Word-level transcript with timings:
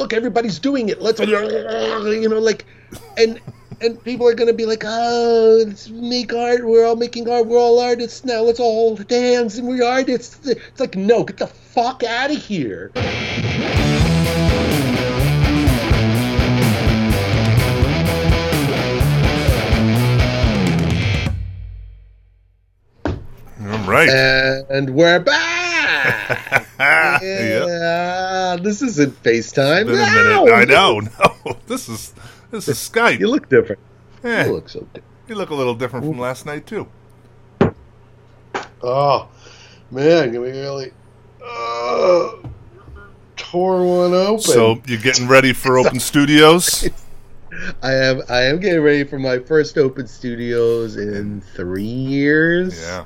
look, 0.00 0.12
everybody's 0.14 0.58
doing 0.58 0.88
it. 0.88 1.02
Let's, 1.02 1.20
you 1.20 2.28
know, 2.28 2.38
like, 2.38 2.64
and 3.18 3.38
and 3.82 4.02
people 4.02 4.26
are 4.26 4.34
gonna 4.34 4.52
be 4.52 4.66
like, 4.66 4.82
oh, 4.84 5.64
let's 5.66 5.88
make 5.90 6.32
art. 6.32 6.64
We're 6.64 6.86
all 6.86 6.96
making 6.96 7.28
art. 7.28 7.46
We're 7.46 7.58
all 7.58 7.78
artists 7.78 8.24
now. 8.24 8.40
Let's 8.40 8.60
all 8.60 8.96
hold 8.96 9.10
hands 9.10 9.58
and 9.58 9.68
we're 9.68 9.84
artists. 9.84 10.46
It's 10.46 10.80
like, 10.80 10.96
no, 10.96 11.24
get 11.24 11.36
the 11.36 11.46
fuck 11.46 12.02
out 12.02 12.30
of 12.30 12.38
here. 12.38 12.90
All 23.62 23.86
right. 23.86 24.08
And 24.70 24.90
we're 24.90 25.20
back. 25.20 25.59
yeah, 26.80 28.54
Yep. 28.54 28.62
this 28.62 28.82
isn't 28.82 29.22
FaceTime. 29.22 29.86
No! 29.86 30.52
I 30.52 30.64
know. 30.64 31.00
No, 31.46 31.56
this 31.66 31.88
is 31.88 32.12
this 32.50 32.68
is 32.68 32.76
Skype. 32.76 33.18
You 33.20 33.28
look 33.28 33.48
different. 33.48 33.80
Eh, 34.24 34.44
You 34.46 34.52
look 34.52 34.68
so 34.68 34.80
different. 34.80 35.04
you 35.28 35.34
look 35.34 35.50
a 35.50 35.54
little 35.54 35.74
different 35.74 36.04
from 36.06 36.18
last 36.18 36.44
night 36.46 36.66
too. 36.66 36.86
Oh, 38.82 39.28
man, 39.90 40.30
we 40.32 40.38
really 40.38 40.92
uh, 41.44 42.30
tore 43.36 43.84
one 43.84 44.14
open? 44.14 44.40
So 44.40 44.80
you're 44.86 45.00
getting 45.00 45.28
ready 45.28 45.52
for 45.52 45.78
Open 45.78 46.00
Studios? 46.00 46.88
I 47.82 47.92
am 47.92 48.22
I 48.28 48.42
am 48.42 48.58
getting 48.60 48.80
ready 48.82 49.04
for 49.04 49.18
my 49.18 49.38
first 49.38 49.76
open 49.76 50.06
studios 50.06 50.96
in 50.96 51.40
three 51.54 51.82
years. 51.82 52.80
Yeah. 52.80 53.04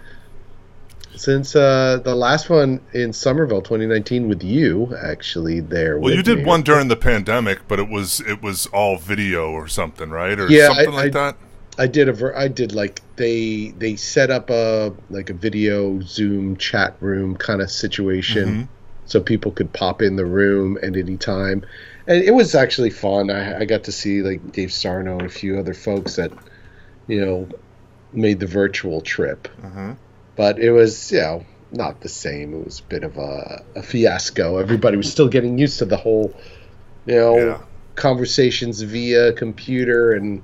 Since 1.16 1.54
uh, 1.54 2.00
the 2.02 2.14
last 2.14 2.50
one 2.50 2.80
in 2.92 3.12
Somerville, 3.12 3.62
2019, 3.62 4.28
with 4.28 4.42
you 4.42 4.94
actually 5.00 5.60
there. 5.60 5.98
Well, 5.98 6.12
you 6.12 6.22
did 6.22 6.38
me. 6.38 6.44
one 6.44 6.62
during 6.62 6.88
the 6.88 6.96
pandemic, 6.96 7.60
but 7.68 7.78
it 7.78 7.88
was 7.88 8.20
it 8.20 8.42
was 8.42 8.66
all 8.66 8.96
video 8.98 9.50
or 9.50 9.68
something, 9.68 10.10
right? 10.10 10.38
Or 10.38 10.48
Yeah, 10.48 10.68
something 10.68 10.88
I- 10.90 10.92
like 10.96 11.16
I- 11.16 11.30
that. 11.30 11.36
I 11.76 11.86
did 11.88 12.08
a 12.08 12.12
ver- 12.12 12.36
I 12.36 12.46
did 12.48 12.72
like 12.72 13.00
they 13.16 13.74
they 13.78 13.96
set 13.96 14.30
up 14.30 14.48
a 14.50 14.92
like 15.10 15.28
a 15.30 15.34
video 15.34 16.00
Zoom 16.02 16.56
chat 16.56 16.94
room 17.00 17.36
kind 17.36 17.60
of 17.60 17.68
situation, 17.70 18.48
Mhm. 18.48 18.68
so 19.06 19.20
people 19.20 19.50
could 19.50 19.72
pop 19.72 20.00
in 20.00 20.14
the 20.16 20.24
room 20.24 20.78
at 20.82 20.96
any 20.96 21.16
time, 21.16 21.64
and 22.06 22.22
it 22.22 22.32
was 22.32 22.54
actually 22.54 22.90
fun. 22.90 23.28
I, 23.28 23.60
I 23.60 23.64
got 23.64 23.82
to 23.84 23.92
see 23.92 24.22
like 24.22 24.52
Dave 24.52 24.72
Sarno 24.72 25.18
and 25.18 25.26
a 25.26 25.28
few 25.28 25.58
other 25.58 25.74
folks 25.74 26.14
that 26.16 26.30
you 27.08 27.20
know 27.24 27.48
made 28.12 28.38
the 28.38 28.46
virtual 28.46 29.00
trip, 29.00 29.48
Mhm. 29.60 29.96
But 30.36 30.58
it 30.58 30.70
was 30.72 31.12
you 31.12 31.20
know 31.20 31.44
not 31.72 32.00
the 32.00 32.08
same. 32.08 32.54
It 32.54 32.64
was 32.64 32.80
a 32.80 32.84
bit 32.84 33.02
of 33.04 33.16
a, 33.18 33.62
a 33.74 33.82
fiasco. 33.82 34.58
Everybody 34.58 34.96
was 34.96 35.10
still 35.10 35.28
getting 35.28 35.58
used 35.58 35.78
to 35.80 35.84
the 35.84 35.96
whole 35.96 36.32
you 37.06 37.16
know 37.16 37.36
Yeah. 37.36 37.58
conversations 37.96 38.80
via 38.82 39.32
computer 39.32 40.12
and 40.12 40.42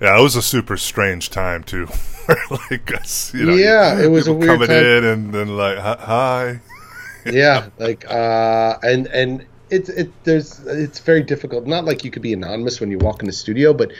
Yeah, 0.00 0.18
it 0.18 0.22
was 0.22 0.36
a 0.36 0.42
super 0.42 0.76
strange 0.76 1.30
time 1.30 1.64
too. 1.64 1.88
like, 2.50 2.90
you 3.34 3.44
know, 3.44 3.54
Yeah, 3.54 4.00
it 4.00 4.08
was 4.10 4.26
a 4.26 4.32
weird 4.32 4.48
coming 4.60 4.68
time. 4.68 4.84
in 4.84 5.04
and 5.04 5.32
then 5.34 5.56
like, 5.56 5.78
"Hi- 5.78 6.60
yeah 7.26 7.68
like 7.78 8.04
uh 8.10 8.76
and 8.82 9.06
and 9.06 9.46
it's 9.70 9.88
it 9.88 10.10
there's 10.24 10.60
it's 10.66 10.98
very 11.00 11.22
difficult 11.22 11.66
not 11.66 11.86
like 11.86 12.04
you 12.04 12.10
could 12.10 12.20
be 12.20 12.34
anonymous 12.34 12.80
when 12.80 12.90
you 12.90 12.98
walk 12.98 13.20
in 13.20 13.26
the 13.26 13.32
studio 13.32 13.72
but 13.72 13.90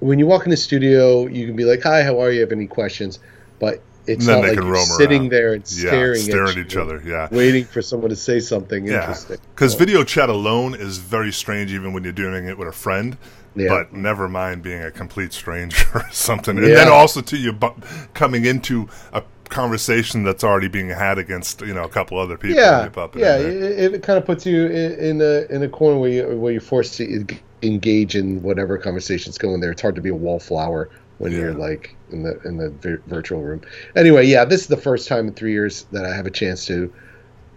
when 0.00 0.18
you 0.18 0.26
walk 0.26 0.44
in 0.44 0.50
the 0.50 0.56
studio 0.58 1.26
you 1.26 1.46
can 1.46 1.56
be 1.56 1.64
like 1.64 1.82
hi 1.82 2.02
how 2.02 2.20
are 2.20 2.30
you 2.30 2.40
have 2.42 2.52
any 2.52 2.66
questions 2.66 3.18
but 3.58 3.80
it's 4.06 4.26
And 4.26 4.28
then 4.28 4.40
not 4.40 4.42
they 4.42 4.50
like 4.50 4.64
you're 4.64 4.64
roam 4.64 4.90
sitting 4.98 5.22
around. 5.22 5.30
there 5.30 5.54
and 5.54 5.66
Yeah, 5.68 5.80
staring, 5.88 6.14
staring 6.14 6.58
at, 6.58 6.58
at 6.58 6.66
each 6.66 6.76
other. 6.76 7.02
Yeah, 7.04 7.28
waiting 7.30 7.64
for 7.66 7.82
someone 7.82 8.10
to 8.10 8.16
say 8.16 8.40
something 8.40 8.86
yeah. 8.86 8.94
interesting 8.94 9.38
Because 9.54 9.74
So, 9.74 9.78
video 9.78 10.04
chat 10.04 10.28
alone 10.30 10.74
is 10.74 10.98
very 10.98 11.32
strange, 11.32 11.72
even 11.72 11.92
when 11.92 12.04
you're 12.04 12.12
doing 12.12 12.46
it 12.46 12.58
with 12.58 12.68
a 12.68 12.72
friend. 12.72 13.18
Yeah. 13.54 13.68
But 13.68 13.92
never 13.92 14.28
mind 14.28 14.62
being 14.62 14.82
a 14.82 14.90
complete 14.90 15.32
stranger 15.32 15.86
or 15.94 16.08
something. 16.10 16.56
And 16.58 16.66
then 16.76 16.88
also 16.88 17.20
to 17.20 17.36
you 17.36 17.52
bu- 17.52 17.80
coming 18.14 18.44
into 18.44 18.88
a 19.12 19.22
conversation 19.48 20.22
that's 20.22 20.44
already 20.44 20.68
being 20.68 20.88
had 20.90 21.18
against 21.18 21.60
you 21.62 21.74
know 21.74 21.82
a 21.84 21.88
couple 21.88 22.18
other 22.18 22.36
people. 22.38 22.62
yeah 22.62 22.88
yeah 23.14 23.36
it, 23.38 23.94
it 23.94 24.02
kind 24.02 24.18
of 24.18 24.24
puts 24.24 24.46
you 24.46 24.66
in, 24.66 24.92
in 24.92 25.20
a 25.20 25.46
in 25.54 25.62
a 25.62 25.68
corner 25.68 25.98
where 25.98 26.10
you 26.10 26.38
where 26.38 26.52
you're 26.52 26.60
forced 26.60 26.94
to 26.96 27.26
engage 27.62 28.16
in 28.16 28.40
whatever 28.42 28.78
conversations 28.78 29.36
going 29.38 29.60
there 29.60 29.72
it's 29.72 29.82
hard 29.82 29.94
to 29.96 30.00
be 30.00 30.08
a 30.08 30.14
wallflower 30.14 30.90
when 31.20 31.32
you're 31.32 31.52
like 31.52 31.94
in 32.10 32.22
the 32.22 32.40
in 32.46 32.56
the 32.56 32.70
vir- 32.70 33.02
virtual 33.06 33.42
room 33.42 33.60
anyway 33.94 34.26
yeah 34.26 34.42
this 34.44 34.62
is 34.62 34.66
the 34.68 34.76
first 34.76 35.06
time 35.06 35.28
in 35.28 35.34
three 35.34 35.52
years 35.52 35.84
that 35.92 36.04
i 36.04 36.14
have 36.14 36.26
a 36.26 36.30
chance 36.30 36.64
to 36.64 36.92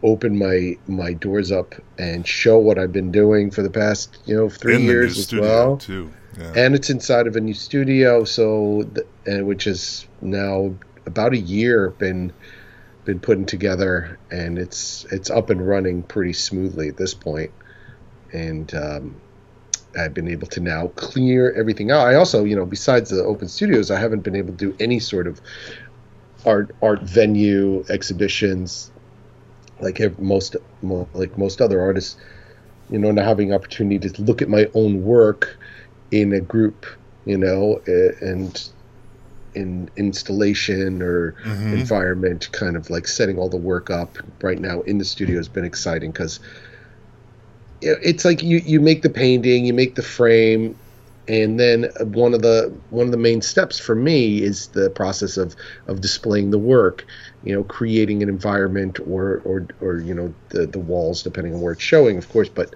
open 0.04 0.38
my 0.38 0.78
my 0.88 1.14
doors 1.14 1.50
up 1.50 1.74
and 1.98 2.28
show 2.28 2.58
what 2.60 2.78
i've 2.78 2.92
been 2.92 3.12
doing 3.12 3.50
for 3.50 3.64
the 3.64 3.70
past 3.70 4.18
you 4.26 4.36
know 4.36 4.50
three 4.50 4.76
in 4.76 4.82
years 4.82 5.18
as 5.18 5.34
well 5.34 5.78
too. 5.78 6.12
Yeah. 6.38 6.54
and 6.58 6.76
it's 6.76 6.90
inside 6.90 7.26
of 7.26 7.38
a 7.38 7.42
new 7.42 7.54
studio 7.54 8.26
so 8.26 8.84
th- 8.94 9.08
and 9.26 9.48
which 9.48 9.66
is 9.66 10.08
now 10.22 10.76
about 11.06 11.32
a 11.32 11.38
year 11.38 11.92
been 11.92 12.34
been 13.06 13.22
putting 13.22 13.46
together 13.46 14.20
and 14.30 14.58
it's 14.58 15.06
it's 15.12 15.30
up 15.30 15.50
and 15.50 15.66
running 15.66 16.04
pretty 16.04 16.34
smoothly 16.34 16.90
at 16.90 16.98
this 16.98 17.14
point 17.14 17.52
and 18.34 18.74
um, 18.76 19.16
I've 19.98 20.14
been 20.14 20.28
able 20.28 20.48
to 20.48 20.60
now 20.60 20.88
clear 20.90 21.52
everything 21.54 21.92
out. 21.92 22.08
I 22.08 22.16
also, 22.16 22.44
you 22.46 22.56
know, 22.56 22.66
besides 22.66 23.10
the 23.10 23.24
open 23.24 23.48
studios, 23.48 23.92
I 23.92 24.00
haven't 24.00 24.22
been 24.22 24.36
able 24.36 24.54
to 24.54 24.58
do 24.58 24.76
any 24.80 25.00
sort 25.00 25.28
of 25.28 25.42
art 26.46 26.76
art 26.82 27.04
venue 27.04 27.84
exhibitions 27.90 28.92
like 29.80 30.00
most 30.20 30.56
like 31.14 31.38
most 31.38 31.62
other 31.62 31.82
artists. 31.82 32.18
You 32.90 33.00
know, 33.00 33.12
not 33.12 33.26
having 33.26 33.54
opportunity 33.54 34.10
to 34.10 34.22
look 34.24 34.42
at 34.42 34.50
my 34.50 34.70
own 34.76 35.04
work 35.04 35.58
in 36.12 36.34
a 36.34 36.42
group, 36.42 36.86
you 37.26 37.38
know, 37.38 37.82
and 38.22 38.70
in 39.56 39.90
installation 39.98 41.02
or 41.02 41.36
Mhm. 41.46 41.74
environment, 41.74 42.50
kind 42.52 42.76
of 42.76 42.90
like 42.90 43.08
setting 43.08 43.38
all 43.38 43.50
the 43.50 43.58
work 43.58 43.90
up 43.90 44.18
right 44.42 44.60
now 44.60 44.82
in 44.82 44.98
the 44.98 45.06
studio 45.06 45.38
has 45.38 45.50
been 45.50 45.66
exciting 45.66 46.12
because 46.12 46.40
it's 47.84 48.26
like 48.26 48.44
you 48.44 48.58
you 48.58 48.80
make 48.80 49.02
the 49.02 49.10
painting, 49.10 49.66
you 49.66 49.74
make 49.74 49.96
the 49.96 50.04
frame, 50.04 50.76
and 51.28 51.60
then 51.60 51.90
one 52.00 52.34
of 52.34 52.42
the 52.42 52.74
one 52.90 53.06
of 53.06 53.12
the 53.12 53.18
main 53.18 53.42
steps 53.42 53.80
for 53.80 53.96
me 53.96 54.42
is 54.42 54.68
the 54.68 54.90
process 54.90 55.38
of 55.38 55.56
of 55.88 56.02
displaying 56.02 56.52
the 56.52 56.58
work 56.58 57.06
you 57.44 57.54
know 57.54 57.64
creating 57.64 58.22
an 58.22 58.30
environment 58.30 59.00
or 59.08 59.42
or 59.46 59.68
or 59.82 60.00
you 60.00 60.14
know 60.14 60.34
the 60.50 60.66
the 60.66 60.80
walls 60.80 61.24
depending 61.24 61.54
on 61.54 61.62
where 61.62 61.74
it's 61.74 61.82
showing 61.82 62.18
of 62.18 62.28
course 62.30 62.50
but 62.50 62.74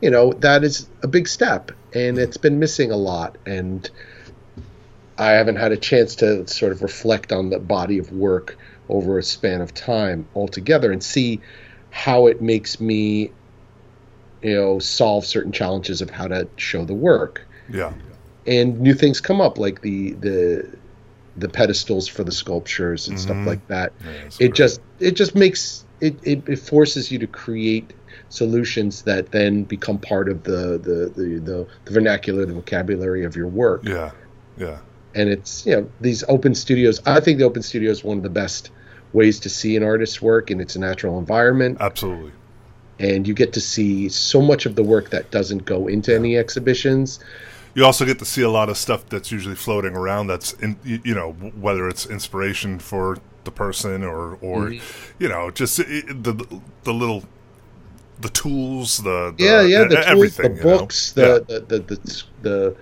you 0.00 0.10
know 0.10 0.32
that 0.34 0.64
is 0.64 0.88
a 1.02 1.08
big 1.08 1.28
step 1.28 1.72
and 1.94 2.18
it's 2.18 2.36
been 2.36 2.58
missing 2.58 2.90
a 2.90 2.96
lot 2.96 3.36
and 3.44 3.90
i 5.18 5.32
haven't 5.32 5.56
had 5.56 5.72
a 5.72 5.76
chance 5.76 6.14
to 6.16 6.46
sort 6.46 6.72
of 6.72 6.82
reflect 6.82 7.32
on 7.32 7.50
the 7.50 7.58
body 7.58 7.98
of 7.98 8.12
work 8.12 8.56
over 8.88 9.18
a 9.18 9.22
span 9.22 9.60
of 9.60 9.74
time 9.74 10.26
altogether 10.34 10.90
and 10.90 11.02
see 11.02 11.40
how 11.90 12.26
it 12.26 12.40
makes 12.40 12.80
me 12.80 13.30
you 14.42 14.54
know 14.54 14.78
solve 14.78 15.24
certain 15.26 15.52
challenges 15.52 16.00
of 16.00 16.10
how 16.10 16.26
to 16.28 16.48
show 16.56 16.84
the 16.84 16.94
work 16.94 17.46
yeah. 17.72 17.92
and 18.46 18.80
new 18.80 18.94
things 18.94 19.20
come 19.20 19.40
up 19.40 19.58
like 19.58 19.80
the 19.82 20.12
the 20.14 20.68
the 21.36 21.48
pedestals 21.48 22.08
for 22.08 22.24
the 22.24 22.32
sculptures 22.32 23.06
and 23.08 23.18
stuff 23.20 23.36
Mhm. 23.36 23.46
like 23.46 23.66
that 23.68 23.92
Yeah, 24.04 24.10
it 24.10 24.36
great. 24.38 24.54
just 24.54 24.80
it 24.98 25.12
just 25.12 25.34
makes 25.34 25.84
it, 26.00 26.16
it 26.22 26.48
it 26.48 26.58
forces 26.58 27.10
you 27.12 27.18
to 27.18 27.26
create 27.26 27.92
solutions 28.30 29.02
that 29.02 29.30
then 29.32 29.64
become 29.64 29.98
part 29.98 30.28
of 30.28 30.42
the 30.44 30.78
the 30.78 31.12
the, 31.20 31.40
the, 31.40 31.66
the 31.84 31.92
vernacular 31.92 32.46
the 32.46 32.54
vocabulary 32.54 33.24
of 33.24 33.36
your 33.36 33.48
work 33.48 33.82
Yeah. 33.84 34.10
Yeah. 34.56 34.78
and 35.14 35.28
it's 35.28 35.66
you 35.66 35.76
know 35.76 35.90
these 36.00 36.24
open 36.28 36.54
studios 36.54 37.00
i 37.06 37.20
think 37.20 37.38
the 37.38 37.44
open 37.44 37.62
studio 37.62 37.90
is 37.90 38.02
one 38.04 38.16
of 38.16 38.22
the 38.22 38.30
best 38.30 38.70
ways 39.12 39.40
to 39.40 39.48
see 39.48 39.76
an 39.76 39.82
artist's 39.82 40.22
work 40.22 40.50
in 40.50 40.60
its 40.60 40.76
natural 40.76 41.18
environment 41.18 41.78
Absolutely. 41.80 42.30
And 43.00 43.26
you 43.28 43.34
get 43.34 43.52
to 43.54 43.60
see 43.60 44.08
so 44.10 44.42
much 44.42 44.66
of 44.66 44.76
the 44.76 44.84
work 44.84 45.10
that 45.10 45.30
doesn't 45.32 45.64
go 45.66 45.88
into 45.88 46.14
any 46.14 46.36
exhibitions 46.38 47.20
You 47.74 47.84
also 47.84 48.04
get 48.04 48.18
to 48.18 48.24
see 48.24 48.42
a 48.42 48.50
lot 48.50 48.68
of 48.68 48.76
stuff 48.76 49.08
that's 49.08 49.30
usually 49.30 49.54
floating 49.54 49.94
around. 49.94 50.26
That's 50.26 50.52
in, 50.54 50.76
you 50.84 51.14
know, 51.14 51.32
whether 51.32 51.88
it's 51.88 52.06
inspiration 52.06 52.78
for 52.80 53.18
the 53.44 53.52
person 53.52 54.02
or, 54.02 54.34
or 54.40 54.70
Mm-hmm. 54.70 55.12
you 55.18 55.28
know, 55.28 55.50
just 55.50 55.76
the 55.78 56.62
the 56.84 56.92
little 56.94 57.24
the 58.18 58.28
tools, 58.30 58.98
the, 58.98 59.34
the 59.38 59.44
yeah 59.44 59.62
yeah 59.62 59.84
the 59.84 59.96
tools, 59.98 60.38
everything, 60.38 60.54
the 60.54 60.54
you 60.54 60.64
know? 60.64 60.78
books 60.78 61.14
Yeah. 61.16 61.38
the, 61.48 61.60
the, 61.68 61.78
the 61.78 61.78
the 61.80 61.98
the 62.42 62.76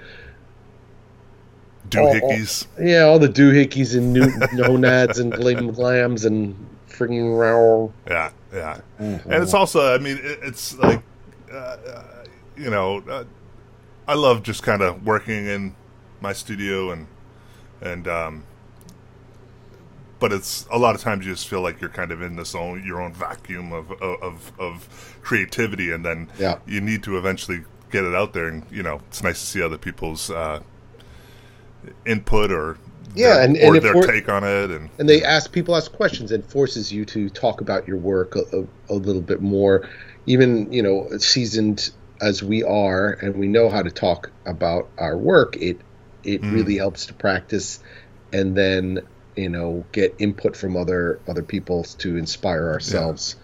doohickeys. 1.88 2.66
Yeah, 2.80 3.02
all 3.04 3.18
the 3.18 3.28
doohickeys 3.28 3.96
and 3.96 4.12
new 4.12 4.32
nonads 4.52 5.18
and 5.18 5.34
glam 5.34 5.72
glams 5.74 6.24
and 6.26 6.76
frigging 6.88 7.36
row. 7.38 7.94
Yeah, 8.06 8.30
yeah. 8.52 8.80
Mm-hmm. 9.00 9.30
And 9.32 9.42
it's 9.42 9.54
also, 9.54 9.94
I 9.94 9.98
mean, 9.98 10.16
it, 10.18 10.38
it's 10.42 10.76
like, 10.78 11.02
uh, 11.52 11.56
uh, 11.56 12.24
you 12.56 12.70
know, 12.70 12.98
uh, 13.08 13.24
I 14.06 14.14
love 14.14 14.42
just 14.42 14.62
kind 14.62 14.82
of 14.82 15.04
working 15.04 15.46
in 15.46 15.74
my 16.20 16.32
studio 16.32 16.90
and 16.90 17.06
and 17.80 18.08
um, 18.08 18.44
but 20.18 20.32
it's 20.32 20.66
a 20.72 20.78
lot 20.78 20.94
of 20.96 21.00
times 21.00 21.24
you 21.24 21.32
just 21.32 21.46
feel 21.46 21.60
like 21.60 21.80
you're 21.80 21.90
kind 21.90 22.10
of 22.10 22.20
in 22.22 22.34
this 22.36 22.54
own 22.54 22.84
your 22.84 23.00
own 23.00 23.12
vacuum 23.12 23.72
of 23.72 23.92
of 24.02 24.50
of 24.58 25.18
creativity, 25.22 25.92
and 25.92 26.04
then 26.04 26.28
Yeah. 26.38 26.58
you 26.66 26.80
need 26.80 27.02
to 27.04 27.16
eventually 27.18 27.62
get 27.92 28.02
it 28.04 28.14
out 28.14 28.32
there. 28.32 28.48
And 28.48 28.64
you 28.70 28.82
know, 28.82 29.00
it's 29.08 29.22
nice 29.22 29.38
to 29.40 29.46
see 29.46 29.62
other 29.62 29.78
people's 29.78 30.30
uh, 30.30 30.60
input 32.04 32.50
or 32.50 32.78
Yeah, 33.18 33.34
their, 33.34 33.44
and- 33.44 33.56
and 33.56 33.76
if 33.76 33.82
their 33.82 33.94
take 33.94 34.28
on 34.28 34.44
it, 34.44 34.70
and 34.70 34.88
and 34.98 35.08
they 35.08 35.22
ask 35.22 35.52
people 35.52 35.76
ask 35.76 35.92
questions 35.92 36.32
and 36.32 36.44
forces 36.44 36.92
you 36.92 37.04
to 37.06 37.28
talk 37.28 37.60
about 37.60 37.86
your 37.86 37.98
work 37.98 38.36
a, 38.36 38.42
a, 38.60 38.66
a 38.90 38.94
little 38.94 39.22
bit 39.22 39.40
more 39.40 39.88
even 40.26 40.72
you 40.72 40.82
know 40.82 41.08
seasoned 41.18 41.90
as 42.20 42.42
we 42.42 42.62
are 42.62 43.12
and 43.22 43.36
we 43.36 43.48
know 43.48 43.68
how 43.68 43.82
to 43.82 43.90
talk 43.90 44.30
about 44.46 44.88
our 44.98 45.16
work 45.16 45.56
it 45.56 45.80
it 46.24 46.40
hmm. 46.40 46.52
really 46.52 46.76
helps 46.76 47.06
to 47.06 47.14
practice 47.14 47.80
and 48.32 48.56
then 48.56 49.00
you 49.36 49.48
know 49.48 49.84
get 49.92 50.14
input 50.18 50.56
from 50.56 50.76
other 50.76 51.20
other 51.28 51.42
people 51.42 51.84
to 51.84 52.16
inspire 52.16 52.68
ourselves 52.70 53.36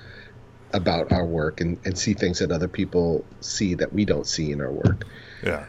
about 0.75 1.13
our 1.13 1.25
work 1.25 1.61
and, 1.61 1.79
and 1.85 1.97
see 1.97 2.15
things 2.15 2.41
that 2.41 2.51
other 2.51 2.69
people 2.69 3.25
see 3.41 3.75
that 3.75 3.93
we 3.93 4.05
don't 4.05 4.27
see 4.27 4.51
in 4.51 4.61
our 4.61 4.73
work. 4.73 5.05
Yeah, 5.43 5.67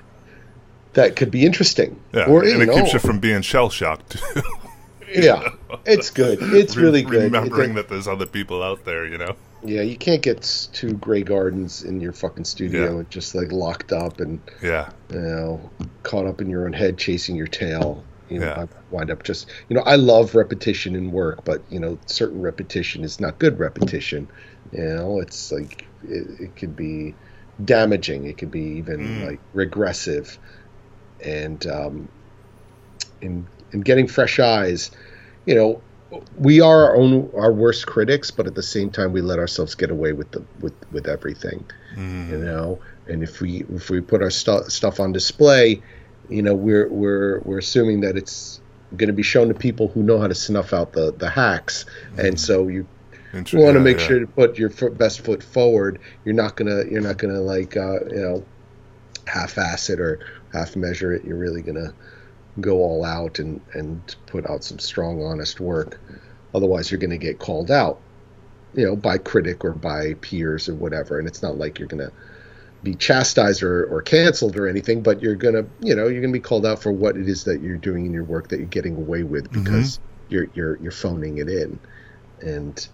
that 0.95 1.15
could 1.15 1.31
be 1.31 1.45
interesting 1.45 1.97
yeah, 2.13 2.25
or 2.25 2.43
and 2.43 2.61
it 2.61 2.65
know, 2.65 2.75
keeps 2.75 2.91
you 2.93 2.99
from 2.99 3.19
being 3.19 3.41
shell 3.41 3.69
shocked. 3.69 4.17
yeah 5.13 5.49
it's 5.85 6.09
good 6.09 6.39
it's 6.41 6.75
really 6.85 7.03
good 7.03 7.21
It- 7.21 7.31
Remembering 7.31 7.75
that 7.75 7.87
there's 7.89 8.07
other 8.07 8.25
people 8.25 8.61
out 8.63 8.83
there, 8.85 9.05
you 9.05 9.17
know. 9.17 9.35
Yeah, 9.63 9.81
you 9.81 9.97
can't 9.97 10.21
get 10.21 10.67
two 10.73 10.93
gray 10.93 11.23
gardens 11.23 11.81
in 11.83 11.99
your 11.99 12.11
fucking 12.11 12.45
studio 12.45 12.83
Yeah. 12.83 12.99
and 12.99 13.09
just 13.09 13.33
like 13.33 13.51
locked 13.51 13.91
up 13.93 14.19
and 14.19 14.39
Yeah, 14.61 14.89
you 15.11 15.19
know 15.21 15.69
caught 16.03 16.25
up 16.27 16.39
in 16.41 16.49
your 16.49 16.65
own 16.65 16.73
head 16.73 16.97
chasing 16.97 17.35
your 17.35 17.47
tail. 17.47 18.03
You 18.29 18.39
know, 18.39 18.45
Yeah. 18.47 18.61
I 18.63 18.67
wind 18.91 19.09
up 19.11 19.23
just 19.23 19.47
you 19.69 19.75
know 19.75 19.81
I 19.83 19.95
love 19.95 20.35
repetition 20.35 20.95
in 20.95 21.11
work, 21.11 21.43
but 21.45 21.61
you 21.69 21.79
know 21.79 21.97
certain 22.05 22.41
repetition 22.41 23.03
is 23.03 23.19
not 23.19 23.39
good 23.39 23.57
repetition. 23.59 24.27
You 24.71 24.83
know, 24.83 25.19
it's 25.19 25.51
like 25.51 25.85
it, 26.07 26.27
it 26.39 26.55
could 26.55 26.75
be 26.75 27.15
damaging. 27.63 28.25
It 28.25 28.37
could 28.37 28.51
be 28.51 28.61
even 28.77 28.99
Mm. 28.99 29.25
like 29.27 29.39
regressive, 29.53 30.37
and 31.25 31.65
um, 31.67 32.07
in 33.21 33.47
in 33.71 33.81
getting 33.81 34.07
fresh 34.07 34.39
eyes, 34.39 34.91
you 35.45 35.55
know, 35.55 35.81
we 36.37 36.61
are 36.61 36.85
our 36.85 36.95
own 36.95 37.29
our 37.35 37.51
worst 37.51 37.87
critics, 37.87 38.31
but 38.31 38.47
at 38.47 38.55
the 38.55 38.63
same 38.63 38.89
time, 38.89 39.11
we 39.11 39.21
let 39.21 39.39
ourselves 39.39 39.75
get 39.75 39.91
away 39.91 40.13
with 40.13 40.31
the 40.31 40.43
with 40.61 40.73
with 40.91 41.07
everything, 41.07 41.65
Mm. 41.95 42.29
you 42.29 42.37
know. 42.37 42.79
And 43.07 43.23
if 43.23 43.41
we 43.41 43.63
if 43.73 43.89
we 43.89 44.01
put 44.01 44.21
our 44.21 44.31
stu- 44.31 44.69
stuff 44.69 44.99
on 44.99 45.11
display, 45.11 45.81
you 46.29 46.41
know, 46.41 46.55
we're 46.55 46.87
we're 46.89 47.39
we're 47.41 47.59
assuming 47.59 48.01
that 48.01 48.17
it's 48.17 48.61
going 48.95 49.07
to 49.07 49.13
be 49.13 49.23
shown 49.23 49.47
to 49.49 49.53
people 49.53 49.89
who 49.89 50.03
know 50.03 50.19
how 50.19 50.27
to 50.27 50.35
snuff 50.35 50.73
out 50.73 50.93
the 50.93 51.11
the 51.11 51.29
hacks, 51.29 51.85
and 52.17 52.39
so 52.39 52.67
you 52.67 52.87
want 53.33 53.47
to 53.47 53.59
yeah, 53.59 53.73
make 53.79 53.99
yeah. 53.99 54.07
sure 54.07 54.19
to 54.19 54.27
put 54.27 54.57
your 54.57 54.69
best 54.91 55.21
foot 55.21 55.43
forward. 55.43 55.99
You're 56.23 56.35
not 56.35 56.55
gonna 56.55 56.83
you're 56.89 57.01
not 57.01 57.17
gonna 57.17 57.41
like 57.41 57.75
uh, 57.77 58.05
you 58.05 58.21
know 58.21 58.45
half-ass 59.27 59.89
it 59.89 59.99
or 59.99 60.19
half 60.55 60.75
measure 60.75 61.13
it. 61.13 61.25
You're 61.25 61.37
really 61.37 61.61
gonna 61.61 61.93
go 62.59 62.77
all 62.77 63.03
out 63.03 63.39
and 63.39 63.61
and 63.73 64.15
put 64.27 64.49
out 64.49 64.63
some 64.63 64.79
strong, 64.79 65.23
honest 65.23 65.59
work. 65.59 65.99
Otherwise, 66.53 66.91
you're 66.91 66.99
gonna 66.99 67.17
get 67.17 67.39
called 67.39 67.71
out, 67.71 67.99
you 68.73 68.85
know, 68.85 68.95
by 68.95 69.17
critic 69.17 69.65
or 69.65 69.71
by 69.71 70.13
peers 70.15 70.69
or 70.69 70.75
whatever. 70.75 71.19
And 71.19 71.27
it's 71.27 71.41
not 71.41 71.57
like 71.57 71.79
you're 71.79 71.87
gonna 71.87 72.11
be 72.83 72.95
chastised 72.95 73.63
or, 73.63 73.85
or 73.85 74.01
canceled 74.01 74.55
or 74.55 74.67
anything, 74.67 75.01
but 75.01 75.21
you're 75.21 75.35
gonna 75.35 75.65
you 75.81 75.95
know 75.95 76.07
you're 76.07 76.21
gonna 76.21 76.33
be 76.33 76.39
called 76.39 76.65
out 76.65 76.81
for 76.81 76.91
what 76.91 77.17
it 77.17 77.27
is 77.27 77.43
that 77.45 77.61
you're 77.61 77.77
doing 77.77 78.05
in 78.05 78.13
your 78.13 78.23
work 78.23 78.49
that 78.49 78.57
you're 78.57 78.67
getting 78.67 78.95
away 78.95 79.23
with 79.23 79.51
mm-hmm. 79.51 79.63
because 79.63 79.99
you're 80.29 80.47
you're 80.53 80.77
you're 80.77 80.91
phoning 80.91 81.37
it 81.39 81.49
in, 81.49 81.79
and 82.41 82.87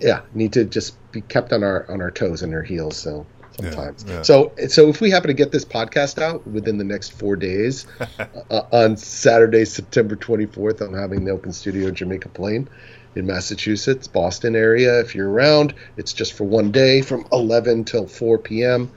yeah, 0.00 0.22
need 0.34 0.52
to 0.54 0.64
just 0.64 0.96
be 1.12 1.20
kept 1.20 1.52
on 1.52 1.62
our 1.62 1.90
on 1.90 2.00
our 2.00 2.10
toes 2.10 2.42
and 2.42 2.54
our 2.54 2.62
heels. 2.62 2.96
So 2.96 3.26
sometimes. 3.58 4.04
yeah. 4.08 4.22
So 4.22 4.52
so 4.68 4.88
if 4.88 5.00
we 5.00 5.10
happen 5.10 5.28
to 5.28 5.34
get 5.34 5.50
this 5.52 5.64
podcast 5.64 6.20
out 6.22 6.46
within 6.46 6.78
the 6.78 6.84
next 6.84 7.10
four 7.12 7.36
days, 7.36 7.86
uh, 8.50 8.62
on 8.72 8.96
Saturday, 8.96 9.64
September 9.64 10.16
24th, 10.16 10.80
I'm 10.80 10.94
having 10.94 11.24
the 11.24 11.30
Open 11.32 11.52
Studio 11.52 11.90
Jamaica 11.90 12.28
Plain 12.30 12.68
in 13.14 13.26
Massachusetts, 13.26 14.06
Boston 14.06 14.54
area. 14.54 15.00
If 15.00 15.14
you're 15.14 15.30
around, 15.30 15.74
it's 15.96 16.12
just 16.12 16.32
for 16.34 16.44
one 16.44 16.70
day 16.70 17.02
from 17.02 17.26
11 17.32 17.84
till 17.84 18.06
4 18.06 18.38
p.m. 18.38 18.90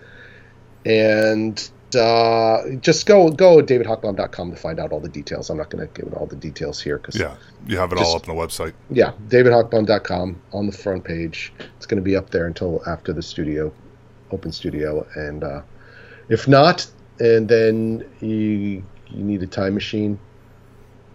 And 0.85 1.69
uh, 1.95 2.61
just 2.79 3.05
go 3.05 3.29
go 3.29 3.61
to 3.61 3.79
davidhockbaum.com 3.79 4.51
to 4.51 4.57
find 4.57 4.79
out 4.79 4.91
all 4.91 4.99
the 4.99 5.09
details. 5.09 5.49
I'm 5.49 5.57
not 5.57 5.69
going 5.69 5.87
to 5.87 6.01
give 6.01 6.13
all 6.13 6.25
the 6.25 6.35
details 6.35 6.81
here 6.81 6.97
because 6.97 7.15
Yeah, 7.19 7.35
you 7.67 7.77
have 7.77 7.91
it 7.91 7.97
Just- 7.97 8.09
all 8.09 8.15
up 8.17 8.27
on 8.29 8.35
the 8.35 8.41
website. 8.41 8.73
yeah, 8.89 9.11
davidhockbaum.com 9.27 10.41
on 10.53 10.65
the 10.67 10.71
front 10.71 11.03
page. 11.03 11.53
It's 11.77 11.85
going 11.85 11.97
to 12.01 12.03
be 12.03 12.15
up 12.15 12.29
there 12.29 12.47
until 12.47 12.81
after 12.87 13.13
the 13.13 13.21
studio, 13.21 13.71
open 14.31 14.51
studio, 14.51 15.05
and 15.15 15.43
uh, 15.43 15.61
if 16.29 16.47
not, 16.47 16.87
and 17.19 17.47
then 17.47 18.05
you 18.19 18.83
you 19.07 19.23
need 19.23 19.43
a 19.43 19.47
time 19.47 19.73
machine 19.73 20.19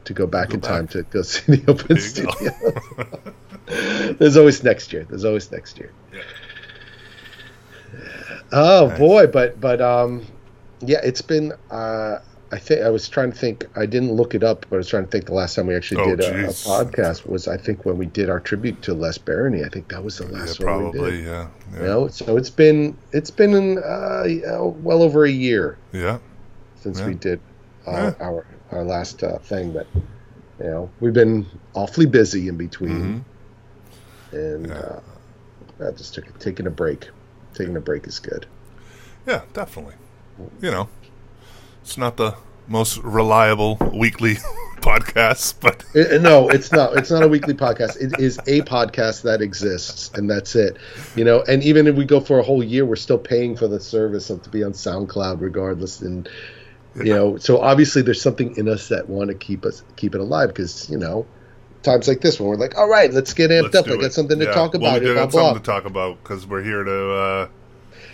to 0.05 0.13
go 0.13 0.27
back 0.27 0.49
Go 0.49 0.55
in 0.55 0.61
time 0.61 0.87
to 0.89 1.03
go 1.05 1.23
see 1.33 1.57
the 1.57 1.71
open 1.71 1.99
studio. 1.99 4.15
There's 4.19 4.37
always 4.37 4.63
next 4.63 4.93
year. 4.93 5.05
There's 5.05 5.25
always 5.25 5.51
next 5.51 5.79
year. 5.79 5.93
Yeah. 6.13 6.23
Oh 8.53 8.89
Nice. 8.89 8.99
boy, 8.99 9.27
but 9.27 9.61
but 9.61 9.81
um, 9.81 10.27
yeah, 10.81 11.01
it's 11.03 11.23
been. 11.23 11.53
Uh, 11.71 12.19
I 12.53 12.59
think 12.59 12.83
I 12.83 12.91
was 12.91 13.09
trying 13.09 13.33
to 13.33 13.37
think. 13.39 13.67
I 13.77 13.87
didn't 13.87 14.13
look 14.13 14.35
it 14.35 14.45
up, 14.45 14.67
but 14.71 14.77
I 14.77 14.79
was 14.79 14.89
trying 14.89 15.05
to 15.05 15.11
think. 15.11 15.27
The 15.27 15.35
last 15.35 15.57
time 15.57 15.67
we 15.67 15.75
actually 15.75 16.03
Oh, 16.03 16.15
did 16.15 16.21
a, 16.21 16.45
a 16.45 16.49
podcast 16.51 17.27
was, 17.27 17.49
I 17.49 17.57
think, 17.57 17.85
when 17.85 17.99
we 17.99 18.07
did 18.07 18.31
our 18.31 18.39
tribute 18.39 18.83
to 18.83 18.95
Les 18.95 19.19
Barony. 19.19 19.65
I 19.65 19.69
think 19.69 19.89
that 19.89 20.05
was 20.05 20.19
the 20.19 20.27
yeah, 20.27 20.39
last 20.39 20.61
one 20.61 20.77
we 20.85 20.91
probably. 20.93 21.11
did. 21.11 21.25
Yeah, 21.25 21.49
yeah. 21.73 21.79
You 21.81 21.85
know, 21.87 22.09
so 22.09 22.37
it's 22.37 22.51
been 22.51 22.97
it's 23.13 23.31
been 23.33 23.53
an, 23.55 23.79
uh, 23.79 24.25
well 24.65 25.03
over 25.03 25.25
a 25.25 25.31
year 25.31 25.77
yeah. 25.93 26.19
since 26.77 27.01
Yeah. 27.01 27.07
we 27.09 27.15
did 27.15 27.41
uh, 27.87 27.91
Yeah. 28.19 28.25
our 28.27 28.47
our 28.71 28.85
last 28.85 29.23
uh, 29.25 29.39
thing, 29.39 29.73
but 29.73 29.87
you 30.61 30.67
know, 30.67 30.91
we've 31.01 31.13
been 31.15 31.47
awfully 31.75 32.07
busy 32.07 32.47
in 32.49 32.57
between, 32.57 33.25
and 34.33 34.67
Yeah. 34.69 34.75
uh, 34.75 35.01
I 35.89 35.91
just 35.91 36.15
took 36.15 36.39
taking 36.39 36.67
a 36.67 36.71
break. 36.71 37.09
Taking 37.55 37.77
a 37.77 37.81
break 37.81 38.07
is 38.07 38.19
good. 38.21 38.47
Yeah, 39.27 39.43
definitely. 39.53 39.95
You 40.63 40.71
know, 40.71 40.89
it's 41.87 41.97
not 41.97 42.17
the 42.17 42.35
most 42.67 42.99
reliable 43.05 43.77
weekly 43.95 44.35
podcast, 44.81 45.55
but 45.61 45.85
It- 45.95 46.21
no, 46.21 46.49
it's 46.49 46.73
not. 46.73 46.97
It's 46.97 47.13
not 47.13 47.23
a 47.23 47.29
weekly 47.29 47.55
podcast. 47.55 47.97
It 48.01 48.19
is 48.21 48.39
a 48.49 48.63
podcast 48.63 49.23
that 49.23 49.41
exists, 49.41 50.11
and 50.15 50.29
that's 50.29 50.57
it. 50.57 50.79
You 51.15 51.25
know, 51.25 51.45
and 51.47 51.63
even 51.63 51.87
if 51.87 51.95
we 51.95 52.05
go 52.05 52.19
for 52.19 52.41
a 52.41 52.43
whole 52.43 52.65
year, 52.65 52.85
we're 52.85 52.97
still 52.97 53.19
paying 53.19 53.57
for 53.57 53.69
the 53.69 53.79
service 53.79 54.31
of 54.31 54.43
to 54.43 54.51
be 54.51 54.65
on 54.65 54.73
SoundCloud, 54.73 55.41
regardless. 55.41 56.01
And 56.03 56.29
you 56.97 57.15
know, 57.15 57.37
so 57.37 57.61
obviously 57.61 58.03
there's 58.03 58.21
something 58.21 58.57
in 58.57 58.69
us 58.69 58.89
that 58.89 59.09
want 59.09 59.29
to 59.29 59.35
keep 59.37 59.65
us 59.65 59.85
keep 59.95 60.17
it 60.17 60.21
alive 60.21 60.49
because 60.49 60.91
you 60.91 60.99
know, 60.99 61.25
times 61.85 62.09
like 62.09 62.21
this 62.21 62.41
when 62.41 62.49
we're 62.49 62.57
like, 62.57 62.77
all 62.77 62.89
right, 62.89 63.13
let's 63.13 63.33
get 63.33 63.53
amped 63.53 63.73
let's 63.75 63.77
up. 63.77 63.87
I 63.87 63.97
got 63.97 64.13
something 64.13 64.41
to 64.41 64.47
Yeah. 64.47 64.51
talk 64.51 64.73
Well, 64.75 64.83
about. 64.91 65.03
we 65.03 65.07
do 65.07 65.15
have 65.15 65.31
something 65.31 65.63
to 65.63 65.65
talk 65.65 65.85
about 65.85 66.21
because 66.21 66.49
we're 66.49 66.65
here 66.65 66.83
to. 66.83 67.11
Uh, 67.13 67.49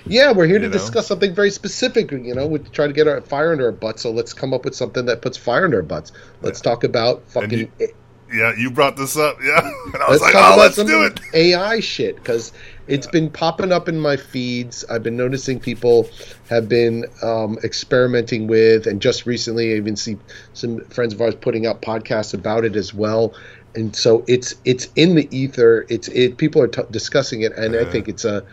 Yeah, 0.07 0.33
we're 0.33 0.47
here 0.47 0.59
to 0.59 0.67
know? 0.67 0.73
discuss 0.73 1.07
something 1.07 1.35
very 1.35 1.51
specific. 1.51 2.11
You 2.11 2.35
know, 2.35 2.47
we 2.47 2.59
try 2.59 2.87
to 2.87 2.93
get 2.93 3.07
our 3.07 3.21
fire 3.21 3.53
under 3.53 3.67
our 3.67 3.73
butts, 3.73 4.03
so 4.03 4.11
let's 4.11 4.33
come 4.33 4.53
up 4.53 4.65
with 4.65 4.75
something 4.75 5.07
that 5.07 5.23
puts 5.23 5.37
fire 5.37 5.65
under 5.65 5.79
our 5.79 5.83
butts. 5.83 6.13
Let's 6.43 6.61
talk 6.61 6.85
about 6.85 7.23
fucking. 7.31 7.71
you- 7.79 7.89
yeah, 8.33 8.55
you 8.57 8.71
brought 8.71 8.97
this 8.97 9.17
up. 9.17 9.37
Yeah, 9.43 9.59
and 9.93 9.97
I 9.97 9.99
Let's 9.99 10.09
was 10.09 10.21
like, 10.23 10.33
talk 10.33 10.53
oh, 10.53 10.55
about 10.55 10.59
let's 10.59 10.77
do 10.77 11.03
it. 11.05 11.21
AI 11.35 11.81
shit 11.81 12.17
because 12.17 12.53
it's 12.87 13.07
been 13.07 13.29
popping 13.31 13.73
up 13.73 13.89
in 13.89 14.01
my 14.01 14.17
feeds. 14.17 14.85
I've 14.89 15.03
been 15.03 15.17
noticing 15.17 15.61
people 15.61 16.09
have 16.49 16.69
been 16.69 17.05
um, 17.23 17.59
experimenting 17.63 18.47
with, 18.47 18.87
and 18.87 19.03
just 19.03 19.27
recently, 19.27 19.73
I 19.73 19.77
even 19.77 19.97
see 19.97 20.17
some 20.55 20.81
friends 20.87 21.13
of 21.13 21.21
ours 21.21 21.35
putting 21.35 21.67
out 21.67 21.83
podcasts 21.83 22.33
about 22.33 22.65
it 22.65 22.75
as 22.75 22.95
well. 22.95 23.35
And 23.75 23.95
so 23.95 24.25
it's 24.27 24.55
it's 24.65 24.89
in 24.97 25.15
the 25.15 25.29
ether. 25.37 25.85
It's 25.91 26.09
it. 26.09 26.39
People 26.39 26.63
are 26.63 26.69
t- 26.69 26.83
discussing 26.91 27.43
it, 27.43 27.53
and 27.53 27.77
I 27.77 27.85
think 27.85 28.09
it's 28.09 28.25
a 28.25 28.45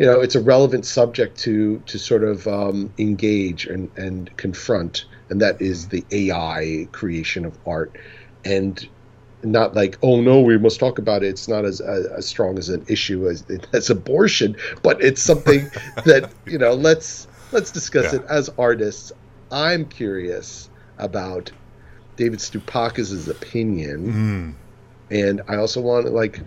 you 0.00 0.06
know 0.06 0.20
it's 0.20 0.34
a 0.34 0.40
relevant 0.40 0.86
subject 0.86 1.38
to 1.40 1.78
to 1.80 1.98
sort 1.98 2.24
of 2.24 2.48
um, 2.48 2.92
engage 2.98 3.66
and 3.66 3.90
and 3.98 4.34
confront, 4.38 5.04
and 5.28 5.42
that 5.42 5.60
is 5.60 5.88
the 5.88 6.06
AI 6.10 6.88
creation 6.92 7.44
of 7.44 7.58
art, 7.66 7.98
and 8.42 8.88
not 9.42 9.74
like 9.74 9.98
oh 10.02 10.20
no 10.22 10.40
we 10.40 10.56
must 10.56 10.80
talk 10.80 10.98
about 10.98 11.22
it. 11.22 11.28
It's 11.28 11.48
not 11.48 11.66
as 11.66 11.82
as, 11.82 12.06
as 12.06 12.26
strong 12.26 12.58
as 12.58 12.70
an 12.70 12.82
issue 12.88 13.28
as 13.28 13.44
as 13.74 13.90
abortion 13.90 14.56
but 14.82 15.02
it's 15.02 15.22
something 15.22 15.70
that 16.06 16.32
you 16.46 16.56
know 16.56 16.72
let's 16.72 17.28
let's 17.52 17.70
discuss 17.70 18.12
Yeah. 18.12 18.20
it 18.20 18.24
as 18.30 18.48
artists. 18.58 19.12
I'm 19.52 19.84
curious 19.84 20.70
about 20.98 21.52
david 22.16 22.38
Stoupakis' 22.38 23.28
opinion. 23.28 24.56
Mm, 25.10 25.16
and 25.16 25.42
i 25.48 25.56
also 25.56 25.80
want 25.80 26.06
to 26.06 26.12
like 26.12 26.40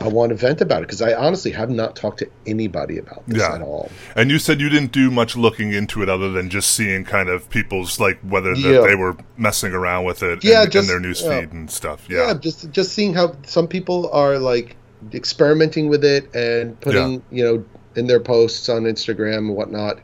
I 0.00 0.08
want 0.08 0.30
to 0.30 0.36
vent 0.36 0.60
about 0.60 0.78
it 0.82 0.86
because 0.88 1.02
I 1.02 1.12
honestly 1.14 1.50
have 1.52 1.70
not 1.70 1.96
talked 1.96 2.18
to 2.20 2.28
anybody 2.46 2.98
about 2.98 3.22
this 3.26 3.38
Yeah. 3.42 3.54
at 3.54 3.62
all. 3.62 3.90
And 4.14 4.30
you 4.30 4.38
said 4.38 4.60
you 4.60 4.68
didn't 4.68 4.92
do 4.92 5.10
much 5.10 5.36
looking 5.36 5.72
into 5.72 6.02
it 6.02 6.08
other 6.08 6.30
than 6.30 6.50
just 6.50 6.70
seeing 6.70 7.04
kind 7.04 7.28
of 7.28 7.48
people's 7.50 7.98
like 8.00 8.18
whether 8.20 8.52
Yeah. 8.54 8.80
they 8.80 8.94
were 8.94 9.16
messing 9.36 9.72
around 9.72 10.04
with 10.04 10.22
it 10.22 10.42
Yeah, 10.44 10.64
in, 10.64 10.70
just- 10.70 10.88
in 10.88 10.92
their 10.94 11.00
news 11.00 11.22
yeah. 11.22 11.40
feed 11.40 11.52
and 11.52 11.70
stuff. 11.70 12.06
Yeah. 12.08 12.26
Yeah. 12.28 12.34
just 12.34 12.70
just 12.70 12.92
seeing 12.92 13.14
how 13.14 13.36
some 13.46 13.66
people 13.68 14.10
are 14.12 14.38
like 14.38 14.76
experimenting 15.14 15.88
with 15.88 16.04
it 16.04 16.34
and 16.34 16.78
putting 16.80 17.22
you 17.30 17.44
know 17.44 17.64
in 17.94 18.06
their 18.06 18.20
posts 18.20 18.68
on 18.68 18.82
Instagram 18.84 19.38
and 19.38 19.56
whatnot. 19.56 19.98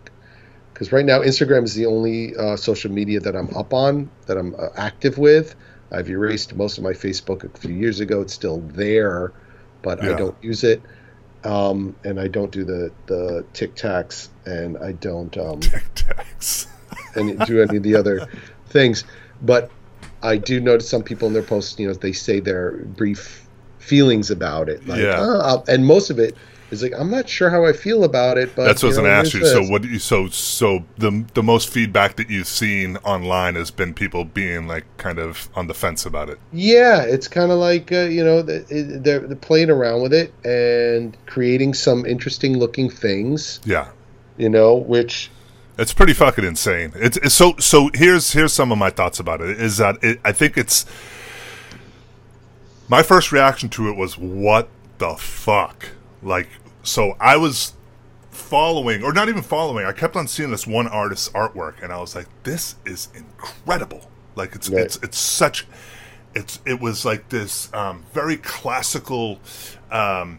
Because 0.72 0.90
right 0.92 1.04
now 1.04 1.20
Instagram 1.20 1.64
is 1.64 1.74
the 1.74 1.86
only 1.86 2.34
uh, 2.36 2.56
social 2.56 2.90
media 2.90 3.20
that 3.20 3.36
I'm 3.36 3.54
up 3.54 3.74
on 3.74 4.10
that 4.26 4.36
I'm 4.38 4.54
uh, 4.58 4.68
active 4.76 5.18
with. 5.18 5.54
I've 5.92 6.08
erased 6.08 6.54
most 6.56 6.78
of 6.78 6.84
my 6.84 6.92
Facebook 6.92 7.44
a 7.44 7.58
few 7.58 7.74
years 7.74 8.00
ago. 8.00 8.22
It's 8.22 8.32
still 8.32 8.60
there, 8.68 9.32
but 9.82 10.02
I 10.02 10.16
don't 10.16 10.36
use 10.42 10.64
it. 10.64 10.82
Um, 11.44 11.96
and 12.04 12.20
I 12.20 12.28
don't 12.28 12.52
do 12.52 12.64
the 12.64 12.92
the 13.06 13.44
Tic 13.52 13.74
Tacs, 13.74 14.28
and 14.46 14.78
I 14.78 14.92
don't 14.92 15.36
um, 15.36 15.60
Tic 15.60 15.84
Tacs. 15.94 16.66
and 17.14 17.38
do 17.46 17.62
any 17.62 17.76
of 17.76 17.82
the 17.82 17.94
other 17.96 18.26
things. 18.68 19.04
But 19.42 19.70
I 20.22 20.36
do 20.36 20.60
notice 20.60 20.88
some 20.88 21.02
people 21.02 21.26
in 21.28 21.34
their 21.34 21.42
posts, 21.42 21.78
you 21.78 21.88
know, 21.88 21.94
they 21.94 22.12
say 22.12 22.40
their 22.40 22.72
brief 22.72 23.46
feelings 23.78 24.30
about 24.30 24.68
it. 24.68 24.86
Like, 24.86 25.00
Yeah. 25.00 25.16
"Oh," 25.18 25.64
and 25.68 25.84
most 25.84 26.10
of 26.10 26.18
it 26.18 26.36
is 26.72 26.82
like, 26.82 26.92
I'm 26.98 27.10
not 27.10 27.28
sure 27.28 27.50
how 27.50 27.64
I 27.64 27.72
feel 27.72 28.02
about 28.02 28.38
it. 28.38 28.56
But 28.56 28.64
That's 28.64 28.82
what 28.82 28.88
I 28.88 28.88
was 28.88 28.96
you 28.96 29.02
going 29.02 29.12
know, 29.12 29.22
to 29.22 29.26
ask 29.28 29.34
you. 29.34 29.46
So 29.46 29.70
what? 29.70 29.84
you- 29.84 29.98
So 30.00 30.26
so 30.28 30.84
the 30.98 31.24
the 31.34 31.42
most 31.42 31.68
feedback 31.68 32.16
that 32.16 32.28
you've 32.30 32.48
seen 32.48 32.96
online 33.04 33.54
has 33.54 33.70
been 33.70 33.94
people 33.94 34.24
being 34.24 34.66
like 34.66 34.84
kind 34.96 35.18
of 35.18 35.48
on 35.54 35.66
the 35.68 35.74
fence 35.74 36.04
about 36.06 36.28
it. 36.30 36.38
Yeah, 36.52 37.02
it's 37.02 37.28
kind 37.28 37.52
of 37.52 37.58
like 37.58 37.92
uh, 37.92 38.00
you 38.16 38.24
know 38.24 38.42
they're, 38.42 39.20
they're 39.20 39.36
playing 39.36 39.70
around 39.70 40.02
with 40.02 40.12
it 40.12 40.32
and 40.44 41.16
creating 41.26 41.74
some 41.74 42.04
interesting 42.06 42.56
looking 42.58 42.90
things. 42.90 43.60
Yeah. 43.64 43.88
You 44.38 44.48
know, 44.48 44.74
which 44.74 45.30
It's 45.78 45.92
pretty 45.92 46.14
fucking 46.14 46.44
insane. 46.44 46.92
It's, 46.96 47.18
it's 47.18 47.34
so 47.34 47.54
so. 47.58 47.90
Here's 47.94 48.32
here's 48.32 48.52
some 48.54 48.72
of 48.72 48.78
my 48.78 48.88
thoughts 48.90 49.20
about 49.20 49.40
it. 49.42 49.60
Is 49.60 49.76
that 49.76 50.02
it, 50.02 50.20
I 50.24 50.32
think 50.32 50.56
it's 50.56 50.86
my 52.88 53.02
first 53.02 53.32
reaction 53.32 53.68
to 53.70 53.88
it 53.88 53.96
was 53.96 54.16
what 54.18 54.68
the 54.98 55.14
fuck. 55.16 55.90
Like 56.22 56.48
so, 56.82 57.16
I 57.20 57.36
was 57.36 57.74
following 58.30 59.02
or 59.02 59.12
not 59.12 59.28
even 59.28 59.42
following. 59.42 59.84
I 59.86 59.92
kept 59.92 60.16
on 60.16 60.26
seeing 60.26 60.50
this 60.50 60.66
one 60.66 60.86
artist's 60.88 61.28
artwork, 61.30 61.82
and 61.82 61.92
I 61.92 62.00
was 62.00 62.14
like, 62.14 62.26
this 62.44 62.76
is 62.84 63.08
incredible. 63.14 64.10
Like 64.34 64.54
it's 64.54 64.68
Right. 64.68 64.84
it's 64.84 64.96
it's 65.02 65.18
such. 65.18 65.66
It's 66.34 66.60
it 66.64 66.80
was 66.80 67.04
like 67.04 67.28
this 67.28 67.72
um, 67.74 68.04
very 68.12 68.36
classical. 68.38 69.38
Um, 69.90 70.38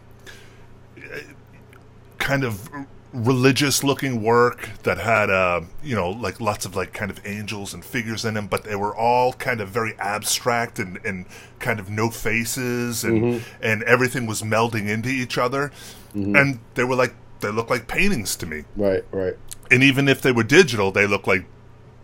kind 2.18 2.44
of 2.44 2.68
religious 3.12 3.84
looking 3.84 4.22
work 4.22 4.70
that 4.82 4.98
had 4.98 5.30
uh 5.30 5.60
you 5.84 5.94
know 5.94 6.10
like 6.10 6.40
lots 6.40 6.66
of 6.66 6.74
like 6.74 6.92
kind 6.92 7.12
of 7.12 7.20
angels 7.24 7.72
and 7.72 7.84
figures 7.84 8.24
in 8.24 8.34
them 8.34 8.48
but 8.48 8.64
they 8.64 8.74
were 8.74 8.94
all 8.96 9.32
kind 9.34 9.60
of 9.60 9.68
very 9.68 9.94
abstract 10.00 10.80
and 10.80 10.98
and 11.04 11.24
kind 11.60 11.78
of 11.78 11.88
no 11.88 12.10
faces 12.10 13.04
and 13.04 13.44
and 13.62 13.84
everything 13.84 14.26
was 14.26 14.42
melding 14.42 14.88
into 14.88 15.08
each 15.08 15.38
other 15.38 15.70
and 16.14 16.60
they 16.74 16.84
were 16.84 16.94
like 16.94 17.14
they 17.40 17.50
look 17.50 17.68
like 17.70 17.88
paintings 17.88 18.36
to 18.36 18.46
me. 18.46 18.64
Right, 18.76 19.04
right, 19.10 19.36
and 19.70 19.82
even 19.82 20.08
if 20.08 20.22
they 20.22 20.32
were 20.32 20.44
digital 20.44 20.90
they 20.92 21.06
look 21.06 21.26
like 21.26 21.44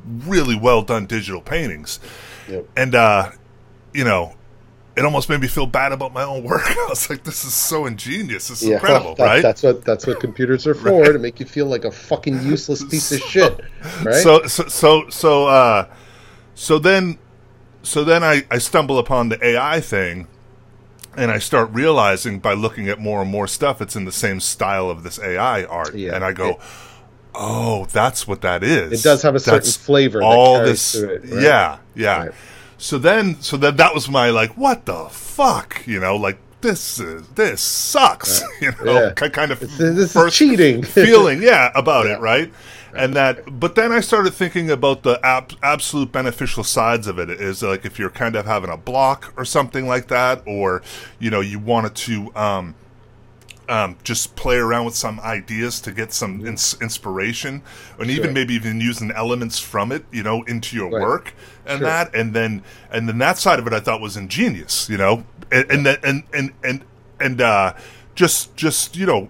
really 0.05 0.57
well 0.57 0.83
done 0.83 1.07
digital 1.07 1.41
paintings. 1.41 2.01
Yep. 2.49 2.67
and 2.77 2.95
uh 2.95 3.31
you 3.95 4.03
know 4.03 4.35
it 4.97 5.05
almost 5.05 5.29
made 5.29 5.41
me 5.41 5.47
feel 5.47 5.67
bad 5.67 5.93
about 5.93 6.13
my 6.13 6.25
own 6.25 6.43
work. 6.51 6.63
I 6.65 6.87
was 6.89 7.09
like 7.09 7.23
this 7.25 7.45
is 7.45 7.55
so 7.55 7.87
ingenious. 7.87 8.49
This 8.49 8.63
is 8.63 8.69
yeah. 8.69 8.75
incredible 8.75 9.15
that- 9.15 9.25
right? 9.25 9.43
That's 9.43 9.63
what 9.63 9.85
that's 9.85 10.07
what 10.07 10.21
computers 10.21 10.67
are 10.67 10.75
for 10.75 11.13
to 11.13 11.19
make 11.19 11.39
you 11.41 11.47
feel 11.47 11.67
like 11.67 11.85
a 11.85 11.91
fucking 11.93 12.43
useless 12.55 12.83
piece 12.85 13.13
of 13.13 13.21
shit, 13.21 13.61
right? 14.03 14.15
So 14.15 14.47
so 14.47 14.65
so 14.69 15.09
so 15.09 15.47
uh 15.47 15.87
so 16.55 16.79
then 16.79 17.19
so 17.83 18.05
then 18.05 18.23
I, 18.23 18.45
I 18.51 18.59
stumble 18.59 18.99
upon 18.99 19.31
the 19.31 19.43
AI 19.45 19.81
thing 19.81 20.27
and 21.17 21.31
I 21.31 21.39
start 21.39 21.71
realizing 21.73 22.39
by 22.39 22.53
looking 22.55 22.89
at 22.89 22.99
more 22.99 23.23
and 23.23 23.31
more 23.31 23.47
stuff 23.47 23.81
it's 23.81 23.97
in 23.97 24.05
the 24.05 24.13
same 24.13 24.41
style 24.41 24.89
of 24.91 25.03
this 25.03 25.19
AI 25.19 25.65
art. 25.65 25.95
Yeah. 25.95 26.15
And 26.15 26.25
I 26.25 26.33
go, 26.33 26.59
Oh, 27.35 27.87
that's 27.87 28.27
what 28.27 28.41
that 28.41 28.65
is. 28.65 29.01
It 29.01 29.05
does 29.09 29.23
have 29.23 29.35
a 29.35 29.41
certain 29.41 29.59
That's 29.61 29.77
flavor 29.77 30.23
All 30.23 30.63
this 30.65 30.95
it, 30.97 31.23
right? 31.25 31.43
Yeah, 31.43 31.79
yeah. 31.95 32.19
Right. 32.25 32.31
So 32.79 32.99
then 32.99 33.41
so 33.41 33.57
then 33.57 33.77
that 33.77 33.95
was 33.95 34.09
my 34.09 34.31
like, 34.31 34.57
what 34.57 34.87
the 34.87 35.09
fuck? 35.11 35.87
You 35.87 36.01
know, 36.01 36.17
like 36.17 36.39
this 36.61 36.99
is 36.99 37.27
this 37.29 37.61
sucks. 37.61 38.43
You 38.61 38.73
know, 38.85 39.13
Yeah. 39.19 39.29
kind 39.29 39.51
of 39.53 39.61
This 39.61 39.77
this 39.79 39.97
is 39.99 40.13
first 40.13 40.37
cheating. 40.37 40.83
feeling, 40.85 41.43
yeah, 41.43 41.71
about 41.75 42.07
Yeah. 42.07 42.17
it, 42.17 42.21
right? 42.21 42.53
And 42.95 43.15
that, 43.15 43.59
but 43.61 43.75
then 43.75 43.93
I 43.93 44.01
started 44.01 44.33
thinking 44.35 44.71
about 44.71 45.03
the 45.03 45.21
ab- 45.25 45.53
absolute 45.63 46.11
beneficial 46.13 46.65
sides 46.65 47.07
of 47.07 47.19
it. 47.19 47.31
Is 47.31 47.63
like 47.63 47.85
if 47.85 47.99
you're 47.99 48.11
kind 48.11 48.37
of 48.37 48.47
having 48.47 48.71
a 48.71 48.77
block 48.77 49.33
or 49.37 49.45
something 49.45 49.87
like 49.87 50.09
that, 50.09 50.43
or 50.47 50.83
you 51.19 51.31
know, 51.31 51.41
you 51.41 51.59
wanted 51.59 51.95
to 51.97 52.33
um, 52.35 52.75
um, 53.69 53.97
just 54.03 54.35
play 54.35 54.57
around 54.57 54.85
with 54.85 54.97
some 54.97 55.21
ideas 55.21 55.81
to 55.83 55.93
get 55.93 56.13
some 56.13 56.45
ins- 56.47 56.77
inspiration, 56.81 57.63
and 57.99 58.11
even 58.11 58.25
Sure. 58.25 58.33
maybe 58.33 58.55
even 58.55 58.81
using 58.81 59.11
elements 59.13 59.61
from 59.61 59.93
it, 59.93 60.05
you 60.11 60.23
know, 60.25 60.43
into 60.45 60.77
your 60.77 60.91
Right. 60.91 61.01
work 61.03 61.35
and 61.65 61.79
Sure. 61.79 61.87
that, 61.89 62.15
and 62.15 62.35
then 62.35 62.63
and 62.91 63.09
then 63.09 63.19
that 63.19 63.39
side 63.39 63.59
of 63.61 63.67
it 63.69 63.73
I 63.73 63.79
thought 63.81 64.01
was 64.01 64.17
ingenious, 64.17 64.89
you 64.89 64.97
know, 64.97 65.25
and 65.53 65.71
and 65.71 65.87
that, 65.87 66.05
and 66.05 66.25
and 66.33 66.53
and 66.65 66.85
and 67.21 67.41
uh, 67.41 67.75
just 68.17 68.57
just 68.57 68.97
you 68.97 69.07
know 69.07 69.29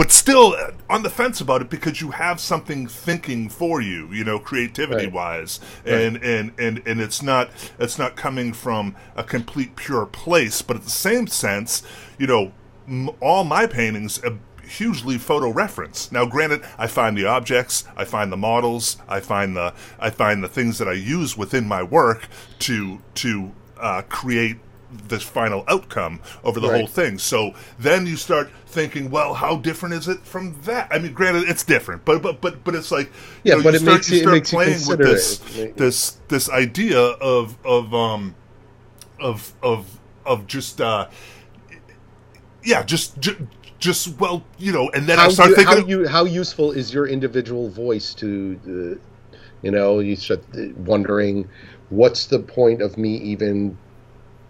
but 0.00 0.10
still 0.10 0.54
uh, 0.58 0.70
on 0.88 1.02
the 1.02 1.10
fence 1.10 1.42
about 1.42 1.60
it 1.60 1.68
because 1.68 2.00
you 2.00 2.12
have 2.12 2.40
something 2.40 2.86
thinking 2.86 3.50
for 3.50 3.82
you, 3.82 4.10
you 4.10 4.24
know, 4.24 4.38
creativity 4.38 5.04
Right. 5.04 5.12
wise, 5.12 5.60
and, 5.84 6.16
and 6.24 6.52
and 6.58 6.80
and 6.86 7.02
it's 7.02 7.22
not 7.22 7.50
it's 7.78 7.98
not 7.98 8.16
coming 8.16 8.54
from 8.54 8.96
a 9.14 9.22
complete 9.22 9.76
pure 9.76 10.06
place, 10.06 10.62
but 10.62 10.74
at 10.78 10.84
the 10.84 10.90
same 10.90 11.26
sense, 11.26 11.82
you 12.18 12.26
know, 12.26 12.52
m- 12.88 13.10
all 13.20 13.44
my 13.44 13.66
paintings. 13.66 14.24
Uh, 14.24 14.36
hugely 14.64 15.18
photo 15.18 15.50
reference 15.50 16.12
now 16.12 16.24
granted 16.24 16.62
i 16.78 16.86
find 16.86 17.18
the 17.18 17.24
objects 17.26 17.82
i 17.96 18.04
find 18.04 18.30
the 18.30 18.36
models 18.36 18.98
i 19.08 19.18
find 19.18 19.56
the 19.56 19.74
i 19.98 20.08
find 20.08 20.44
the 20.44 20.48
things 20.48 20.78
that 20.78 20.86
i 20.86 20.92
use 20.92 21.36
within 21.36 21.66
my 21.66 21.82
work 21.82 22.28
to 22.60 23.02
to 23.12 23.50
uh, 23.80 24.00
create 24.08 24.58
this 25.08 25.22
final 25.22 25.64
outcome 25.68 26.20
over 26.44 26.60
the 26.60 26.68
Right. 26.68 26.70
whole 26.70 26.86
thing. 26.86 27.18
So 27.18 27.54
then 27.78 28.06
you 28.06 28.16
start 28.16 28.50
thinking, 28.66 29.10
well, 29.10 29.34
how 29.34 29.56
different 29.56 29.94
is 29.94 30.08
it 30.08 30.20
from 30.20 30.60
that? 30.62 30.88
I 30.90 30.98
mean, 30.98 31.12
granted, 31.12 31.48
it's 31.48 31.64
different, 31.64 32.04
but 32.04 32.22
but 32.22 32.40
but 32.40 32.64
but 32.64 32.74
it's 32.74 32.90
like 32.90 33.10
Yeah, 33.44 33.54
you 33.54 33.56
know, 33.56 33.62
but 33.62 33.72
you 33.72 33.74
it 33.74 33.80
start, 33.80 34.06
makes 34.06 34.12
you- 34.12 34.22
it 34.22 34.28
start 34.28 34.28
makes 34.28 34.52
you 34.52 34.58
playing 34.58 34.86
with 34.86 35.00
this 35.00 35.40
it. 35.56 35.76
this 35.76 36.18
this 36.28 36.48
idea 36.50 36.98
of 37.00 37.58
of 37.64 37.94
um 37.94 38.36
of 39.20 39.54
of 39.62 40.00
of 40.26 40.46
just 40.46 40.80
uh 40.80 41.08
yeah, 42.62 42.82
just 42.82 43.18
just, 43.20 43.38
just 43.78 44.18
well, 44.18 44.44
you 44.58 44.72
know, 44.72 44.90
and 44.90 45.08
then 45.08 45.18
I 45.18 45.28
how, 45.28 45.28
start 45.28 45.52
you, 45.52 45.54
thinking, 45.54 45.76
how 45.76 45.76
you 45.86 46.06
how 46.08 46.24
useful 46.24 46.72
is 46.72 46.92
your 46.92 47.06
individual 47.06 47.70
voice 47.70 48.14
to 48.16 48.56
the 48.56 49.00
you 49.62 49.70
know 49.70 50.00
you 50.00 50.16
start 50.16 50.44
wondering 50.76 51.48
what's 51.90 52.26
the 52.26 52.40
point 52.40 52.82
of 52.82 52.98
me 52.98 53.16
even 53.18 53.78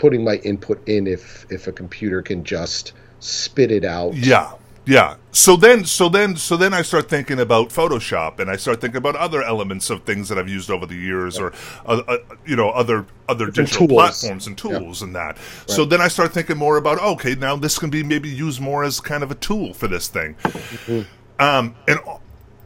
putting 0.01 0.25
my 0.25 0.37
input 0.37 0.83
in 0.89 1.07
if 1.07 1.47
if 1.51 1.67
a 1.67 1.73
computer 1.73 2.23
can 2.23 2.43
just 2.43 2.95
spit 3.21 3.71
it 3.71 3.85
out 3.85 4.15
Yeah, 4.15 4.53
yeah. 4.87 5.17
So 5.31 5.57
then, 5.57 5.85
so 5.85 6.09
then, 6.09 6.37
so 6.37 6.57
then, 6.57 6.73
I 6.75 6.83
start 6.83 7.09
thinking 7.09 7.39
about 7.39 7.69
Photoshop, 7.69 8.41
and 8.41 8.51
I 8.51 8.57
start 8.57 8.81
thinking 8.81 8.97
about 8.97 9.15
other 9.15 9.43
elements 9.43 9.91
of 9.91 10.03
things 10.05 10.29
that 10.31 10.39
I've 10.39 10.49
used 10.49 10.71
over 10.71 10.87
the 10.87 10.97
years, 10.97 11.39
or 11.39 11.53
uh, 11.87 12.03
uh, 12.09 12.17
you 12.47 12.57
know, 12.57 12.71
other 12.71 13.07
other 13.29 13.47
Different 13.47 13.69
digital 13.69 13.89
tools. 13.89 14.01
platforms 14.01 14.47
and 14.47 14.59
tools 14.59 15.03
and 15.03 15.15
that. 15.15 15.37
So 15.67 15.85
then 15.85 16.01
I 16.01 16.09
start 16.09 16.33
thinking 16.33 16.57
more 16.57 16.79
about 16.79 16.99
okay, 16.99 17.35
now 17.35 17.57
this 17.57 17.79
can 17.79 17.91
be 17.91 18.03
maybe 18.03 18.29
used 18.31 18.61
more 18.61 18.83
as 18.83 19.01
kind 19.01 19.23
of 19.23 19.31
a 19.31 19.37
tool 19.37 19.75
for 19.75 19.87
this 19.87 20.09
thing. 20.09 20.35
Mm-hmm. 20.35 21.03
Um, 21.43 21.77
and 21.87 22.01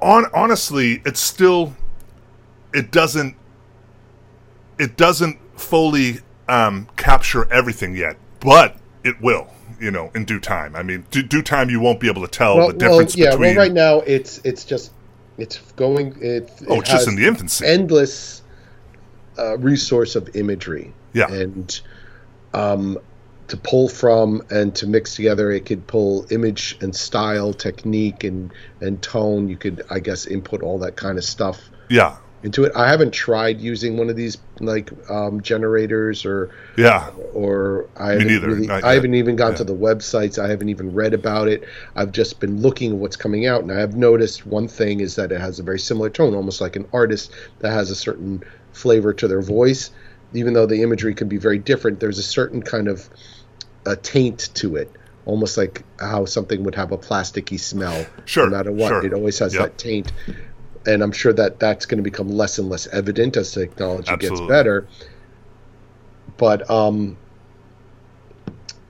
on 0.00 0.26
honestly, 0.33 1.03
it's 1.05 1.21
still 1.21 1.75
it 2.73 2.91
doesn't 2.93 3.37
it 4.79 4.97
doesn't 4.97 5.38
fully 5.59 6.21
um, 6.48 6.88
capture 6.96 7.50
everything 7.52 7.94
yet, 7.96 8.16
but 8.40 8.76
it 9.02 9.20
will. 9.20 9.48
You 9.80 9.90
know, 9.90 10.10
in 10.14 10.24
due 10.24 10.38
time. 10.38 10.76
I 10.76 10.82
mean, 10.84 11.04
due, 11.10 11.22
due 11.24 11.42
time, 11.42 11.68
you 11.68 11.80
won't 11.80 11.98
be 11.98 12.08
able 12.08 12.22
to 12.22 12.28
tell 12.28 12.56
well, 12.56 12.68
the 12.68 12.74
difference 12.74 13.16
well 13.16 13.24
yeah 13.24 13.30
between. 13.32 13.56
well 13.56 13.64
right 13.64 13.72
now 13.72 13.98
it's 14.00 14.38
it's 14.44 14.64
just 14.64 14.92
it's 15.36 15.58
going 15.72 16.16
it, 16.22 16.50
oh, 16.68 16.76
it 16.76 16.78
it's 16.80 16.90
just 16.90 17.08
in 17.08 17.16
the 17.16 17.26
infancy. 17.26 17.66
endless 17.66 18.42
uh, 19.36 19.58
resource 19.58 20.14
of 20.14 20.36
imagery 20.36 20.92
Yeah. 21.12 21.26
and 21.30 21.80
um, 22.54 22.98
to 23.48 23.56
pull 23.56 23.88
from 23.88 24.42
and 24.48 24.74
to 24.76 24.86
mix 24.86 25.16
together 25.16 25.50
it 25.50 25.66
could 25.66 25.86
pull 25.88 26.24
image 26.30 26.78
and 26.80 26.94
style 26.94 27.52
technique 27.52 28.22
and 28.22 28.52
and 28.80 29.02
tone 29.02 29.48
you 29.48 29.56
could 29.56 29.82
i 29.90 29.98
guess 29.98 30.26
input 30.26 30.62
all 30.62 30.78
that 30.78 30.96
kind 30.96 31.18
of 31.18 31.24
stuff 31.24 31.60
yeah, 31.90 32.16
into 32.44 32.62
it. 32.64 32.72
I 32.76 32.88
haven't 32.88 33.12
tried 33.12 33.60
using 33.60 33.96
one 33.96 34.10
of 34.10 34.16
these 34.16 34.36
like 34.60 34.90
um, 35.10 35.40
generators 35.40 36.24
or 36.24 36.50
Yeah. 36.76 37.08
or 37.32 37.86
I 37.96 38.12
haven't 38.12 38.42
really, 38.42 38.70
I 38.70 38.94
haven't 38.94 39.14
even 39.14 39.34
gone 39.34 39.52
Yeah. 39.52 39.58
to 39.58 39.64
the 39.64 39.74
websites. 39.74 40.38
I 40.38 40.48
haven't 40.48 40.68
even 40.68 40.92
read 40.94 41.14
about 41.14 41.48
it. 41.48 41.64
I've 41.96 42.12
just 42.12 42.38
been 42.40 42.60
looking 42.60 42.92
at 42.92 42.96
what's 42.98 43.16
coming 43.16 43.46
out, 43.46 43.62
and 43.62 43.72
I 43.72 43.80
have 43.80 43.96
noticed 43.96 44.46
one 44.46 44.68
thing 44.68 45.00
is 45.00 45.16
that 45.16 45.32
it 45.32 45.40
has 45.40 45.58
a 45.58 45.62
very 45.62 45.78
similar 45.78 46.10
tone, 46.10 46.34
almost 46.34 46.60
like 46.60 46.76
an 46.76 46.86
artist 46.92 47.32
that 47.60 47.72
has 47.72 47.90
a 47.90 47.96
certain 47.96 48.42
flavor 48.72 49.12
to 49.14 49.26
their 49.26 49.42
voice. 49.42 49.90
Even 50.34 50.52
though 50.52 50.66
the 50.66 50.82
imagery 50.82 51.14
can 51.14 51.28
be 51.28 51.38
very 51.38 51.58
different, 51.58 51.98
there's 52.00 52.18
a 52.18 52.22
certain 52.22 52.60
kind 52.62 52.88
of 52.88 53.08
a 53.86 53.96
taint 53.96 54.50
to 54.54 54.76
it, 54.76 54.90
almost 55.26 55.56
like 55.56 55.82
how 56.00 56.24
something 56.26 56.62
would 56.64 56.74
have 56.74 56.92
a 56.92 56.98
plasticky 56.98 57.58
smell. 57.58 58.04
Sure, 58.26 58.44
no 58.50 58.56
matter 58.56 58.72
what, 58.72 58.88
sure. 58.88 59.06
it 59.06 59.12
always 59.14 59.38
has 59.38 59.54
Yep. 59.54 59.62
that 59.62 59.78
taint. 59.78 60.12
And 60.87 61.03
I'm 61.03 61.12
sure 61.12 61.33
that 61.33 61.59
that's 61.59 61.87
going 61.87 61.99
to 61.99 62.03
become 62.03 62.29
less 62.29 62.59
and 62.59 62.69
less 62.69 62.87
evident 62.88 63.37
as 63.37 63.53
technology 63.53 64.11
gets 64.11 64.25
Absolutely. 64.31 64.49
better. 64.49 64.87
But 66.37 66.69
um, 66.71 67.17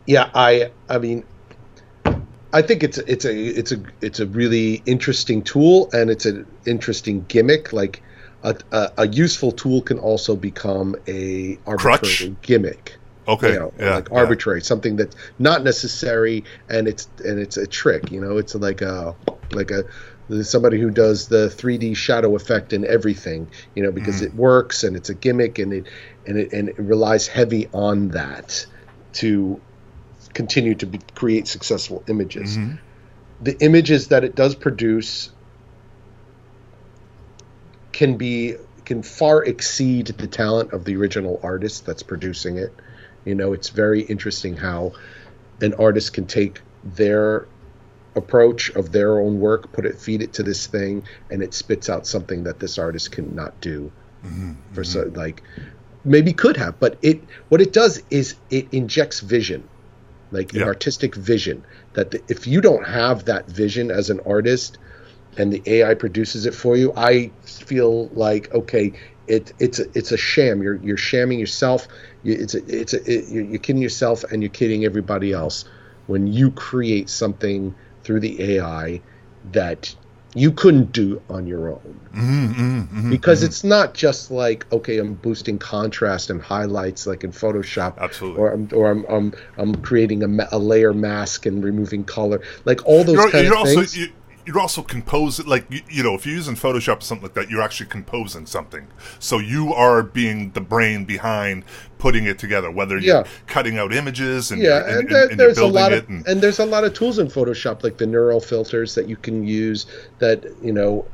yeah, 0.06 0.30
I 0.34 0.70
I 0.88 0.98
mean, 0.98 1.24
I 2.52 2.62
think 2.62 2.82
it's 2.82 2.98
it's 2.98 3.24
a 3.24 3.34
it's 3.34 3.72
a 3.72 3.82
it's 4.00 4.20
a 4.20 4.26
really 4.26 4.82
interesting 4.86 5.42
tool 5.42 5.90
and 5.92 6.10
it's 6.10 6.26
an 6.26 6.46
interesting 6.66 7.24
gimmick. 7.28 7.72
Like 7.72 8.02
a, 8.42 8.56
a, 8.72 8.92
a 8.98 9.08
useful 9.08 9.52
tool 9.52 9.82
can 9.82 9.98
also 9.98 10.36
become 10.36 10.96
a 11.08 11.58
arbitrary 11.66 11.98
Crutch? 11.98 12.42
gimmick. 12.42 12.96
Okay. 13.26 13.54
You 13.54 13.58
know, 13.58 13.72
yeah. 13.78 13.94
like 13.96 14.08
yeah. 14.10 14.18
arbitrary, 14.18 14.60
something 14.60 14.96
that's 14.96 15.16
not 15.38 15.64
necessary, 15.64 16.44
and 16.68 16.86
it's 16.86 17.08
and 17.24 17.38
it's 17.38 17.56
a 17.56 17.66
trick. 17.66 18.10
You 18.10 18.20
know, 18.20 18.36
it's 18.36 18.54
like 18.54 18.82
a 18.82 19.14
like 19.52 19.70
a 19.70 19.84
somebody 20.42 20.80
who 20.80 20.90
does 20.90 21.28
the 21.28 21.48
3D 21.50 21.94
shadow 21.94 22.34
effect 22.36 22.72
and 22.72 22.84
everything. 22.84 23.50
You 23.74 23.82
know, 23.82 23.92
because 23.92 24.20
Mm-hmm. 24.20 24.24
it 24.26 24.34
works 24.34 24.82
and 24.84 24.96
it's 24.96 25.10
a 25.10 25.14
gimmick, 25.14 25.58
and 25.58 25.72
it 25.72 25.88
and 26.26 26.38
it 26.38 26.52
and 26.52 26.68
it 26.70 26.78
relies 26.78 27.26
heavy 27.26 27.68
on 27.72 28.08
that 28.08 28.66
to 29.14 29.62
continue 30.34 30.74
to 30.76 30.86
be, 30.86 30.98
create 31.14 31.46
successful 31.48 32.04
images. 32.08 32.58
Mhm. 32.58 32.78
The 33.40 33.62
images 33.62 34.08
that 34.08 34.24
it 34.24 34.34
does 34.34 34.54
produce 34.54 35.30
can 37.92 38.16
be 38.16 38.56
can 38.84 39.02
far 39.02 39.44
exceed 39.44 40.08
the 40.08 40.26
talent 40.26 40.72
of 40.72 40.84
the 40.84 40.96
original 40.96 41.40
artist 41.42 41.86
that's 41.86 42.02
producing 42.02 42.58
it. 42.58 42.80
You 43.24 43.34
know, 43.34 43.52
it's 43.52 43.70
very 43.70 44.02
interesting 44.02 44.56
how 44.56 44.92
an 45.60 45.74
artist 45.74 46.12
can 46.12 46.26
take 46.26 46.60
their 46.82 47.48
approach 48.16 48.70
of 48.70 48.92
their 48.92 49.18
own 49.18 49.40
work, 49.40 49.72
put 49.72 49.86
it, 49.86 49.98
feed 49.98 50.22
it 50.22 50.32
to 50.34 50.42
this 50.42 50.66
thing, 50.66 51.04
and 51.30 51.42
it 51.42 51.54
spits 51.54 51.88
out 51.88 52.06
something 52.06 52.44
that 52.44 52.60
this 52.60 52.78
artist 52.78 53.12
cannot 53.12 53.60
do. 53.60 53.90
Mm-hmm. 54.24 54.52
For 54.72 54.84
so 54.84 55.04
mm-hmm. 55.04 55.16
like, 55.16 55.42
maybe 56.04 56.32
could 56.32 56.56
have, 56.56 56.78
but 56.78 56.98
it 57.02 57.22
what 57.48 57.60
it 57.60 57.72
does 57.72 58.02
is 58.10 58.36
it 58.50 58.68
injects 58.72 59.20
vision, 59.20 59.68
like 60.30 60.52
an 60.54 60.62
artistic 60.62 61.14
vision. 61.14 61.64
That 61.94 62.10
the, 62.10 62.22
if 62.28 62.46
you 62.46 62.60
don't 62.60 62.86
have 62.86 63.26
that 63.26 63.46
vision 63.46 63.90
as 63.90 64.10
an 64.10 64.20
artist, 64.26 64.78
and 65.36 65.52
the 65.52 65.62
AI 65.66 65.94
produces 65.94 66.46
it 66.46 66.54
for 66.54 66.76
you, 66.76 66.92
I 66.96 67.30
feel 67.42 68.08
like 68.08 68.52
okay, 68.54 68.92
it 69.26 69.52
it's 69.58 69.78
a, 69.78 69.86
it's 69.94 70.12
a 70.12 70.16
sham. 70.16 70.62
You're 70.62 70.76
you're 70.76 70.96
shamming 70.96 71.38
yourself. 71.38 71.88
You, 72.22 72.34
it's 72.34 72.54
a, 72.54 72.64
it's 72.66 72.94
a, 72.94 73.02
it, 73.10 73.28
you're, 73.28 73.44
you're 73.44 73.58
kidding 73.58 73.82
yourself 73.82 74.24
and 74.24 74.42
you're 74.42 74.50
kidding 74.50 74.84
everybody 74.84 75.32
else 75.32 75.64
when 76.06 76.26
you 76.26 76.50
create 76.50 77.08
something 77.08 77.74
through 78.04 78.20
the 78.20 78.56
AI 78.56 79.00
that 79.52 79.94
you 80.34 80.50
couldn't 80.50 80.90
do 80.92 81.22
on 81.30 81.46
your 81.46 81.68
own 81.70 82.00
Mhm, 82.12 82.54
mhm, 82.54 82.88
mhm, 82.88 83.10
because 83.10 83.42
mhm. 83.42 83.46
it's 83.46 83.62
not 83.64 83.94
just 83.94 84.30
like 84.32 84.66
okay 84.72 84.98
i'm 84.98 85.14
boosting 85.14 85.58
contrast 85.58 86.28
and 86.28 86.42
highlights 86.42 87.06
like 87.06 87.22
in 87.22 87.30
photoshop 87.30 87.96
Absolutely. 87.98 88.40
or 88.40 88.52
i'm 88.52 88.68
or 88.72 88.90
i'm 88.90 89.04
i'm, 89.08 89.32
I'm 89.56 89.74
creating 89.76 90.24
a, 90.24 90.28
ma- 90.28 90.48
a 90.50 90.58
layer 90.58 90.92
mask 90.92 91.46
and 91.46 91.62
removing 91.62 92.02
color 92.04 92.42
like 92.64 92.84
all 92.84 93.04
those 93.04 93.14
you're, 93.16 93.30
kind 93.30 93.44
you're 93.44 93.54
of 93.54 93.60
also 93.60 93.74
things 93.76 93.96
you, 93.96 94.08
you're 94.46 94.60
also 94.60 94.82
composing 94.82 95.46
like 95.46 95.64
you, 95.70 95.80
you 95.88 96.02
know 96.02 96.14
if 96.14 96.26
you're 96.26 96.34
using 96.34 96.54
Photoshop 96.54 96.98
or 96.98 97.00
something 97.00 97.22
like 97.24 97.34
that, 97.34 97.50
you're 97.50 97.62
actually 97.62 97.88
composing 97.88 98.46
something. 98.46 98.86
So 99.18 99.38
you 99.38 99.72
are 99.72 100.02
being 100.02 100.50
the 100.52 100.60
brain 100.60 101.04
behind 101.04 101.64
putting 101.98 102.24
it 102.26 102.38
together, 102.38 102.70
whether 102.70 102.98
you're 102.98 103.16
Yeah. 103.22 103.24
cutting 103.46 103.78
out 103.78 103.92
images 103.94 104.50
and 104.50 104.60
yeah 104.60 104.78
and, 104.80 104.86
and, 104.86 104.98
and, 104.98 105.08
there, 105.10 105.22
and 105.22 105.30
you're 105.30 105.36
there's 105.36 105.58
a 105.58 105.60
building 105.62 105.74
lot 105.82 105.92
it 105.92 106.04
of 106.04 106.08
and, 106.10 106.26
and 106.28 106.40
there's 106.42 106.58
a 106.58 106.66
lot 106.66 106.84
of 106.84 106.92
tools 106.94 107.18
in 107.18 107.28
photoshop 107.28 107.82
like 107.82 107.96
the 107.96 108.06
neural 108.06 108.40
filters 108.40 108.94
that 108.94 109.08
you 109.08 109.16
can 109.16 109.46
use 109.46 109.86
that 110.18 110.44
you 110.62 110.72
know 110.72 111.06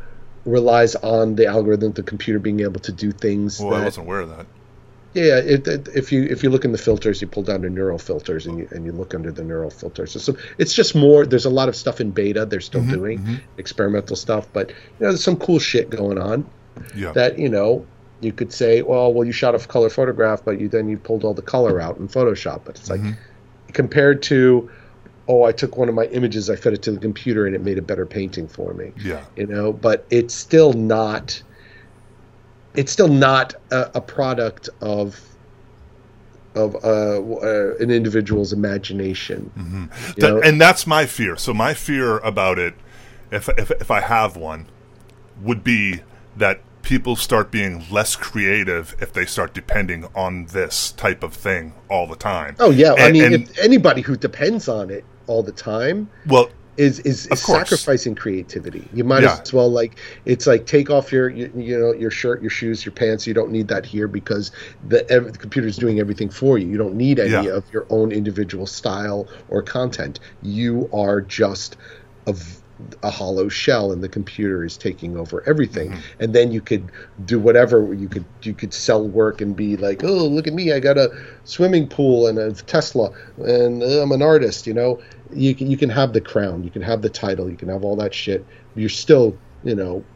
relies 0.45 0.95
on 0.97 1.37
the 1.37 1.47
algorithm 1.47 1.93
the 1.93 2.03
computer 2.03 2.39
being 2.39 2.61
able 2.61 2.81
to 2.81 2.93
do 2.93 3.13
things 3.13 3.61
well, 3.61 3.75
I 3.75 3.85
wasn't 3.85 4.07
aware 4.07 4.21
of 4.21 4.31
that. 4.31 4.47
Yeah, 5.13 5.39
it, 5.39 5.67
it, 5.67 5.89
if 5.95 6.13
you 6.13 6.23
if 6.25 6.43
you 6.45 6.51
look 6.51 6.65
in 6.65 6.73
the 6.73 6.79
filters, 6.79 7.21
you 7.21 7.27
pull 7.27 7.43
down 7.43 7.63
the 7.63 7.71
neural 7.71 7.99
filters 7.99 8.47
and 8.47 8.59
you 8.59 8.69
and 8.71 8.85
you 8.85 8.93
look 8.93 9.13
under 9.15 9.33
the 9.33 9.43
neural 9.43 9.71
filters. 9.71 10.23
So, 10.23 10.37
it's 10.59 10.73
just 10.73 10.95
more. 10.95 11.27
There's 11.27 11.47
a 11.47 11.51
lot 11.51 11.69
of 11.69 11.75
stuff 11.75 12.01
in 12.01 12.13
beta 12.13 12.47
they're 12.47 12.61
still 12.61 12.83
Mm-hmm, 12.83 12.93
doing 12.93 13.41
experimental 13.59 14.15
stuff, 14.17 14.47
but 14.53 14.71
you 14.71 14.77
know 15.01 15.09
there's 15.09 15.25
some 15.25 15.37
cool 15.37 15.59
shit 15.59 15.91
going 15.91 16.19
on 16.19 16.49
Yeah. 16.95 17.13
that 17.13 17.39
you 17.39 17.49
know 17.49 17.87
you 18.21 18.33
could 18.33 18.53
say, 18.53 18.83
well, 18.83 19.13
well 19.13 19.25
you 19.25 19.33
shot 19.33 19.55
a 19.55 19.59
color 19.59 19.91
photograph, 19.91 20.45
but 20.45 20.61
you 20.61 20.69
then 20.69 20.89
you 20.89 20.97
pulled 20.99 21.25
all 21.25 21.35
the 21.35 21.43
color 21.43 21.81
out 21.81 21.97
in 21.99 22.07
Photoshop. 22.07 22.65
But 22.65 22.79
it's 22.79 22.89
like 22.91 23.01
Mm-hmm. 23.01 23.13
compared 23.73 24.23
to, 24.25 24.71
oh, 25.27 25.43
I 25.45 25.53
took 25.53 25.77
one 25.77 25.89
of 25.89 25.95
my 25.95 26.05
images, 26.07 26.51
I 26.51 26.57
fed 26.57 26.73
it 26.75 26.83
to 26.83 26.93
the 26.93 26.99
computer, 27.01 27.47
and 27.47 27.55
it 27.55 27.63
made 27.63 27.79
a 27.79 27.83
better 27.83 28.07
painting 28.07 28.47
for 28.49 28.75
me 28.75 28.93
yeah. 28.97 29.25
you 29.37 29.47
know 29.47 29.73
but 29.73 30.07
it's 30.11 30.35
still 30.35 30.73
not 30.73 31.43
it's 32.75 32.93
still 32.93 33.09
not 33.09 33.55
a, 33.71 33.91
a 33.95 34.01
product 34.01 34.69
of 34.81 35.21
of 36.55 36.75
uh, 36.77 36.79
uh, 36.79 37.77
an 37.79 37.91
individual's 37.91 38.53
imagination 38.53 39.51
you 40.17 40.21
That- 40.23 40.45
and 40.45 40.61
that's 40.61 40.87
my 40.87 41.07
fear. 41.07 41.37
So 41.37 41.55
my 41.55 41.75
fear 41.75 42.19
about 42.19 42.59
it, 42.59 42.75
if, 43.31 43.49
if 43.51 43.71
if 43.71 43.91
I 43.91 44.01
have 44.01 44.37
one, 44.37 44.67
would 45.41 45.63
be 45.63 46.01
that 46.37 46.61
people 46.83 47.15
start 47.15 47.51
being 47.51 47.85
less 47.91 48.17
creative 48.17 48.97
if 49.01 49.13
they 49.13 49.27
start 49.27 49.53
depending 49.55 50.09
on 50.15 50.47
this 50.47 50.93
type 50.93 51.23
of 51.23 51.35
thing 51.35 51.75
all 51.89 52.07
the 52.07 52.17
time. 52.17 52.57
oh 52.59 52.71
yeah 52.71 52.95
i 52.99 53.13
mean 53.13 53.25
and- 53.25 53.35
if 53.35 53.59
anybody 53.59 54.01
who 54.01 54.17
depends 54.17 54.67
on 54.67 54.89
it 54.91 55.05
all 55.27 55.43
the 55.43 55.53
time 55.53 56.09
well, 56.27 56.49
is 56.77 57.01
is, 57.01 57.27
is 57.27 57.41
sacrificing 57.43 58.15
creativity. 58.15 58.89
You 58.95 59.05
might 59.05 59.23
Yeah. 59.23 59.39
as 59.43 59.53
well 59.53 59.71
like 59.71 59.99
it's 60.25 60.47
like 60.47 60.67
take 60.67 60.89
off 60.89 61.13
your 61.13 61.29
you, 61.29 61.51
you 61.57 61.79
know 61.79 61.93
your 61.93 62.11
shirt, 62.11 62.41
your 62.41 62.51
shoes, 62.51 62.85
your 62.85 62.93
pants. 62.93 63.27
You 63.27 63.35
don't 63.35 63.51
need 63.51 63.69
that 63.69 63.85
here 63.85 64.09
because 64.09 64.51
the, 64.89 65.09
ev- 65.11 65.33
the 65.33 65.39
computer's 65.39 65.77
doing 65.77 65.99
everything 66.01 66.31
for 66.31 66.59
you. 66.59 66.69
You 66.69 66.79
don't 66.79 66.95
need 66.95 67.19
any 67.19 67.33
Yeah. 67.33 67.57
of 67.57 67.65
your 67.73 67.87
own 67.91 68.13
individual 68.13 68.67
style 68.67 69.27
or 69.49 69.63
content. 69.63 70.21
You 70.43 70.89
are 70.93 71.21
just 71.21 71.77
a, 72.27 72.33
v- 72.33 72.57
a 73.03 73.11
hollow 73.11 73.49
shell, 73.49 73.93
and 73.93 74.03
the 74.03 74.09
computer 74.09 74.65
is 74.65 74.77
taking 74.79 75.17
over 75.19 75.43
everything. 75.47 75.91
Mm-hmm. 75.91 76.23
And 76.23 76.35
then 76.35 76.51
you 76.53 76.61
could 76.63 76.91
do 77.27 77.39
whatever 77.39 77.93
you 77.93 78.09
could. 78.09 78.25
You 78.43 78.55
could 78.55 78.73
sell 78.73 79.07
work 79.07 79.41
and 79.43 79.55
be 79.55 79.77
like, 79.77 80.03
oh, 80.05 80.27
look 80.27 80.47
at 80.47 80.55
me, 80.55 80.73
I 80.73 80.81
got 80.81 80.97
a 80.97 81.11
swimming 81.45 81.89
pool 81.89 82.27
and 82.27 82.39
a 82.39 82.53
Tesla, 82.53 83.11
and 83.39 83.83
uh, 83.83 84.01
I'm 84.03 84.13
an 84.13 84.23
artist. 84.23 84.67
You 84.67 84.73
know, 84.75 85.01
you 85.33 85.55
can 85.55 85.71
you 85.71 85.77
can 85.77 85.91
have 85.91 86.13
the 86.13 86.21
crown, 86.21 86.65
you 86.65 86.71
can 86.71 86.83
have 86.83 87.03
the 87.03 87.11
title, 87.11 87.51
you 87.51 87.57
can 87.57 87.69
have 87.69 87.85
all 87.85 87.97
that 87.97 88.15
shit. 88.15 88.47
You're 88.75 88.89
still, 88.89 89.41
you 89.63 89.75
know, 89.75 90.09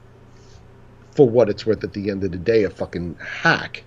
for 1.17 1.29
what 1.29 1.49
it's 1.49 1.65
worth, 1.67 1.85
at 1.85 1.93
the 1.93 2.11
end 2.11 2.25
of 2.25 2.33
the 2.33 2.39
day, 2.39 2.65
a 2.65 2.71
fucking 2.71 3.17
hack. 3.21 3.85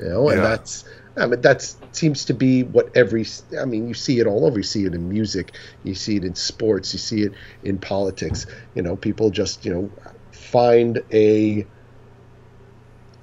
You 0.00 0.08
know, 0.08 0.28
and 0.28 0.42
Yeah. 0.42 0.48
that's. 0.48 0.84
I 1.16 1.26
mean, 1.28 1.42
that 1.42 1.62
seems 1.92 2.24
to 2.24 2.34
be 2.34 2.64
what 2.64 2.90
every. 2.96 3.24
I 3.60 3.64
mean, 3.66 3.86
you 3.86 3.94
see 3.94 4.18
it 4.18 4.26
all 4.26 4.44
over. 4.44 4.58
You 4.58 4.64
see 4.64 4.84
it 4.84 4.94
in 4.94 5.08
music. 5.08 5.56
You 5.84 5.94
see 5.94 6.16
it 6.16 6.24
in 6.24 6.34
sports. 6.34 6.92
You 6.92 6.98
see 6.98 7.22
it 7.22 7.34
in 7.62 7.78
politics. 7.78 8.46
You 8.74 8.82
know, 8.82 8.96
people 8.96 9.30
just 9.30 9.64
you 9.64 9.72
know 9.72 9.92
find 10.32 11.00
a 11.12 11.70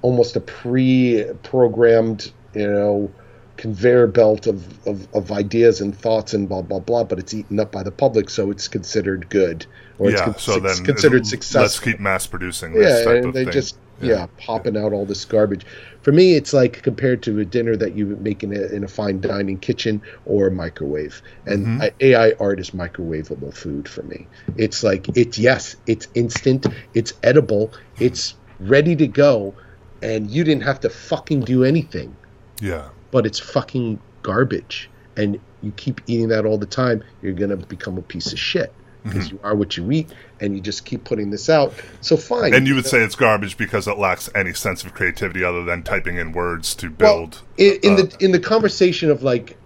almost 0.01 0.35
a 0.35 0.41
pre-programmed 0.41 2.31
you 2.53 2.67
know 2.67 3.15
conveyor 3.61 4.07
belt 4.07 4.47
of, 4.47 4.87
of, 4.87 5.07
of 5.13 5.31
ideas 5.31 5.81
and 5.81 5.95
thoughts 5.95 6.33
and 6.33 6.49
blah 6.49 6.63
blah 6.63 6.79
blah 6.79 7.03
but 7.03 7.19
it's 7.19 7.31
eaten 7.31 7.59
up 7.59 7.71
by 7.71 7.83
the 7.83 7.91
public 7.91 8.27
so 8.27 8.49
it's 8.49 8.67
considered 8.67 9.29
good 9.29 9.67
or 9.99 10.09
yeah. 10.09 10.31
it's, 10.31 10.41
so 10.41 10.59
then 10.59 10.83
considered 10.83 11.27
success. 11.27 11.61
let's 11.61 11.79
keep 11.79 11.99
mass 11.99 12.25
producing 12.25 12.73
this 12.73 13.05
yeah 13.05 13.11
and 13.13 13.31
they 13.35 13.43
thing. 13.43 13.53
just 13.53 13.77
yeah, 14.03 14.25
popping 14.39 14.75
out 14.75 14.93
all 14.93 15.05
this 15.05 15.23
garbage 15.25 15.63
for 16.01 16.11
me 16.11 16.33
it's 16.33 16.53
like 16.53 16.81
compared 16.81 17.21
to 17.21 17.37
a 17.39 17.45
dinner 17.45 17.75
that 17.75 17.95
you 17.95 18.07
would 18.07 18.19
make 18.23 18.41
in 18.41 18.51
a, 18.51 18.61
in 18.75 18.83
a 18.83 18.87
fine 18.87 19.21
dining 19.21 19.59
kitchen 19.59 20.01
or 20.25 20.47
a 20.47 20.51
microwave 20.51 21.21
and 21.45 21.67
Mm-hmm. 21.67 21.81
I- 21.83 21.91
ai 21.99 22.33
art 22.39 22.59
is 22.59 22.71
microwavable 22.71 23.53
food 23.53 23.87
for 23.87 24.01
me 24.01 24.25
it's 24.57 24.81
like 24.83 25.07
it's 25.15 25.37
yes 25.37 25.75
it's 25.85 26.07
instant 26.15 26.65
it's 26.95 27.13
edible 27.21 27.71
it's 27.99 28.33
ready 28.59 28.95
to 28.95 29.05
go 29.05 29.53
and 30.01 30.31
you 30.31 30.43
didn't 30.43 30.63
have 30.63 30.79
to 30.79 30.89
fucking 30.89 31.41
do 31.41 31.63
anything 31.63 32.15
Yeah. 32.59 32.89
But 33.11 33.25
it's 33.25 33.39
fucking 33.39 33.99
garbage 34.23 34.89
and 35.17 35.39
you 35.61 35.71
keep 35.73 36.01
eating 36.07 36.29
that 36.29 36.45
all 36.45 36.57
the 36.57 36.65
time 36.65 37.03
you're 37.21 37.33
gonna 37.33 37.57
become 37.57 37.97
a 37.97 38.01
piece 38.01 38.31
of 38.31 38.39
shit 38.39 38.73
because 39.03 39.27
mm-hmm. 39.27 39.35
you 39.37 39.41
are 39.43 39.55
what 39.55 39.77
you 39.77 39.91
eat, 39.91 40.11
and 40.39 40.55
you 40.55 40.61
just 40.61 40.85
keep 40.85 41.03
putting 41.03 41.31
this 41.31 41.49
out. 41.49 41.73
So 42.01 42.17
fine. 42.17 42.53
And 42.53 42.67
you 42.67 42.75
would 42.75 42.85
say 42.85 43.01
it's 43.01 43.15
garbage 43.15 43.57
because 43.57 43.87
it 43.87 43.97
lacks 43.97 44.29
any 44.35 44.53
sense 44.53 44.83
of 44.83 44.93
creativity 44.93 45.43
other 45.43 45.63
than 45.63 45.83
typing 45.83 46.17
in 46.17 46.31
words 46.31 46.75
to 46.75 46.89
build. 46.89 47.41
Well, 47.57 47.67
in, 47.67 47.79
in 47.83 47.93
uh, 47.93 47.95
the 47.95 48.17
in 48.19 48.31
the 48.31 48.39
conversation 48.39 49.09
of 49.09 49.23
like 49.23 49.57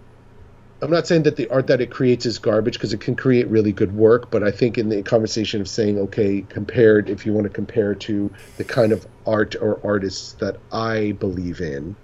I'm 0.82 0.92
not 0.92 1.08
saying 1.08 1.24
that 1.24 1.36
the 1.36 1.50
art 1.50 1.68
that 1.68 1.82
it 1.82 1.90
creates 1.90 2.26
is 2.26 2.38
garbage 2.38 2.76
because 2.76 2.94
it 2.94 3.02
can 3.02 3.16
create 3.16 3.48
really 3.48 3.72
good 3.72 3.96
work, 3.96 4.30
but 4.30 4.44
I 4.44 4.52
think 4.52 4.78
in 4.78 4.90
the 4.90 5.02
conversation 5.04 5.62
of 5.62 5.68
saying, 5.68 5.98
okay, 5.98 6.46
compared, 6.50 7.10
if 7.10 7.26
you 7.26 7.34
want 7.34 7.46
to 7.46 7.50
compare 7.50 7.96
to 7.96 8.32
the 8.58 8.64
kind 8.64 8.92
of 8.92 9.08
art 9.26 9.56
or 9.56 9.80
artists 9.84 10.34
that 10.34 10.58
I 10.72 11.14
believe 11.14 11.62
in, 11.62 11.96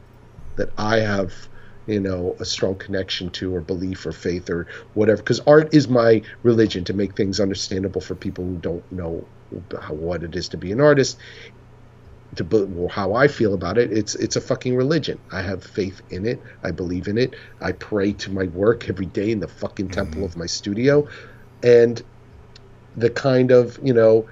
that 0.62 0.72
I 0.78 1.00
have, 1.00 1.34
you 1.88 2.00
know, 2.00 2.36
a 2.40 2.46
strong 2.46 2.76
connection 2.76 3.32
to 3.32 3.56
or 3.56 3.62
belief 3.62 4.06
or 4.06 4.12
faith 4.12 4.48
or 4.48 4.68
whatever, 4.94 5.18
because 5.18 5.40
art 5.42 5.74
is 5.74 5.88
my 5.88 6.22
religion 6.44 6.84
to 6.86 6.94
make 6.94 7.16
things 7.16 7.40
understandable 7.40 8.00
for 8.00 8.14
people 8.14 8.46
who 8.46 8.58
don't 8.58 8.90
know 8.92 9.26
how, 9.82 9.96
what 9.96 10.24
it 10.24 10.36
is 10.36 10.48
to 10.50 10.58
be 10.58 10.72
an 10.72 10.80
artist 10.80 11.18
to 12.36 12.88
how 12.90 13.14
I 13.14 13.28
feel 13.28 13.54
about 13.54 13.78
it, 13.78 13.92
it's 13.92 14.16
it's 14.16 14.38
a 14.38 14.42
fucking 14.42 14.76
religion. 14.78 15.20
I 15.34 15.42
have 15.42 15.64
faith 15.64 16.02
in 16.12 16.26
it. 16.26 16.42
I 16.64 16.72
believe 16.72 17.10
in 17.10 17.18
it. 17.18 17.34
I 17.60 17.74
pray 17.74 18.14
to 18.14 18.32
my 18.32 18.46
work 18.46 18.88
every 18.88 19.08
day 19.08 19.32
in 19.32 19.42
the 19.42 19.50
fucking 19.50 19.88
mm-hmm. 19.88 20.02
temple 20.02 20.24
of 20.24 20.38
my 20.38 20.46
studio, 20.46 21.10
and 21.62 22.02
the 22.96 23.10
kind 23.10 23.52
of 23.52 23.78
you 23.84 23.94
know 23.94 24.26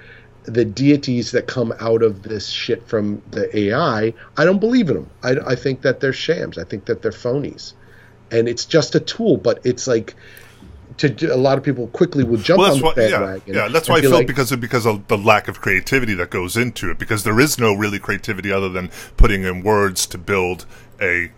the 0.50 0.66
deities 0.66 1.32
that 1.32 1.48
come 1.48 1.74
out 1.80 2.02
of 2.02 2.24
this 2.24 2.48
shit 2.48 2.88
from 2.88 3.22
the 3.32 3.56
AI, 3.58 4.14
I 4.38 4.46
don't 4.46 4.60
believe 4.60 4.90
in 4.90 4.96
them. 4.96 5.10
I, 5.24 5.36
I 5.52 5.56
think 5.56 5.82
that 5.82 6.00
they're 6.00 6.14
shams. 6.14 6.58
I 6.58 6.64
think 6.64 6.86
that 6.86 7.02
they're 7.02 7.12
phonies, 7.12 7.74
and 8.32 8.50
it's 8.50 8.66
just 8.66 8.96
a 8.96 9.00
tool. 9.00 9.38
But 9.38 9.60
it's 9.64 9.88
like 9.88 10.16
to 10.98 11.34
a 11.34 11.38
lot 11.38 11.58
of 11.58 11.64
people 11.64 11.88
quickly 11.88 12.24
will 12.24 12.38
jump 12.38 12.60
well, 12.60 12.74
on 12.74 12.80
the 12.80 12.92
bandwagon. 12.96 13.54
Yeah, 13.54 13.64
yeah 13.64 13.68
that's 13.70 13.88
why 13.88 13.98
I 13.98 14.02
felt 14.02 14.14
like, 14.14 14.28
because 14.28 14.52
of 14.52 14.60
because 14.60 14.86
of 14.86 15.08
the 15.08 15.18
lack 15.18 15.48
of 15.48 15.62
creativity 15.62 16.14
that 16.16 16.30
goes 16.30 16.58
into 16.58 16.92
it. 16.92 17.00
Because 17.00 17.24
there 17.24 17.40
is 17.40 17.60
no 17.60 17.74
really 17.74 18.00
creativity 18.00 18.52
other 18.52 18.70
than 18.70 18.90
putting 19.18 19.44
in 19.44 19.64
words 19.64 20.06
to 20.08 20.18
build 20.18 20.66
a 21.02 21.32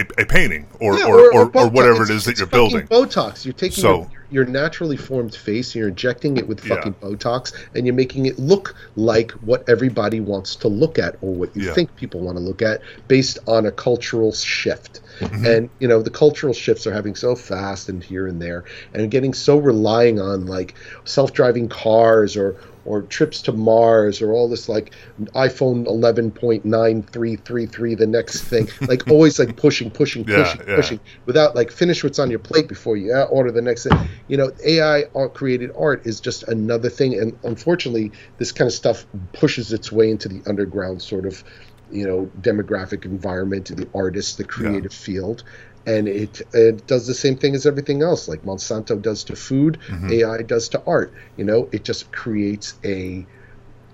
a, 0.00 0.22
a 0.22 0.26
painting 0.26 0.66
or, 0.80 0.98
yeah, 0.98 1.06
or, 1.06 1.32
or, 1.32 1.56
or, 1.56 1.68
whatever 1.68 2.02
it's, 2.02 2.10
it 2.10 2.16
is 2.16 2.24
that 2.24 2.38
you're 2.38 2.46
building. 2.46 2.86
Botox. 2.86 3.44
You're 3.44 3.54
taking 3.54 3.82
so, 3.82 4.10
your, 4.30 4.44
your, 4.44 4.44
naturally 4.46 4.96
formed 4.96 5.34
face, 5.34 5.68
and 5.68 5.80
you're 5.80 5.88
injecting 5.88 6.36
it 6.36 6.46
with 6.46 6.60
fucking 6.60 6.94
yeah. 7.00 7.08
Botox, 7.08 7.52
and 7.74 7.86
you're 7.86 7.94
making 7.94 8.26
it 8.26 8.38
look 8.38 8.74
like 8.96 9.32
what 9.32 9.68
everybody 9.68 10.20
wants 10.20 10.56
to 10.56 10.68
look 10.68 10.98
at 10.98 11.16
or 11.20 11.34
what 11.34 11.54
you 11.56 11.66
yeah. 11.66 11.74
think 11.74 11.94
people 11.96 12.20
want 12.20 12.36
to 12.36 12.42
look 12.42 12.62
at 12.62 12.80
based 13.08 13.38
on 13.46 13.66
a 13.66 13.72
cultural 13.72 14.32
shift. 14.32 15.00
Mm-hmm. 15.20 15.46
And 15.46 15.70
you 15.78 15.88
know 15.88 16.00
the 16.00 16.10
cultural 16.10 16.54
shifts 16.54 16.86
are 16.86 16.92
having 16.92 17.14
so 17.14 17.36
fast 17.36 17.88
and 17.90 18.02
here 18.02 18.26
and 18.26 18.40
there, 18.40 18.64
and 18.94 19.10
getting 19.10 19.34
so 19.34 19.58
relying 19.58 20.18
on 20.18 20.46
like 20.46 20.74
self-driving 21.04 21.68
cars 21.68 22.36
or 22.36 22.56
or 22.84 23.02
trips 23.02 23.42
to 23.42 23.52
Mars 23.52 24.20
or 24.22 24.32
all 24.32 24.48
this 24.48 24.68
like 24.68 24.92
iPhone 25.34 25.86
11.9333 25.86 27.98
the 27.98 28.06
next 28.06 28.42
thing. 28.42 28.68
Like 28.90 29.08
always 29.08 29.38
like 29.38 29.56
pushing 29.56 29.90
pushing 29.90 30.24
pushing 30.24 30.62
yeah, 30.66 30.76
pushing 30.76 30.98
without 31.26 31.54
like 31.54 31.70
finish 31.70 32.02
what's 32.02 32.18
on 32.18 32.30
your 32.30 32.40
plate 32.40 32.66
before 32.66 32.96
you 32.96 33.14
uh, 33.14 33.24
order 33.24 33.52
the 33.52 33.62
next 33.62 33.84
thing. 33.84 33.92
You 34.26 34.36
know 34.36 34.50
AI 34.64 35.04
art 35.14 35.34
created 35.34 35.70
art 35.78 36.04
is 36.06 36.20
just 36.20 36.42
another 36.44 36.88
thing 36.88 37.14
and 37.14 37.38
unfortunately 37.44 38.10
this 38.38 38.52
kind 38.52 38.66
of 38.66 38.72
stuff 38.72 39.06
pushes 39.32 39.72
its 39.72 39.92
way 39.92 40.10
into 40.10 40.28
the 40.28 40.42
underground 40.48 41.02
sort 41.02 41.26
of 41.26 41.44
you 41.90 42.06
know 42.06 42.30
demographic 42.40 43.04
environment 43.04 43.66
the 43.76 43.88
artist 43.94 44.38
the 44.38 44.44
creative 44.44 44.92
yeah. 44.92 44.98
field 44.98 45.44
and 45.86 46.08
it, 46.08 46.42
it 46.52 46.86
does 46.86 47.06
the 47.06 47.14
same 47.14 47.36
thing 47.36 47.54
as 47.54 47.66
everything 47.66 48.02
else 48.02 48.28
like 48.28 48.42
monsanto 48.42 49.00
does 49.00 49.24
to 49.24 49.34
food 49.34 49.78
mm-hmm. 49.88 50.12
ai 50.12 50.42
does 50.42 50.68
to 50.68 50.82
art 50.86 51.12
you 51.36 51.44
know 51.44 51.68
it 51.72 51.84
just 51.84 52.12
creates 52.12 52.74
a 52.84 53.24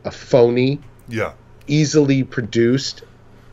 a 0.04 0.10
phony 0.10 0.80
yeah 1.08 1.32
easily 1.66 2.24
produced 2.24 3.02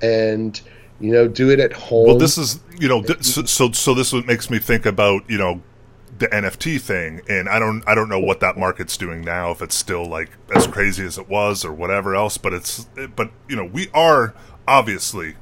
and 0.01 0.61
you 0.99 1.11
know 1.11 1.27
do 1.27 1.49
it 1.49 1.59
at 1.59 1.73
home 1.73 2.07
well 2.07 2.17
this 2.17 2.37
is 2.37 2.59
you 2.79 2.87
know 2.87 3.01
th- 3.01 3.23
so, 3.23 3.43
so 3.43 3.71
so 3.71 3.93
this 3.93 4.13
makes 4.25 4.49
me 4.49 4.59
think 4.59 4.85
about 4.85 5.29
you 5.29 5.37
know 5.37 5.61
the 6.19 6.27
NFT 6.27 6.79
thing, 6.79 7.21
and 7.27 7.49
I 7.49 7.59
don't 7.59 7.83
I 7.87 7.95
don't 7.95 8.07
know 8.07 8.19
what 8.19 8.39
that 8.39 8.57
market's 8.57 8.97
doing 8.97 9.21
now. 9.21 9.51
If 9.51 9.61
it's 9.61 9.75
still 9.75 10.05
like 10.05 10.29
as 10.55 10.67
crazy 10.67 11.03
as 11.05 11.17
it 11.17 11.27
was, 11.27 11.65
or 11.65 11.73
whatever 11.73 12.15
else. 12.15 12.37
But 12.37 12.53
it's 12.53 12.87
but 13.15 13.31
you 13.49 13.55
know 13.55 13.65
we 13.65 13.89
are 13.93 14.33
obviously 14.67 15.35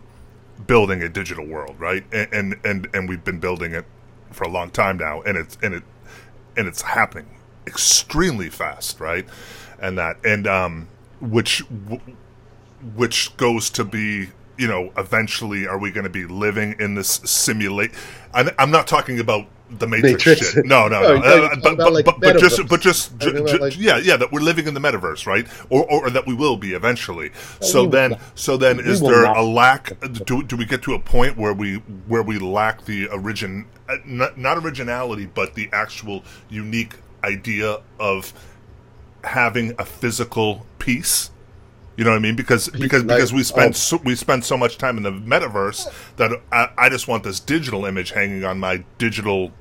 building 0.68 1.02
a 1.02 1.10
digital 1.10 1.46
world, 1.46 1.76
right? 1.80 2.04
And 2.12 2.34
and 2.34 2.56
and, 2.64 2.88
and 2.94 3.10
we've 3.10 3.24
been 3.24 3.40
building 3.40 3.74
it 3.74 3.86
for 4.32 4.44
a 4.44 4.50
long 4.50 4.72
time 4.72 4.98
now, 4.98 5.22
and 5.22 5.38
it's 5.38 5.58
and 5.62 5.74
it 5.74 5.84
and 6.58 6.68
it's 6.68 6.82
happening 6.82 7.28
extremely 7.68 8.50
fast, 8.50 9.00
right? 9.00 9.26
And 9.80 9.98
that 9.98 10.18
and 10.26 10.48
um 10.48 10.88
which 11.20 11.64
which 12.96 13.36
goes 13.38 13.70
to 13.72 13.84
be 13.84 14.30
you 14.58 14.68
know 14.68 14.92
eventually 14.98 15.68
are 15.68 15.78
we 15.78 15.92
going 15.92 16.04
to 16.04 16.10
be 16.10 16.26
living 16.26 16.76
in 16.80 16.96
this 16.96 17.22
simulate 17.24 17.92
i'm 18.34 18.72
not 18.72 18.88
talking 18.88 19.20
about 19.20 19.48
the 19.80 19.88
Matrix, 19.88 20.26
Matrix. 20.26 20.54
shit. 20.54 20.66
No, 20.72 20.88
no, 20.88 21.02
no. 21.02 21.16
no 21.20 21.46
uh, 21.46 21.56
but, 21.62 21.78
but, 21.78 21.94
like 21.94 22.06
but, 22.06 22.20
but, 22.20 22.38
just, 22.38 22.68
but 22.68 22.82
just, 22.82 23.18
ju- 23.18 23.46
ju- 23.46 23.58
like, 23.58 23.78
yeah, 23.78 23.98
yeah. 23.98 24.18
That 24.18 24.32
we're 24.32 24.42
living 24.42 24.68
in 24.68 24.74
the 24.74 24.80
metaverse, 24.80 25.26
right? 25.26 25.48
Or, 25.70 25.84
or, 25.86 26.08
or 26.08 26.10
that 26.10 26.28
we 26.28 26.34
will 26.34 26.58
be 26.58 26.74
eventually. 26.74 27.32
So 27.62 27.88
then, 27.88 28.20
so 28.36 28.58
then, 28.58 28.80
is 28.80 29.02
there 29.02 29.26
a 29.26 29.44
lack? 29.44 30.00
Do, 30.26 30.44
do 30.44 30.58
we 30.58 30.66
get 30.66 30.82
to 30.84 30.94
a 30.94 31.00
point 31.00 31.38
where 31.38 31.54
we 31.54 31.76
where 32.08 32.24
we 32.24 32.40
lack 32.40 32.86
the 32.86 33.08
origin, 33.08 33.68
uh, 33.88 33.98
not, 34.06 34.38
not 34.38 34.58
originality, 34.58 35.26
but 35.26 35.56
the 35.56 35.70
actual 35.72 36.24
unique 36.50 36.96
idea 37.24 37.82
of 38.00 38.34
having 39.24 39.74
a 39.80 39.86
physical 39.86 40.66
piece? 40.80 41.32
You 42.02 42.06
know 42.06 42.14
what 42.14 42.18
I 42.18 42.22
mean? 42.22 42.36
Because 42.36 42.68
because 42.68 43.04
like, 43.04 43.18
because 43.18 43.32
we 43.32 43.44
spend 43.44 43.76
oh. 43.76 43.78
so, 43.78 43.98
we 43.98 44.16
spend 44.16 44.44
so 44.44 44.58
much 44.58 44.80
time 44.80 44.98
in 44.98 45.04
the 45.04 45.12
metaverse 45.12 45.88
that 46.16 46.32
I, 46.52 46.70
I, 46.76 46.90
just 46.90 47.08
want 47.08 47.24
this 47.24 47.40
digital 47.40 47.86
image 47.86 48.10
hanging 48.10 48.44
on 48.44 48.60
my 48.60 48.84
digital 48.98 49.52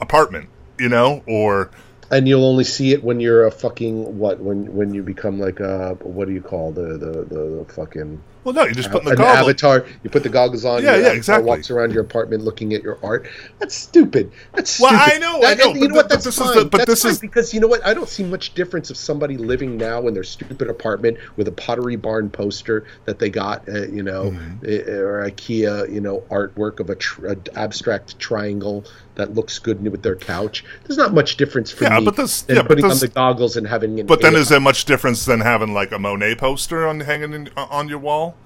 apartment, 0.00 0.48
you 0.78 0.88
know, 0.88 1.22
or 1.26 1.70
and 2.10 2.26
you'll 2.26 2.46
only 2.46 2.64
see 2.64 2.94
it 2.94 3.04
when 3.04 3.20
you're 3.20 3.46
a 3.46 3.50
fucking 3.50 4.18
what 4.18 4.40
when 4.40 4.74
when 4.74 4.94
you 4.94 5.02
become 5.02 5.38
like 5.38 5.60
a 5.60 5.92
what 6.00 6.28
do 6.28 6.32
you 6.32 6.40
call 6.40 6.72
the 6.72 6.96
the 6.96 7.26
the, 7.28 7.64
the 7.66 7.66
fucking 7.74 8.22
well 8.44 8.54
no 8.54 8.64
you 8.64 8.74
just 8.74 8.90
put 8.90 9.04
the 9.04 9.16
goggles 9.16 9.48
avatar 9.48 9.86
you 10.02 10.10
put 10.10 10.22
the 10.22 10.28
goggles 10.28 10.64
on 10.64 10.82
yeah 10.82 10.96
yeah 10.96 11.12
exactly 11.12 11.48
walks 11.48 11.70
around 11.70 11.92
your 11.92 12.02
apartment 12.02 12.42
looking 12.42 12.74
at 12.74 12.82
your 12.82 12.98
art 13.02 13.28
that's 13.58 13.74
stupid 13.74 14.30
that's 14.54 14.80
well 14.80 14.90
stupid. 14.90 15.14
I 15.14 15.18
know 15.18 15.40
that, 15.40 15.60
I 15.60 15.62
know 15.62 15.74
you 15.74 15.88
know 15.88 15.94
what 15.94 16.08
that's 16.08 16.36
fine. 16.36 16.56
The, 16.56 16.64
but 16.64 16.78
that's 16.78 16.90
this 16.90 17.02
fine 17.02 17.12
is 17.12 17.18
because 17.18 17.54
you 17.54 17.60
know 17.60 17.68
what 17.68 17.84
I 17.84 17.94
don't 17.94 18.08
see 18.08 18.24
much 18.24 18.54
difference 18.54 18.90
of 18.90 18.96
somebody 18.96 19.36
living 19.36 19.76
now 19.76 20.06
in 20.06 20.14
their 20.14 20.24
stupid 20.24 20.68
apartment 20.68 21.18
with 21.36 21.48
a 21.48 21.52
Pottery 21.52 21.96
Barn 21.96 22.30
poster 22.30 22.86
that 23.04 23.18
they 23.18 23.30
got 23.30 23.68
uh, 23.68 23.86
you 23.86 24.02
know 24.02 24.30
mm-hmm. 24.30 24.90
or 24.90 25.28
IKEA 25.28 25.92
you 25.92 26.00
know 26.00 26.22
artwork 26.30 26.80
of 26.80 26.90
a, 26.90 26.96
tr- 26.96 27.28
abstract 27.54 28.18
triangle 28.18 28.84
that 29.14 29.34
looks 29.34 29.58
good 29.58 29.82
with 29.82 30.02
their 30.02 30.16
couch. 30.16 30.64
There's 30.84 30.96
not 30.96 31.12
much 31.12 31.36
difference 31.36 31.70
for 31.70 31.84
yeah, 31.84 31.98
me 31.98 32.04
but 32.04 32.16
this, 32.16 32.42
than 32.42 32.56
yeah, 32.56 32.62
putting 32.62 32.88
this, 32.88 33.02
on 33.02 33.08
the 33.08 33.12
goggles 33.12 33.56
and 33.56 33.66
having. 33.66 34.00
An 34.00 34.06
but 34.06 34.22
then, 34.22 34.34
is 34.34 34.48
there 34.48 34.60
much 34.60 34.84
difference 34.84 35.24
than 35.24 35.40
having 35.40 35.74
like 35.74 35.92
a 35.92 35.98
Monet 35.98 36.36
poster 36.36 36.86
on 36.86 37.00
hanging 37.00 37.32
in, 37.32 37.50
on 37.56 37.88
your 37.88 37.98
wall 37.98 38.36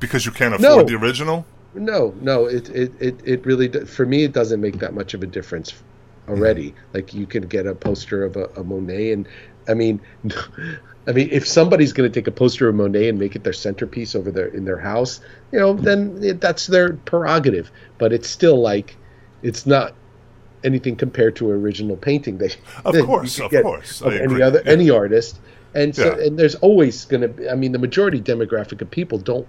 because 0.00 0.24
you 0.26 0.32
can't 0.32 0.54
afford 0.54 0.62
no. 0.62 0.82
the 0.84 0.94
original? 0.94 1.46
No, 1.74 2.14
no. 2.20 2.46
It, 2.46 2.68
it 2.70 2.92
it 3.00 3.20
it 3.24 3.46
really 3.46 3.68
for 3.84 4.06
me 4.06 4.24
it 4.24 4.32
doesn't 4.32 4.60
make 4.60 4.78
that 4.78 4.94
much 4.94 5.14
of 5.14 5.22
a 5.22 5.26
difference 5.26 5.74
already. 6.28 6.70
Mm-hmm. 6.70 6.94
Like 6.94 7.14
you 7.14 7.26
can 7.26 7.46
get 7.46 7.66
a 7.66 7.74
poster 7.74 8.24
of 8.24 8.36
a, 8.36 8.46
a 8.56 8.64
Monet, 8.64 9.12
and 9.12 9.28
I 9.68 9.74
mean. 9.74 10.00
I 11.06 11.12
mean, 11.12 11.30
if 11.32 11.48
somebody's 11.48 11.94
going 11.94 12.12
to 12.12 12.14
take 12.14 12.26
a 12.26 12.30
poster 12.30 12.68
of 12.68 12.74
Monet 12.74 13.08
and 13.08 13.18
make 13.18 13.34
it 13.34 13.42
their 13.42 13.54
centerpiece 13.54 14.14
over 14.14 14.30
there 14.30 14.48
in 14.48 14.66
their 14.66 14.78
house, 14.78 15.22
you 15.52 15.58
know, 15.58 15.72
then 15.72 16.22
it, 16.22 16.38
that's 16.38 16.66
their 16.66 16.92
prerogative. 16.92 17.70
But 17.96 18.12
it's 18.12 18.28
still 18.28 18.60
like, 18.60 18.94
it's 19.42 19.66
not 19.66 19.94
anything 20.64 20.96
compared 20.96 21.36
to 21.36 21.50
an 21.50 21.60
original 21.60 21.96
painting 21.96 22.38
that 22.38 22.56
of 22.84 22.94
course 23.04 23.38
of 23.38 23.50
course 23.50 24.00
of 24.02 24.12
any 24.12 24.42
other 24.42 24.62
yeah. 24.64 24.72
any 24.72 24.90
artist 24.90 25.38
and 25.74 25.94
so 25.94 26.16
yeah. 26.16 26.26
and 26.26 26.38
there's 26.38 26.56
always 26.56 27.04
going 27.04 27.20
to 27.20 27.28
be 27.28 27.48
i 27.48 27.54
mean 27.54 27.72
the 27.72 27.78
majority 27.78 28.20
demographic 28.20 28.80
of 28.80 28.90
people 28.90 29.18
don't 29.18 29.46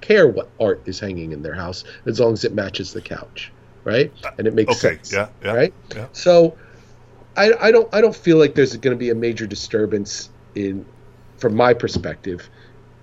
care 0.00 0.26
what 0.26 0.48
art 0.60 0.82
is 0.86 0.98
hanging 0.98 1.32
in 1.32 1.42
their 1.42 1.54
house 1.54 1.84
as 2.06 2.20
long 2.20 2.32
as 2.32 2.44
it 2.44 2.52
matches 2.52 2.92
the 2.92 3.00
couch 3.00 3.52
right 3.84 4.12
uh, 4.24 4.30
and 4.38 4.46
it 4.46 4.54
makes 4.54 4.72
okay. 4.72 4.96
sense 4.96 5.12
yeah, 5.12 5.28
yeah 5.42 5.52
right 5.52 5.74
yeah. 5.94 6.06
so 6.12 6.56
I, 7.36 7.52
I 7.60 7.70
don't 7.70 7.88
i 7.94 8.00
don't 8.00 8.16
feel 8.16 8.36
like 8.36 8.54
there's 8.54 8.76
going 8.76 8.94
to 8.94 8.98
be 8.98 9.10
a 9.10 9.14
major 9.14 9.46
disturbance 9.46 10.30
in 10.54 10.84
from 11.38 11.54
my 11.54 11.74
perspective 11.74 12.48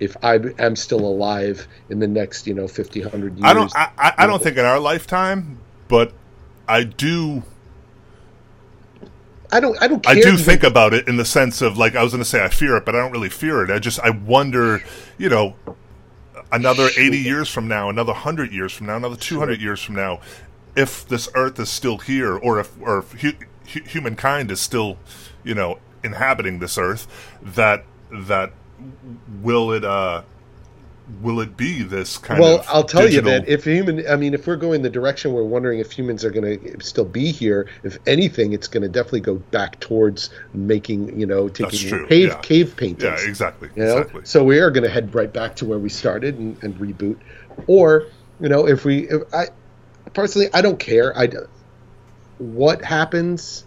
if 0.00 0.16
I 0.20 0.40
am 0.58 0.74
still 0.74 1.06
alive 1.06 1.68
in 1.88 2.00
the 2.00 2.08
next, 2.08 2.48
you 2.48 2.54
know, 2.54 2.66
50, 2.66 3.02
100 3.02 3.38
years. 3.38 3.44
I 3.44 3.52
don't, 3.52 3.72
I, 3.76 4.14
I 4.18 4.26
don't 4.26 4.42
think 4.42 4.56
in 4.56 4.64
our 4.64 4.80
lifetime, 4.80 5.60
but 5.92 6.10
I 6.66 6.84
do. 6.84 7.42
I 9.52 9.60
don't. 9.60 9.76
I 9.82 9.88
don't. 9.88 10.08
I 10.08 10.14
do 10.14 10.38
think 10.38 10.62
about 10.62 10.94
it 10.94 11.06
in 11.06 11.18
the 11.18 11.24
sense 11.26 11.60
of 11.60 11.76
like 11.76 11.94
I 11.94 12.02
was 12.02 12.14
going 12.14 12.24
to 12.24 12.28
say 12.28 12.42
I 12.42 12.48
fear 12.48 12.78
it, 12.78 12.86
but 12.86 12.94
I 12.94 12.98
don't 12.98 13.12
really 13.12 13.28
fear 13.28 13.62
it. 13.62 13.70
I 13.70 13.78
just 13.78 14.00
I 14.00 14.08
wonder, 14.08 14.82
you 15.18 15.28
know, 15.28 15.54
another 16.50 16.88
eighty 16.96 17.18
years 17.18 17.50
from 17.50 17.68
now, 17.68 17.90
another 17.90 18.14
hundred 18.14 18.52
years 18.54 18.72
from 18.72 18.86
now, 18.86 18.96
another 18.96 19.16
two 19.16 19.38
hundred 19.38 19.60
years 19.60 19.82
from 19.82 19.96
now, 19.96 20.22
if 20.74 21.06
this 21.06 21.28
Earth 21.34 21.60
is 21.60 21.68
still 21.68 21.98
here, 21.98 22.38
or 22.38 22.58
if 22.58 22.72
or 22.80 23.00
if 23.00 23.12
hu- 23.20 23.84
humankind 23.84 24.50
is 24.50 24.62
still, 24.62 24.96
you 25.44 25.54
know, 25.54 25.78
inhabiting 26.02 26.58
this 26.58 26.78
earth, 26.78 27.06
that 27.42 27.84
that 28.10 28.54
will 29.42 29.70
it 29.72 29.84
uh 29.84 30.22
will 31.20 31.40
it 31.40 31.56
be 31.56 31.82
this 31.82 32.16
kind 32.16 32.38
of 32.38 32.44
well, 32.44 32.64
I'll 32.68 32.84
tell 32.84 33.02
digital- 33.02 33.32
you 33.32 33.40
that 33.40 33.48
if 33.48 33.64
human, 33.64 34.08
I 34.08 34.16
mean, 34.16 34.34
if 34.34 34.46
we're 34.46 34.56
going 34.56 34.82
the 34.82 34.90
direction 34.90 35.32
we're 35.32 35.42
wondering 35.44 35.80
if 35.80 35.90
humans 35.90 36.24
are 36.24 36.30
going 36.30 36.60
to 36.60 36.84
still 36.84 37.04
be 37.04 37.32
here, 37.32 37.68
if 37.82 37.98
anything, 38.06 38.52
it's 38.52 38.68
going 38.68 38.82
to 38.82 38.88
definitely 38.88 39.20
go 39.20 39.36
back 39.36 39.80
towards 39.80 40.30
making, 40.54 41.18
you 41.18 41.26
know, 41.26 41.48
taking 41.48 42.06
cave 42.06 42.28
yeah. 42.28 42.40
cave 42.40 42.76
paintings. 42.76 43.02
yeah, 43.02 43.28
exactly, 43.28 43.68
You 43.74 43.84
know, 43.84 43.98
exactly. 43.98 44.22
so 44.24 44.44
we 44.44 44.60
are 44.60 44.70
going 44.70 44.84
to 44.84 44.90
head 44.90 45.14
right 45.14 45.32
back 45.32 45.56
to 45.56 45.64
where 45.64 45.78
we 45.78 45.88
started 45.88 46.38
and, 46.38 46.62
and 46.62 46.74
reboot, 46.76 47.18
or 47.66 48.06
you 48.40 48.48
know, 48.48 48.66
if 48.66 48.84
we, 48.84 49.08
if 49.08 49.22
I 49.34 49.48
personally, 50.14 50.48
I 50.54 50.62
don't 50.62 50.78
care. 50.78 51.16
I 51.18 51.28
what 52.38 52.82
happens, 52.84 53.64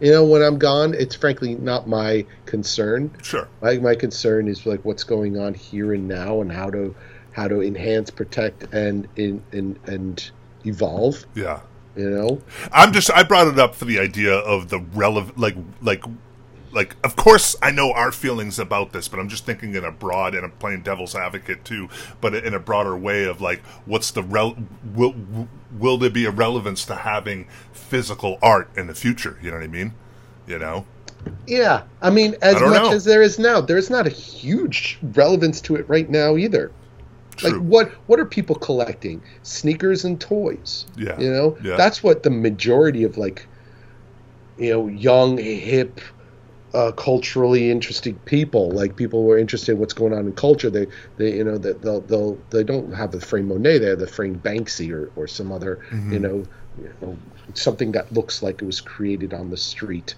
you 0.00 0.10
know, 0.10 0.24
when 0.24 0.42
I'm 0.42 0.58
gone, 0.58 0.94
it's 0.94 1.14
frankly 1.14 1.54
not 1.56 1.88
my 1.88 2.26
concern. 2.46 3.10
Sure. 3.22 3.48
My 3.62 3.78
my 3.78 3.94
concern 3.94 4.48
is 4.48 4.66
like 4.66 4.84
what's 4.84 5.04
going 5.04 5.38
on 5.38 5.54
here 5.54 5.94
and 5.94 6.08
now, 6.08 6.40
and 6.40 6.50
how 6.50 6.70
to 6.70 6.94
how 7.32 7.48
to 7.48 7.62
enhance, 7.62 8.10
protect, 8.10 8.72
and 8.74 9.08
in 9.16 9.42
and 9.52 9.78
and 9.86 10.30
evolve. 10.64 11.24
Yeah. 11.34 11.60
You 11.96 12.10
know, 12.10 12.42
I'm 12.72 12.92
just 12.92 13.10
I 13.12 13.22
brought 13.22 13.46
it 13.46 13.58
up 13.58 13.74
for 13.74 13.84
the 13.84 14.00
idea 14.00 14.34
of 14.34 14.68
the 14.68 14.80
relevant 14.80 15.38
like 15.38 15.54
like 15.80 16.02
like 16.74 16.96
of 17.04 17.16
course 17.16 17.56
I 17.62 17.70
know 17.70 17.92
our 17.92 18.12
feelings 18.12 18.58
about 18.58 18.92
this, 18.92 19.08
but 19.08 19.20
I'm 19.20 19.28
just 19.28 19.46
thinking 19.46 19.74
in 19.74 19.84
a 19.84 19.92
broad 19.92 20.34
and 20.34 20.44
I'm 20.44 20.52
playing 20.52 20.82
devil's 20.82 21.14
advocate 21.14 21.64
too, 21.64 21.88
but 22.20 22.34
in 22.34 22.54
a 22.54 22.58
broader 22.58 22.96
way 22.96 23.24
of 23.24 23.40
like 23.40 23.62
what's 23.86 24.10
the 24.10 24.22
rel 24.22 24.56
will 24.94 25.14
will 25.78 25.98
there 25.98 26.10
be 26.10 26.24
a 26.24 26.30
relevance 26.30 26.84
to 26.86 26.94
having 26.96 27.48
physical 27.72 28.38
art 28.42 28.70
in 28.76 28.86
the 28.86 28.94
future? 28.94 29.38
You 29.42 29.50
know 29.50 29.58
what 29.58 29.64
I 29.64 29.68
mean? 29.68 29.94
You 30.46 30.58
know? 30.58 30.86
yeah. 31.46 31.84
I 32.02 32.10
mean, 32.10 32.36
as 32.42 32.56
I 32.56 32.66
much 32.66 32.82
know. 32.82 32.92
as 32.92 33.04
there 33.04 33.22
is 33.22 33.38
now, 33.38 33.60
there's 33.60 33.88
not 33.88 34.06
a 34.06 34.10
huge 34.10 34.98
relevance 35.14 35.60
to 35.62 35.76
it 35.76 35.88
right 35.88 36.08
now 36.10 36.36
either. 36.36 36.70
True. 37.36 37.50
Like 37.50 37.60
what 37.62 37.92
what 38.06 38.20
are 38.20 38.26
people 38.26 38.56
collecting? 38.56 39.22
Sneakers 39.42 40.04
and 40.04 40.20
toys. 40.20 40.86
Yeah. 40.96 41.18
You 41.18 41.30
know? 41.30 41.56
Yeah. 41.62 41.76
That's 41.76 42.02
what 42.02 42.22
the 42.22 42.30
majority 42.30 43.04
of 43.04 43.16
like 43.16 43.46
you 44.58 44.70
know, 44.70 44.86
young, 44.88 45.38
hip, 45.38 46.00
uh, 46.74 46.92
culturally 46.92 47.70
interesting 47.70 48.16
people, 48.24 48.70
like 48.70 48.96
people 48.96 49.22
who 49.22 49.30
are 49.30 49.38
interested 49.38 49.72
in 49.72 49.78
what's 49.78 49.94
going 49.94 50.12
on 50.12 50.26
in 50.26 50.32
culture, 50.34 50.70
they, 50.70 50.86
they 51.16 51.36
you 51.36 51.44
know, 51.44 51.58
that 51.58 51.82
they'll, 51.82 52.00
they'll, 52.02 52.36
they 52.50 52.64
don't 52.64 52.92
have 52.92 53.12
the 53.12 53.20
frame 53.20 53.48
Monet 53.48 53.78
there, 53.78 53.96
the 53.96 54.06
frame 54.06 54.36
Banksy 54.40 54.92
or, 54.92 55.12
or 55.16 55.26
some 55.26 55.52
other, 55.52 55.80
Mm-hmm. 55.90 56.12
you 56.12 56.18
know, 56.20 56.44
you 56.76 56.92
know, 57.00 57.16
something 57.54 57.92
that 57.92 58.12
looks 58.12 58.42
like 58.42 58.60
it 58.62 58.66
was 58.66 58.80
created 58.80 59.32
on 59.32 59.50
the 59.50 59.56
street 59.56 60.16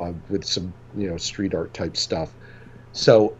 uh, 0.00 0.12
with 0.28 0.44
some, 0.44 0.74
you 0.96 1.08
know, 1.08 1.16
street 1.16 1.54
art 1.54 1.72
type 1.74 1.96
stuff. 1.96 2.34
So 2.92 3.38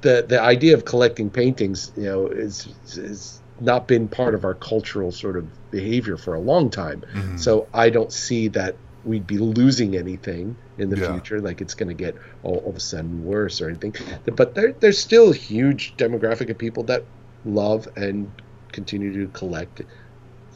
the 0.00 0.24
the 0.28 0.40
idea 0.40 0.74
of 0.74 0.84
collecting 0.84 1.30
paintings, 1.30 1.92
you 1.96 2.04
know, 2.04 2.26
is 2.26 2.66
is 2.96 3.40
not 3.60 3.86
been 3.86 4.08
part 4.08 4.34
of 4.34 4.44
our 4.44 4.54
cultural 4.54 5.12
sort 5.12 5.36
of 5.36 5.44
behavior 5.70 6.16
for 6.16 6.34
a 6.34 6.40
long 6.40 6.70
time. 6.70 7.04
Mhm. 7.14 7.38
So 7.38 7.68
I 7.72 7.90
don't 7.90 8.12
see 8.12 8.48
that 8.48 8.76
we'd 9.04 9.26
be 9.26 9.38
losing 9.38 9.96
anything 9.96 10.56
in 10.78 10.88
the 10.90 10.96
Yeah. 10.98 11.12
future, 11.12 11.40
like 11.40 11.60
it's 11.60 11.74
going 11.74 11.88
to 11.88 11.94
get 11.94 12.14
all, 12.42 12.56
all 12.58 12.70
of 12.70 12.76
a 12.76 12.80
sudden 12.80 13.24
worse 13.24 13.60
or 13.60 13.68
anything. 13.68 13.94
But 14.36 14.54
there, 14.54 14.72
there's 14.78 14.98
still 14.98 15.30
a 15.30 15.34
huge 15.34 15.96
demographic 15.96 16.50
of 16.50 16.58
people 16.58 16.84
that 16.84 17.04
love 17.44 17.88
and 17.96 18.30
continue 18.70 19.12
to 19.26 19.32
collect 19.32 19.82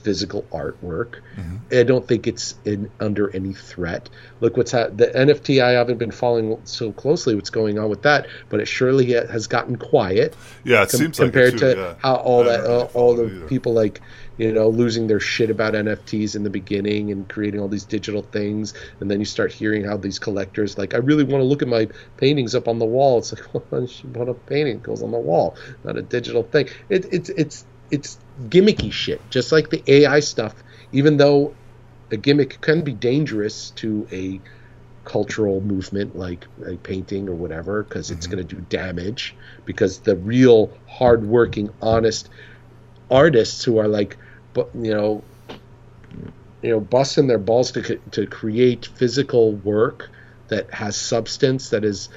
physical 0.02 0.42
artwork. 0.52 1.16
Mhm. 1.36 1.80
I 1.80 1.82
don't 1.82 2.06
think 2.06 2.28
it's 2.28 2.54
in, 2.64 2.88
under 3.00 3.28
any 3.34 3.52
threat. 3.52 4.08
Look 4.40 4.56
what's 4.56 4.70
ha- 4.70 4.86
the 4.94 5.06
NFT. 5.08 5.60
I 5.60 5.70
haven't 5.72 5.98
been 5.98 6.12
following 6.12 6.56
so 6.62 6.92
closely 6.92 7.34
what's 7.34 7.50
going 7.50 7.76
on 7.80 7.88
with 7.90 8.02
that, 8.02 8.28
but 8.48 8.60
it 8.60 8.68
surely 8.68 9.10
has 9.14 9.48
gotten 9.48 9.74
quiet 9.74 10.36
Yeah, 10.62 10.84
it 10.84 10.90
com- 10.90 11.00
seems 11.00 11.18
like 11.18 11.26
compared 11.32 11.54
it 11.54 11.58
too, 11.58 11.74
to 11.74 11.80
yeah. 11.80 11.94
how 11.98 12.14
all 12.16 12.42
I 12.42 12.52
that 12.56 12.60
really 12.62 12.82
uh, 12.82 12.84
all 12.94 13.16
the 13.16 13.24
either. 13.26 13.46
people 13.48 13.72
like 13.72 14.00
you 14.38 14.52
know 14.52 14.68
losing 14.68 15.06
their 15.06 15.20
shit 15.20 15.50
about 15.50 15.74
NFTs 15.74 16.36
in 16.36 16.42
the 16.42 16.50
beginning 16.50 17.10
and 17.10 17.28
creating 17.28 17.60
all 17.60 17.68
these 17.68 17.84
digital 17.84 18.22
things, 18.22 18.74
and 19.00 19.10
then 19.10 19.18
you 19.18 19.26
start 19.26 19.52
hearing 19.52 19.84
how 19.84 19.96
these 19.96 20.18
collectors 20.18 20.78
like 20.78 20.94
I 20.94 20.98
really 20.98 21.24
want 21.24 21.40
to 21.40 21.46
look 21.46 21.62
at 21.62 21.68
my 21.68 21.88
paintings 22.16 22.54
up 22.54 22.68
on 22.68 22.78
the 22.78 22.84
wall. 22.84 23.18
It's 23.18 23.32
like 23.32 23.54
well, 23.70 23.82
you 23.82 23.88
should 23.88 24.12
put 24.14 24.28
a 24.28 24.34
painting 24.34 24.80
goes 24.80 25.02
on 25.02 25.10
the 25.10 25.18
wall, 25.18 25.56
not 25.84 25.96
a 25.96 26.02
digital 26.02 26.42
thing. 26.42 26.68
It, 26.88 27.06
it's 27.12 27.28
it's 27.30 27.64
it's 27.90 28.18
gimmicky 28.48 28.92
shit, 28.92 29.20
just 29.30 29.52
like 29.52 29.70
the 29.70 29.82
AI 29.86 30.20
stuff. 30.20 30.54
Even 30.92 31.16
though 31.16 31.54
a 32.10 32.16
gimmick 32.16 32.60
can 32.60 32.82
be 32.82 32.92
dangerous 32.92 33.70
to 33.70 34.06
a 34.12 34.40
cultural 35.04 35.60
movement 35.60 36.16
like 36.16 36.46
a 36.66 36.76
painting 36.76 37.28
or 37.28 37.34
whatever 37.34 37.84
because 37.84 38.10
it's 38.10 38.26
mm-hmm. 38.26 38.36
going 38.36 38.48
to 38.48 38.56
do 38.56 38.60
damage 38.68 39.36
because 39.64 40.00
the 40.00 40.16
real 40.16 40.70
hardworking 40.88 41.70
honest 41.80 42.28
artists 43.08 43.62
who 43.62 43.78
are 43.78 43.86
like 43.86 44.16
but 44.56 44.70
you 44.74 44.94
know 44.94 45.22
you 46.62 46.70
know 46.70 46.80
busting 46.80 47.26
their 47.26 47.38
balls 47.38 47.70
to 47.72 47.96
to 48.10 48.26
create 48.26 48.86
physical 48.86 49.52
work 49.52 50.08
that 50.48 50.72
has 50.72 50.96
substance 50.96 51.70
that 51.70 51.84
is 51.84 52.08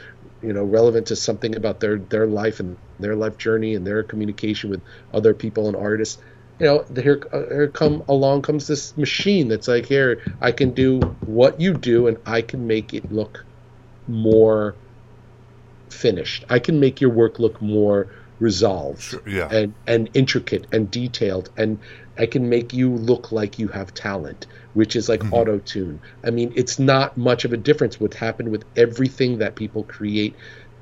you 0.41 0.53
know 0.53 0.63
relevant 0.63 1.07
to 1.07 1.15
something 1.15 1.55
about 1.55 1.81
their 1.81 1.97
their 1.97 2.25
life 2.25 2.61
and 2.61 2.77
their 2.99 3.15
life 3.15 3.37
journey 3.37 3.75
and 3.75 3.85
their 3.85 4.03
communication 4.03 4.69
with 4.69 4.81
other 5.13 5.33
people 5.33 5.67
and 5.67 5.75
artists 5.75 6.17
you 6.59 6.65
know 6.65 6.85
here 7.01 7.21
uh, 7.33 7.43
here 7.47 7.67
come 7.67 8.03
along 8.07 8.41
comes 8.41 8.67
this 8.67 8.95
machine 8.95 9.49
that's 9.49 9.67
like 9.67 9.85
here 9.85 10.21
I 10.39 10.53
can 10.53 10.71
do 10.71 11.01
what 11.25 11.59
you 11.59 11.73
do 11.73 12.07
and 12.07 12.17
I 12.25 12.41
can 12.41 12.67
make 12.67 12.93
it 12.93 13.11
look 13.11 13.43
more 14.07 14.75
finished 15.89 16.45
I 16.49 16.59
can 16.59 16.79
make 16.79 17.01
your 17.01 17.11
work 17.11 17.37
look 17.37 17.61
more 17.61 18.07
resolved 18.39 19.01
Sure, 19.01 19.27
yeah. 19.27 19.49
and 19.51 19.73
and 19.85 20.09
intricate 20.13 20.67
and 20.71 20.89
detailed 20.89 21.49
and 21.57 21.79
I 22.19 22.25
can 22.25 22.49
make 22.49 22.73
you 22.73 22.91
look 22.91 23.31
like 23.31 23.57
you 23.57 23.69
have 23.69 23.93
talent, 23.93 24.45
which 24.73 24.95
is 24.97 25.07
like 25.07 25.21
mm-hmm. 25.21 25.33
auto 25.33 25.57
tune. 25.59 26.01
I 26.23 26.29
mean, 26.31 26.51
it's 26.55 26.77
not 26.77 27.17
much 27.17 27.45
of 27.45 27.53
a 27.53 27.57
difference. 27.57 27.99
What 27.99 28.13
happened 28.13 28.51
with 28.51 28.65
everything 28.75 29.37
that 29.37 29.55
people 29.55 29.83
create, 29.83 30.35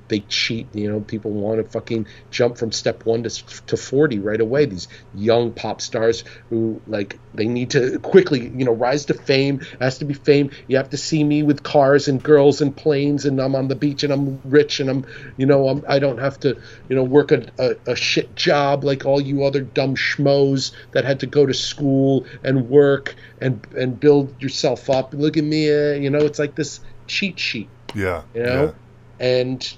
they 0.07 0.19
cheat. 0.21 0.67
You 0.73 0.91
know, 0.91 0.99
people 1.01 1.31
want 1.31 1.63
to 1.63 1.69
fucking 1.69 2.07
jump 2.31 2.57
from 2.57 2.71
step 2.71 3.05
one 3.05 3.23
to 3.23 3.29
to 3.67 3.77
forty 3.77 4.19
right 4.19 4.39
away. 4.39 4.65
These 4.65 4.87
young 5.15 5.51
pop 5.51 5.81
stars 5.81 6.23
who 6.49 6.81
like 6.87 7.19
they 7.33 7.47
need 7.47 7.71
to 7.71 7.99
quickly, 7.99 8.47
you 8.47 8.65
know, 8.65 8.71
rise 8.71 9.05
to 9.05 9.13
fame. 9.13 9.61
It 9.61 9.81
has 9.81 9.99
to 9.99 10.05
be 10.05 10.13
fame. 10.13 10.51
You 10.67 10.77
have 10.77 10.89
to 10.91 10.97
see 10.97 11.23
me 11.23 11.43
with 11.43 11.63
cars 11.63 12.07
and 12.07 12.21
girls 12.21 12.61
and 12.61 12.75
planes, 12.75 13.25
and 13.25 13.39
I'm 13.39 13.55
on 13.55 13.67
the 13.67 13.75
beach 13.75 14.03
and 14.03 14.13
I'm 14.13 14.41
rich 14.45 14.79
and 14.79 14.89
I'm, 14.89 15.05
you 15.37 15.45
know, 15.45 15.69
I'm, 15.69 15.83
I 15.87 15.99
don't 15.99 16.19
have 16.19 16.39
to, 16.41 16.59
you 16.89 16.95
know, 16.95 17.03
work 17.03 17.31
a, 17.31 17.45
a, 17.59 17.91
a 17.91 17.95
shit 17.95 18.35
job 18.35 18.83
like 18.83 19.05
all 19.05 19.21
you 19.21 19.43
other 19.43 19.61
dumb 19.61 19.95
schmoes 19.95 20.71
that 20.91 21.05
had 21.05 21.19
to 21.21 21.27
go 21.27 21.45
to 21.45 21.53
school 21.53 22.25
and 22.43 22.69
work 22.69 23.15
and 23.41 23.65
and 23.77 23.99
build 23.99 24.41
yourself 24.41 24.89
up. 24.89 25.13
Look 25.13 25.37
at 25.37 25.43
me, 25.43 25.71
uh, 25.71 25.93
you 25.93 26.09
know, 26.09 26.19
it's 26.19 26.39
like 26.39 26.55
this 26.55 26.79
cheat 27.07 27.39
sheet 27.39 27.69
yeah. 27.95 28.23
you 28.33 28.43
know 28.43 28.75
and 29.19 29.77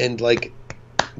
and 0.00 0.20
like 0.20 0.56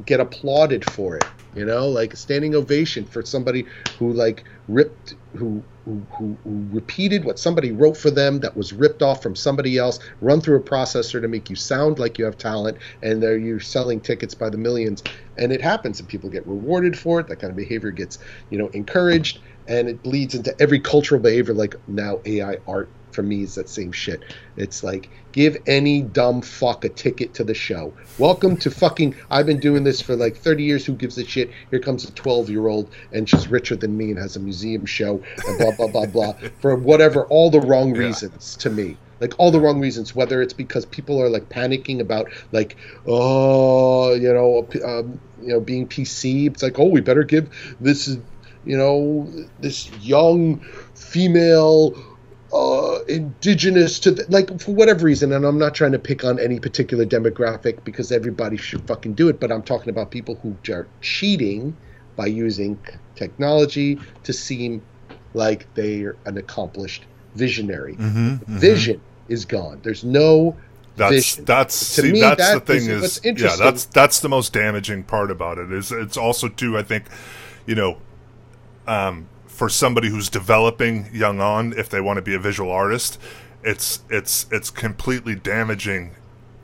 get 0.05 0.19
applauded 0.19 0.85
for 0.85 1.17
it 1.17 1.31
you 1.53 1.65
know? 1.65 1.87
Like 1.87 2.13
a 2.13 2.17
standing 2.17 2.55
ovation 2.55 3.05
for 3.05 3.21
somebody 3.23 3.65
who 3.95 4.13
like 4.13 4.45
ripped 4.67 5.13
who 5.37 5.65
who, 5.85 6.07
who, 6.17 6.39
who 6.43 6.67
repeated 6.71 7.25
what 7.25 7.39
somebody 7.39 7.71
wrote 7.71 7.97
for 7.97 8.11
them 8.11 8.39
that 8.41 8.55
was 8.55 8.71
ripped 8.71 9.01
off 9.01 9.23
from 9.23 9.35
somebody 9.35 9.79
else 9.79 9.97
run 10.21 10.39
through 10.39 10.57
a 10.57 10.63
processor 10.63 11.19
to 11.19 11.27
make 11.27 11.49
you 11.49 11.55
sound 11.55 11.97
like 11.97 12.19
you 12.19 12.25
have 12.25 12.37
talent 12.37 12.77
and 13.01 13.21
there 13.23 13.37
you're 13.37 13.59
selling 13.59 13.99
tickets 13.99 14.35
by 14.35 14.49
the 14.49 14.57
millions. 14.57 15.03
And 15.37 15.51
it 15.51 15.61
happens 15.61 15.99
and 15.99 16.07
people 16.07 16.29
get 16.29 16.45
rewarded 16.47 16.97
for 16.97 17.19
it. 17.19 17.27
That 17.27 17.37
kind 17.37 17.49
of 17.51 17.57
behavior 17.57 17.91
gets 17.91 18.19
you 18.49 18.57
know 18.57 18.69
encouraged 18.69 19.39
and 19.67 19.89
it 19.89 20.03
bleeds 20.03 20.35
into 20.35 20.55
every 20.61 20.79
cultural 20.79 21.21
behavior 21.21 21.53
like 21.53 21.75
now 21.87 22.19
ai 22.25 22.57
art 22.67 22.93
for 23.13 23.23
me 23.23 23.43
is 23.43 23.55
that 23.55 23.69
same 23.69 23.91
shit. 23.91 24.23
It's 24.57 24.83
like 24.83 25.09
give 25.31 25.57
any 25.67 26.01
dumb 26.01 26.41
fuck 26.41 26.83
a 26.85 26.89
ticket 26.89 27.33
to 27.35 27.43
the 27.43 27.53
show. 27.53 27.93
Welcome 28.17 28.57
to 28.57 28.71
fucking. 28.71 29.15
I've 29.29 29.45
been 29.45 29.59
doing 29.59 29.83
this 29.83 30.01
for 30.01 30.15
like 30.15 30.37
30 30.37 30.63
years. 30.63 30.85
Who 30.85 30.93
gives 30.93 31.17
a 31.17 31.25
shit? 31.25 31.51
Here 31.69 31.79
comes 31.79 32.03
a 32.07 32.11
12 32.11 32.49
year 32.49 32.67
old 32.67 32.89
and 33.11 33.27
she's 33.29 33.47
richer 33.47 33.75
than 33.75 33.95
me 33.97 34.11
and 34.11 34.19
has 34.19 34.35
a 34.35 34.39
museum 34.39 34.85
show 34.85 35.21
and 35.47 35.57
blah 35.57 35.71
blah 35.75 35.87
blah 35.87 36.05
blah 36.05 36.33
for 36.59 36.75
whatever 36.75 37.25
all 37.27 37.49
the 37.49 37.61
wrong 37.61 37.93
Yeah. 37.95 38.01
reasons 38.07 38.55
to 38.57 38.69
me. 38.69 38.97
Like 39.19 39.35
all 39.37 39.51
the 39.51 39.59
wrong 39.61 39.79
reasons, 39.79 40.15
whether 40.15 40.41
it's 40.41 40.53
because 40.53 40.83
people 40.87 41.21
are 41.21 41.29
like 41.29 41.47
panicking 41.47 41.99
about 41.99 42.31
like, 42.51 42.75
oh, 43.07 44.13
you 44.15 44.33
know, 44.33 44.67
um, 44.83 45.19
you 45.41 45.49
know, 45.49 45.59
being 45.59 45.87
PC. 45.87 46.47
It's 46.47 46.63
like, 46.63 46.79
oh, 46.79 46.85
we 46.87 47.01
better 47.01 47.23
give 47.23 47.47
this, 47.79 48.17
you 48.65 48.75
know, 48.77 49.31
this 49.59 49.91
young 50.01 50.59
female 50.95 51.93
uh, 52.53 52.99
indigenous 53.07 53.99
to 53.99 54.11
the, 54.11 54.25
like 54.29 54.59
for 54.59 54.73
whatever 54.73 55.05
reason 55.05 55.31
and 55.31 55.45
i'm 55.45 55.57
not 55.57 55.73
trying 55.73 55.91
to 55.93 55.99
pick 55.99 56.23
on 56.25 56.39
any 56.39 56.59
particular 56.59 57.05
demographic 57.05 57.83
because 57.83 58.11
everybody 58.11 58.57
should 58.57 58.85
fucking 58.87 59.13
do 59.13 59.29
it 59.29 59.39
but 59.39 59.51
i'm 59.51 59.63
talking 59.63 59.89
about 59.89 60.11
people 60.11 60.35
who 60.35 60.55
are 60.73 60.87
cheating 61.01 61.75
by 62.15 62.25
using 62.25 62.77
technology 63.15 63.99
to 64.23 64.33
seem 64.33 64.81
like 65.33 65.73
they're 65.75 66.15
an 66.25 66.37
accomplished 66.37 67.05
visionary. 67.35 67.95
Mhm, 67.95 68.39
mhm. 68.39 68.45
Vision 68.47 69.01
is 69.29 69.45
gone. 69.45 69.79
There's 69.83 70.03
no 70.03 70.55
That's 70.97 71.11
vision. 71.13 71.45
that's 71.45 71.95
To 71.95 72.01
see, 72.01 72.11
me, 72.11 72.19
that's 72.19 72.37
that 72.37 72.65
the 72.65 72.79
thing 72.79 73.01
what's 73.01 73.17
is 73.19 73.41
yeah 73.41 73.55
that's 73.55 73.85
that's 73.85 74.19
the 74.19 74.29
most 74.29 74.51
damaging 74.53 75.03
part 75.03 75.31
about 75.31 75.57
it 75.57 75.71
is 75.71 75.91
it's 75.91 76.17
also 76.17 76.49
too 76.49 76.77
I 76.77 76.83
think 76.83 77.05
you 77.65 77.75
know 77.75 77.97
um, 78.87 79.27
for 79.61 79.69
somebody 79.69 80.09
who's 80.09 80.27
developing 80.27 81.07
young 81.13 81.39
on 81.39 81.71
if 81.73 81.87
they 81.87 82.01
want 82.01 82.17
to 82.17 82.21
be 82.23 82.33
a 82.33 82.39
visual 82.39 82.71
artist 82.71 83.19
it's 83.63 84.01
it's 84.09 84.47
it's 84.49 84.71
completely 84.71 85.35
damaging 85.35 86.15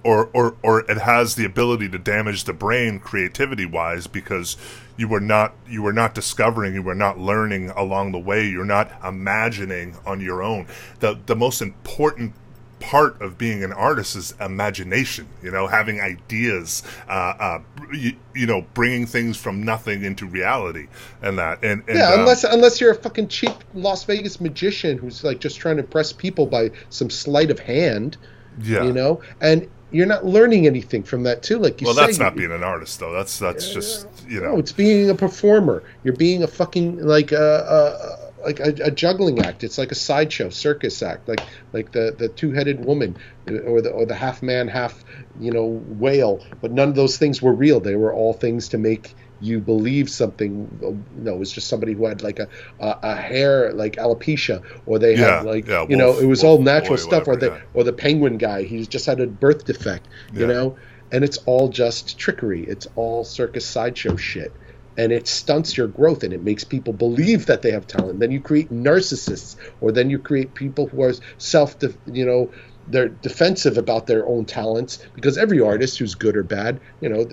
or 0.04 0.32
or 0.34 0.56
or 0.64 0.80
it 0.90 0.98
has 0.98 1.36
the 1.36 1.46
ability 1.46 1.88
to 1.88 2.00
damage 2.00 2.46
the 2.46 2.54
brain 2.54 2.98
creativity 3.00 3.68
wise 3.68 4.08
because 4.08 4.58
you 4.98 5.08
were 5.08 5.20
not 5.20 5.54
you 5.68 5.84
were 5.84 5.94
not 5.94 6.16
discovering 6.16 6.74
you 6.74 6.82
were 6.82 6.96
not 6.96 7.20
learning 7.20 7.70
along 7.72 8.12
the 8.14 8.20
way. 8.20 8.48
You're 8.48 8.66
not 8.66 8.92
imagining 9.04 9.96
on 10.06 10.20
your 10.20 10.42
own. 10.42 10.68
The 11.00 11.20
the 11.26 11.36
most 11.36 11.62
important 11.62 12.34
part 12.80 13.20
of 13.22 13.38
being 13.38 13.63
an 13.63 13.74
artist 13.74 14.16
is 14.16 14.36
imagination 14.40 15.28
you 15.42 15.50
know 15.50 15.66
having 15.66 16.00
ideas 16.00 16.84
uh, 17.10 17.34
uh 17.40 17.60
you, 17.92 18.13
you 18.36 18.46
know 18.46 18.66
bringing 18.74 19.06
things 19.06 19.36
from 19.36 19.63
nothing 19.63 20.04
into 20.04 20.28
reality 20.28 20.88
and 21.22 21.40
that 21.40 21.63
and, 21.63 21.84
and 21.88 21.98
yeah, 21.98 22.13
um, 22.13 22.20
unless 22.20 22.44
unless 22.44 22.80
you're 22.80 22.92
a 22.92 22.96
fucking 22.96 23.28
cheap 23.28 23.52
Las 23.74 24.04
Vegas 24.04 24.40
magician 24.42 24.98
who's 24.98 25.24
like 25.24 25.40
just 25.40 25.58
trying 25.60 25.78
to 25.78 25.84
impress 25.84 26.12
people 26.12 26.46
by 26.46 26.72
some 26.90 27.10
sleight 27.10 27.52
of 27.52 27.60
hand, 27.60 28.18
yeah. 28.62 28.84
you 28.84 28.94
know, 28.94 29.22
and 29.42 29.68
you're 29.92 30.06
not 30.06 30.26
learning 30.26 30.68
anything 30.68 31.04
from 31.04 31.24
that 31.24 31.44
too. 31.44 31.58
Like 31.60 31.80
you 31.82 31.86
well 31.86 31.96
say, 31.96 32.06
that's 32.06 32.20
not 32.20 32.36
being 32.36 32.52
an 32.52 32.63
artist 32.63 33.00
though. 33.00 33.13
That's 33.13 33.40
that's 33.40 33.74
just 33.74 34.08
you 34.28 34.42
know. 34.42 34.54
No, 34.54 34.60
it's 34.60 34.72
being 34.72 35.10
a 35.10 35.16
performer. 35.16 35.84
You're 36.04 36.16
being 36.16 36.44
a 36.44 36.48
fucking 36.48 37.06
like 37.06 37.32
a, 37.32 37.38
a 37.38 38.27
like 38.48 38.60
a, 38.62 38.74
a 38.86 38.92
juggling 38.92 39.42
act. 39.42 39.64
It's 39.64 39.78
like 39.78 39.92
a 39.92 39.96
sideshow 39.96 40.50
circus 40.50 41.04
act, 41.04 41.28
like 41.28 41.48
like 41.74 41.92
the 41.92 42.16
the 42.18 42.30
two 42.30 42.54
headed 42.54 42.86
woman 42.86 43.18
uh, 43.50 43.60
or 43.60 43.82
the 43.84 43.92
or 43.92 44.06
the 44.08 44.16
half 44.16 44.42
man 44.42 44.68
half 44.70 45.04
you 45.36 45.52
know 45.52 45.84
whale. 45.86 46.44
But 46.62 46.72
none 46.74 46.90
of 46.90 46.96
those 46.96 47.18
things 47.18 47.42
were 47.42 47.54
real. 47.56 47.82
They 47.82 47.96
were 47.96 48.14
all 48.14 48.34
things 48.34 48.70
to 48.70 48.80
make 48.80 49.16
you 49.40 49.62
believe 49.62 50.10
something. 50.10 50.80
Uh, 50.84 51.06
no, 51.12 51.36
it 51.36 51.40
was 51.40 51.52
just 51.54 51.70
somebody 51.70 51.94
who 51.94 52.08
had 52.08 52.24
like 52.24 52.40
a 52.40 52.48
a, 52.80 52.96
a 53.04 53.16
hair 53.16 53.74
like 53.74 53.94
alopecia, 53.98 54.62
or 54.86 55.00
they 55.00 55.16
Yeah, 55.16 55.18
had 55.18 55.44
like 55.44 55.68
yeah, 55.68 55.84
you 55.88 55.98
know 55.98 56.20
it 56.20 56.26
was 56.26 56.44
wolf 56.44 56.46
all 56.46 56.62
natural 56.62 56.98
boy, 57.00 57.00
stuff, 57.00 57.28
or 57.28 57.36
the 57.38 57.54
whatever, 57.54 57.64
or 57.74 57.84
the 57.84 57.94
penguin 57.94 58.38
guy. 58.38 58.64
He's 58.64 58.88
just 58.88 59.06
had 59.06 59.20
a 59.20 59.28
birth 59.28 59.66
defect, 59.66 60.08
you 60.36 60.46
Yeah. 60.46 60.48
know 60.48 60.78
and 61.12 61.24
it's 61.24 61.38
all 61.46 61.70
just 61.70 62.20
trickery. 62.20 62.66
It's 62.68 62.86
all 62.96 63.24
circus 63.24 63.66
sideshow 63.70 64.18
shit. 64.18 64.58
And 64.98 65.12
it 65.12 65.28
stunts 65.28 65.78
your 65.78 65.88
growth 65.88 66.24
and 66.24 66.34
it 66.34 66.44
makes 66.44 66.64
people 66.64 66.94
believe 66.94 67.46
that 67.46 67.62
they 67.62 67.72
have 67.72 67.88
talent. 67.88 68.20
Then 68.20 68.32
you 68.32 68.42
create 68.42 68.72
narcissists, 68.72 69.56
or 69.80 69.92
then 69.92 70.10
you 70.10 70.20
create 70.20 70.56
people 70.56 70.88
who 70.88 71.04
are 71.04 71.14
self, 71.38 71.76
you 72.06 72.26
know, 72.26 72.52
they're 72.88 73.10
defensive 73.10 73.78
about 73.78 74.08
their 74.08 74.28
own 74.28 74.46
talents 74.46 75.00
because 75.14 75.38
every 75.38 75.60
artist 75.62 76.00
who's 76.00 76.16
good 76.16 76.38
or 76.38 76.44
bad, 76.44 76.82
you 77.02 77.10
know, 77.10 77.28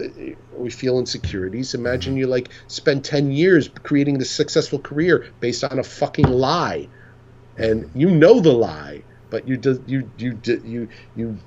we 0.52 0.70
feel 0.70 0.98
insecurities. 0.98 1.74
Imagine 1.74 2.16
you 2.16 2.26
like 2.26 2.52
spend 2.66 3.04
10 3.04 3.30
years 3.30 3.68
creating 3.84 4.18
this 4.18 4.34
successful 4.34 4.80
career 4.80 5.26
based 5.40 5.64
on 5.64 5.78
a 5.78 5.84
fucking 5.84 6.28
lie. 6.28 6.90
And 7.56 7.90
you 7.94 8.10
know 8.10 8.40
the 8.40 8.52
lie, 8.52 9.04
but 9.30 9.46
you 9.48 9.56
do, 9.56 9.82
you 9.86 10.10
you 10.16 10.40
you 10.44 10.88
you 11.14 11.38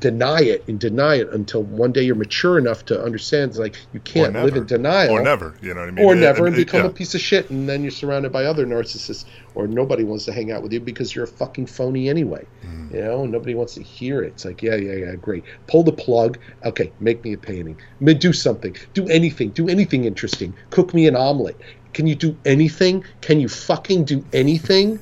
deny 0.00 0.40
it 0.40 0.64
and 0.68 0.78
deny 0.78 1.16
it 1.16 1.28
until 1.32 1.62
one 1.62 1.92
day 1.92 2.02
you're 2.02 2.14
mature 2.14 2.58
enough 2.58 2.84
to 2.86 3.00
understand 3.02 3.50
it's 3.50 3.58
like 3.58 3.76
you 3.92 4.00
can't 4.00 4.34
live 4.34 4.56
in 4.56 4.66
denial. 4.66 5.12
Or 5.12 5.22
never 5.22 5.54
you 5.62 5.74
know 5.74 5.80
what 5.80 5.88
I 5.88 5.92
mean? 5.92 6.04
Or 6.04 6.12
And- 6.12 6.20
never 6.20 6.46
and- 6.46 6.54
and 6.54 6.66
become 6.66 6.82
yeah. 6.82 6.88
a 6.88 6.92
piece 6.92 7.14
of 7.14 7.20
shit 7.20 7.50
and 7.50 7.68
then 7.68 7.82
you're 7.82 7.90
surrounded 7.90 8.32
by 8.32 8.44
other 8.44 8.66
narcissists 8.66 9.24
or 9.54 9.66
nobody 9.66 10.04
wants 10.04 10.24
to 10.26 10.32
hang 10.32 10.50
out 10.52 10.62
with 10.62 10.72
you 10.72 10.80
because 10.80 11.14
you're 11.14 11.24
a 11.24 11.28
fucking 11.28 11.66
phony 11.66 12.08
anyway 12.08 12.44
Mm. 12.66 12.94
you 12.94 13.00
know? 13.00 13.24
Nobody 13.26 13.54
wants 13.54 13.74
to 13.74 13.82
hear 13.82 14.22
it. 14.22 14.28
It's 14.28 14.44
like 14.44 14.62
yeah 14.62 14.76
yeah 14.76 14.92
yeah 14.94 15.14
great. 15.14 15.44
Pull 15.66 15.82
the 15.84 15.92
plug. 15.92 16.38
Okay 16.64 16.92
make 17.00 17.22
me 17.24 17.32
a 17.32 17.38
painting. 17.38 17.76
Do 18.18 18.32
something. 18.32 18.76
Do 18.94 19.06
anything. 19.08 19.50
Do 19.50 19.68
anything 19.68 20.04
interesting. 20.04 20.54
Cook 20.70 20.92
me 20.94 21.06
an 21.06 21.16
omelet. 21.16 21.56
Can 21.94 22.06
you 22.06 22.14
do 22.14 22.36
anything? 22.44 23.04
Can 23.22 23.40
you 23.40 23.48
fucking 23.48 24.04
do 24.04 24.24
anything 24.32 24.98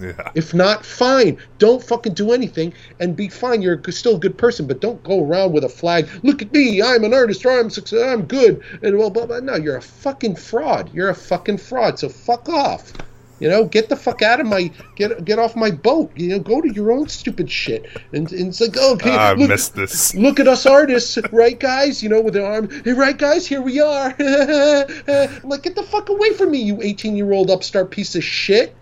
yeah 0.00 0.30
if 0.34 0.54
not, 0.54 0.84
fine. 0.84 1.38
Don't 1.58 1.82
fucking 1.82 2.14
do 2.14 2.32
anything 2.32 2.72
and 3.00 3.16
be 3.16 3.28
fine. 3.28 3.62
You're 3.62 3.80
a- 3.84 3.92
still 3.92 4.16
a 4.16 4.20
good 4.20 4.38
person, 4.38 4.66
but 4.66 4.80
don't 4.80 5.02
go 5.02 5.24
around 5.24 5.52
with 5.52 5.64
a 5.64 5.68
flag. 5.68 6.08
Look 6.22 6.42
at 6.42 6.52
me. 6.52 6.82
I'm 6.82 7.04
an 7.04 7.14
artist. 7.14 7.44
Or 7.44 7.58
I'm 7.58 7.70
success. 7.70 8.00
I'm 8.02 8.26
good. 8.26 8.62
And 8.82 8.98
well, 8.98 9.10
blah, 9.10 9.26
blah. 9.26 9.40
No, 9.40 9.56
you're 9.56 9.76
a 9.76 9.82
fucking 9.82 10.36
fraud. 10.36 10.90
You're 10.92 11.08
a 11.08 11.14
fucking 11.14 11.58
fraud. 11.58 11.98
So 11.98 12.08
fuck 12.08 12.48
off. 12.48 12.92
You 13.40 13.48
know, 13.48 13.64
get 13.64 13.88
the 13.88 13.96
fuck 13.96 14.20
out 14.22 14.40
of 14.40 14.46
my 14.46 14.70
get 14.96 15.24
get 15.24 15.38
off 15.38 15.54
my 15.54 15.70
boat. 15.70 16.10
You 16.16 16.30
know, 16.30 16.38
go 16.40 16.60
to 16.60 16.72
your 16.72 16.90
own 16.90 17.08
stupid 17.08 17.48
shit. 17.48 17.86
And, 18.12 18.30
and 18.32 18.48
it's 18.48 18.60
like, 18.60 18.74
oh, 18.76 18.94
okay, 18.94 19.14
ah, 19.14 19.30
I 19.30 19.32
look, 19.34 19.48
missed 19.48 19.76
this 19.76 20.14
look 20.14 20.40
at 20.40 20.48
us 20.48 20.66
artists, 20.66 21.18
right, 21.30 21.58
guys? 21.58 22.02
You 22.02 22.08
know, 22.08 22.20
with 22.20 22.34
the 22.34 22.44
arm. 22.44 22.68
Hey, 22.84 22.92
right, 22.92 23.16
guys, 23.16 23.46
here 23.46 23.62
we 23.62 23.80
are. 23.80 24.14
I'm 24.18 25.48
like, 25.48 25.62
get 25.62 25.76
the 25.76 25.86
fuck 25.88 26.08
away 26.08 26.32
from 26.32 26.50
me, 26.50 26.58
you 26.58 26.82
18 26.82 27.16
year 27.16 27.30
old 27.32 27.50
upstart 27.50 27.92
piece 27.92 28.16
of 28.16 28.24
shit. 28.24 28.74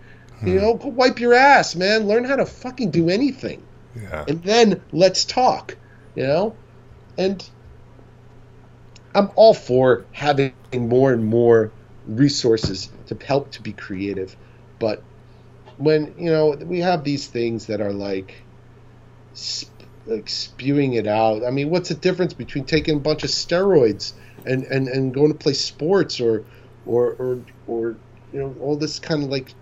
You 0.45 0.61
know, 0.61 0.75
go 0.75 0.89
wipe 0.89 1.19
your 1.19 1.33
ass, 1.33 1.75
man. 1.75 2.07
Learn 2.07 2.23
how 2.23 2.35
to 2.35 2.45
fucking 2.45 2.91
do 2.91 3.09
anything. 3.09 3.63
yeah 3.95 4.25
And 4.27 4.43
then 4.43 4.81
let's 4.91 5.25
talk, 5.25 5.75
you 6.15 6.23
know? 6.23 6.55
And 7.17 7.47
I'm 9.15 9.31
all 9.35 9.53
for 9.55 10.05
having 10.11 10.53
more 10.73 11.11
and 11.11 11.25
more 11.25 11.71
resources 12.05 12.91
to 13.07 13.17
help 13.25 13.51
to 13.51 13.61
be 13.61 13.73
creative. 13.73 14.35
But 14.79 15.01
when, 15.77 16.13
you 16.17 16.29
know, 16.29 16.51
we 16.51 16.79
have 16.79 17.03
these 17.03 17.27
things 17.27 17.65
that 17.67 17.81
are 17.81 17.93
like, 17.93 18.43
sp- 19.33 19.73
like 20.05 20.29
spewing 20.29 20.93
it 20.93 21.07
out. 21.07 21.43
I 21.43 21.51
mean, 21.51 21.69
what's 21.69 21.89
the 21.89 21.95
difference 21.95 22.33
between 22.33 22.65
taking 22.65 22.97
a 22.97 22.99
bunch 22.99 23.23
of 23.23 23.29
steroids 23.29 24.13
and, 24.45 24.63
and, 24.65 24.87
and 24.87 25.13
going 25.13 25.31
to 25.31 25.37
play 25.37 25.53
sports 25.53 26.21
or, 26.21 26.45
or, 26.85 27.13
or, 27.13 27.39
or, 27.67 27.95
you 28.31 28.39
know, 28.39 28.55
all 28.61 28.77
this 28.77 28.99
kind 28.99 29.23
of 29.23 29.29
like, 29.29 29.53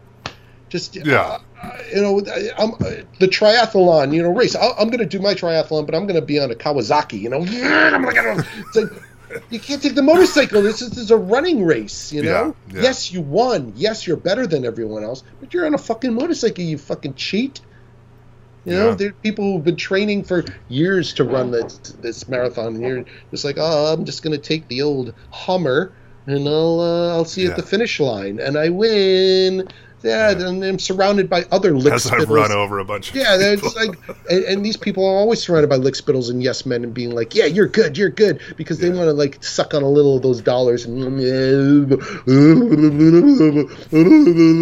just 0.69 0.95
Yeah. 0.95 1.39
uh, 1.61 1.71
you 1.93 2.01
know, 2.01 2.19
I'm, 2.57 2.73
uh, 2.73 3.03
the 3.19 3.27
triathlon, 3.27 4.13
you 4.13 4.21
know, 4.23 4.29
race. 4.29 4.55
i 4.55 4.71
I'm 4.77 4.87
going 4.87 4.99
to 4.99 5.05
do 5.05 5.19
my 5.19 5.33
triathlon, 5.33 5.85
but 5.85 5.95
I'm 5.95 6.05
going 6.07 6.19
to 6.19 6.25
be 6.25 6.39
on 6.39 6.51
a 6.51 6.55
Kawasaki. 6.55 7.19
You 7.21 7.29
know, 7.29 7.39
I'm 7.39 8.03
gonna, 8.03 8.45
it's 8.57 8.75
like 8.75 8.89
you 9.49 9.59
can't 9.59 9.81
take 9.81 9.95
the 9.95 10.03
motorcycle. 10.03 10.61
This 10.61 10.81
is, 10.81 10.89
this 10.91 10.99
is 10.99 11.11
a 11.11 11.17
running 11.17 11.65
race. 11.65 12.11
You 12.13 12.23
know. 12.23 12.55
Yeah, 12.67 12.75
yeah. 12.75 12.81
Yes, 12.83 13.11
you 13.11 13.21
won. 13.21 13.73
Yes, 13.75 14.05
you're 14.07 14.17
better 14.17 14.47
than 14.47 14.65
everyone 14.65 15.03
else, 15.03 15.23
but 15.39 15.53
you're 15.53 15.65
on 15.65 15.73
a 15.73 15.77
fucking 15.79 16.13
motorcycle. 16.13 16.63
You 16.63 16.77
fucking 16.77 17.15
cheat. 17.15 17.61
You 18.65 18.73
know, 18.73 18.89
Yeah. 18.89 18.95
there 18.95 19.09
are 19.09 19.13
people 19.13 19.53
who've 19.53 19.63
been 19.63 19.75
training 19.75 20.23
for 20.23 20.43
years 20.69 21.13
to 21.15 21.23
run 21.23 21.51
this 21.51 21.77
this 22.01 22.27
marathon, 22.27 22.75
and 22.75 22.81
you're 22.81 23.05
just 23.31 23.45
like, 23.45 23.57
oh, 23.59 23.93
I'm 23.93 24.05
just 24.05 24.23
going 24.23 24.31
to 24.39 24.41
take 24.41 24.67
the 24.67 24.81
old 24.81 25.13
Hummer, 25.29 25.91
and 26.25 26.47
I'll 26.47 26.79
uh, 26.79 27.09
I'll 27.09 27.25
see 27.25 27.43
you 27.43 27.51
at 27.51 27.57
the 27.57 27.63
finish 27.63 27.99
line, 27.99 28.39
and 28.39 28.57
I 28.57 28.69
win. 28.69 29.67
Yeah, 30.05 30.29
and 30.29 30.63
I'm 30.63 30.77
surrounded 30.77 31.29
by 31.29 31.45
other 31.51 31.75
lick 31.75 31.91
as 31.93 32.05
I've 32.05 32.29
run 32.29 32.51
over 32.51 32.77
a 32.79 32.85
bunch 32.85 33.09
of 33.09 33.15
Yeah, 33.15 33.55
just 33.55 33.75
like, 33.75 33.97
and, 34.29 34.43
and 34.45 34.65
these 34.65 34.77
people 34.77 35.03
are 35.03 35.15
always 35.17 35.41
surrounded 35.41 35.67
by 35.67 35.77
lick 35.77 35.95
spittles 35.95 36.29
and 36.29 36.43
yes 36.43 36.63
men 36.65 36.83
and 36.83 36.93
being 36.93 37.09
like, 37.11 37.33
yeah, 37.33 37.45
you're 37.45 37.67
good, 37.67 37.97
you're 37.97 38.09
good, 38.09 38.39
because 38.55 38.77
they 38.77 38.89
Yeah. 38.89 38.93
want 38.93 39.07
to 39.07 39.13
like 39.13 39.43
suck 39.43 39.73
on 39.73 39.81
a 39.81 39.89
little 39.89 40.17
of 40.17 40.21
those 40.21 40.41
dollars 40.41 40.85
and 40.85 41.01
mm, 41.03 41.91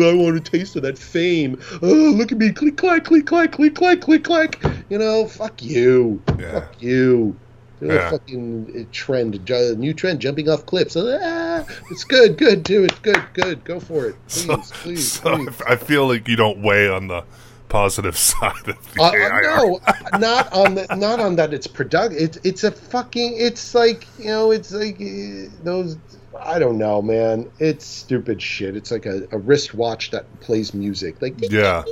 I 0.04 0.14
want 0.14 0.38
a 0.38 0.40
taste 0.40 0.76
of 0.76 0.84
that 0.84 0.98
fame. 0.98 1.60
Oh, 1.82 1.88
look 2.16 2.32
at 2.32 2.38
me, 2.38 2.52
click 2.52 2.78
clack, 2.78 3.04
click 3.06 3.26
clack, 3.26 3.52
click 3.52 3.76
clack, 3.76 4.02
click 4.02 4.24
clack. 4.24 4.62
You 4.90 4.98
know, 4.98 5.28
fuck 5.28 5.62
you, 5.62 6.22
Yeah. 6.40 6.62
fuck 6.62 6.82
you. 6.82 7.36
Do 7.84 7.98
a 7.98 8.00
Yeah. 8.00 8.10
fucking 8.10 8.74
uh, 8.80 8.90
trend, 8.92 9.40
new 9.78 9.94
trend, 9.94 10.22
jumping 10.22 10.50
off 10.50 10.66
cliffs. 10.66 10.96
Ah, 10.98 11.66
it's 11.92 12.04
good, 12.06 12.38
good, 12.38 12.64
do 12.64 12.86
it, 12.86 13.02
good, 13.02 13.22
good, 13.34 13.64
go 13.66 13.80
for 13.80 14.06
it, 14.08 14.16
please, 14.28 14.64
so, 14.64 14.66
please, 14.82 15.12
so 15.12 15.38
please. 15.38 15.62
I 15.68 15.76
feel 15.76 16.08
like 16.08 16.28
you 16.28 16.36
don't 16.38 16.62
weigh 16.62 16.88
on 16.90 17.08
the 17.08 17.26
positive 17.70 18.18
side 18.30 18.68
of 18.70 18.94
the 18.94 19.02
Uh, 19.02 19.12
AI. 19.12 19.42
no, 19.42 19.80
uh, 19.86 20.18
not 20.18 20.54
on 20.54 20.76
the, 20.76 20.88
not 20.96 21.20
on 21.20 21.36
that. 21.38 21.54
It's 21.54 21.68
productive. 21.68 22.18
It's 22.20 22.38
it's 22.44 22.64
a 22.64 22.72
fucking. 22.72 23.36
It's 23.38 23.76
like 23.76 24.08
you 24.18 24.28
know. 24.28 24.52
It's 24.52 24.72
like 24.72 24.96
uh, 25.02 25.50
those. 25.64 25.98
I 26.40 26.60
don't 26.60 26.78
know, 26.78 27.02
man. 27.02 27.50
It's 27.60 27.86
stupid 27.86 28.42
shit. 28.42 28.76
It's 28.76 28.92
like 28.92 29.06
a, 29.06 29.28
a 29.32 29.38
wristwatch 29.38 30.12
that 30.12 30.26
plays 30.40 30.74
music. 30.74 31.22
Like 31.22 31.36
Yeah. 31.52 31.84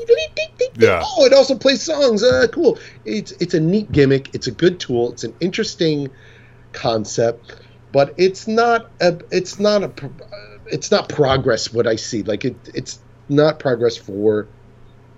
Yeah. 0.78 1.04
Oh, 1.06 1.26
it 1.26 1.34
also 1.34 1.56
plays 1.56 1.82
songs. 1.82 2.24
Uh, 2.24 2.48
cool. 2.52 2.78
It's 3.06 3.32
it's 3.34 3.54
a 3.54 3.60
neat 3.60 3.92
gimmick. 3.92 4.34
It's 4.34 4.48
a 4.48 4.52
good 4.52 4.80
tool. 4.80 5.12
It's 5.12 5.24
an 5.24 5.34
interesting 5.40 6.10
concept, 6.74 7.56
but 7.92 8.14
it's 8.18 8.48
not 8.48 8.90
a. 9.00 9.20
It's 9.32 9.60
not 9.60 9.84
a. 9.84 9.92
It's 10.68 10.92
not 10.92 11.10
progress. 11.10 11.74
What 11.74 11.88
I 11.88 11.96
see, 11.98 12.24
like 12.24 12.46
it. 12.46 12.56
It's 12.74 13.00
not 13.30 13.60
progress 13.60 13.98
for 13.98 14.48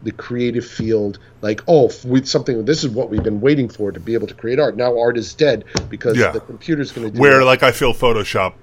the 0.04 0.12
creative 0.12 0.66
field 0.68 1.18
like 1.40 1.62
oh 1.66 1.90
with 2.04 2.28
something 2.28 2.66
this 2.66 2.84
is 2.84 2.90
what 2.90 3.10
we've 3.10 3.24
been 3.24 3.40
waiting 3.40 3.70
for 3.70 3.90
to 3.90 4.02
be 4.02 4.14
able 4.16 4.28
to 4.28 4.34
create 4.34 4.60
art 4.60 4.76
now 4.76 5.00
art 5.00 5.18
is 5.18 5.34
dead 5.34 5.64
because 5.90 6.18
Yeah. 6.18 6.32
the 6.32 6.42
computer's 6.42 6.92
going 6.92 7.08
to 7.08 7.12
do 7.14 7.18
it. 7.18 7.22
Where 7.22 7.40
it. 7.40 7.46
like 7.46 7.64
I 7.64 7.72
feel 7.72 7.94
Photoshop, 7.94 8.54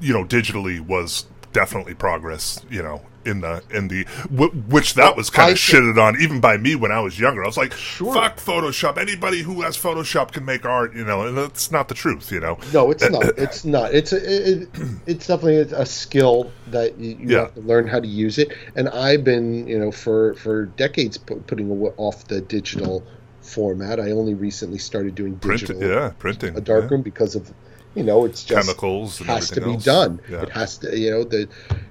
you 0.00 0.12
know, 0.12 0.24
digitally 0.24 0.80
was 0.80 1.26
definitely 1.52 1.94
progress. 1.94 2.64
You 2.70 2.82
know, 2.82 3.02
in 3.24 3.40
the 3.40 3.62
in 3.70 3.88
the 3.88 4.04
w- 4.30 4.50
which 4.68 4.94
that 4.94 5.16
was 5.16 5.30
kind 5.30 5.52
of 5.52 5.56
shitted 5.58 5.96
on 6.02 6.20
even 6.20 6.40
by 6.40 6.56
me 6.56 6.74
when 6.74 6.92
I 6.92 7.00
was 7.00 7.18
younger. 7.18 7.42
I 7.42 7.46
was 7.46 7.56
like, 7.56 7.72
Sure. 7.72 8.12
"Fuck 8.12 8.36
Photoshop! 8.36 8.98
Anybody 8.98 9.42
who 9.42 9.62
has 9.62 9.76
Photoshop 9.78 10.32
can 10.32 10.44
make 10.44 10.64
art," 10.66 10.94
you 10.94 11.04
know, 11.04 11.22
and 11.26 11.36
that's 11.36 11.70
not 11.70 11.88
the 11.88 11.94
truth, 11.94 12.30
you 12.32 12.40
know. 12.40 12.58
No, 12.72 12.90
it's 12.90 13.08
not. 13.08 13.24
It's 13.38 13.64
not. 13.64 13.94
It's 13.94 14.12
a, 14.12 14.16
it, 14.62 14.68
it's 15.06 15.26
definitely 15.26 15.58
a 15.76 15.86
skill 15.86 16.50
that 16.68 16.98
you, 16.98 17.16
you 17.18 17.28
Yeah. 17.30 17.40
have 17.42 17.54
to 17.54 17.60
learn 17.60 17.86
how 17.86 18.00
to 18.00 18.06
use 18.08 18.38
it. 18.38 18.52
And 18.76 18.88
I've 18.90 19.24
been, 19.24 19.66
you 19.66 19.78
know, 19.78 19.90
for 19.90 20.34
for 20.34 20.66
decades 20.66 21.16
pu- 21.18 21.40
putting 21.46 21.70
off 21.96 22.26
the 22.28 22.40
digital 22.40 23.02
format. 23.40 24.00
I 24.00 24.10
only 24.10 24.34
recently 24.34 24.78
started 24.78 25.14
doing 25.14 25.36
Print, 25.38 25.60
digital, 25.60 25.82
yeah, 25.82 26.12
printing, 26.18 26.56
a 26.56 26.60
darkroom 26.60 27.02
because 27.02 27.34
of, 27.34 27.52
you 27.94 28.02
know, 28.02 28.24
it's 28.24 28.44
just 28.44 28.66
chemicals, 28.66 29.20
and 29.20 29.28
has 29.30 29.50
to 29.50 29.60
be 29.60 29.72
else. 29.72 29.84
done. 29.84 30.20
Yeah. 30.30 30.42
It 30.42 30.50
has 30.50 30.78
to, 30.78 30.98
you 30.98 31.10
know, 31.10 31.24
the 31.24 31.48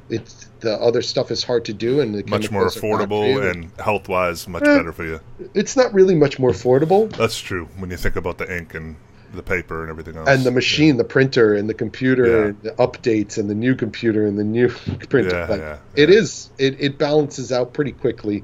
it's 0.10 0.47
the 0.60 0.74
other 0.80 1.01
stuff 1.01 1.32
is 1.32 1.43
hard 1.43 1.66
to 1.66 1.74
do, 1.74 1.99
and 2.01 2.14
the 2.16 2.24
much 2.30 2.51
more 2.51 2.70
chemicals 2.70 2.84
are 2.84 2.89
not 2.99 3.10
affordable 3.10 3.51
and 3.51 3.72
health 3.80 4.08
wise 4.10 4.47
much 4.47 4.64
Eh. 4.64 4.78
better 4.78 4.91
for 4.93 5.06
you. 5.06 5.20
it's 5.54 5.76
not 5.76 5.93
really 5.93 6.16
much 6.16 6.39
more 6.39 6.51
affordable. 6.51 7.14
That's 7.16 7.39
true 7.39 7.68
when 7.78 7.89
you 7.89 7.97
think 7.97 8.16
about 8.16 8.38
the 8.38 8.54
ink 8.56 8.74
and 8.74 8.95
the 9.34 9.41
paper 9.43 9.82
and 9.82 9.89
everything 9.89 10.16
else. 10.16 10.30
and 10.30 10.43
the 10.43 10.51
machine, 10.51 10.97
the 10.97 11.04
printer, 11.04 11.56
and 11.56 11.68
the 11.68 11.74
computer, 11.74 12.26
Yeah. 12.28 12.45
and 12.49 12.62
the 12.62 12.72
updates, 12.74 13.38
and 13.39 13.49
the 13.49 13.56
new 13.56 13.74
computer, 13.76 14.28
and 14.28 14.38
the 14.38 14.43
new 14.43 14.70
printer. 15.10 15.36
Yeah, 15.36 15.47
Like, 15.47 15.60
yeah, 15.62 15.78
It 15.95 16.10
yeah. 16.10 16.16
is. 16.20 16.49
It, 16.60 16.78
it 16.80 16.97
balances 16.99 17.51
out 17.51 17.74
pretty 17.74 17.93
quickly, 17.93 18.43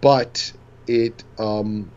but 0.00 0.52
it 0.86 1.22
um, 1.38 1.90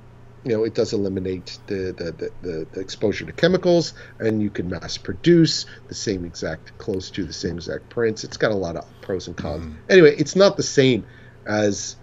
you 0.48 0.56
know 0.56 0.64
it 0.64 0.74
does 0.74 0.93
eliminate 0.93 1.60
the 1.68 1.93
the, 1.98 2.32
the, 2.41 2.68
the 2.72 2.80
exposure 2.80 3.26
to 3.26 3.34
chemicals, 3.34 3.93
and 4.20 4.41
you 4.41 4.50
can 4.50 4.70
mass 4.70 4.98
produce 4.98 5.66
the 5.89 5.93
same 5.93 6.24
exact 6.24 6.78
close 6.78 7.12
to 7.12 7.26
the 7.26 7.34
same 7.34 7.56
exact 7.56 7.89
prints. 7.89 8.24
It's 8.24 8.38
got 8.38 8.52
a 8.52 8.56
lot 8.56 8.78
of 8.78 8.86
pros 9.02 9.28
and 9.28 9.36
cons. 9.36 9.66
Mm. 9.66 9.76
Anyway, 9.89 10.16
it's 10.18 10.38
not 10.38 10.56
the 10.56 10.64
same 10.64 11.06
as 11.45 11.98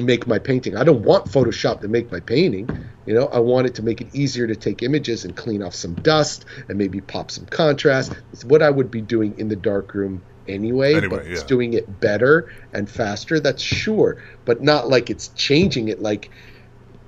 make 0.00 0.26
my 0.26 0.40
painting. 0.40 0.76
I 0.76 0.82
don't 0.82 1.02
want 1.02 1.26
Photoshop 1.26 1.80
to 1.82 1.88
make 1.88 2.10
my 2.10 2.18
painting. 2.18 2.68
You 3.06 3.14
know, 3.14 3.26
I 3.26 3.38
want 3.38 3.68
it 3.68 3.76
to 3.76 3.82
make 3.82 4.00
it 4.00 4.08
easier 4.12 4.48
to 4.48 4.56
take 4.56 4.82
images 4.82 5.24
and 5.24 5.36
clean 5.36 5.62
off 5.62 5.74
some 5.74 5.94
dust 5.94 6.44
and 6.68 6.76
maybe 6.76 7.00
pop 7.00 7.30
some 7.30 7.46
contrast. 7.46 8.12
It's 8.32 8.44
what 8.44 8.62
I 8.62 8.70
would 8.70 8.90
be 8.90 9.00
doing 9.00 9.38
in 9.38 9.48
the 9.48 9.56
darkroom 9.56 10.22
anyway, 10.48 10.94
Anyway, 10.94 11.16
but 11.16 11.26
it's 11.26 11.44
doing 11.44 11.74
it 11.74 12.00
better 12.00 12.52
and 12.72 12.90
faster. 12.90 13.38
That's 13.38 13.62
sure, 13.62 14.20
but 14.44 14.60
not 14.60 14.88
like 14.88 15.08
it's 15.08 15.28
changing 15.28 15.88
it. 15.88 16.02
Like 16.02 16.30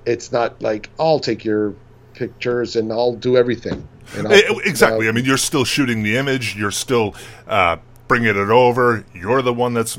it's 0.05 0.31
not 0.31 0.61
like 0.61 0.89
I'll 0.99 1.19
take 1.19 1.43
your 1.45 1.73
pictures 2.13 2.75
and 2.75 2.91
I'll 2.91 3.13
do 3.15 3.37
everything. 3.37 3.87
Eh, 4.15 4.41
exactly. 4.65 5.07
uh, 5.07 5.09
I 5.09 5.13
mean, 5.13 5.25
you're 5.25 5.37
still 5.37 5.63
shooting 5.63 6.03
the 6.03 6.17
image. 6.17 6.55
You're 6.55 6.71
still 6.71 7.15
uh, 7.47 7.77
bringing 8.07 8.29
it 8.29 8.35
over. 8.37 9.05
You're 9.13 9.41
the 9.41 9.53
one 9.53 9.73
that's, 9.73 9.97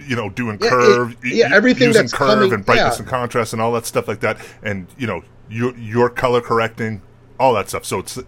you 0.00 0.16
know, 0.16 0.28
doing 0.28 0.58
Yeah, 0.60 0.66
it- 0.66 0.70
curve. 0.70 1.16
y- 1.22 1.30
yeah, 1.32 1.54
everything 1.54 1.88
using 1.88 2.02
that's 2.02 2.12
curve 2.12 2.28
coming- 2.38 2.52
and 2.52 2.64
brightness 2.66 2.96
yeah. 2.96 3.00
and 3.00 3.08
contrast 3.08 3.52
and 3.52 3.62
all 3.62 3.72
that 3.72 3.86
stuff 3.86 4.06
like 4.08 4.20
that. 4.20 4.38
And 4.62 4.86
you 4.98 5.06
know, 5.06 5.22
you 5.48 5.74
you're 5.76 6.10
color 6.10 6.40
correcting 6.40 7.00
all 7.40 7.54
that 7.54 7.68
stuff. 7.68 7.84
So 7.84 8.00
it's 8.00 8.18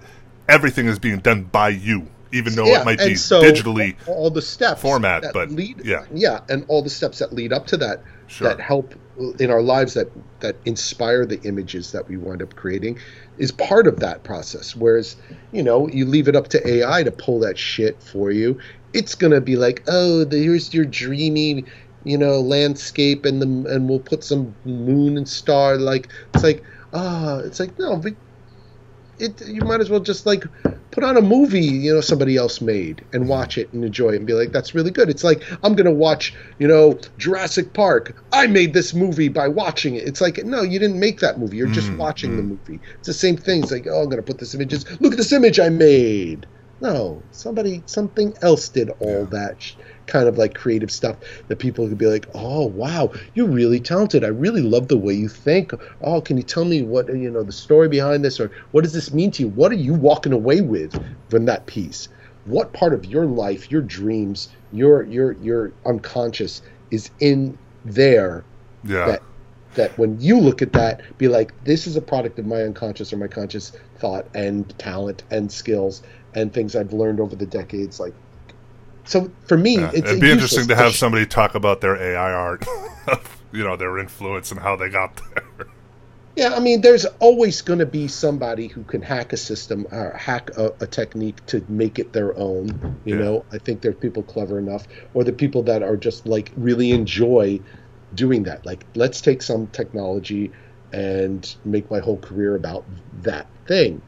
everything 0.48 0.86
is 0.86 0.98
being 0.98 1.18
done 1.18 1.44
by 1.44 1.68
you, 1.68 2.06
even 2.32 2.54
though 2.54 2.66
yeah, 2.66 2.80
it 2.80 2.84
might 2.84 2.98
be 2.98 3.14
so 3.14 3.42
digitally. 3.42 3.96
all 4.06 4.30
the 4.30 4.42
steps 4.42 4.80
format, 4.80 5.24
but, 5.34 5.50
lead, 5.50 5.82
yeah. 5.84 6.06
yeah, 6.12 6.40
and 6.48 6.64
all 6.68 6.82
the 6.82 6.90
steps 6.90 7.18
that 7.18 7.32
lead 7.32 7.52
up 7.52 7.66
to 7.68 7.76
that 7.76 8.02
Sure. 8.30 8.48
that 8.48 8.60
help 8.60 8.94
in 9.40 9.50
our 9.50 9.60
lives 9.60 9.94
that 9.94 10.08
that 10.38 10.54
inspire 10.64 11.26
the 11.26 11.42
images 11.42 11.90
that 11.90 12.08
we 12.08 12.16
wind 12.16 12.40
up 12.40 12.54
creating 12.54 12.96
is 13.38 13.50
part 13.50 13.88
of 13.88 13.98
that 13.98 14.22
process. 14.22 14.76
Whereas, 14.76 15.16
you 15.50 15.64
know, 15.64 15.88
you 15.88 16.06
leave 16.06 16.28
it 16.28 16.36
up 16.36 16.46
to 16.48 16.68
AI 16.68 17.02
to 17.02 17.10
pull 17.10 17.40
that 17.40 17.58
shit 17.58 18.00
for 18.00 18.30
you, 18.30 18.56
it's 18.92 19.16
gonna 19.16 19.40
be 19.40 19.56
like, 19.56 19.82
oh, 19.88 20.22
the, 20.22 20.38
here's 20.38 20.72
your 20.72 20.84
dreamy, 20.84 21.64
you 22.04 22.16
know, 22.16 22.40
landscape, 22.40 23.24
and 23.24 23.42
the 23.42 23.74
and 23.74 23.88
we'll 23.88 23.98
put 23.98 24.22
some 24.22 24.54
moon 24.64 25.16
and 25.16 25.28
star. 25.28 25.76
Like 25.76 26.08
it's 26.32 26.44
like, 26.44 26.62
ah, 26.92 27.38
it's 27.40 27.58
like 27.58 27.76
no, 27.80 27.96
but 27.96 28.14
it 29.20 29.40
you 29.46 29.62
might 29.62 29.80
as 29.80 29.90
well 29.90 30.00
just 30.00 30.26
like 30.26 30.44
put 30.90 31.04
on 31.04 31.16
a 31.16 31.20
movie 31.20 31.60
you 31.64 31.94
know 31.94 32.00
somebody 32.00 32.36
else 32.36 32.60
made 32.60 33.04
and 33.12 33.28
watch 33.28 33.56
it 33.58 33.72
and 33.72 33.84
enjoy 33.84 34.10
it 34.10 34.16
and 34.16 34.26
be 34.26 34.32
like 34.32 34.52
that's 34.52 34.74
really 34.74 34.90
good. 34.90 35.08
It's 35.08 35.24
like 35.24 35.42
i'm 35.62 35.74
gonna 35.74 35.92
watch 35.92 36.34
you 36.58 36.66
know 36.68 36.98
jurassic 37.18 37.72
park. 37.74 38.22
I 38.32 38.46
made 38.46 38.74
this 38.74 38.94
movie 38.94 39.28
by 39.28 39.48
watching 39.48 39.94
it. 39.94 40.06
It's 40.08 40.20
like 40.20 40.38
no 40.44 40.62
you 40.62 40.78
didn't 40.78 40.98
make 41.00 41.20
that 41.20 41.38
movie. 41.38 41.56
You're 41.58 41.68
just 41.68 41.92
Mm, 41.92 41.96
watching 41.96 42.32
mm. 42.32 42.36
the 42.36 42.42
movie. 42.42 42.80
It's 42.98 43.06
the 43.06 43.14
same 43.14 43.36
thing. 43.36 43.62
It's 43.62 43.72
like 43.72 43.86
oh 43.90 44.02
i'm 44.02 44.08
gonna 44.08 44.22
put 44.22 44.38
this 44.38 44.54
images 44.54 44.84
look 45.00 45.12
at 45.12 45.18
this 45.18 45.32
image 45.32 45.60
i 45.60 45.68
made. 45.68 46.46
No 46.80 47.26
somebody 47.30 47.82
something 47.86 48.34
else 48.42 48.68
did 48.70 48.90
all 49.00 49.28
Yeah. 49.32 49.38
that 49.38 49.56
kind 50.10 50.28
of 50.28 50.36
like 50.36 50.54
creative 50.54 50.90
stuff 50.90 51.16
that 51.48 51.58
people 51.58 51.88
could 51.88 51.96
be 51.98 52.06
like 52.06 52.26
oh 52.34 52.66
wow 52.66 53.10
you're 53.34 53.48
really 53.48 53.80
talented. 53.80 54.24
I 54.24 54.28
really 54.28 54.62
love 54.62 54.88
the 54.88 54.98
way 54.98 55.14
you 55.14 55.28
think. 55.28 55.72
Oh 56.02 56.20
can 56.20 56.36
you 56.36 56.42
tell 56.42 56.64
me 56.64 56.82
what 56.82 57.08
you 57.08 57.30
know 57.30 57.42
the 57.42 57.52
story 57.52 57.88
behind 57.88 58.24
this 58.24 58.38
or 58.40 58.50
what 58.72 58.82
does 58.84 58.92
this 58.92 59.12
mean 59.14 59.30
to 59.32 59.42
you? 59.44 59.48
What 59.48 59.72
are 59.72 59.76
you 59.76 59.94
walking 59.94 60.32
away 60.32 60.60
with 60.60 60.92
from 61.30 61.46
that 61.46 61.66
piece? 61.66 62.08
What 62.44 62.72
part 62.72 62.92
of 62.92 63.04
your 63.06 63.26
life 63.26 63.70
your 63.70 63.82
dreams 63.82 64.48
your 64.72 65.04
your 65.04 65.32
your 65.32 65.72
unconscious 65.86 66.62
is 66.90 67.10
in 67.20 67.56
there 67.84 68.44
Yeah. 68.84 69.06
that 69.06 69.22
that 69.74 69.96
when 69.98 70.20
you 70.20 70.38
look 70.38 70.62
at 70.62 70.72
that 70.72 71.00
be 71.18 71.28
like 71.28 71.52
this 71.64 71.86
is 71.86 71.96
a 71.96 72.00
product 72.02 72.38
of 72.38 72.46
my 72.46 72.62
unconscious 72.62 73.12
or 73.12 73.16
my 73.18 73.28
conscious 73.28 73.72
thought 73.98 74.26
and 74.34 74.76
talent 74.78 75.22
and 75.30 75.50
skills 75.52 76.02
and 76.34 76.52
things 76.52 76.74
i've 76.74 76.92
learned 76.92 77.20
over 77.20 77.36
the 77.36 77.46
decades 77.46 78.00
like 78.00 78.14
so 79.10 79.32
for 79.48 79.58
me 79.58 79.76
Yeah, 79.76 79.90
it's 79.92 80.12
It'd 80.12 80.20
be 80.20 80.30
interesting 80.30 80.68
to 80.68 80.76
have 80.76 80.96
somebody 80.96 81.26
talk 81.26 81.54
about 81.54 81.80
their 81.80 81.96
AI 81.96 82.32
art, 82.32 82.64
you 83.52 83.62
know, 83.64 83.76
their 83.76 83.98
influence 83.98 84.50
and 84.50 84.60
how 84.60 84.76
they 84.76 84.88
got 84.88 85.20
there. 85.34 85.66
Yeah, 86.36 86.54
I 86.54 86.60
mean, 86.60 86.80
there's 86.80 87.04
always 87.20 87.60
going 87.62 87.80
to 87.80 87.86
be 87.86 88.08
somebody 88.08 88.68
who 88.68 88.84
can 88.84 89.02
hack 89.02 89.32
a 89.32 89.36
system 89.36 89.86
or 89.90 90.12
hack 90.16 90.50
a, 90.56 90.72
a 90.80 90.86
technique 90.86 91.44
to 91.46 91.64
make 91.68 91.98
it 91.98 92.12
their 92.12 92.36
own. 92.38 92.80
You 93.04 93.16
Yeah. 93.18 93.18
know, 93.18 93.46
I 93.52 93.58
think 93.58 93.82
there 93.82 93.90
are 93.90 93.94
people 93.94 94.22
clever 94.22 94.58
enough, 94.58 94.86
or 95.12 95.24
the 95.24 95.32
people 95.32 95.64
that 95.64 95.82
are 95.82 95.96
just 95.96 96.26
like 96.26 96.52
really 96.56 96.92
enjoy 96.92 97.62
doing 98.14 98.44
that. 98.44 98.64
Like, 98.64 98.86
let's 98.94 99.20
take 99.20 99.42
some 99.42 99.68
technology 99.68 100.52
and 100.92 101.46
make 101.64 101.90
my 101.90 102.00
whole 102.00 102.20
career 102.20 102.54
about 102.56 102.88
that 103.12 103.50
thing. 103.66 104.02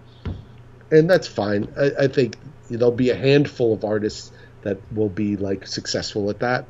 And 0.91 1.09
that's 1.11 1.27
fine. 1.29 1.73
I, 1.77 1.93
I 2.05 2.09
think 2.09 2.39
there'll 2.69 2.93
be 2.93 3.11
a 3.11 3.17
handful 3.17 3.73
of 3.75 3.85
artists 3.85 4.33
that 4.63 4.79
will 4.95 5.09
be 5.09 5.37
like 5.37 5.67
successful 5.67 6.31
at 6.31 6.39
that, 6.41 6.65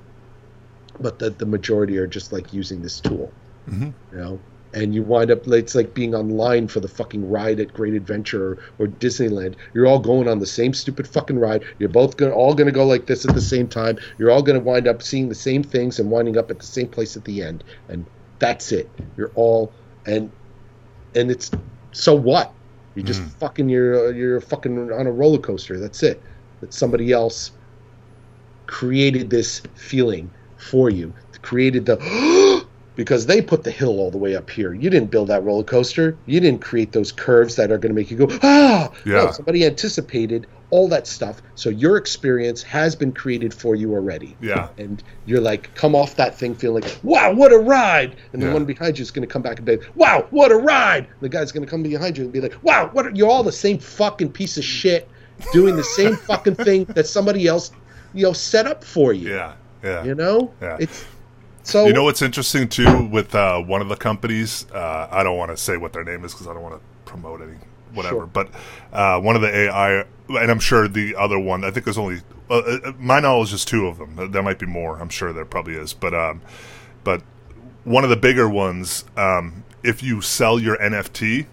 but 1.01 1.19
the, 1.19 1.31
the 1.31 1.47
majority 1.47 1.97
are 1.99 2.07
just 2.07 2.33
like 2.33 2.53
using 2.53 2.83
this 2.83 3.01
tool 3.01 3.31
Mhm. 3.71 3.93
you 4.13 4.19
know? 4.19 4.41
And 4.75 4.95
you 4.95 5.03
wind 5.03 5.31
up 5.31 5.47
it's 5.49 5.75
like 5.75 5.93
being 5.93 6.15
online 6.15 6.67
for 6.67 6.81
the 6.81 6.89
fucking 6.89 7.29
ride 7.31 7.61
at 7.61 7.75
great 7.75 7.93
adventure 7.93 8.53
or, 8.53 8.59
or 8.79 8.87
disneyland. 8.87 9.55
You're 9.75 9.87
all 9.87 9.99
going 9.99 10.27
on 10.29 10.39
the 10.39 10.47
same 10.47 10.73
stupid 10.73 11.07
fucking 11.07 11.39
ride. 11.39 11.63
You're 11.79 11.91
both 11.91 12.17
gonna 12.17 12.33
all 12.33 12.55
gonna 12.55 12.73
go 12.73 12.87
like 12.87 13.05
this 13.07 13.27
at 13.27 13.35
the 13.35 13.41
same 13.43 13.69
time. 13.69 13.99
You're 14.19 14.31
all 14.31 14.43
gonna 14.43 14.61
wind 14.61 14.89
up 14.89 15.03
seeing 15.03 15.29
the 15.29 15.35
same 15.35 15.63
things 15.63 15.99
and 16.01 16.11
winding 16.11 16.39
up 16.39 16.51
at 16.51 16.59
the 16.59 16.65
same 16.67 16.89
place 16.89 17.19
at 17.19 17.25
the 17.27 17.43
end. 17.43 17.63
And 17.89 18.07
that's 18.39 18.73
it. 18.73 18.89
You're 19.19 19.31
all 19.35 19.71
and 20.07 20.31
and 21.15 21.31
it's 21.31 21.51
so 21.93 22.15
what? 22.15 22.51
You 22.95 23.03
just 23.03 23.21
Mhm. 23.21 23.29
fucking 23.41 23.69
you're 23.69 24.13
you're 24.15 24.41
fucking 24.41 24.91
on 24.91 25.07
a 25.07 25.13
roller 25.13 25.39
coaster. 25.39 25.79
That's 25.79 26.03
it. 26.03 26.21
That 26.63 26.73
somebody 26.73 27.13
else 27.13 27.51
created 28.73 29.29
this 29.29 29.61
feeling 29.75 30.31
for 30.57 30.89
you. 30.89 31.13
Created 31.43 31.85
the 31.87 32.65
because 32.97 33.27
they 33.27 33.43
put 33.43 33.65
the 33.65 33.71
hill 33.71 33.99
all 34.01 34.11
the 34.11 34.17
way 34.19 34.35
up 34.35 34.49
here. 34.49 34.73
You 34.73 34.89
didn't 34.89 35.11
build 35.11 35.29
that 35.29 35.45
roller 35.45 35.63
coaster. 35.65 36.17
You 36.25 36.41
didn't 36.41 36.63
create 36.63 36.93
those 36.93 37.13
curves 37.13 37.57
that 37.57 37.71
are 37.71 37.77
going 37.79 37.91
to 37.95 38.01
make 38.01 38.11
you 38.11 38.17
go 38.17 38.29
ah! 38.43 38.91
Yeah. 39.05 39.25
no, 39.25 39.31
somebody 39.33 39.67
anticipated 39.67 40.47
all 40.71 40.89
that 40.89 41.07
stuff. 41.07 41.43
So 41.55 41.69
your 41.69 41.99
experience 41.99 42.63
has 42.63 42.97
been 42.97 43.13
created 43.13 43.53
for 43.53 43.75
you 43.77 43.93
already. 43.93 44.37
Yeah. 44.41 44.69
and 44.79 45.03
you're 45.27 45.41
like 45.41 45.75
come 45.75 45.95
off 45.95 46.17
that 46.17 46.39
thing 46.39 46.55
feeling 46.55 46.83
like 46.83 46.99
wow 47.03 47.33
what 47.33 47.53
a 47.53 47.59
ride! 47.59 48.17
And 48.33 48.41
the 48.41 48.47
Yeah. 48.47 48.55
one 48.55 48.65
behind 48.65 48.99
you 48.99 49.03
is 49.03 49.11
going 49.11 49.27
to 49.29 49.33
come 49.33 49.43
back 49.43 49.59
and 49.59 49.67
be 49.67 49.73
like, 49.77 49.87
wow 49.95 50.27
what 50.31 50.51
a 50.51 50.57
ride! 50.57 51.09
The 51.21 51.29
guy's 51.29 51.53
going 51.53 51.65
to 51.65 51.71
come 51.71 51.83
behind 51.83 52.17
you 52.17 52.25
and 52.25 52.33
be 52.33 52.41
like 52.41 52.55
wow 52.63 52.89
what 52.93 53.07
are, 53.07 53.11
you're 53.11 53.29
all 53.29 53.43
the 53.43 53.53
same 53.53 53.79
fucking 53.79 54.33
piece 54.33 54.57
of 54.57 54.65
shit 54.65 55.11
doing 55.53 55.75
the 55.77 55.85
same 55.85 56.15
fucking 56.17 56.55
thing 56.55 56.85
that 56.95 57.07
somebody 57.07 57.47
else 57.49 57.71
you 58.15 58.23
know 58.25 58.33
set 58.33 58.67
up 58.67 58.85
for 58.85 59.13
you 59.13 59.31
Yeah. 59.31 59.55
Yeah. 59.83 60.05
you 60.05 60.15
know 60.15 60.53
Yeah. 60.61 60.77
it's 60.81 61.05
so 61.65 61.87
You 61.87 61.93
know 61.93 62.03
what's 62.05 62.23
interesting 62.23 62.69
too 62.69 63.05
with 63.07 63.35
uh, 63.37 63.61
one 63.61 63.81
of 63.81 63.89
the 63.89 63.95
companies? 63.97 64.67
Uh, 64.75 65.07
I 65.11 65.23
don't 65.23 65.37
want 65.39 65.53
to 65.53 65.57
say 65.57 65.77
what 65.77 65.93
their 65.93 66.03
name 66.03 66.25
is 66.25 66.33
because 66.33 66.49
I 66.49 66.53
don't 66.55 66.63
want 66.63 66.75
to 66.75 66.81
promote 67.05 67.41
any 67.41 67.57
whatever. 67.95 68.17
Sure. 68.17 68.27
But 68.27 68.49
uh, 68.93 69.21
one 69.21 69.37
of 69.37 69.43
the 69.43 69.55
AI, 69.57 70.05
and 70.29 70.51
I'm 70.51 70.59
sure 70.59 70.89
the 70.89 71.15
other 71.15 71.39
one. 71.39 71.63
I 71.65 71.71
think 71.71 71.85
there's 71.85 71.99
only 71.99 72.21
uh, 72.51 72.55
uh, 72.59 72.93
my 72.99 73.21
knowledge 73.21 73.53
is 73.53 73.65
two 73.65 73.87
of 73.87 73.99
them. 73.99 74.17
There- 74.17 74.27
There 74.27 74.43
might 74.43 74.59
be 74.59 74.67
more. 74.67 74.99
I'm 74.99 75.09
sure 75.09 75.33
there 75.33 75.45
probably 75.45 75.75
is. 75.75 75.93
But 75.95 76.15
um, 76.15 76.41
but 77.05 77.23
one 77.85 78.03
of 78.03 78.11
the 78.11 78.17
bigger 78.17 78.49
ones, 78.49 79.05
um, 79.17 79.63
if 79.85 80.03
you 80.03 80.21
sell 80.21 80.59
your 80.59 80.77
NFT, 80.79 81.47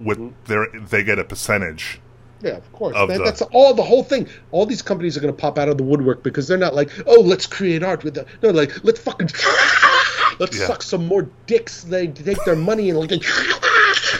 with 0.00 0.18
Mm-hmm. 0.18 0.44
their 0.46 0.66
they 0.80 1.04
get 1.04 1.18
a 1.20 1.24
percentage 1.24 2.00
Yeah, 2.42 2.50
of 2.56 2.72
course. 2.72 2.94
Of 2.96 3.08
That- 3.08 3.18
the- 3.18 3.24
that's 3.24 3.42
all 3.42 3.72
the 3.74 3.82
whole 3.82 4.02
thing. 4.02 4.28
All 4.52 4.66
these 4.66 4.82
companies 4.82 5.16
are 5.16 5.20
going 5.20 5.32
to 5.34 5.40
pop 5.40 5.58
out 5.58 5.68
of 5.68 5.78
the 5.78 5.84
woodwork 5.84 6.22
because 6.22 6.46
they're 6.48 6.58
not 6.58 6.74
like, 6.74 6.90
oh, 7.06 7.20
let's 7.20 7.46
create 7.46 7.82
art 7.82 8.04
with 8.04 8.14
the. 8.14 8.26
No, 8.42 8.50
like 8.50 8.72
let's 8.84 9.00
fucking 9.00 9.28
let's 10.38 10.58
Yeah. 10.58 10.66
suck 10.66 10.82
some 10.82 11.06
more 11.06 11.28
dicks. 11.46 11.82
They 11.84 12.08
take 12.08 12.38
their 12.44 12.56
money 12.56 12.90
and 12.90 12.98
like, 12.98 13.10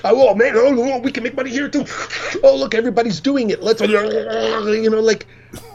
oh 0.05 0.35
man, 0.35 0.53
oh, 0.57 0.93
oh, 0.95 0.99
we 0.99 1.13
can 1.13 1.23
make 1.23 1.35
money 1.37 1.51
here 1.51 1.69
too. 1.69 1.85
Oh 2.43 2.57
look, 2.57 2.75
everybody's 2.75 3.21
doing 3.21 3.51
it. 3.51 3.63
Let's 3.63 3.81
you 3.83 4.91
know 4.91 5.01
like, 5.01 5.27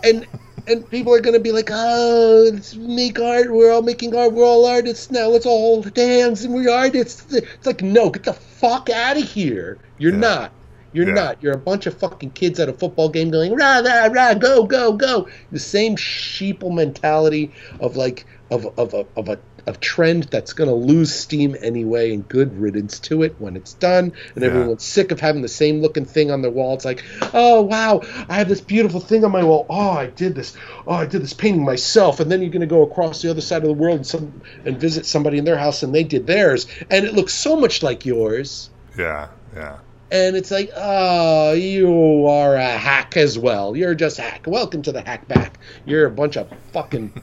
and 0.04 0.26
and 0.68 0.88
people 0.90 1.14
are 1.14 1.20
going 1.22 1.34
to 1.34 1.40
be 1.40 1.52
like, 1.52 1.70
oh, 1.72 2.50
let's 2.54 2.76
make 2.76 3.20
art. 3.20 3.52
We're 3.52 3.72
all 3.72 3.82
making 3.82 4.16
art. 4.16 4.34
We're 4.34 4.46
all 4.46 4.66
artists 4.66 5.10
now. 5.12 5.28
Let's 5.28 5.46
all 5.46 5.82
hold 5.82 5.98
hands 5.98 6.44
and 6.44 6.54
we're 6.54 6.72
artists. 6.72 7.34
It's 7.34 7.66
like, 7.66 7.82
no, 7.82 8.10
get 8.12 8.24
the 8.24 8.34
fuck 8.34 8.90
out 8.90 9.18
of 9.18 9.24
here. 9.24 9.80
You're 9.98 10.12
Yeah. 10.14 10.20
not. 10.20 10.52
You're 10.94 11.08
Yeah. 11.08 11.14
not. 11.14 11.42
You're 11.42 11.54
a 11.54 11.58
bunch 11.58 11.86
of 11.88 11.98
fucking 11.98 12.32
kids 12.32 12.60
at 12.60 12.70
a 12.70 12.74
football 12.74 13.10
game 13.10 13.30
going 13.32 13.56
rah 13.56 13.80
rah 13.80 14.08
rah 14.08 14.34
go 14.34 14.66
go 14.66 14.94
go. 14.94 15.28
The 15.52 15.60
same 15.60 15.96
sheeple 15.96 16.74
mentality 16.74 17.54
of 17.80 17.96
like 17.96 18.26
of 18.50 18.68
of 18.78 18.94
a 18.94 19.06
of 19.16 19.30
a 19.30 19.40
of 19.68 19.80
trend 19.80 20.24
that's 20.24 20.54
going 20.54 20.68
to 20.70 20.76
lose 20.76 21.14
steam 21.14 21.56
anyway, 21.62 22.12
and 22.14 22.28
good 22.28 22.60
riddance 22.60 23.00
to 23.00 23.22
it 23.22 23.36
when 23.38 23.56
it's 23.56 23.74
done. 23.76 24.12
And 24.36 24.44
Yeah. 24.44 24.50
everyone's 24.50 24.84
sick 24.84 25.12
of 25.12 25.20
having 25.20 25.44
the 25.44 25.48
same 25.48 25.82
looking 25.82 26.04
thing 26.06 26.32
on 26.32 26.42
their 26.42 26.50
wall. 26.52 26.74
It's 26.74 26.84
like, 26.84 27.04
oh 27.34 27.62
wow, 27.62 28.02
I 28.28 28.36
have 28.36 28.50
this 28.50 28.60
beautiful 28.60 29.00
thing 29.00 29.24
on 29.24 29.32
my 29.32 29.44
wall. 29.44 29.68
Oh, 29.70 29.92
I 29.92 30.08
did 30.08 30.36
this. 30.36 30.56
Oh, 30.88 30.94
I 30.96 31.06
did 31.06 31.22
this 31.22 31.34
painting 31.34 31.64
myself. 31.64 32.20
And 32.20 32.30
then 32.32 32.42
you're 32.42 32.50
going 32.50 32.62
to 32.62 32.68
go 32.68 32.82
across 32.82 33.22
the 33.22 33.30
other 33.30 33.40
side 33.42 33.62
of 33.62 33.68
the 33.68 33.74
world 33.74 33.98
and 33.98 34.08
some 34.08 34.42
and 34.66 34.78
visit 34.80 35.06
somebody 35.06 35.38
in 35.38 35.46
their 35.46 35.58
house, 35.58 35.84
and 35.84 35.94
they 35.94 36.04
did 36.04 36.26
theirs, 36.28 36.66
and 36.90 37.06
it 37.06 37.14
looks 37.14 37.34
so 37.34 37.56
much 37.56 37.84
like 37.84 38.06
yours 38.06 38.70
Yeah, 38.98 39.28
yeah. 39.56 39.78
And 40.12 40.36
it's 40.36 40.52
like, 40.52 40.70
oh, 40.76 41.54
you 41.54 42.28
are 42.28 42.56
a 42.56 42.78
hack 42.78 43.16
as 43.16 43.40
well. 43.40 43.76
You're 43.76 43.96
just 43.96 44.18
hack. 44.18 44.46
Welcome 44.46 44.82
to 44.84 44.92
the 44.92 45.02
hack 45.02 45.28
back. 45.28 45.58
You're 45.86 46.06
a 46.06 46.12
bunch 46.12 46.36
of 46.36 46.50
fucking 46.74 47.14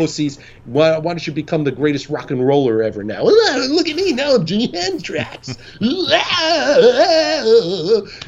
pussies. 0.00 0.38
Why, 0.64 0.96
why 0.96 1.12
don't 1.12 1.26
you 1.26 1.32
become 1.32 1.64
the 1.64 1.72
greatest 1.72 2.08
rock 2.08 2.30
and 2.30 2.46
roller 2.46 2.82
ever 2.82 3.04
now? 3.04 3.22
Look 3.24 3.86
at 3.86 3.96
me 3.96 4.14
now, 4.14 4.36
I'm 4.36 4.46
Jimi 4.46 4.74
Hendrix. 4.74 5.58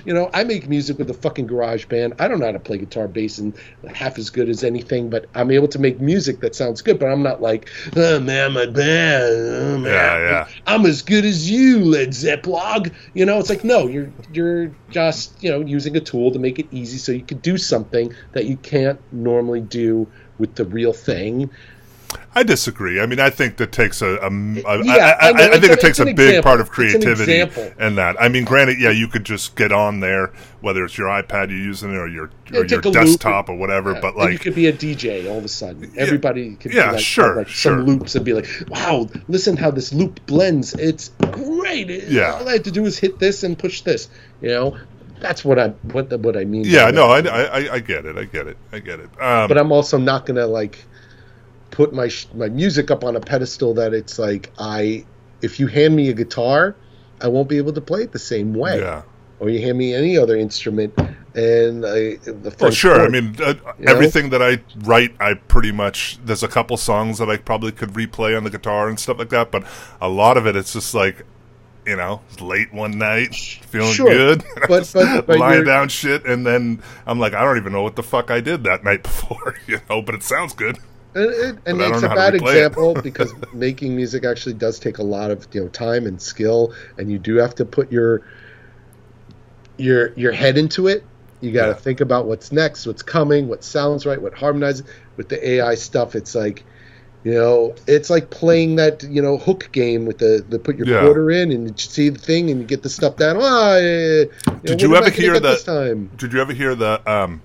you 0.05 0.13
know, 0.13 0.29
I 0.35 0.45
make 0.45 0.69
music 0.69 0.99
with 0.99 1.09
a 1.09 1.15
fucking 1.15 1.47
garage 1.47 1.87
band. 1.87 2.13
I 2.19 2.29
don't 2.29 2.41
know 2.41 2.47
how 2.47 2.53
to 2.53 2.61
play 2.61 2.77
guitar, 2.77 3.09
bass, 3.09 3.39
and 3.39 3.55
half 3.95 4.19
as 4.19 4.29
good 4.29 4.51
as 4.51 4.63
anything, 4.63 5.09
but 5.09 5.25
I'm 5.35 5.51
able 5.51 5.69
to 5.69 5.79
make 5.79 5.99
music 5.99 6.41
that 6.41 6.55
sounds 6.55 6.83
good. 6.83 6.99
But 6.99 7.07
I'm 7.07 7.23
not 7.23 7.41
like, 7.41 7.71
oh 7.97 8.21
man, 8.21 8.53
my 8.53 8.67
band. 8.67 9.25
Oh, 9.25 9.79
man. 9.79 9.93
Yeah, 9.93 10.19
yeah. 10.19 10.49
I'm 10.67 10.85
as 10.85 11.01
good 11.01 11.25
as 11.25 11.51
you, 11.51 11.79
Led 11.87 12.13
Zeppelin. 12.13 12.93
You 13.15 13.25
know, 13.25 13.39
it's 13.39 13.49
like 13.49 13.65
no, 13.65 13.87
you're 13.87 14.13
you're 14.35 14.71
just 14.91 15.43
you 15.43 15.51
know 15.51 15.61
using 15.61 15.97
a 15.97 16.01
tool 16.01 16.33
to 16.33 16.39
make 16.39 16.59
it 16.59 16.67
easy 16.71 16.99
so 16.99 17.13
you 17.13 17.23
can 17.23 17.39
do 17.39 17.57
something 17.57 18.15
that 18.33 18.45
you 18.45 18.59
can't 18.59 19.01
normally 19.11 19.63
do 19.63 20.07
with 20.43 20.57
the 20.57 20.65
real 20.67 20.93
thing. 20.93 21.49
I 22.35 22.43
disagree. 22.43 23.01
I 23.01 23.07
mean, 23.07 23.21
I 23.21 23.31
think 23.31 23.57
that 23.57 23.73
takes 23.73 24.03
a. 24.03 24.17
a, 24.17 24.27
a 24.27 24.85
Yeah, 24.85 25.17
I, 25.21 25.29
I, 25.29 25.29
I 25.29 25.33
know. 25.33 25.45
I 25.53 25.61
think 25.61 25.73
it 25.73 25.81
takes 25.81 25.99
a 25.99 26.05
big 26.05 26.19
example. 26.19 26.43
part 26.43 26.61
of 26.61 26.67
an 26.69 26.73
creativity 26.75 27.41
and 27.79 27.97
that. 27.97 28.21
I 28.21 28.29
mean, 28.29 28.45
granted, 28.45 28.79
yeah, 28.81 28.91
you 28.91 29.09
could 29.09 29.25
just 29.25 29.55
get 29.57 29.73
on 29.73 30.01
there, 30.01 30.27
whether 30.61 30.85
it's 30.85 30.99
your 30.99 31.09
iPad 31.09 31.49
you're 31.49 31.59
using 31.59 31.95
or 31.95 32.07
your 32.09 32.31
Yeah, 32.51 32.61
or 32.61 32.65
your 32.65 32.83
take 32.83 32.85
a 32.85 32.89
loop. 32.89 32.95
desktop 32.95 33.49
or 33.49 33.57
whatever. 33.57 33.93
Yeah, 33.93 34.01
but 34.01 34.17
and 34.17 34.33
you 34.33 34.39
could 34.39 34.55
be 34.55 34.67
a 34.67 34.73
DJ 34.75 35.31
all 35.31 35.39
of 35.39 35.45
a 35.45 35.49
sudden. 35.49 35.91
Everybody 35.97 36.57
could 36.57 36.75
Yeah, 36.75 36.91
like, 36.93 37.01
sure, 37.01 37.37
like 37.37 37.49
sure. 37.49 37.73
some 37.79 37.87
loops 37.87 38.15
and 38.15 38.25
be 38.25 38.35
like, 38.35 38.47
"Wow, 38.69 39.09
listen 39.29 39.57
how 39.57 39.71
this 39.71 39.93
loop 39.95 40.21
blends. 40.27 40.75
It's 40.75 41.11
great. 41.33 41.89
Yeah. 42.09 42.33
all 42.35 42.49
I 42.49 42.55
have 42.55 42.63
to 42.65 42.71
do 42.71 42.85
is 42.85 42.99
hit 42.99 43.19
this 43.21 43.43
and 43.43 43.59
push 43.59 43.81
this." 43.83 44.09
You 44.43 44.49
know, 44.49 44.77
that's 45.23 45.45
what 45.45 45.59
I 45.59 45.69
what 45.93 46.11
the, 46.11 46.19
what 46.19 46.37
I 46.37 46.45
mean. 46.45 46.65
yeah, 46.67 46.91
no. 46.91 47.07
I, 47.09 47.21
I, 47.21 47.75
I 47.75 47.79
get 47.79 48.05
it. 48.05 48.19
I 48.19 48.25
get 48.25 48.47
it. 48.47 48.57
I 48.73 48.79
get 48.81 49.01
it. 49.01 49.09
Um, 49.21 49.49
but 49.49 49.57
I'm 49.57 49.73
also 49.73 49.97
not 49.99 50.27
gonna 50.27 50.47
like 50.47 50.85
put 51.71 51.95
my 51.95 52.09
sh- 52.09 52.29
my 52.35 52.49
music 52.49 52.91
up 52.91 53.05
on 53.05 53.17
a 53.17 53.21
pedestal 53.21 53.75
that 53.75 53.95
it's 53.95 54.19
like 54.19 54.51
I 54.59 55.05
if 55.41 55.59
you 55.59 55.67
hand 55.67 55.97
me 55.97 56.09
a 56.11 56.13
guitar, 56.13 56.77
I 57.21 57.29
won't 57.29 57.49
be 57.49 57.57
able 57.57 57.73
to 57.73 57.81
play 57.81 58.03
it 58.03 58.13
the 58.13 58.19
same 58.19 58.55
way. 58.55 58.81
yeah. 58.81 59.03
Or 59.41 59.49
you 59.51 59.61
hand 59.61 59.77
me 59.77 59.93
any 59.93 60.17
other 60.17 60.37
instrument, 60.37 60.97
and 61.35 61.85
I, 61.85 62.15
the 62.23 62.55
Well, 62.61 62.71
sure. 62.71 63.05
I 63.05 63.09
mean, 63.09 63.35
uh, 63.43 63.55
You 63.77 63.87
know? 63.87 63.93
everything 63.93 64.31
that 64.31 64.41
I 64.41 64.61
write, 64.85 65.17
I 65.19 65.35
pretty 65.35 65.73
much. 65.73 66.19
There's 66.25 66.45
a 66.45 66.49
couple 66.49 66.77
songs 66.77 67.19
that 67.19 67.29
I 67.29 67.39
probably 67.39 67.73
could 67.73 67.89
replay 67.95 68.37
on 68.37 68.45
the 68.45 68.51
guitar 68.51 68.89
and 68.89 69.01
stuff 69.01 69.19
like 69.19 69.31
that, 69.31 69.51
but 69.51 69.65
a 70.01 70.09
lot 70.09 70.37
of 70.37 70.47
it, 70.47 70.55
it's 70.55 70.73
just 70.75 70.95
like, 70.95 71.27
you 71.87 71.97
know, 71.97 72.21
it's 72.31 72.41
late 72.41 72.73
one 72.73 72.97
night, 72.99 73.35
feeling 73.35 73.93
Sure. 73.93 74.09
good, 74.09 74.45
But- 74.69 74.91
but- 74.95 75.27
but 75.27 75.39
lying 75.39 75.65
down 75.65 75.89
shit, 75.89 76.25
and 76.25 76.47
then 76.47 76.83
I'm 77.07 77.19
like, 77.19 77.35
I 77.35 77.43
don't 77.45 77.57
even 77.57 77.73
know 77.73 77.83
what 77.83 77.97
the 77.97 78.03
fuck 78.03 78.31
I 78.31 78.41
did 78.41 78.65
that 78.65 78.85
night 78.91 79.03
before, 79.03 79.57
you 79.67 79.81
know, 79.91 80.01
but 80.03 80.15
it 80.15 80.23
sounds 80.23 80.53
good. 80.55 80.79
and, 81.15 81.27
and, 81.31 81.61
and 81.67 81.81
it's 81.81 81.99
a 81.99 82.03
know 82.03 82.09
how 82.09 82.15
to 82.15 82.15
bad 82.17 82.35
example 82.37 82.95
because 82.95 83.33
making 83.53 83.95
music 83.97 84.25
actually 84.25 84.55
does 84.55 84.79
take 84.79 84.99
a 84.99 85.03
lot 85.03 85.31
of 85.31 85.47
you 85.53 85.61
know 85.63 85.69
time 85.69 86.07
and 86.07 86.23
skill, 86.23 86.73
and 86.99 87.11
you 87.11 87.19
do 87.19 87.37
have 87.37 87.55
to 87.57 87.65
put 87.65 87.91
your 87.93 88.23
your 89.77 90.13
your 90.15 90.33
head 90.33 90.59
into 90.59 90.87
it. 90.89 91.05
You 91.41 91.51
got 91.53 91.63
to 91.67 91.73
Yeah. 91.73 91.75
think 91.79 92.01
about 92.01 92.27
what's 92.27 92.53
next, 92.53 92.87
what's 92.87 93.03
coming, 93.03 93.49
what 93.49 93.65
sounds 93.65 94.07
right, 94.07 94.21
what 94.21 94.33
harmonizes. 94.35 94.87
With 95.17 95.29
the 95.29 95.47
AI 95.47 95.75
stuff, 95.75 96.15
it's 96.15 96.35
like, 96.35 96.65
you 97.25 97.33
know, 97.35 97.75
it's 97.87 98.11
like 98.11 98.31
playing 98.31 98.77
that 98.77 99.03
you 99.05 99.23
know 99.23 99.39
hook 99.39 99.69
game 99.73 100.07
with 100.07 100.19
the 100.19 100.45
the 100.49 100.59
put 100.59 100.77
your 100.77 100.87
Yeah. 100.89 101.01
quarter 101.01 101.31
in 101.31 101.53
and 101.53 101.69
you 101.69 101.75
see 101.77 102.09
the 102.09 102.19
thing 102.19 102.51
and 102.51 102.61
you 102.61 102.67
get 102.67 102.83
the 102.83 102.89
stuff 102.89 103.17
down. 103.17 103.37
Ah, 103.41 103.77
yeah, 103.77 104.25
yeah. 104.47 104.55
Did 104.65 104.83
you 104.83 104.89
am 104.97 105.05
I 105.05 105.07
ever 105.07 105.11
hear 105.11 105.39
the-? 105.41 106.09
Did 106.17 106.33
you 106.33 106.41
ever 106.41 106.53
hear 106.53 106.75
the 106.75 107.01
um, 107.11 107.43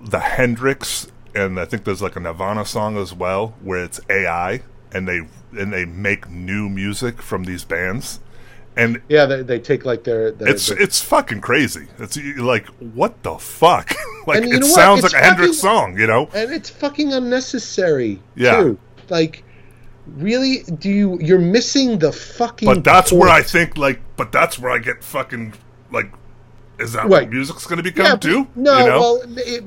the 0.00 0.20
Hendrix 0.20 1.08
and 1.34 1.58
I 1.58 1.64
think 1.64 1.84
there's 1.84 2.02
like 2.02 2.16
a 2.16 2.20
Nirvana 2.20 2.64
song 2.64 2.96
as 2.96 3.12
well 3.12 3.54
where 3.62 3.82
it's 3.82 4.00
AI 4.08 4.62
and 4.92 5.08
they 5.08 5.22
and 5.58 5.72
they 5.72 5.84
make 5.84 6.28
new 6.30 6.68
music 6.68 7.20
from 7.22 7.44
these 7.44 7.64
bands, 7.64 8.20
and 8.76 9.00
Yeah, 9.08 9.26
they, 9.26 9.42
they 9.42 9.58
take 9.58 9.84
like 9.84 10.04
their, 10.04 10.30
their 10.32 10.48
it's 10.48 10.66
their- 10.68 10.80
it's 10.80 11.00
fucking 11.02 11.40
crazy. 11.40 11.86
It's 11.98 12.16
like 12.38 12.66
what 12.94 13.22
the 13.22 13.36
fuck? 13.38 13.92
like 14.26 14.42
it 14.44 14.64
sounds 14.64 15.04
It's 15.04 15.12
like 15.14 15.22
a 15.22 15.24
Hendrix 15.26 15.58
song, 15.58 15.98
you 15.98 16.06
know? 16.06 16.28
and 16.34 16.52
it's 16.52 16.70
fucking 16.70 17.12
unnecessary 17.12 18.20
Yeah. 18.36 18.60
too. 18.60 18.78
Like, 19.10 19.44
really, 20.16 20.62
do 20.78 20.88
you? 20.90 21.18
You're 21.20 21.38
missing 21.38 21.98
the 21.98 22.10
fucking. 22.12 22.66
But 22.66 22.84
that's 22.84 23.12
where 23.12 23.28
I 23.28 23.42
think 23.42 23.76
like, 23.76 24.00
but 24.16 24.32
that's 24.32 24.58
where 24.58 24.70
I 24.72 24.78
get 24.78 25.04
fucking 25.04 25.54
like. 25.92 26.10
Is 26.78 26.92
that 26.94 27.02
Right. 27.02 27.10
what 27.10 27.30
music's 27.30 27.66
going 27.66 27.76
to 27.76 27.82
become 27.84 28.06
Yeah, 28.06 28.16
too? 28.16 28.46
no, 28.56 28.78
you 28.78 28.84
know? 28.86 29.00
well, 29.00 29.22
it, 29.36 29.62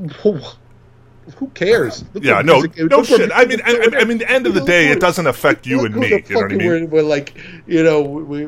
who 1.37 1.47
cares? 1.53 2.03
Look 2.13 2.23
yeah, 2.23 2.41
no, 2.41 2.61
music- 2.61 2.89
no 2.89 3.03
shit. 3.03 3.31
I 3.33 3.45
mean, 3.45 3.61
I. 3.63 3.89
I 3.99 4.03
mean, 4.05 4.17
the 4.17 4.29
end 4.29 4.47
of 4.47 4.53
the 4.53 4.61
day, 4.75 4.89
it 4.89 4.99
doesn't 4.99 5.27
affect 5.27 5.65
you 5.67 5.85
and 5.85 5.95
me. 5.95 6.07
You 6.27 6.35
know 6.35 6.41
what 6.41 6.51
I 6.51 6.55
mean? 6.55 6.67
We're, 6.67 6.85
we're 6.85 7.01
like, 7.03 7.35
you 7.67 7.83
know, 7.83 8.01
we, 8.01 8.47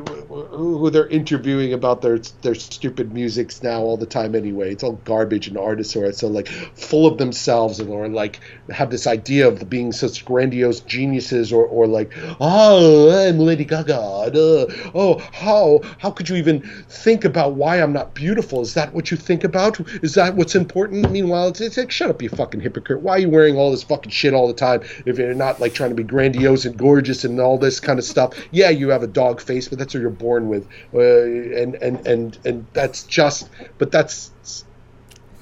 who 0.60 0.90
they're 0.90 1.08
interviewing 1.08 1.72
about 1.72 2.02
their 2.02 2.18
their 2.42 2.54
stupid 2.54 3.12
musics 3.12 3.62
now 3.62 3.80
all 3.80 3.96
the 3.96 4.06
time. 4.06 4.34
Anyway, 4.34 4.72
it's 4.72 4.82
all 4.82 4.92
garbage 5.04 5.48
and 5.48 5.56
artists 5.56 5.96
are 5.96 6.12
so 6.12 6.28
like 6.28 6.48
full 6.48 7.06
of 7.06 7.18
themselves 7.18 7.80
and 7.80 7.90
or 7.90 8.08
like 8.08 8.40
have 8.70 8.90
this 8.90 9.06
idea 9.06 9.48
of 9.48 9.68
being 9.68 9.92
such 9.92 10.24
grandiose 10.24 10.80
geniuses 10.80 11.52
or 11.52 11.64
or 11.66 11.86
like, 11.86 12.12
oh, 12.40 13.28
I'm 13.28 13.38
Lady 13.38 13.64
Gaga. 13.64 14.00
Uh, 14.00 14.66
oh, 14.94 15.18
how 15.32 15.80
how 15.98 16.10
could 16.10 16.28
you 16.28 16.36
even 16.36 16.60
think 16.88 17.24
about 17.24 17.54
why 17.54 17.80
I'm 17.80 17.92
not 17.92 18.14
beautiful? 18.14 18.60
Is 18.60 18.74
that 18.74 18.92
what 18.92 19.10
you 19.10 19.16
think 19.16 19.44
about? 19.44 19.80
Is 20.02 20.14
that 20.14 20.34
what's 20.34 20.54
important? 20.54 21.10
Meanwhile, 21.10 21.48
it's, 21.48 21.60
it's 21.60 21.76
like, 21.76 21.90
shut 21.90 22.10
up, 22.10 22.22
you 22.22 22.28
fucking 22.28 22.60
hypocrite. 22.60 23.00
Why 23.00 23.16
are 23.16 23.18
you 23.18 23.30
wearing 23.30 23.56
all 23.56 23.70
this 23.70 23.82
fucking 23.82 24.10
shit 24.10 24.34
all 24.34 24.48
the 24.48 24.54
time 24.54 24.82
if 25.06 25.18
you're 25.18 25.34
not 25.34 25.60
like 25.60 25.74
trying 25.74 25.90
to 25.90 25.96
be 25.96 26.02
grandiose 26.02 26.64
and 26.64 26.76
gorgeous 26.76 27.24
and 27.24 27.40
all 27.40 27.58
this 27.58 27.80
kind 27.80 27.98
of 27.98 28.04
stuff? 28.04 28.34
Yeah, 28.50 28.70
you 28.70 28.90
have 28.90 29.02
a 29.02 29.06
dog 29.06 29.40
face, 29.40 29.68
but 29.68 29.78
that's 29.78 29.94
what 29.94 30.00
you're 30.00 30.10
born 30.10 30.48
with, 30.50 30.68
uh, 30.92 31.00
and 31.00 31.74
and 31.76 32.06
and 32.06 32.38
and 32.44 32.66
that's 32.72 33.04
just. 33.04 33.48
But 33.78 33.90
that's. 33.90 34.30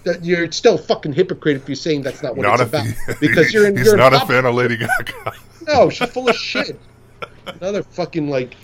That 0.04 0.24
you're 0.24 0.50
still 0.52 0.78
fucking 0.78 1.14
hypocrite 1.14 1.56
if 1.56 1.68
you're 1.68 1.74
saying 1.74 2.02
that's 2.02 2.22
not 2.22 2.36
what 2.36 2.44
Not 2.44 2.60
it's 2.60 2.72
a, 2.72 2.76
about 2.76 3.20
because 3.20 3.52
you're 3.52 3.66
in 3.66 3.76
he's 3.76 3.86
you're 3.86 3.96
not 3.96 4.14
a 4.14 4.20
fan 4.20 4.46
of 4.46 4.54
Lady 4.54 4.76
Gaga. 4.76 5.32
no, 5.66 5.90
she's 5.90 6.08
full 6.10 6.28
of 6.28 6.36
shit. 6.36 6.78
Another 7.46 7.82
fucking 7.82 8.30
like 8.30 8.54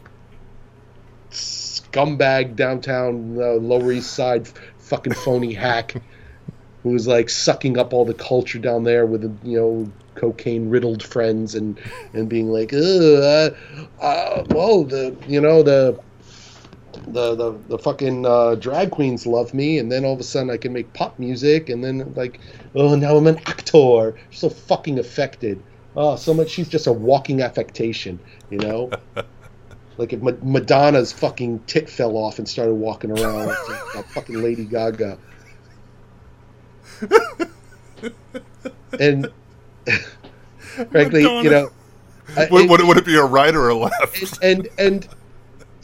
scumbag 1.30 2.54
downtown 2.54 3.36
uh, 3.36 3.54
Lower 3.54 3.90
East 3.92 4.12
Side 4.12 4.48
fucking 4.78 5.14
phony 5.14 5.52
hack 5.52 6.00
who's 6.84 7.06
like 7.08 7.30
sucking 7.30 7.78
up 7.78 7.92
all 7.92 8.04
the 8.04 8.14
culture 8.14 8.58
down 8.58 8.84
there 8.84 9.06
with 9.06 9.22
you 9.42 9.58
know 9.58 9.92
cocaine 10.14 10.70
riddled 10.70 11.02
friends 11.02 11.54
and 11.54 11.78
and 12.12 12.28
being 12.28 12.48
like, 12.50 12.72
Ugh, 12.72 12.80
uh, 12.80 13.50
uh, 14.00 14.44
well 14.50 14.84
the 14.84 15.16
you 15.26 15.40
know 15.40 15.62
the. 15.62 15.98
The, 17.06 17.34
the 17.34 17.52
the 17.68 17.78
fucking 17.78 18.24
uh, 18.26 18.54
drag 18.56 18.90
queens 18.90 19.26
love 19.26 19.52
me, 19.54 19.78
and 19.78 19.90
then 19.90 20.04
all 20.04 20.14
of 20.14 20.20
a 20.20 20.24
sudden 20.24 20.50
I 20.50 20.56
can 20.56 20.72
make 20.72 20.92
pop 20.92 21.18
music, 21.18 21.68
and 21.68 21.82
then 21.84 22.12
like, 22.14 22.40
oh 22.74 22.94
now 22.94 23.16
I'm 23.16 23.26
an 23.26 23.38
actor. 23.46 24.14
So 24.30 24.48
fucking 24.48 24.98
affected. 24.98 25.62
Oh, 25.96 26.16
so 26.16 26.34
much. 26.34 26.48
She's 26.50 26.68
just 26.68 26.86
a 26.86 26.92
walking 26.92 27.42
affectation, 27.42 28.18
you 28.50 28.58
know. 28.58 28.90
like 29.98 30.12
if 30.12 30.20
Ma- 30.22 30.32
Madonna's 30.42 31.12
fucking 31.12 31.60
tit 31.66 31.88
fell 31.88 32.16
off 32.16 32.38
and 32.38 32.48
started 32.48 32.74
walking 32.74 33.10
around 33.12 33.46
like 33.46 33.94
a 33.96 34.02
fucking 34.02 34.42
Lady 34.42 34.64
Gaga. 34.64 35.18
and 38.98 39.28
frankly, 40.90 41.22
Madonna. 41.24 41.42
you 41.42 41.50
know, 41.50 41.70
I- 42.36 42.48
Would, 42.50 42.64
it- 42.64 42.70
would, 42.70 42.80
it, 42.80 42.86
would 42.86 42.96
it 42.98 43.04
be 43.04 43.16
a 43.16 43.24
right 43.24 43.54
or 43.54 43.68
a 43.68 43.74
left? 43.74 44.38
and 44.42 44.68
and 44.78 45.06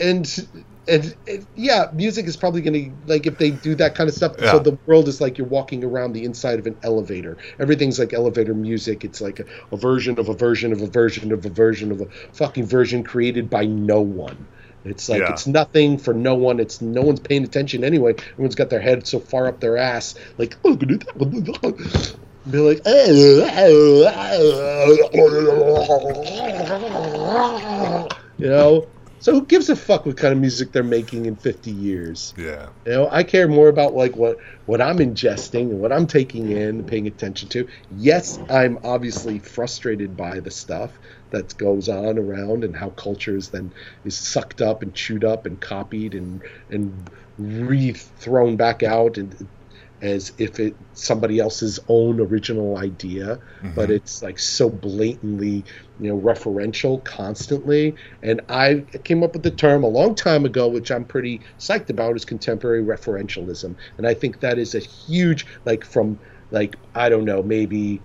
and 0.00 0.48
and, 0.90 1.14
and 1.28 1.46
yeah, 1.56 1.90
music 1.92 2.26
is 2.26 2.36
probably 2.36 2.60
going 2.60 2.74
to 2.74 2.92
like 3.06 3.26
if 3.26 3.38
they 3.38 3.50
do 3.50 3.74
that 3.76 3.94
kind 3.94 4.08
of 4.08 4.14
stuff. 4.14 4.34
Yeah. 4.38 4.52
So 4.52 4.58
the 4.58 4.78
world 4.86 5.08
is 5.08 5.20
like 5.20 5.38
you're 5.38 5.46
walking 5.46 5.84
around 5.84 6.12
the 6.12 6.24
inside 6.24 6.58
of 6.58 6.66
an 6.66 6.76
elevator. 6.82 7.36
Everything's 7.58 7.98
like 7.98 8.12
elevator 8.12 8.54
music. 8.54 9.04
It's 9.04 9.20
like 9.20 9.40
a, 9.40 9.44
a 9.72 9.76
version 9.76 10.18
of 10.18 10.28
a 10.28 10.34
version 10.34 10.72
of 10.72 10.82
a 10.82 10.86
version 10.86 11.32
of 11.32 11.46
a 11.46 11.48
version 11.48 11.92
of 11.92 12.00
a 12.00 12.06
fucking 12.32 12.66
version 12.66 13.04
created 13.04 13.48
by 13.48 13.64
no 13.64 14.00
one. 14.00 14.46
It's 14.84 15.08
like 15.08 15.20
Yeah. 15.20 15.32
it's 15.32 15.46
nothing 15.46 15.98
for 15.98 16.14
no 16.14 16.34
one. 16.34 16.58
It's 16.58 16.80
no 16.80 17.02
one's 17.02 17.20
paying 17.20 17.44
attention 17.44 17.84
anyway. 17.84 18.14
Everyone's 18.32 18.54
got 18.54 18.70
their 18.70 18.80
head 18.80 19.06
so 19.06 19.20
far 19.20 19.46
up 19.46 19.60
their 19.60 19.76
ass, 19.76 20.14
like 20.38 20.56
oh, 20.64 20.74
be 20.76 20.86
like, 20.86 21.06
you 28.38 28.48
know. 28.48 28.86
So 29.20 29.34
who 29.34 29.44
gives 29.44 29.68
a 29.68 29.76
fuck 29.76 30.06
what 30.06 30.16
kind 30.16 30.32
of 30.32 30.40
music 30.40 30.72
they're 30.72 30.82
making 30.82 31.26
in 31.26 31.36
50 31.36 31.70
years? 31.70 32.34
yeah. 32.38 32.68
You 32.86 32.92
know, 32.92 33.08
I 33.10 33.22
care 33.22 33.48
more 33.48 33.68
about 33.68 33.94
like 33.94 34.16
what 34.16 34.38
what 34.66 34.80
I'm 34.80 34.98
ingesting 34.98 35.70
and 35.70 35.80
what 35.80 35.92
I'm 35.92 36.06
taking 36.06 36.50
in 36.50 36.58
and 36.58 36.86
paying 36.86 37.06
attention 37.06 37.48
to. 37.50 37.68
Yes, 37.96 38.38
I'm 38.48 38.78
obviously 38.82 39.38
frustrated 39.38 40.16
by 40.16 40.40
the 40.40 40.50
stuff 40.50 40.90
that 41.30 41.56
goes 41.58 41.88
on 41.88 42.18
around 42.18 42.64
and 42.64 42.74
how 42.74 42.90
culture 42.90 43.36
is 43.36 43.50
then 43.50 43.72
is 44.04 44.16
sucked 44.16 44.62
up 44.62 44.82
and 44.82 44.94
chewed 44.94 45.24
up 45.24 45.46
and 45.46 45.60
copied 45.60 46.14
and 46.14 46.42
and 46.70 47.10
re 47.38 47.92
thrown 47.92 48.56
back 48.56 48.82
out 48.82 49.18
and 49.18 49.48
as 50.02 50.32
if 50.38 50.58
it's 50.58 50.76
somebody 50.94 51.38
else's 51.38 51.78
own 51.88 52.20
original 52.20 52.78
idea, 52.78 53.38
but 53.74 53.90
it's 53.90 54.22
like 54.22 54.38
so 54.38 54.68
blatantly, 54.70 55.64
you 56.00 56.08
know, 56.08 56.18
referential 56.20 57.02
constantly. 57.04 57.94
And 58.22 58.40
I 58.48 58.84
came 59.04 59.22
up 59.22 59.34
with 59.34 59.42
the 59.42 59.50
term 59.50 59.84
a 59.84 59.88
long 59.88 60.14
time 60.14 60.44
ago, 60.44 60.68
which 60.68 60.90
I'm 60.90 61.04
pretty 61.04 61.40
psyched 61.58 61.90
about, 61.90 62.16
is 62.16 62.24
contemporary 62.24 62.82
referentialism. 62.82 63.74
And 63.98 64.06
I 64.06 64.14
think 64.14 64.40
that 64.40 64.58
is 64.58 64.74
a 64.74 64.80
huge, 64.80 65.46
like, 65.64 65.84
from 65.84 66.18
like 66.50 66.76
I 66.94 67.08
don't 67.08 67.24
know, 67.24 67.42
maybe 67.42 68.00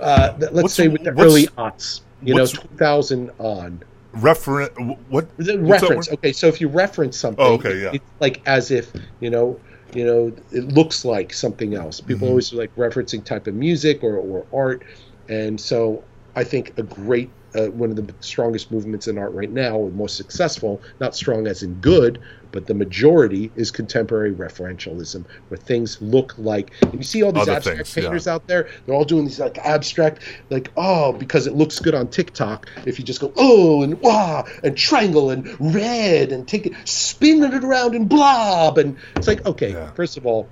uh, 0.00 0.34
let's 0.38 0.52
What's- 0.52 0.74
say 0.74 0.88
with 0.88 1.02
the 1.04 1.10
early 1.10 1.46
aughts, 1.58 2.02
you 2.22 2.34
know, 2.34 2.42
what's- 2.42 2.52
2000 2.52 3.30
on. 3.38 3.82
Referen- 4.16 4.98
what? 5.08 5.26
The 5.38 5.56
what's 5.56 5.82
reference. 5.82 6.12
Okay, 6.12 6.32
so 6.32 6.46
if 6.46 6.60
you 6.60 6.68
reference 6.68 7.16
something, 7.18 7.42
Oh, 7.42 7.54
okay, 7.54 7.80
yeah. 7.80 7.90
it's 7.94 8.04
like 8.20 8.42
as 8.46 8.70
if 8.70 8.92
you 9.20 9.30
know, 9.30 9.58
you 9.94 10.04
know, 10.04 10.32
it 10.50 10.64
looks 10.72 11.04
like 11.04 11.32
something 11.32 11.74
else. 11.74 12.00
People 12.00 12.26
Mhm. 12.28 12.30
always 12.30 12.52
like 12.52 12.72
referencing 12.76 13.24
type 13.24 13.46
of 13.46 13.54
music 13.54 14.02
or, 14.02 14.16
or 14.16 14.46
art, 14.52 14.84
and 15.28 15.60
so 15.60 16.08
I 16.34 16.44
think 16.44 16.72
a 16.78 16.82
great 16.82 17.34
uh, 17.54 17.66
one 17.66 17.90
of 17.90 17.96
the 17.96 18.14
strongest 18.20 18.70
movements 18.70 19.08
in 19.08 19.18
art 19.18 19.32
right 19.32 19.50
now, 19.50 19.76
or 19.76 19.90
most 19.90 20.16
successful, 20.16 20.82
not 21.00 21.14
strong 21.14 21.46
as 21.46 21.62
in 21.62 21.74
good, 21.74 22.20
but 22.50 22.66
the 22.66 22.74
majority 22.74 23.50
is 23.56 23.70
contemporary 23.70 24.32
referentialism, 24.34 25.24
where 25.48 25.58
things 25.58 26.00
look 26.02 26.34
like. 26.38 26.70
And 26.82 26.94
you 26.94 27.02
see 27.02 27.22
all 27.22 27.32
these 27.32 27.42
Other 27.42 27.52
abstract 27.52 27.78
things, 27.78 27.96
yeah. 27.96 28.02
painters 28.02 28.28
out 28.28 28.46
there; 28.46 28.68
they're 28.86 28.94
all 28.94 29.04
doing 29.04 29.24
these 29.24 29.40
like 29.40 29.58
abstract, 29.58 30.22
like 30.50 30.70
oh, 30.76 31.12
because 31.12 31.46
it 31.46 31.54
looks 31.54 31.78
good 31.78 31.94
on 31.94 32.08
TikTok. 32.08 32.68
If 32.86 32.98
you 32.98 33.04
just 33.04 33.20
go 33.20 33.32
oh 33.36 33.82
and 33.82 34.00
wah 34.00 34.44
and 34.62 34.76
triangle 34.76 35.30
and 35.30 35.74
red 35.74 36.32
and 36.32 36.46
take 36.46 36.66
it, 36.66 36.74
spin 36.84 37.42
it 37.42 37.64
around 37.64 37.94
and 37.94 38.08
blob, 38.08 38.78
and 38.78 38.96
it's 39.16 39.26
like 39.26 39.44
okay, 39.46 39.72
Yeah. 39.72 39.90
first 39.92 40.16
of 40.16 40.26
all, 40.26 40.48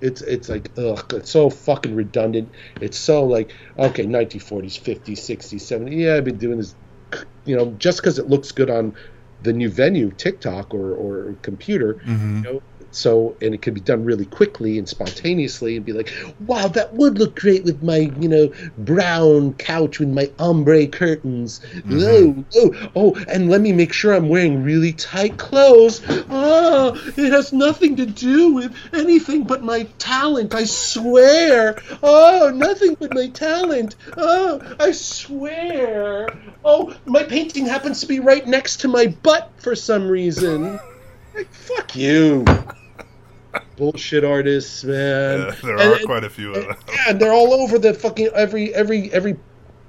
it's 0.00 0.20
it's 0.22 0.48
like 0.48 0.70
ugh, 0.76 1.04
it's 1.12 1.30
so 1.30 1.50
fucking 1.50 1.94
redundant. 1.94 2.52
It's 2.80 2.98
so 2.98 3.24
like 3.24 3.52
okay, 3.78 4.04
1940s, 4.04 4.78
50s, 4.78 5.20
60s, 5.20 5.68
70s. 5.68 5.94
Yeah, 5.94 6.16
I've 6.16 6.24
been 6.24 6.38
doing 6.38 6.58
this, 6.58 6.74
you 7.44 7.56
know, 7.56 7.72
just 7.78 7.98
because 8.00 8.18
it 8.18 8.28
looks 8.28 8.52
good 8.52 8.70
on 8.70 8.94
the 9.40 9.52
new 9.52 9.70
venue, 9.70 10.10
TikTok 10.10 10.74
or 10.74 10.94
or 10.94 11.34
computer. 11.42 12.00
Mhm. 12.06 12.44
You 12.44 12.52
know, 12.52 12.60
so 12.96 13.36
and 13.40 13.54
it 13.54 13.62
can 13.62 13.74
be 13.74 13.80
done 13.80 14.04
really 14.04 14.26
quickly 14.26 14.78
and 14.78 14.88
spontaneously 14.88 15.76
and 15.76 15.84
be 15.84 15.92
like, 15.92 16.12
wow, 16.40 16.68
that 16.68 16.94
would 16.94 17.18
look 17.18 17.38
great 17.38 17.64
with 17.64 17.82
my 17.82 18.10
you 18.18 18.28
know 18.28 18.52
brown 18.78 19.54
couch 19.54 19.98
with 19.98 20.08
my 20.08 20.30
ombre 20.38 20.86
curtains. 20.86 21.60
Oh, 21.90 22.44
oh, 22.54 22.90
oh, 22.96 23.24
and 23.28 23.50
let 23.50 23.60
me 23.60 23.72
make 23.72 23.92
sure 23.92 24.14
I'm 24.14 24.28
wearing 24.28 24.62
really 24.62 24.92
tight 24.92 25.36
clothes. 25.36 26.02
Oh, 26.08 26.94
it 27.16 27.32
has 27.32 27.52
nothing 27.52 27.96
to 27.96 28.06
do 28.06 28.54
with 28.54 28.74
anything 28.92 29.44
but 29.44 29.62
my 29.62 29.84
talent. 29.98 30.54
I 30.54 30.64
swear. 30.64 31.76
Oh, 32.02 32.50
nothing 32.54 32.96
but 32.98 33.14
my 33.14 33.28
talent. 33.28 33.96
Oh, 34.16 34.76
I 34.80 34.92
swear. 34.92 36.28
Oh, 36.64 36.94
my 37.04 37.22
painting 37.22 37.66
happens 37.66 38.00
to 38.00 38.06
be 38.06 38.20
right 38.20 38.46
next 38.46 38.80
to 38.80 38.88
my 38.88 39.06
butt 39.06 39.52
for 39.58 39.74
some 39.74 40.08
reason. 40.08 40.78
Like, 41.34 41.46
fuck 41.52 41.94
you. 41.96 42.44
Bullshit 43.76 44.24
artists, 44.24 44.84
man. 44.84 45.40
Yeah, 45.40 45.54
there 45.62 45.78
And- 45.78 45.92
are 45.94 45.98
quite 46.06 46.24
a 46.24 46.30
few 46.30 46.54
of 46.54 46.64
them. 46.66 46.76
yeah, 46.88 47.04
and 47.08 47.20
they're 47.20 47.32
all 47.32 47.52
over 47.54 47.78
the 47.78 47.92
fucking 47.94 48.28
every 48.34 48.74
every 48.74 49.12
every 49.12 49.36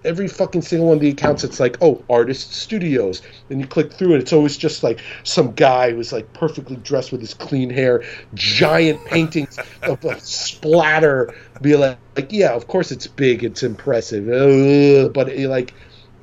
every 0.06 0.28
fucking 0.28 0.62
single 0.62 0.88
one 0.90 0.98
of 0.98 1.02
the 1.02 1.10
accounts. 1.10 1.44
It's 1.44 1.60
like, 1.60 1.78
oh, 1.82 2.04
artist 2.10 2.54
studios, 2.54 3.22
and 3.50 3.60
you 3.60 3.68
click 3.68 3.92
through 3.94 4.14
and 4.14 4.22
It's 4.22 4.32
always 4.34 4.56
just 4.58 4.84
like 4.84 5.00
some 5.24 5.52
guy 5.54 5.92
who's 5.92 6.12
like 6.14 6.32
perfectly 6.34 6.76
dressed 6.78 7.12
with 7.12 7.22
his 7.22 7.34
clean 7.34 7.70
hair, 7.70 8.04
giant 8.34 9.04
paintings 9.06 9.58
of 9.84 10.04
a 10.06 10.20
splatter. 10.20 11.34
Be 11.62 11.76
like, 11.76 11.98
like, 12.16 12.32
yeah, 12.32 12.54
of 12.54 12.68
course 12.68 12.92
it's 12.92 13.08
big, 13.08 13.44
it's 13.44 13.64
impressive, 13.64 14.28
Ugh, 14.30 15.12
but 15.14 15.30
it, 15.30 15.50
like, 15.50 15.74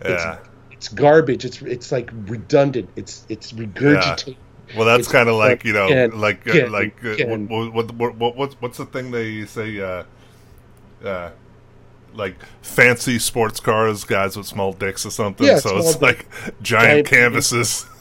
Yeah. 0.04 0.38
it's 0.70 0.88
garbage. 0.88 1.44
It's 1.44 1.60
it's 1.62 1.90
like 1.92 2.10
redundant. 2.26 2.88
It's 2.96 3.24
it's 3.28 3.52
regurgitated. 3.52 4.36
Well, 4.76 4.86
that's 4.86 5.08
kind 5.08 5.28
of 5.28 5.36
like 5.36 5.64
you 5.64 5.72
know, 5.72 6.10
like 6.14 6.46
uh, 6.46 6.68
like 6.68 7.04
uh, 7.04 7.16
what, 7.26 7.72
what, 7.72 7.94
what, 7.94 8.14
what 8.16 8.36
what's 8.36 8.54
what's 8.60 8.78
the 8.78 8.86
thing 8.86 9.10
they 9.10 9.44
say? 9.44 9.80
Uh, 9.80 10.04
uh, 11.04 11.30
like 12.14 12.36
fancy 12.62 13.18
sports 13.18 13.60
cars, 13.60 14.04
guys 14.04 14.36
with 14.36 14.46
small 14.46 14.72
dicks 14.72 15.04
or 15.04 15.10
something. 15.10 15.46
Yeah, 15.46 15.58
so 15.58 15.76
it's 15.78 16.00
like 16.00 16.26
giant, 16.62 16.62
Giant 16.62 17.06
canvases. 17.06 17.86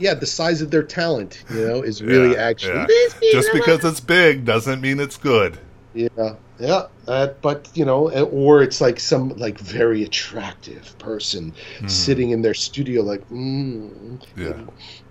Yeah, 0.00 0.14
the 0.14 0.26
size 0.26 0.62
of 0.62 0.70
their 0.70 0.82
talent, 0.82 1.44
you 1.50 1.66
know, 1.66 1.82
is 1.82 2.02
really 2.02 2.32
Yeah, 2.32 2.42
actually 2.42 2.86
yeah. 2.88 3.32
Just 3.32 3.52
because 3.52 3.84
it's 3.84 4.00
big 4.00 4.46
doesn't 4.46 4.80
mean 4.80 4.98
it's 4.98 5.18
good. 5.18 5.58
Yeah, 5.92 6.34
yeah, 6.60 6.86
uh, 7.08 7.28
but 7.42 7.68
you 7.74 7.84
know, 7.84 8.10
uh, 8.12 8.22
or 8.22 8.62
it's 8.62 8.80
like 8.80 9.00
some 9.00 9.30
like 9.30 9.58
very 9.58 10.04
attractive 10.04 10.96
person 10.98 11.52
sitting 11.86 12.30
in 12.30 12.42
their 12.42 12.54
studio, 12.54 13.02
like, 13.02 13.28
mm, 13.28 14.20
Yeah. 14.36 14.52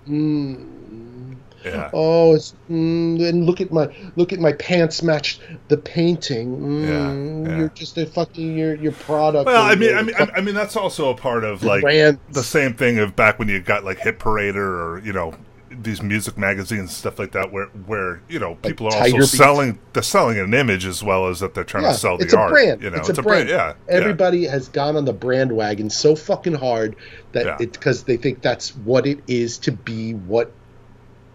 mm, 0.08 1.36
Yeah. 1.64 1.90
oh, 1.92 2.34
it's, 2.34 2.54
mm, 2.70 3.22
and 3.28 3.44
look 3.44 3.60
at 3.60 3.70
my 3.70 3.88
look 4.16 4.32
at 4.32 4.38
my 4.40 4.52
pants 4.54 5.02
matched 5.02 5.42
the 5.68 5.76
painting. 5.76 6.56
Mm, 6.56 7.44
Yeah, 7.44 7.50
yeah. 7.50 7.58
You're 7.58 7.68
just 7.68 7.98
a 7.98 8.06
fucking 8.06 8.56
your 8.56 8.74
your 8.76 8.92
product. 8.92 9.44
Well, 9.46 9.62
I 9.62 9.74
mean, 9.74 9.94
I 9.94 10.02
mean, 10.02 10.14
I, 10.18 10.30
I 10.36 10.40
mean, 10.40 10.54
that's 10.54 10.76
also 10.76 11.10
a 11.10 11.14
part 11.14 11.44
of 11.44 11.62
like 11.62 11.82
brand. 11.82 12.18
the 12.30 12.42
same 12.42 12.72
thing 12.74 12.98
of 12.98 13.14
back 13.14 13.38
when 13.38 13.48
you 13.48 13.60
got 13.60 13.84
like 13.84 13.98
Hit 13.98 14.18
Parader 14.18 14.56
or 14.56 15.02
you 15.04 15.12
know 15.12 15.34
these 15.82 16.02
music 16.02 16.36
magazines 16.36 16.80
and 16.80 16.90
stuff 16.90 17.18
like 17.18 17.32
that, 17.32 17.52
where 17.52 17.66
where 17.86 18.22
you 18.28 18.38
know 18.38 18.56
people 18.56 18.86
are 18.88 18.94
also 18.94 19.18
Beat. 19.18 19.26
selling 19.26 19.78
they're 19.92 20.02
selling 20.02 20.38
an 20.38 20.52
image 20.52 20.84
as 20.84 21.02
well 21.02 21.26
as 21.28 21.40
that 21.40 21.54
they're 21.54 21.64
trying 21.64 21.84
Yeah, 21.84 21.92
to 21.92 21.98
sell 21.98 22.18
the 22.18 22.24
it's 22.24 22.34
a 22.34 22.38
art. 22.38 22.50
brand. 22.50 22.82
You 22.82 22.90
know, 22.90 22.98
it's, 22.98 23.08
a 23.08 23.22
brand. 23.22 23.48
Yeah, 23.48 23.74
yeah. 23.88 23.94
Everybody 23.94 24.44
has 24.46 24.68
gone 24.68 24.96
on 24.96 25.04
the 25.04 25.12
brand 25.12 25.52
wagon 25.52 25.90
so 25.90 26.14
fucking 26.14 26.54
hard 26.54 26.96
that 27.32 27.46
Yeah. 27.46 27.56
it 27.60 27.72
because 27.72 28.04
they 28.04 28.16
think 28.16 28.42
that's 28.42 28.76
what 28.76 29.06
it 29.06 29.20
is 29.26 29.58
to 29.58 29.72
be 29.72 30.12
what 30.14 30.52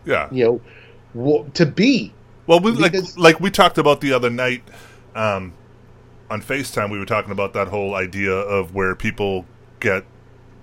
yeah. 0.06 0.28
you 0.32 0.44
know 0.46 0.62
wha- 1.14 1.46
to 1.56 1.66
be. 1.66 2.14
Well, 2.48 2.60
we 2.60 2.72
like 2.72 2.94
like 3.18 3.40
we 3.40 3.50
talked 3.50 3.78
about 3.78 4.02
the 4.02 4.14
other 4.14 4.30
night 4.30 4.64
um, 5.16 5.54
on 6.30 6.42
Facetime. 6.42 6.92
We 6.92 7.00
were 7.00 7.06
talking 7.06 7.32
about 7.32 7.54
that 7.54 7.70
whole 7.70 7.96
idea 7.96 8.34
of 8.34 8.76
where 8.76 8.94
people 8.96 9.46
get 9.80 10.06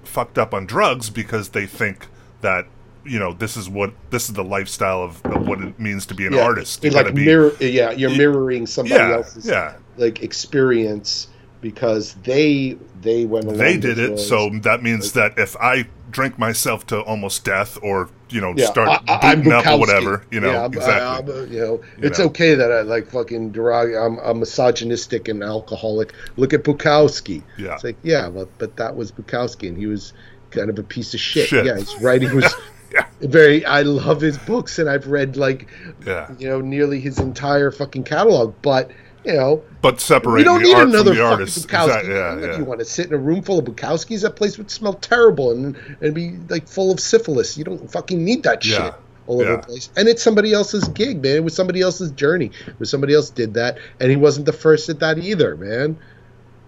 fucked 0.05 0.39
up 0.39 0.55
on 0.55 0.67
drugs 0.67 1.11
because 1.11 1.51
they 1.51 1.67
think 1.67 2.07
that 2.41 2.67
you 3.05 3.19
know 3.19 3.33
this 3.33 3.57
is 3.57 3.69
what 3.69 3.93
this 4.11 4.29
is 4.29 4.35
the 4.35 4.45
lifestyle 4.45 5.03
of, 5.03 5.25
of 5.27 5.47
what 5.47 5.61
it 5.61 5.79
means 5.79 6.07
to 6.07 6.15
be 6.15 6.27
an 6.27 6.35
yeah, 6.35 6.43
artist. 6.43 6.83
you 6.85 6.91
like 6.91 7.15
be- 7.15 7.25
mirror. 7.25 7.53
Yeah, 7.61 7.91
you're 7.91 8.17
mirroring 8.17 8.67
somebody 8.67 8.95
yeah, 8.95 9.15
else's 9.15 9.47
yeah. 9.47 9.75
like 9.97 10.23
experience 10.23 11.29
because 11.61 12.15
they 12.15 12.77
they 13.01 13.25
went 13.25 13.47
along. 13.47 13.59
They 13.59 13.77
did 13.77 13.99
it, 13.99 14.11
roads. 14.11 14.27
so 14.27 14.51
that 14.51 14.83
means 14.83 15.13
that 15.13 15.39
if 15.39 15.57
I 15.57 15.87
drink 16.11 16.39
myself 16.39 16.87
to 16.89 17.01
almost 17.01 17.45
death, 17.45 17.79
or 17.83 18.11
you 18.29 18.41
know, 18.41 18.53
yeah, 18.57 18.67
start 18.67 19.03
I, 19.09 19.19
I'm 19.23 19.39
booting 19.39 19.53
up 19.53 19.67
or 19.67 19.79
whatever, 19.79 20.25
you 20.31 20.41
know, 20.41 20.53
yeah, 20.53 20.65
I'm, 20.65 20.73
exactly. 20.73 21.35
I, 21.35 21.43
am 21.43 21.53
you 21.53 21.61
know, 21.61 21.83
You 21.99 22.09
it's 22.09 22.19
know. 22.19 22.27
okay 22.27 22.55
that 22.55 22.71
I 22.71 22.83
like 22.83 23.09
fucking 23.09 23.53
derog. 23.53 24.07
I'm, 24.07 24.19
I'm 24.19 24.41
misogynistic 24.41 25.29
and 25.29 25.43
alcoholic. 25.43 26.13
Look 26.37 26.53
at 26.53 26.63
Bukowski. 26.63 27.43
Yeah. 27.57 27.75
It's 27.75 27.85
like 27.85 27.97
yeah, 28.03 28.29
but 28.29 28.49
but 28.59 28.77
that 28.77 28.95
was 28.95 29.11
Bukowski, 29.11 29.69
and 29.69 29.77
he 29.77 29.87
was 29.87 30.13
kind 30.51 30.69
of 30.69 30.79
a 30.79 30.83
piece 30.83 31.15
of 31.15 31.21
shit. 31.21 31.49
Shit. 31.49 31.65
Yeah, 31.65 31.77
his 31.77 31.95
writing 32.01 32.35
was 32.37 32.55
Yeah. 32.93 33.07
very. 33.21 33.65
I 33.65 33.83
love 33.83 34.21
his 34.21 34.37
books, 34.39 34.79
and 34.79 34.89
I've 34.89 35.07
read 35.07 35.37
like 35.37 35.69
Yeah. 36.07 36.31
you 36.39 36.49
know 36.49 36.61
nearly 36.61 37.01
his 37.01 37.19
entire 37.19 37.71
fucking 37.71 38.05
catalog. 38.05 38.55
But 38.63 38.91
you 39.25 39.35
know, 39.35 39.63
But 39.83 40.01
separate 40.01 40.41
you 40.41 40.45
don't 40.45 40.63
the 40.63 40.69
need 40.69 40.77
another 40.79 41.13
fucking 41.15 41.21
artist. 41.25 41.69
Bukowski. 41.69 41.87
Exactly. 41.87 42.15
Yeah, 42.15 42.41
yeah. 42.41 42.59
You 42.59 42.65
want 42.65 42.81
to 42.81 42.85
sit 42.85 43.07
in 43.07 43.15
a 43.15 43.19
room 43.19 43.41
full 43.43 43.59
of 43.61 43.65
Bukowskis? 43.65 44.23
That 44.23 44.37
place 44.37 44.59
would 44.59 44.71
smell 44.71 44.95
terrible 44.95 45.53
and 45.53 45.77
and 46.01 46.15
be 46.15 46.37
like 46.49 46.67
full 46.69 46.91
of 46.91 46.99
syphilis. 47.01 47.57
You 47.57 47.65
don't 47.65 47.91
fucking 47.91 48.23
need 48.25 48.43
that 48.43 48.65
Yeah. 48.65 48.85
shit 48.87 48.95
all 49.29 49.41
over 49.41 49.53
the 49.53 49.59
place. 49.63 49.89
And 49.97 50.09
it's 50.09 50.23
somebody 50.23 50.53
else's 50.53 50.89
gig, 50.89 51.23
man. 51.23 51.37
It 51.37 51.45
was 51.45 51.55
somebody 51.55 51.81
else's 51.81 52.11
journey. 52.11 52.51
It 52.67 52.75
was 52.81 52.91
somebody 52.91 53.15
else 53.15 53.31
did 53.31 53.55
that, 53.55 53.79
and 54.01 54.11
he 54.11 54.17
wasn't 54.17 54.47
the 54.47 54.53
first 54.53 54.89
at 54.89 54.99
that 54.99 55.19
either, 55.19 55.57
man. 55.57 55.97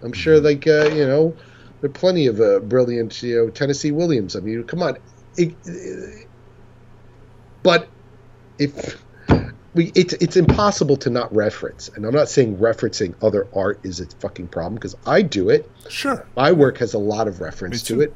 I'm 0.01 0.13
sure, 0.13 0.35
Mm-hmm. 0.37 0.45
like 0.45 0.65
uh, 0.67 0.95
you 0.95 1.05
know, 1.05 1.33
there 1.81 1.89
are 1.89 1.93
plenty 1.93 2.27
of 2.27 2.39
uh, 2.39 2.59
brilliant, 2.59 3.21
you 3.21 3.35
know, 3.35 3.49
Tennessee 3.49 3.91
Williams. 3.91 4.35
I 4.37 4.39
mean, 4.39 4.63
come 4.63 4.81
on. 4.81 4.97
It, 5.37 6.27
but 7.63 7.87
if 8.57 9.01
we, 9.73 9.91
it's 9.95 10.13
it's 10.13 10.37
impossible 10.37 10.97
to 10.97 11.09
not 11.09 11.33
reference, 11.35 11.89
and 11.89 12.05
I'm 12.05 12.13
not 12.13 12.29
saying 12.29 12.57
referencing 12.57 13.13
other 13.21 13.47
art 13.53 13.79
is 13.83 13.99
a 13.99 14.05
fucking 14.05 14.47
problem 14.47 14.75
because 14.75 14.95
I 15.05 15.21
do 15.21 15.49
it. 15.49 15.69
Sure. 15.89 16.25
My 16.35 16.51
work 16.51 16.77
has 16.77 16.93
a 16.93 16.99
lot 16.99 17.27
of 17.27 17.41
reference 17.41 17.83
to 17.83 18.01
it, 18.01 18.15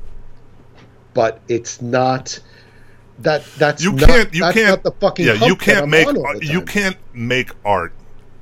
but 1.14 1.42
it's 1.48 1.82
not 1.82 2.40
that 3.20 3.44
that's 3.58 3.84
You 3.84 3.92
not, 3.92 4.10
can't. 4.10 4.34
You 4.34 4.44
can't. 4.52 4.84
the 4.84 4.92
fucking 4.92 5.26
yeah. 5.26 5.46
You 5.46 5.56
can't 5.56 5.90
make. 5.90 6.08
on 6.08 6.18
all 6.18 6.40
the 6.40 6.46
You 6.46 6.62
can't 6.62 6.98
make 7.14 7.52
art. 7.66 7.94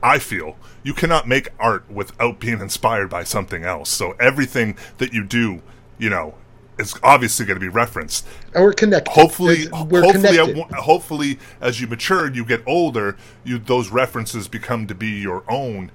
I 0.03 0.19
feel 0.19 0.55
you 0.83 0.93
cannot 0.93 1.27
make 1.27 1.49
art 1.59 1.89
without 1.89 2.39
being 2.39 2.61
inspired 2.61 3.09
by 3.09 3.23
something 3.23 3.63
else. 3.65 3.89
So 3.89 4.11
everything 4.19 4.77
that 4.99 5.11
you 5.11 5.23
do, 5.23 5.61
you 5.97 6.09
know, 6.09 6.35
is 6.79 6.95
obviously 7.03 7.45
going 7.45 7.55
to 7.55 7.61
be 7.65 7.69
referenced. 7.69 8.25
and 8.53 8.63
we're 8.63 8.73
connected. 8.73 9.11
hopefully 9.11 9.67
we're 9.89 10.01
hopefully 10.01 10.37
connected. 10.37 10.75
hopefully 10.75 11.39
as 11.61 11.81
you 11.81 11.87
mature 11.87 12.25
and 12.25 12.35
you 12.35 12.45
get 12.45 12.61
older 12.65 13.17
you 13.43 13.57
those 13.57 13.89
references 13.89 14.47
become 14.47 14.87
to 14.87 14.95
be 14.95 15.07
your 15.07 15.43
own 15.49 15.91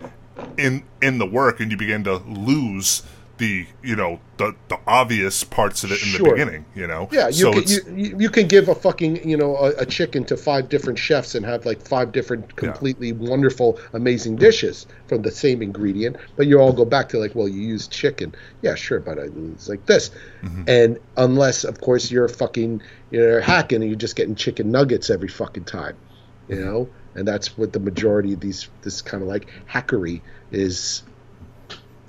in 0.58 0.82
in 1.00 1.18
the 1.18 1.26
work 1.26 1.60
and 1.60 1.70
you 1.70 1.76
begin 1.76 2.04
to 2.04 2.16
lose 2.16 3.02
the 3.38 3.66
you 3.82 3.96
know 3.96 4.20
the 4.36 4.54
the 4.68 4.78
obvious 4.86 5.44
parts 5.44 5.84
of 5.84 5.92
it 5.92 6.02
in 6.02 6.12
the 6.12 6.18
beginning 6.18 6.64
you 6.74 6.86
know 6.86 7.08
Yeah, 7.10 7.28
you, 7.28 7.46
so 7.46 7.50
can, 7.50 7.64
you, 7.68 7.80
you 7.94 8.16
you 8.18 8.30
can 8.30 8.48
give 8.48 8.68
a 8.70 8.74
fucking 8.74 9.28
you 9.28 9.36
know 9.36 9.54
a, 9.56 9.82
a 9.82 9.86
chicken 9.86 10.24
to 10.26 10.36
five 10.36 10.70
different 10.70 10.98
chefs 10.98 11.34
and 11.34 11.44
have 11.44 11.66
like 11.66 11.82
five 11.86 12.10
different 12.10 12.56
completely 12.56 13.12
wonderful 13.12 13.78
amazing 13.92 14.38
dishes 14.38 14.86
from 15.08 15.20
the 15.20 15.30
same 15.30 15.60
ingredient, 15.62 16.16
but 16.36 16.46
you 16.46 16.58
all 16.58 16.72
go 16.72 16.86
back 16.86 17.10
to 17.10 17.18
like, 17.18 17.34
well, 17.34 17.48
you 17.48 17.60
used 17.60 17.92
chicken. 17.92 18.34
Yeah, 18.62 18.74
sure, 18.76 18.98
but 18.98 19.18
it's 19.18 19.68
like 19.68 19.84
this, 19.84 20.10
Mm-hmm. 20.42 20.62
and 20.66 20.98
unless 21.18 21.64
of 21.64 21.80
course 21.80 22.10
you're 22.10 22.28
fucking 22.28 22.80
you're 23.10 23.42
hacking 23.42 23.82
and 23.82 23.90
you're 23.90 23.98
just 23.98 24.16
getting 24.16 24.34
chicken 24.34 24.70
nuggets 24.70 25.10
every 25.10 25.28
fucking 25.28 25.66
time, 25.66 25.98
you 26.48 26.56
Mm-hmm. 26.56 26.64
know, 26.64 26.94
and 27.14 27.28
that's 27.28 27.58
what 27.58 27.72
the 27.74 27.80
majority 27.80 28.32
of 28.32 28.40
these 28.40 28.70
this 28.82 29.02
kind 29.02 29.22
of 29.22 29.28
like 29.28 29.50
hackery 29.70 30.22
is 30.50 31.02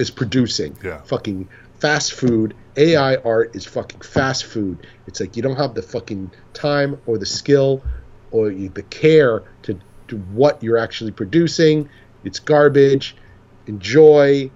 is 0.03 0.11
producing. 0.11 0.77
Yeah. 0.83 1.01
Fucking 1.01 1.49
fast 1.79 2.13
food. 2.13 2.53
AI 2.77 3.15
art 3.17 3.55
is 3.55 3.65
fucking 3.65 4.01
fast 4.01 4.45
food. 4.45 4.85
It's 5.07 5.19
like 5.19 5.35
you 5.35 5.41
don't 5.41 5.55
have 5.55 5.73
the 5.73 5.81
fucking 5.81 6.31
time 6.53 6.99
or 7.07 7.17
the 7.17 7.25
skill 7.25 7.83
or 8.31 8.51
you, 8.51 8.69
the 8.69 8.83
care 8.83 9.43
to 9.63 9.79
do 10.07 10.17
what 10.33 10.61
you're 10.61 10.77
actually 10.77 11.11
producing. 11.11 11.89
It's 12.23 12.39
garbage. 12.39 13.15
Enjoy. 13.67 14.51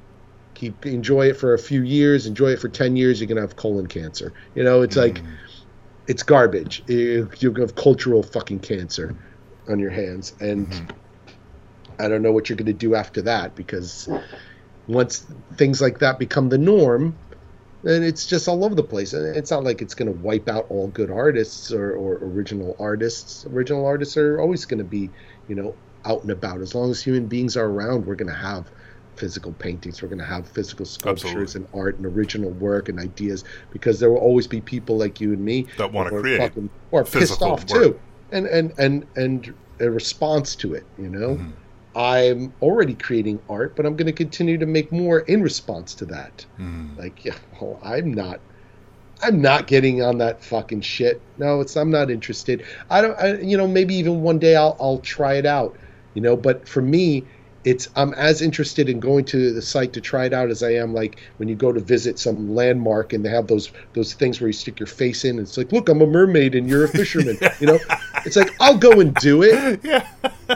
Keep 0.53 0.85
enjoy 0.85 1.27
it 1.27 1.37
for 1.37 1.53
a 1.53 1.59
few 1.59 1.83
years. 1.83 2.25
Enjoy 2.25 2.49
it 2.51 2.59
for 2.59 2.69
ten 2.69 2.95
years. 2.95 3.19
You're 3.19 3.27
gonna 3.27 3.41
have 3.41 3.55
colon 3.55 3.87
cancer. 3.87 4.33
You 4.55 4.63
know, 4.63 4.81
it's 4.81 4.95
like 4.95 5.15
mm. 5.15 5.27
it's 6.07 6.23
garbage. 6.23 6.83
You- 6.87 7.29
gonna 7.41 7.61
have 7.61 7.75
cultural 7.75 8.23
fucking 8.23 8.59
cancer 8.59 9.15
on 9.69 9.77
your 9.79 9.91
hands, 9.91 10.33
and 10.39 10.67
mm-hmm. 10.67 10.85
I 11.99 12.07
don't 12.07 12.23
know 12.23 12.31
what 12.31 12.49
you're 12.49 12.57
gonna 12.57 12.73
do 12.73 12.95
after 12.95 13.21
that 13.23 13.55
because 13.55 14.09
once 14.87 15.25
things 15.55 15.81
like 15.81 15.99
that 15.99 16.17
become 16.19 16.49
the 16.49 16.57
norm, 16.57 17.15
then 17.83 18.03
it's 18.03 18.25
just 18.25 18.47
all 18.47 18.63
over 18.65 18.75
the 18.75 18.83
place. 18.83 19.13
And 19.13 19.35
it's 19.35 19.51
not 19.51 19.63
like 19.63 19.81
it's 19.81 19.93
going 19.93 20.11
to 20.11 20.19
wipe 20.19 20.49
out 20.49 20.65
all 20.69 20.87
good 20.87 21.11
artists 21.11 21.71
or, 21.71 21.91
or 21.93 22.15
original 22.15 22.75
artists. 22.79 23.45
Original 23.47 23.85
artists 23.85 24.17
are 24.17 24.39
always 24.39 24.65
going 24.65 24.79
to 24.79 24.83
be, 24.83 25.09
you 25.47 25.55
know, 25.55 25.75
out 26.05 26.21
and 26.23 26.31
about. 26.31 26.61
As 26.61 26.73
long 26.73 26.89
as 26.89 27.01
human 27.01 27.27
beings 27.27 27.55
are 27.57 27.65
around, 27.65 28.05
we're 28.05 28.15
going 28.15 28.31
to 28.31 28.37
have 28.39 28.69
physical 29.15 29.51
paintings. 29.53 30.01
We're 30.01 30.07
going 30.09 30.19
to 30.19 30.25
have 30.25 30.47
physical 30.47 30.85
sculptures 30.85 31.55
Absolutely. 31.55 31.67
and 31.73 31.81
art 31.83 31.97
and 31.97 32.05
original 32.05 32.51
work 32.51 32.87
and 32.89 32.99
ideas 32.99 33.43
because 33.71 33.99
there 33.99 34.09
will 34.09 34.19
always 34.19 34.47
be 34.47 34.61
people 34.61 34.97
like 34.97 35.19
you 35.19 35.33
and 35.33 35.43
me 35.43 35.67
That 35.77 35.91
wanna 35.91 36.09
create 36.11 36.37
fucking- 36.39 36.69
or 36.91 37.03
pissed 37.03 37.41
off 37.41 37.69
work. 37.69 37.83
too, 37.83 37.99
and 38.31 38.45
and 38.47 38.73
and 38.77 39.07
and 39.15 39.53
a 39.79 39.89
response 39.89 40.55
to 40.57 40.73
it. 40.75 40.85
You 40.99 41.09
know. 41.09 41.35
Mm-hmm. 41.35 41.49
I'm 41.97 42.53
already 42.61 42.93
creating 42.93 43.39
art, 43.49 43.75
but 43.75 43.85
I'm 43.87 43.95
going 43.95 44.05
to 44.05 44.13
continue 44.13 44.59
to 44.59 44.67
make 44.67 44.91
more 44.91 45.21
in 45.21 45.41
response 45.41 45.95
to 45.95 46.05
that. 46.05 46.45
Mm. 46.59 46.95
Like, 46.95 47.25
yeah, 47.25 47.33
well, 47.59 47.79
I'm 47.83 48.13
not, 48.13 48.39
I'm 49.23 49.41
not 49.41 49.65
getting 49.65 50.03
on 50.03 50.19
that 50.19 50.43
fucking 50.43 50.81
shit. 50.81 51.23
No, 51.37 51.59
it's 51.59 51.75
I'm 51.75 51.89
not 51.89 52.11
interested. 52.11 52.63
I 52.91 53.01
don't, 53.01 53.19
I, 53.19 53.39
you 53.39 53.57
know, 53.57 53.67
maybe 53.67 53.95
even 53.95 54.21
one 54.21 54.37
day 54.37 54.55
I'll 54.55 54.77
I'll 54.79 54.99
try 54.99 55.33
it 55.35 55.47
out, 55.47 55.75
you 56.13 56.21
know. 56.21 56.37
But 56.37 56.67
for 56.69 56.83
me, 56.83 57.25
it's 57.65 57.89
I'm 57.95 58.13
as 58.13 58.41
interested 58.41 58.87
in 58.87 58.99
going 58.99 59.25
to 59.25 59.51
the 59.53 59.61
site 59.61 59.91
to 59.93 60.01
try 60.01 60.25
it 60.25 60.33
out 60.33 60.49
as 60.49 60.63
I 60.63 60.71
am 60.75 60.93
like 60.93 61.19
when 61.37 61.49
you 61.49 61.55
go 61.55 61.71
to 61.73 61.79
visit 61.79 62.17
some 62.19 62.53
landmark 62.55 63.13
and 63.13 63.25
they 63.25 63.29
have 63.29 63.47
those 63.47 63.71
those 63.93 64.13
things 64.13 64.39
where 64.39 64.47
you 64.47 64.53
stick 64.53 64.79
your 64.79 64.87
face 64.87 65.25
in. 65.25 65.31
And 65.37 65.47
it's 65.47 65.57
like, 65.57 65.71
look, 65.71 65.89
I'm 65.89 66.01
a 66.01 66.07
mermaid 66.07 66.55
and 66.55 66.69
you're 66.69 66.85
a 66.85 66.87
fisherman. 66.87 67.37
You 67.59 67.67
know, 67.67 67.79
it's 68.25 68.35
like 68.35 68.51
I'll 68.61 68.77
go 68.77 68.99
and 68.99 69.13
do 69.15 69.43
it 69.43 69.79
yeah 69.83 70.07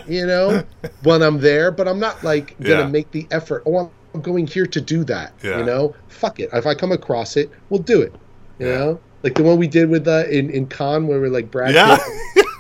you 0.08 0.26
know, 0.26 0.64
when 1.04 1.22
I'm 1.22 1.40
there, 1.40 1.70
but 1.72 1.88
I'm 1.88 2.00
not 2.00 2.24
like 2.24 2.58
gonna 2.60 2.82
Yeah. 2.82 2.88
make 2.88 3.12
the 3.12 3.28
effort. 3.32 3.64
Oh, 3.66 3.92
I'm 4.14 4.22
going 4.22 4.48
here 4.48 4.66
to 4.66 4.80
do 4.82 5.04
that. 5.06 5.34
Yeah. 5.44 5.58
You 5.60 5.66
know, 5.66 5.96
fuck 6.08 6.40
it. 6.40 6.50
If 6.54 6.66
I 6.66 6.74
come 6.76 6.92
across 6.94 7.36
it, 7.36 7.50
we'll 7.70 7.82
do 7.82 8.02
it. 8.02 8.14
You 8.60 8.68
Yeah. 8.70 8.78
know, 8.78 9.00
like 9.24 9.36
the 9.36 9.44
one 9.44 9.58
we 9.58 9.68
did 9.68 9.90
with 9.90 10.08
uh, 10.08 10.26
in 10.30 10.50
in 10.50 10.68
Con 10.68 11.08
where 11.08 11.20
we're 11.20 11.30
like 11.30 11.52
Brad 11.52 11.74
yeah 11.74 11.98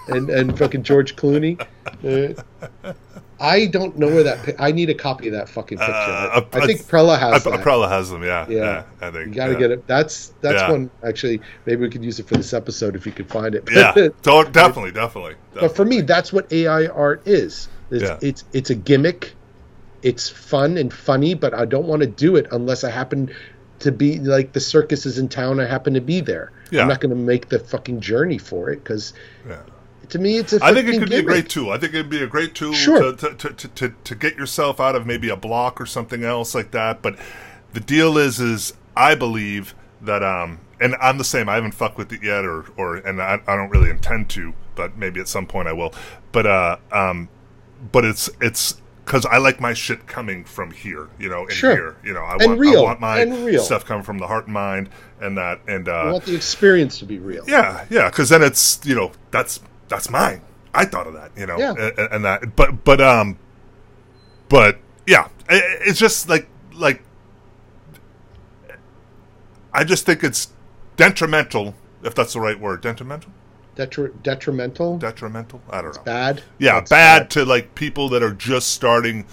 and 0.10 0.30
and 0.30 0.58
fucking 0.58 0.84
George 0.84 1.16
Clooney. 1.16 1.58
Uh, 2.84 2.94
I 3.42 3.66
don't 3.66 3.98
know 3.98 4.08
where 4.08 4.24
that. 4.24 4.44
pi- 4.46 4.56
I 4.60 4.72
need 4.72 4.89
a 4.92 4.94
copy 4.94 5.28
of 5.28 5.34
that 5.34 5.50
fucking 5.50 5.80
picture. 5.80 5.92
Uh, 5.94 6.42
I 6.54 6.66
think 6.68 6.88
Prella 6.88 7.18
has 7.18 7.46
I 7.48 7.58
probably 7.58 7.89
has 7.89 8.10
them 8.12 8.24
yeah 8.24 8.46
Yeah. 8.48 8.58
yeah, 8.60 8.84
I 9.08 9.12
think 9.12 9.28
you 9.30 9.34
got 9.34 9.48
to 9.48 9.54
yeah. 9.54 9.60
get 9.60 9.72
it. 9.72 9.88
That's 9.88 10.34
that's 10.42 10.62
Yeah. 10.62 10.72
one. 10.72 10.92
Actually, 11.04 11.42
maybe 11.66 11.82
we 11.82 11.89
could 11.89 12.04
use 12.04 12.20
it 12.20 12.28
for 12.28 12.36
this 12.36 12.54
episode 12.54 12.96
if 12.96 13.06
you 13.06 13.12
could 13.12 13.28
find 13.30 13.56
it. 13.56 13.68
yeah 13.72 13.94
so 14.24 14.44
definitely 14.44 14.92
definitely 14.92 15.36
But 15.56 15.76
for 15.76 15.84
me, 15.86 16.02
that's 16.02 16.32
what 16.32 16.52
AI 16.54 16.86
art 16.88 17.28
is. 17.28 17.68
It's, 17.89 18.04
Yeah. 18.04 18.20
it's 18.22 18.44
it's 18.54 18.70
a 18.70 18.76
gimmick. 18.76 19.34
It's 20.04 20.30
fun 20.30 20.78
and 20.78 20.92
funny, 20.94 21.34
but 21.34 21.54
I 21.54 21.66
don't 21.66 21.86
want 21.88 22.02
to 22.02 22.08
do 22.08 22.36
it 22.36 22.48
unless 22.52 22.84
I 22.84 22.89
happen 22.89 23.30
to 23.80 23.92
be 23.92 24.20
like 24.20 24.54
the 24.54 24.60
circus 24.60 25.06
is 25.06 25.18
in 25.18 25.30
town. 25.30 25.60
I 25.60 25.66
happen 25.66 25.94
to 25.96 26.02
be 26.02 26.22
there. 26.22 26.52
Yeah. 26.72 26.82
I'm 26.84 26.88
not 26.88 27.02
going 27.02 27.10
to 27.10 27.16
make 27.16 27.50
the 27.50 27.60
fucking 27.60 28.00
journey 28.02 28.38
for 28.38 28.70
it 28.70 28.84
because 28.84 29.14
yeah. 29.48 29.58
To 30.12 30.20
me 30.20 30.38
it's 30.38 30.53
a. 30.53 30.59
I 30.64 30.74
think 30.74 30.88
it 30.88 30.99
could 30.99 31.09
be 31.09 31.18
a 31.18 31.24
great 31.24 31.49
tool. 31.49 31.72
I 31.72 31.78
think 31.78 31.93
it'd 31.93 32.09
be 32.09 32.22
a 32.24 32.28
great 32.28 32.53
tool 32.55 32.74
Sure. 32.74 33.14
to, 33.14 33.34
to, 33.36 33.49
to, 33.53 33.68
to, 33.68 33.89
to 34.03 34.16
get 34.16 34.36
yourself 34.36 34.80
out 34.80 34.95
of 34.95 35.05
maybe 35.05 35.30
a 35.30 35.36
block 35.36 35.82
or 35.82 35.86
something 35.86 36.24
else 36.24 36.53
like 36.55 36.72
that. 36.72 37.01
But 37.01 37.18
the 37.74 37.80
deal 37.80 38.18
is, 38.18 38.39
is 38.39 38.74
I 38.95 39.16
believe 39.16 39.74
that, 40.01 40.24
um, 40.24 40.59
and 40.80 40.95
I'm 41.01 41.18
the 41.18 41.24
same. 41.24 41.49
I 41.49 41.55
haven't 41.55 41.74
fucked 41.74 41.97
with 41.97 42.12
it 42.12 42.24
yet, 42.24 42.45
or, 42.45 42.66
or, 42.78 42.97
and 42.97 43.22
I, 43.22 43.39
I 43.47 43.55
don't 43.55 43.70
really 43.70 43.89
intend 43.89 44.30
to, 44.32 44.53
but 44.76 44.97
maybe 44.97 45.20
at 45.20 45.28
some 45.28 45.45
point 45.47 45.68
I 45.68 45.74
will. 45.74 45.93
But, 46.32 46.45
uh, 46.47 46.78
um, 46.91 47.30
but 47.91 48.03
it's, 48.05 48.30
it's, 48.39 48.82
because 49.05 49.26
I 49.26 49.39
like 49.39 49.59
my 49.59 49.74
shit 49.74 50.07
coming 50.07 50.45
from 50.45 50.72
here, 50.72 51.09
you 51.20 51.28
know, 51.28 51.43
in 51.43 51.49
Sure. 51.49 51.72
here, 51.72 51.95
you 52.03 52.14
know, 52.14 52.22
I 52.22 52.38
want, 52.38 52.59
real, 52.59 52.82
I 52.82 52.84
want 52.84 52.99
my 53.01 53.55
stuff 53.57 53.84
coming 53.84 54.03
from 54.03 54.20
the 54.20 54.28
heart 54.28 54.45
and 54.45 54.53
mind, 54.53 54.89
and 55.20 55.38
that, 55.38 55.59
and 55.68 55.89
uh, 55.89 55.91
I 55.91 56.12
want 56.12 56.26
the 56.26 56.36
experience 56.36 56.99
to 56.99 57.05
be 57.05 57.20
real. 57.20 57.43
yeah, 57.47 57.86
yeah, 57.89 58.09
because 58.09 58.30
then 58.30 58.41
it's 58.41 58.80
you 58.86 58.95
know 58.95 59.12
that's 59.32 59.59
that's 59.92 60.10
mine. 60.10 60.42
I 60.74 60.86
thought 60.86 61.06
of 61.06 61.14
that, 61.14 61.32
you 61.38 61.46
know, 61.46 61.60
Yeah. 61.60 61.74
and, 61.78 62.14
and 62.14 62.26
that, 62.26 62.56
but 62.56 62.84
but 62.84 63.00
um, 63.02 63.38
but 64.50 64.80
yeah, 65.06 65.28
i- 65.50 65.62
it's 65.82 66.00
just 66.00 66.28
like 66.30 66.48
like 66.74 67.04
I 69.74 69.84
just 69.84 70.06
think 70.06 70.24
it's 70.24 70.50
detrimental, 70.98 71.76
if 72.04 72.14
that's 72.16 72.34
the 72.34 72.39
right 72.42 72.60
word, 72.60 72.82
detrimental, 72.82 73.32
Detri- 73.76 74.12
detrimental. 74.24 74.98
detrimental. 74.98 75.62
I 75.70 75.82
don't 75.82 75.96
know. 75.96 76.04
bad. 76.04 76.42
Yeah, 76.60 76.76
That's 76.80 76.89
bad, 76.89 77.30
to 77.32 77.46
like 77.46 77.74
people 77.76 78.10
that 78.10 78.22
are 78.24 78.34
just 78.34 78.70
starting 78.72 79.26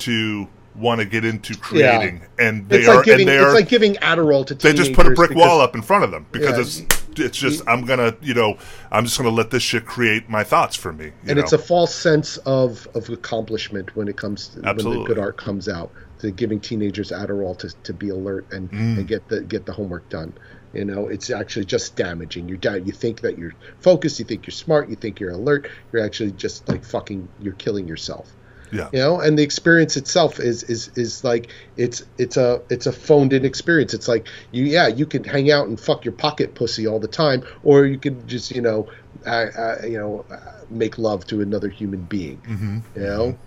to 0.00 0.48
want 0.74 1.00
to 1.00 1.06
get 1.06 1.24
into 1.24 1.56
creating, 1.56 2.22
and 2.38 2.68
they 2.68 2.80
It's 2.80 2.88
are 2.88 2.96
like 2.96 3.04
giving. 3.06 3.20
and 3.20 3.28
they 3.28 3.36
It's 3.38 3.46
are 3.46 3.54
like 3.54 3.68
giving 3.68 3.94
Adderall 3.96 4.46
to 4.46 4.54
they 4.54 4.74
just 4.74 4.92
put 4.92 5.06
a 5.06 5.10
brick 5.12 5.30
because- 5.30 5.40
wall 5.48 5.60
up 5.60 5.74
in 5.74 5.80
front 5.82 6.04
of 6.04 6.10
them 6.10 6.26
because 6.32 6.56
Yeah. 6.56 6.84
it's 6.84 6.95
it's 7.18 7.38
just 7.38 7.62
I'm 7.66 7.84
gonna 7.84 8.16
you 8.20 8.34
know 8.34 8.58
I'm 8.90 9.04
just 9.04 9.16
gonna 9.18 9.30
let 9.30 9.50
this 9.50 9.62
shit 9.62 9.86
create 9.86 10.28
my 10.28 10.44
thoughts 10.44 10.76
for 10.76 10.92
me. 10.92 11.06
you 11.06 11.12
and 11.28 11.38
it's 11.38 11.52
a 11.52 11.58
false 11.58 11.94
sense 11.94 12.36
of, 12.38 12.86
of 12.94 13.08
accomplishment 13.08 13.94
when 13.96 14.08
it 14.08 14.16
comes 14.16 14.48
to, 14.48 14.60
when 14.60 14.76
the 14.76 15.04
good 15.04 15.18
art 15.18 15.36
comes 15.36 15.68
out 15.68 15.90
to 16.20 16.30
giving 16.30 16.60
teenagers 16.60 17.10
Adderall 17.10 17.56
to, 17.58 17.68
to 17.82 17.92
be 17.92 18.08
alert 18.08 18.46
and, 18.52 18.70
Mm. 18.70 18.98
and 18.98 19.08
get 19.08 19.28
the 19.28 19.40
get 19.42 19.66
the 19.66 19.72
homework 19.72 20.08
done 20.08 20.32
You 20.72 20.84
know, 20.84 21.08
it's 21.08 21.30
actually 21.30 21.64
just 21.64 21.96
damaging. 21.96 22.48
You're 22.48 22.58
down. 22.58 22.84
You 22.84 22.92
think 22.92 23.20
that 23.22 23.38
you're 23.38 23.54
focused. 23.80 24.18
You 24.18 24.24
think 24.26 24.46
you're 24.46 24.52
smart. 24.52 24.90
You 24.90 24.96
think 24.96 25.20
you're 25.20 25.30
alert. 25.32 25.70
You're 25.92 26.04
actually 26.04 26.32
just 26.32 26.68
like 26.68 26.84
fucking. 26.84 27.28
You're 27.40 27.54
killing 27.54 27.88
yourself. 27.88 28.35
Yeah. 28.72 28.88
You 28.92 28.98
know, 28.98 29.20
and 29.20 29.38
the 29.38 29.42
experience 29.42 29.96
itself 29.96 30.40
is 30.40 30.62
is 30.64 30.88
is 30.96 31.22
like 31.24 31.50
it's 31.76 32.02
it's 32.18 32.36
a 32.36 32.62
it's 32.70 32.86
a 32.86 32.92
phoned 32.92 33.32
in 33.32 33.44
experience. 33.44 33.94
It's 33.94 34.08
like 34.08 34.28
you 34.52 34.64
yeah 34.64 34.88
you 34.88 35.06
can 35.06 35.24
hang 35.24 35.50
out 35.50 35.66
and 35.68 35.78
fuck 35.78 36.04
your 36.04 36.12
pocket 36.14 36.54
pussy 36.54 36.86
all 36.86 36.98
the 36.98 37.08
time, 37.08 37.44
or 37.62 37.86
you 37.86 37.98
can 37.98 38.26
just 38.26 38.50
you 38.50 38.62
know 38.62 38.88
uh, 39.26 39.46
uh, 39.56 39.76
you 39.84 39.98
know 39.98 40.24
uh, 40.30 40.36
make 40.70 40.98
love 40.98 41.26
to 41.28 41.40
another 41.40 41.68
human 41.68 42.02
being. 42.02 42.38
hmm 42.38 42.78
You 42.94 43.02
know. 43.02 43.38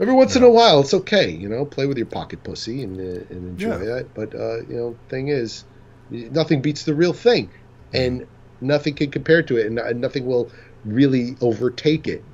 Every 0.00 0.14
once 0.14 0.34
in 0.36 0.42
a 0.42 0.50
while, 0.50 0.80
it's 0.80 0.94
okay, 0.94 1.30
you 1.30 1.48
know. 1.48 1.64
Play 1.64 1.86
with 1.86 1.96
your 1.98 2.06
pocket 2.06 2.42
pussy 2.42 2.82
and, 2.82 2.98
uh, 2.98 3.24
and 3.30 3.48
enjoy 3.50 3.78
Yeah. 3.78 3.84
that. 3.84 4.14
But 4.14 4.34
uh, 4.34 4.62
you 4.68 4.76
know, 4.76 4.96
thing 5.08 5.28
is, 5.28 5.64
nothing 6.10 6.62
beats 6.62 6.84
the 6.84 6.94
real 6.94 7.12
thing, 7.12 7.50
and 7.92 8.26
nothing 8.60 8.94
can 8.94 9.10
compare 9.10 9.42
to 9.42 9.58
it, 9.58 9.66
and, 9.66 9.78
and 9.78 10.00
nothing 10.00 10.26
will 10.26 10.50
really 10.84 11.36
overtake 11.40 12.08
it. 12.08 12.24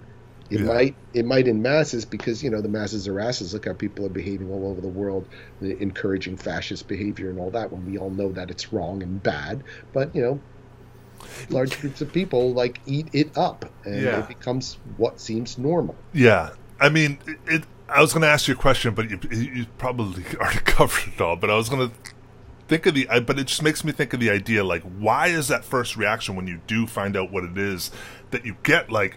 It 0.51 0.61
Yeah. 0.61 0.67
might, 0.67 0.95
it 1.13 1.25
might 1.27 1.47
in 1.47 1.61
masses 1.61 2.05
because 2.05 2.43
you 2.43 2.51
know 2.51 2.61
the 2.63 2.69
masses 2.69 3.07
are 3.07 3.21
asses. 3.21 3.53
Look 3.53 3.67
how 3.67 3.75
people 3.75 4.07
are 4.07 4.11
behaving 4.11 4.51
all 4.51 4.67
over 4.71 4.81
the 4.81 4.89
world, 4.89 5.27
encouraging 5.61 6.37
fascist 6.37 6.89
behavior 6.89 7.31
and 7.31 7.39
all 7.39 7.51
that. 7.51 7.71
When 7.73 7.85
we 7.91 7.99
all 7.99 8.11
know 8.11 8.33
that 8.33 8.51
it's 8.51 8.73
wrong 8.73 9.03
and 9.03 9.23
bad, 9.23 9.63
but 9.93 10.15
you 10.15 10.23
know, 10.23 10.41
large 11.51 11.79
groups 11.81 12.01
of 12.01 12.13
people 12.13 12.53
like 12.55 12.81
eat 12.87 13.09
it 13.13 13.37
up, 13.37 13.65
and 13.85 14.03
Yeah. 14.03 14.21
it 14.21 14.29
becomes 14.29 14.79
what 14.97 15.21
seems 15.21 15.59
normal. 15.59 15.97
Yeah, 16.13 16.51
I 16.81 16.89
mean, 16.89 17.19
it. 17.27 17.39
it 17.47 17.65
I 17.91 18.03
was 18.03 18.13
going 18.13 18.21
to 18.21 18.29
ask 18.29 18.47
you 18.49 18.53
a 18.53 18.57
question, 18.57 18.93
but 18.93 19.09
you, 19.09 19.19
you 19.31 19.65
probably 19.79 20.23
already 20.39 20.59
covered 20.61 21.11
it 21.15 21.21
all. 21.23 21.37
But 21.37 21.49
I 21.49 21.57
was 21.57 21.71
going 21.71 21.89
to 21.89 21.95
think 22.69 22.85
of 22.85 22.93
the, 22.95 23.09
I- 23.09 23.21
but 23.21 23.39
it 23.39 23.47
just 23.47 23.63
makes 23.63 23.83
me 23.83 23.93
think 23.93 24.13
of 24.13 24.21
the 24.21 24.29
idea 24.29 24.63
like, 24.63 24.83
why 24.83 25.29
is 25.29 25.49
that 25.49 25.65
first 25.65 25.97
reaction 25.97 26.37
when 26.37 26.47
you 26.47 26.61
do 26.67 26.87
find 26.87 27.17
out 27.17 27.33
what 27.33 27.45
it 27.45 27.57
is 27.57 27.91
that 28.31 28.45
you 28.45 28.57
get 28.63 28.91
like 28.91 29.17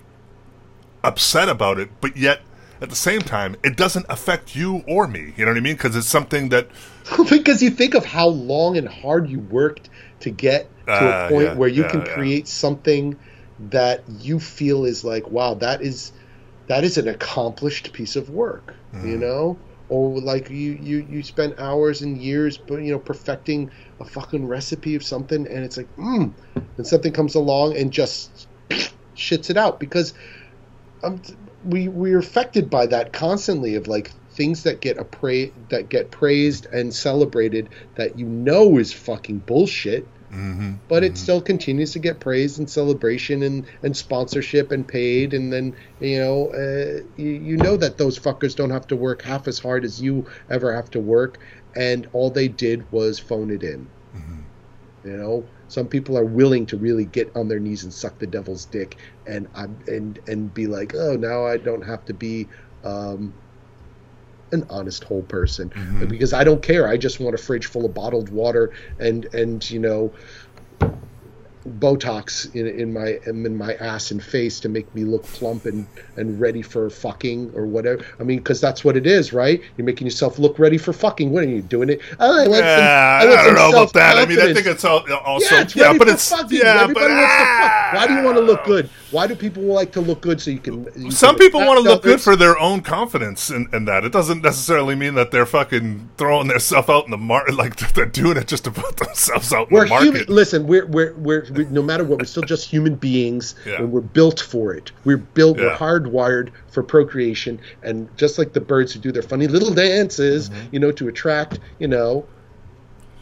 upset 1.03 1.49
about 1.49 1.79
it, 1.79 1.89
but 2.01 2.17
yet 2.17 2.41
at 2.81 2.89
the 2.89 2.95
same 2.95 3.23
time 3.23 3.55
it 3.63 3.77
doesn't 3.77 4.05
affect 4.09 4.55
you 4.55 4.83
or 4.87 5.07
me. 5.07 5.33
You 5.37 5.45
know 5.45 5.51
what 5.51 5.57
I 5.57 5.61
mean? 5.61 5.75
Because 5.75 5.95
it's 5.95 6.07
something 6.07 6.49
that 6.49 6.69
because 7.29 7.61
you 7.61 7.69
think 7.69 7.93
of 7.93 8.05
how 8.05 8.27
long 8.27 8.77
and 8.77 8.87
hard 8.87 9.29
you 9.29 9.39
worked 9.39 9.89
to 10.19 10.29
get 10.31 10.71
to 10.93 11.07
Ah, 11.07 11.09
a 11.09 11.13
point 11.13 11.43
yeah, 11.43 11.55
where 11.55 11.69
you 11.69 11.83
yeah, 11.83 11.91
can 11.91 12.03
yeah. 12.05 12.13
create 12.13 12.47
something 12.47 13.17
that 13.59 14.03
you 14.07 14.39
feel 14.39 14.85
is 14.85 15.03
like 15.03 15.29
wow 15.29 15.53
that 15.53 15.81
is 15.81 16.13
that 16.67 16.83
is 16.83 16.97
an 16.97 17.07
accomplished 17.07 17.93
piece 17.93 18.15
of 18.15 18.29
work 18.29 18.75
Mm-hmm. 18.93 19.07
you 19.07 19.17
know 19.17 19.61
or 19.87 20.19
like 20.21 20.49
you 20.49 20.73
you 20.73 20.97
you 21.09 21.23
spent 21.23 21.59
hours 21.59 22.01
and 22.01 22.21
years 22.21 22.57
but 22.57 22.77
you 22.77 22.91
know 22.91 22.99
perfecting 22.99 23.71
a 23.99 24.05
fucking 24.05 24.45
recipe 24.47 24.95
of 24.95 25.03
something 25.03 25.47
and 25.47 25.63
it's 25.63 25.77
like 25.77 25.89
mm 25.97 26.33
and 26.77 26.87
something 26.87 27.13
comes 27.13 27.35
along 27.35 27.77
and 27.77 27.91
just 27.91 28.47
shits 29.15 29.49
it 29.49 29.57
out 29.57 29.79
because 29.79 30.13
um, 31.03 31.21
we 31.63 31.87
we're 31.87 32.19
affected 32.19 32.69
by 32.69 32.85
that 32.87 33.13
constantly 33.13 33.75
of 33.75 33.87
like 33.87 34.11
things 34.31 34.63
that 34.63 34.81
get 34.81 34.97
appra- 34.97 35.51
that 35.69 35.89
get 35.89 36.11
praised 36.11 36.65
and 36.67 36.93
celebrated 36.93 37.69
that 37.95 38.17
you 38.17 38.25
know 38.25 38.77
is 38.77 38.93
fucking 38.93 39.39
bullshit 39.39 40.07
Mhm, 40.31 40.79
but 40.87 41.03
it 41.03 41.17
still 41.17 41.41
continues 41.41 41.91
to 41.91 41.99
get 41.99 42.21
praise 42.21 42.57
and 42.57 42.69
celebration 42.69 43.43
and, 43.43 43.65
and 43.83 43.97
sponsorship 43.97 44.71
and 44.71 44.87
paid 44.87 45.33
and 45.33 45.51
then 45.51 45.75
you 45.99 46.19
know 46.19 46.47
uh, 46.53 47.01
you, 47.17 47.31
you 47.31 47.57
know 47.57 47.75
that 47.75 47.97
those 47.97 48.17
fuckers 48.17 48.55
don't 48.55 48.69
have 48.69 48.87
to 48.87 48.95
work 48.95 49.23
half 49.23 49.47
as 49.49 49.59
hard 49.59 49.83
as 49.83 50.01
you 50.01 50.25
ever 50.49 50.73
have 50.73 50.89
to 50.91 50.99
work 51.01 51.39
and 51.75 52.07
all 52.13 52.29
they 52.29 52.47
did 52.47 52.89
was 52.91 53.19
phone 53.19 53.49
it 53.51 53.63
in 53.63 53.89
you 55.03 55.17
know 55.17 55.47
some 55.67 55.87
people 55.87 56.17
are 56.17 56.25
willing 56.25 56.65
to 56.65 56.77
really 56.77 57.05
get 57.05 57.31
on 57.35 57.47
their 57.47 57.59
knees 57.59 57.83
and 57.83 57.93
suck 57.93 58.19
the 58.19 58.27
devil's 58.27 58.65
dick 58.65 58.97
and 59.25 59.47
I'm 59.55 59.79
and 59.87 60.19
and 60.27 60.53
be 60.53 60.67
like 60.67 60.93
oh 60.95 61.15
now 61.15 61.45
I 61.45 61.57
don't 61.57 61.85
have 61.85 62.05
to 62.05 62.13
be 62.13 62.49
um, 62.83 63.33
an 64.51 64.65
honest 64.69 65.03
whole 65.03 65.23
person 65.23 65.69
Mhm. 65.69 66.09
because 66.09 66.33
I 66.33 66.43
don't 66.43 66.61
care. 66.61 66.87
I 66.87 66.97
just 66.97 67.19
want 67.19 67.35
a 67.35 67.37
fridge 67.37 67.67
full 67.67 67.85
of 67.85 67.93
bottled 67.93 68.29
water 68.29 68.73
and 68.99 69.25
and 69.33 69.67
you 69.69 69.79
know 69.79 70.13
Botox 71.79 72.53
in, 72.55 72.67
in 72.67 72.93
my 72.93 73.19
in 73.27 73.55
my 73.57 73.73
ass 73.75 74.11
and 74.11 74.23
face 74.23 74.59
to 74.61 74.69
make 74.69 74.93
me 74.95 75.03
look 75.03 75.23
plump 75.23 75.65
and, 75.65 75.85
and 76.17 76.39
ready 76.39 76.61
for 76.61 76.89
fucking 76.89 77.51
or 77.55 77.65
whatever. 77.65 78.03
I 78.19 78.23
mean, 78.23 78.39
because 78.39 78.59
that's 78.61 78.83
what 78.83 78.97
it 78.97 79.05
is, 79.05 79.33
right? 79.33 79.61
You're 79.77 79.85
making 79.85 80.07
yourself 80.07 80.39
look 80.39 80.57
ready 80.59 80.77
for 80.77 80.93
fucking. 80.93 81.31
What 81.31 81.43
are 81.43 81.47
you 81.47 81.61
doing? 81.61 81.89
It? 81.89 82.01
Oh, 82.19 82.43
I 82.43 82.47
want 82.47 82.63
Yeah, 82.65 83.19
I 83.21 83.25
I, 83.25 83.25
want 83.27 83.45
don't 83.45 83.55
know 83.55 83.69
about 83.69 83.93
that. 83.93 84.17
I 84.17 84.25
mean, 84.25 84.39
I 84.39 84.53
think 84.53 84.65
it's 84.67 84.83
all, 84.85 85.05
also 85.13 85.55
Yeah, 85.55 85.61
it's 85.61 85.75
ready 85.75 85.97
but 85.99 86.07
it's 86.09 86.29
fucking. 86.29 86.57
yeah, 86.57 86.81
Everybody 86.81 87.13
but 87.13 87.17
fuck. 87.17 87.93
Why 87.93 88.07
do 88.07 88.13
you 88.15 88.23
want 88.23 88.37
to 88.37 88.41
look 88.43 88.61
ah. 88.61 88.65
good? 88.65 88.89
Why 89.11 89.27
do 89.27 89.35
people 89.35 89.63
like 89.63 89.91
to 89.93 90.01
look 90.01 90.21
good 90.21 90.41
so 90.41 90.51
you 90.51 90.59
can? 90.59 90.87
you 90.95 91.11
Some 91.11 91.35
can 91.35 91.45
people 91.45 91.61
want 91.61 91.77
to 91.77 91.83
look 91.83 92.01
good 92.03 92.21
for 92.21 92.35
their 92.35 92.57
own 92.57 92.81
confidence 92.81 93.49
in, 93.49 93.67
in 93.73 93.85
that. 93.85 94.03
It 94.05 94.11
doesn't 94.11 94.41
necessarily 94.41 94.95
mean 94.95 95.15
that 95.15 95.31
they're 95.31 95.45
fucking 95.45 96.09
throwing 96.17 96.47
themselves 96.47 96.89
out 96.89 97.05
in 97.05 97.11
the 97.11 97.17
market, 97.17 97.53
like 97.61 97.75
they're 97.93 98.05
doing 98.05 98.37
it 98.37 98.47
just 98.47 98.63
to 98.63 98.71
put 98.71 98.97
themselves 98.97 99.51
out 99.53 99.69
in 99.69 99.75
We're 99.75 99.83
the 99.83 99.89
market. 99.89 100.05
human. 100.05 100.25
Listen, 100.27 100.65
we're, 100.67 100.85
we're 100.85 101.13
we're 101.15 101.45
we 101.57 101.65
no 101.65 101.81
matter 101.81 102.03
what, 102.03 102.19
we're 102.19 102.25
still 102.25 102.43
just 102.43 102.67
human 102.69 102.95
beings, 102.95 103.55
Yeah. 103.65 103.75
and 103.79 103.91
we're 103.91 104.01
built 104.01 104.39
for 104.39 104.73
it. 104.73 104.91
We're 105.05 105.17
built. 105.17 105.57
We're 105.57 105.75
hardwired 105.75 106.51
for 106.69 106.83
procreation, 106.83 107.59
and 107.83 108.07
just 108.17 108.37
like 108.37 108.53
the 108.53 108.61
birds 108.61 108.93
who 108.93 108.99
do 108.99 109.11
their 109.11 109.21
funny 109.23 109.47
little 109.47 109.73
dances, 109.73 110.49
Mm-hmm. 110.49 110.67
you 110.71 110.79
know, 110.79 110.91
to 110.93 111.07
attract, 111.07 111.59
you 111.79 111.87
know, 111.87 112.25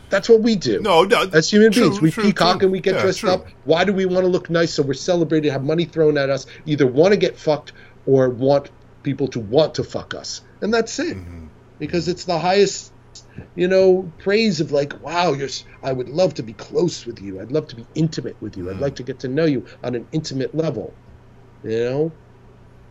that's 0.09 0.27
what 0.27 0.41
we 0.41 0.55
do. 0.55 0.79
no, 0.81 1.03
no, 1.03 1.29
As 1.33 1.49
human 1.51 1.71
true, 1.71 1.83
beings, 1.89 2.01
we 2.01 2.09
true, 2.11 2.23
peacock 2.23 2.59
true. 2.59 2.65
and 2.65 2.71
we 2.71 2.79
get 2.79 2.95
Yeah, 2.95 3.01
dressed 3.03 3.23
up. 3.25 3.45
Why 3.65 3.83
do 3.83 3.93
we 3.93 4.05
want 4.07 4.21
to 4.25 4.27
look 4.27 4.49
nice? 4.49 4.73
So 4.73 4.81
we're 4.81 4.93
celebrated, 4.95 5.51
have 5.51 5.63
money 5.63 5.85
thrown 5.85 6.17
at 6.17 6.29
us, 6.31 6.47
either 6.65 6.87
want 6.87 7.11
to 7.13 7.17
get 7.17 7.37
fucked 7.37 7.73
or 8.07 8.29
want 8.29 8.71
people 9.03 9.27
to 9.27 9.39
want 9.39 9.75
to 9.75 9.83
fuck 9.83 10.15
us, 10.15 10.41
and 10.61 10.73
that's 10.73 10.97
it. 10.99 11.15
Mm-hmm. 11.17 11.45
Because 11.77 12.07
it's 12.07 12.25
the 12.25 12.39
highest, 12.39 12.91
you 13.55 13.67
know, 13.67 14.11
praise 14.19 14.59
of 14.59 14.71
like, 14.71 14.99
wow, 15.01 15.33
you're. 15.33 15.49
I 15.83 15.91
would 15.93 16.09
love 16.09 16.33
to 16.35 16.43
be 16.43 16.53
close 16.53 17.05
with 17.05 17.21
you. 17.21 17.39
I'd 17.41 17.51
love 17.51 17.67
to 17.69 17.75
be 17.75 17.85
intimate 17.95 18.37
with 18.41 18.57
you. 18.57 18.69
I'd 18.69 18.79
like 18.79 18.95
to 18.95 19.03
get 19.03 19.19
to 19.21 19.27
know 19.27 19.45
you 19.45 19.65
on 19.83 19.95
an 19.95 20.07
intimate 20.11 20.53
level. 20.55 20.93
You 21.63 21.79
know, 21.83 22.11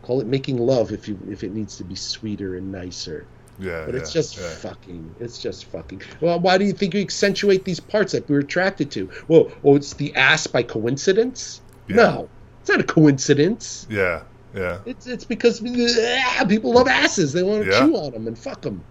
call 0.02 0.20
it 0.20 0.26
making 0.26 0.58
love 0.58 0.92
if 0.92 1.08
you 1.08 1.18
if 1.28 1.42
it 1.44 1.52
needs 1.52 1.76
to 1.76 1.84
be 1.84 1.94
sweeter 1.94 2.56
and 2.56 2.70
nicer. 2.70 3.26
Yeah, 3.60 3.86
But 3.86 3.96
it's 3.96 4.12
just 4.12 4.36
yeah. 4.36 4.48
fucking. 4.50 5.16
It's 5.18 5.38
just 5.38 5.64
fucking. 5.66 6.02
Well, 6.20 6.38
why 6.38 6.58
do 6.58 6.64
you 6.64 6.72
think 6.72 6.94
you 6.94 7.00
accentuate 7.00 7.64
these 7.64 7.80
parts 7.80 8.12
that 8.12 8.28
we're 8.28 8.38
attracted 8.38 8.90
to? 8.92 9.10
Well, 9.26 9.50
oh, 9.64 9.74
it's 9.74 9.94
the 9.94 10.14
ass 10.14 10.46
by 10.46 10.62
coincidence? 10.62 11.60
Yeah. 11.88 11.96
No, 11.96 12.30
it's 12.60 12.68
not 12.70 12.80
a 12.80 12.84
coincidence. 12.84 13.84
Yeah, 13.90 14.22
yeah. 14.54 14.78
It's 14.86 15.06
it's 15.06 15.24
because 15.24 15.60
ah, 15.64 16.44
people 16.48 16.72
love 16.72 16.86
asses. 16.86 17.32
They 17.32 17.42
want 17.42 17.64
to 17.64 17.70
Yeah. 17.70 17.80
chew 17.80 17.96
on 17.96 18.12
them 18.12 18.26
and 18.28 18.38
fuck 18.38 18.62
them. 18.62 18.84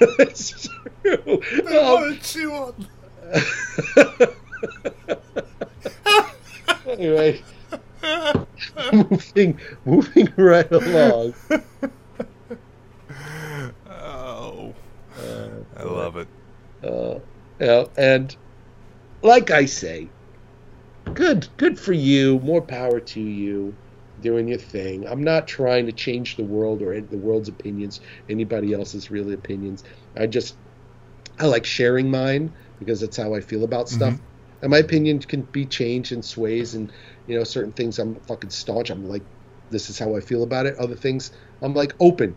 It's 0.00 0.68
true. 1.02 1.42
Um, 1.78 2.18
chew 2.22 2.52
on. 2.52 2.86
anyway, 6.86 7.42
moving 8.92 9.60
moving 9.84 10.32
right 10.36 10.70
along. 10.70 11.34
Oh, 13.90 14.74
Uh, 15.18 15.48
I 15.76 15.82
love 15.82 16.16
it. 16.16 16.28
Uh, 16.82 17.18
yeah, 17.60 17.84
and 17.96 18.34
like 19.22 19.50
I 19.50 19.64
say, 19.66 20.08
good, 21.14 21.48
good 21.56 21.78
for 21.78 21.92
you. 21.92 22.38
More 22.40 22.62
power 22.62 23.00
to 23.00 23.20
you, 23.20 23.74
doing 24.20 24.48
your 24.48 24.58
thing. 24.58 25.06
I'm 25.06 25.22
not 25.22 25.46
trying 25.48 25.86
to 25.86 25.92
change 25.92 26.36
the 26.36 26.44
world 26.44 26.82
or 26.82 27.00
the 27.00 27.16
world's 27.16 27.48
opinions, 27.48 28.00
anybody 28.28 28.72
else's 28.72 29.10
really 29.10 29.34
opinions. 29.34 29.84
I 30.16 30.26
just, 30.26 30.56
I 31.38 31.46
like 31.46 31.64
sharing 31.64 32.10
mine 32.10 32.52
because 32.78 33.00
that's 33.00 33.16
how 33.16 33.34
I 33.34 33.40
feel 33.40 33.64
about 33.64 33.86
mm-hmm. 33.86 33.96
stuff. 33.96 34.20
And 34.60 34.70
my 34.70 34.78
opinion 34.78 35.20
can 35.20 35.42
be 35.42 35.66
changed 35.66 36.12
and 36.12 36.24
sways, 36.24 36.74
and 36.74 36.92
you 37.26 37.38
know, 37.38 37.44
certain 37.44 37.72
things 37.72 37.98
I'm 37.98 38.16
fucking 38.20 38.50
staunch. 38.50 38.90
I'm 38.90 39.08
like, 39.08 39.22
this 39.70 39.88
is 39.90 39.98
how 39.98 40.16
I 40.16 40.20
feel 40.20 40.42
about 40.42 40.66
it. 40.66 40.76
Other 40.78 40.96
things, 40.96 41.30
I'm 41.62 41.74
like 41.74 41.94
open. 42.00 42.34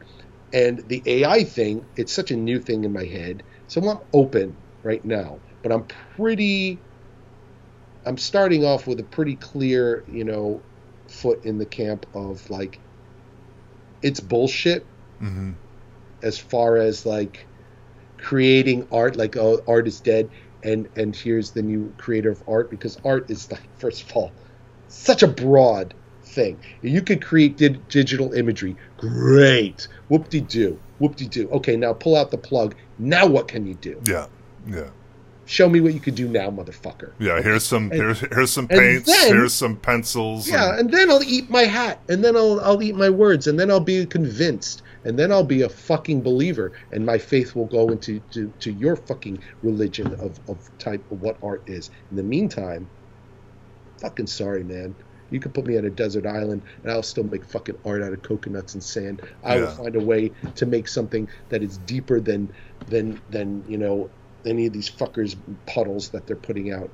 And 0.53 0.87
the 0.87 1.01
AI 1.05 1.43
thing, 1.43 1.85
it's 1.95 2.11
such 2.11 2.29
a 2.29 2.35
new 2.35 2.59
thing 2.59 2.83
in 2.83 2.93
my 2.93 3.05
head. 3.05 3.43
So 3.67 3.81
I'm 3.81 3.99
open 4.13 4.55
right 4.83 5.03
now, 5.03 5.39
but 5.63 5.71
I'm 5.71 5.85
pretty. 6.15 6.79
I'm 8.05 8.17
starting 8.17 8.65
off 8.65 8.87
with 8.87 8.99
a 8.99 9.03
pretty 9.03 9.35
clear, 9.35 10.03
you 10.11 10.23
know, 10.23 10.61
foot 11.11 11.43
in 11.43 11.57
the 11.57 11.65
camp 11.65 12.05
of 12.13 12.49
like, 12.49 12.79
it's 14.01 14.19
bullshit 14.19 14.87
hmm 15.19 15.51
as 16.23 16.37
far 16.37 16.77
as 16.77 17.05
like 17.05 17.47
creating 18.19 18.87
art 18.91 19.15
like 19.15 19.35
oh 19.37 19.59
art 19.67 19.87
is 19.87 20.01
dead 20.01 20.29
and 20.63 20.87
and 20.95 21.15
here's 21.15 21.51
the 21.51 21.61
new 21.61 21.93
creator 21.97 22.29
of 22.29 22.43
art 22.47 22.69
because 22.69 22.97
art 23.03 23.29
is 23.29 23.51
like 23.51 23.67
first 23.79 24.03
of 24.03 24.15
all 24.15 24.35
such 24.87 25.23
a 25.23 25.27
broad 25.27 25.93
thing. 26.35 26.61
You 26.81 27.01
could 27.01 27.23
create 27.23 27.57
di- 27.57 27.69
digital 27.69 28.33
imagery. 28.33 28.77
Great. 28.97 29.87
Whoop-de-doo. 30.09 30.79
Whoop-de-doo. 30.99 31.49
Okay 31.49 31.75
now 31.77 31.93
pull 31.93 32.15
out 32.15 32.29
the 32.31 32.37
plug. 32.37 32.75
Now 32.97 33.25
what 33.25 33.47
can 33.47 33.65
you 33.65 33.75
do? 33.75 34.01
Yeah, 34.05 34.27
Yeah. 34.65 34.91
Show 35.51 35.67
me 35.67 35.81
what 35.81 35.93
you 35.93 35.99
can 35.99 36.15
do 36.15 36.29
now, 36.29 36.49
motherfucker. 36.49 37.11
Yeah, 37.19 37.41
here's 37.41 37.63
some 37.65 37.91
And- 37.91 37.93
here's 38.01 38.19
here's 38.21 38.51
some 38.51 38.69
paints, 38.69 39.05
then- 39.05 39.33
here's 39.33 39.53
some 39.53 39.75
pencils. 39.75 40.47
Yeah, 40.47 40.69
and- 40.69 40.79
and 40.79 40.91
then 40.93 41.11
I'll 41.11 41.21
eat 41.23 41.49
my 41.49 41.63
hat, 41.63 41.99
and 42.07 42.23
then 42.23 42.37
I'll 42.37 42.61
I'll 42.61 42.81
eat 42.81 42.95
my 42.95 43.09
words, 43.09 43.47
and 43.47 43.59
then 43.59 43.69
I'll 43.69 43.81
be 43.81 44.05
convinced, 44.05 44.81
and 45.03 45.19
then 45.19 45.29
I'll 45.29 45.43
be 45.43 45.63
a 45.63 45.67
fucking 45.67 46.21
believer, 46.21 46.71
and 46.93 47.05
my 47.05 47.17
faith 47.17 47.53
will 47.53 47.65
go 47.65 47.89
into 47.89 48.21
to, 48.31 48.53
to 48.61 48.71
your 48.71 48.95
fucking 48.95 49.39
religion 49.61 50.07
of, 50.21 50.39
of 50.47 50.57
type 50.79 51.03
of 51.11 51.21
what 51.21 51.35
art 51.43 51.63
is. 51.67 51.89
In 52.11 52.15
the 52.15 52.23
meantime, 52.23 52.87
fucking 53.99 54.27
sorry, 54.27 54.63
man. 54.63 54.95
You 55.31 55.41
can 55.41 55.51
put 55.51 55.65
me 55.65 55.77
on 55.77 55.83
a 55.83 55.89
desert 55.89 56.25
island, 56.25 56.61
and 56.83 56.91
I'll 56.93 57.03
still 57.03 57.23
make 57.25 57.43
fucking 57.43 57.75
art 57.85 58.01
out 58.03 58.13
of 58.13 58.21
coconuts 58.21 58.73
and 58.73 58.81
sand. 58.83 59.21
I 59.43 59.57
will 59.59 59.67
find 59.67 59.95
a 59.97 59.99
way 60.01 60.31
to 60.55 60.65
make 60.65 60.87
something 60.87 61.27
that 61.49 61.61
is 61.61 61.77
deeper 61.79 62.21
than 62.21 62.49
than 62.87 63.19
than 63.29 63.65
you 63.67 63.77
know 63.77 64.09
any 64.45 64.65
of 64.67 64.73
these 64.73 64.89
fuckers 64.89 65.35
puddles 65.65 66.09
that 66.09 66.27
they're 66.27 66.35
putting 66.35 66.71
out 66.71 66.89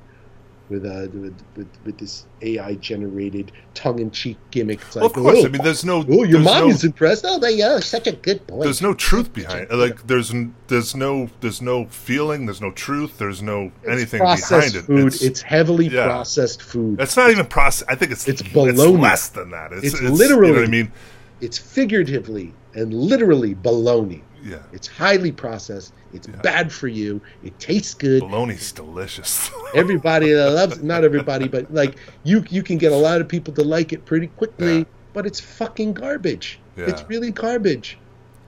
with 0.68 0.84
uh 0.84 1.08
with 1.18 1.34
with, 1.56 1.66
with 1.86 1.96
this 1.98 2.26
AI 2.42 2.74
generated 2.74 3.52
tongue 3.72 3.98
in 4.00 4.10
cheek 4.10 4.36
gimmick. 4.50 4.82
It's 4.82 4.96
like, 4.96 5.00
Well, 5.02 5.06
of 5.06 5.12
course, 5.14 5.44
oh, 5.44 5.46
I 5.46 5.50
mean, 5.50 5.62
there's 5.62 5.82
no 5.84 6.04
oh, 6.06 6.24
your 6.24 6.40
mom 6.40 6.68
no, 6.68 6.76
impressed. 6.82 7.24
Oh, 7.26 7.38
they 7.38 7.62
are 7.62 7.80
such 7.80 8.06
a 8.06 8.12
good 8.12 8.46
boy. 8.46 8.64
there's 8.64 8.82
no 8.82 8.92
truth 8.92 9.32
behind 9.32 9.68
it. 9.70 9.74
Like 9.74 10.06
there's 10.06 10.30
there's 10.66 10.94
no 10.94 11.30
there's 11.40 11.62
no 11.62 11.86
feeling, 11.86 12.44
there's 12.44 12.60
no 12.60 12.70
truth, 12.72 13.16
there's 13.16 13.40
no 13.40 13.72
It's 13.82 13.88
anything 13.90 14.18
behind 14.20 14.74
it. 14.74 14.82
Food. 14.82 15.06
It's, 15.06 15.22
It's, 15.22 15.40
heavily 15.40 15.88
yeah. 15.88 16.04
processed 16.04 16.60
food. 16.62 17.00
it's 17.00 17.16
not 17.16 17.30
even 17.30 17.46
process. 17.46 17.88
I 17.88 17.94
think 17.94 18.12
it's 18.12 18.28
It's 18.28 18.42
baloney. 18.42 19.00
less 19.00 19.30
than 19.30 19.50
that. 19.52 19.72
It's, 19.72 19.86
It's 19.86 20.00
you 20.02 20.08
know 20.08 20.14
literally- 20.14 20.52
what 20.52 20.64
I 20.64 20.66
mean. 20.66 20.92
It's 21.40 21.56
figuratively 21.56 22.52
and 22.74 22.92
literally 22.92 23.54
baloney. 23.54 24.20
Yeah, 24.44 24.58
It's 24.72 24.86
highly 24.86 25.32
processed. 25.32 25.92
It's 26.12 26.28
Yeah. 26.28 26.36
bad 26.42 26.72
for 26.72 26.88
you. 26.88 27.20
It 27.42 27.58
tastes 27.58 27.94
good. 27.94 28.20
bologna's 28.20 28.72
delicious. 28.72 29.50
Everybody 29.74 30.32
that 30.32 30.50
loves 30.52 30.82
not 30.82 31.04
everybody, 31.04 31.48
but 31.48 31.72
like 31.74 31.96
you 32.24 32.44
you 32.48 32.62
can 32.62 32.78
get 32.78 32.92
a 32.92 32.96
lot 32.96 33.20
of 33.20 33.28
people 33.28 33.52
to 33.54 33.62
like 33.62 33.92
it 33.92 34.04
pretty 34.04 34.28
quickly, 34.28 34.78
Yeah. 34.78 34.84
but 35.12 35.26
it's 35.26 35.40
fucking 35.40 35.94
garbage. 35.94 36.60
Yeah. 36.76 36.86
It's 36.86 37.04
really 37.08 37.30
garbage. 37.32 37.98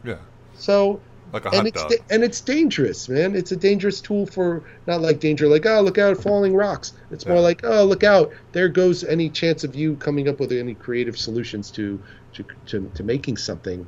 yeah, 0.04 0.16
So 0.56 1.00
like 1.32 1.44
a 1.44 1.48
and 1.48 1.56
hot 1.56 1.66
it's 1.66 1.82
dog. 1.82 1.90
da- 1.90 2.04
and 2.14 2.24
it's 2.24 2.40
dangerous, 2.40 3.08
man. 3.08 3.34
It's 3.36 3.52
a 3.52 3.56
dangerous 3.56 4.00
tool 4.00 4.26
for 4.26 4.62
not 4.86 5.00
like 5.00 5.18
danger, 5.20 5.46
like 5.48 5.66
oh 5.66 5.80
look 5.80 5.98
out, 5.98 6.16
falling 6.16 6.54
rocks. 6.54 6.92
It's 7.10 7.26
more 7.26 7.40
like 7.40 7.60
oh 7.64 7.84
look 7.84 8.04
out, 8.04 8.32
there 8.52 8.68
goes 8.68 9.02
any 9.04 9.28
chance 9.28 9.64
of 9.64 9.74
you 9.74 9.96
coming 9.96 10.28
up 10.28 10.38
with 10.40 10.52
any 10.52 10.74
creative 10.74 11.18
solutions 11.18 11.70
to 11.72 12.00
to 12.34 12.44
to, 12.66 12.90
to 12.94 13.02
making 13.02 13.36
something 13.36 13.86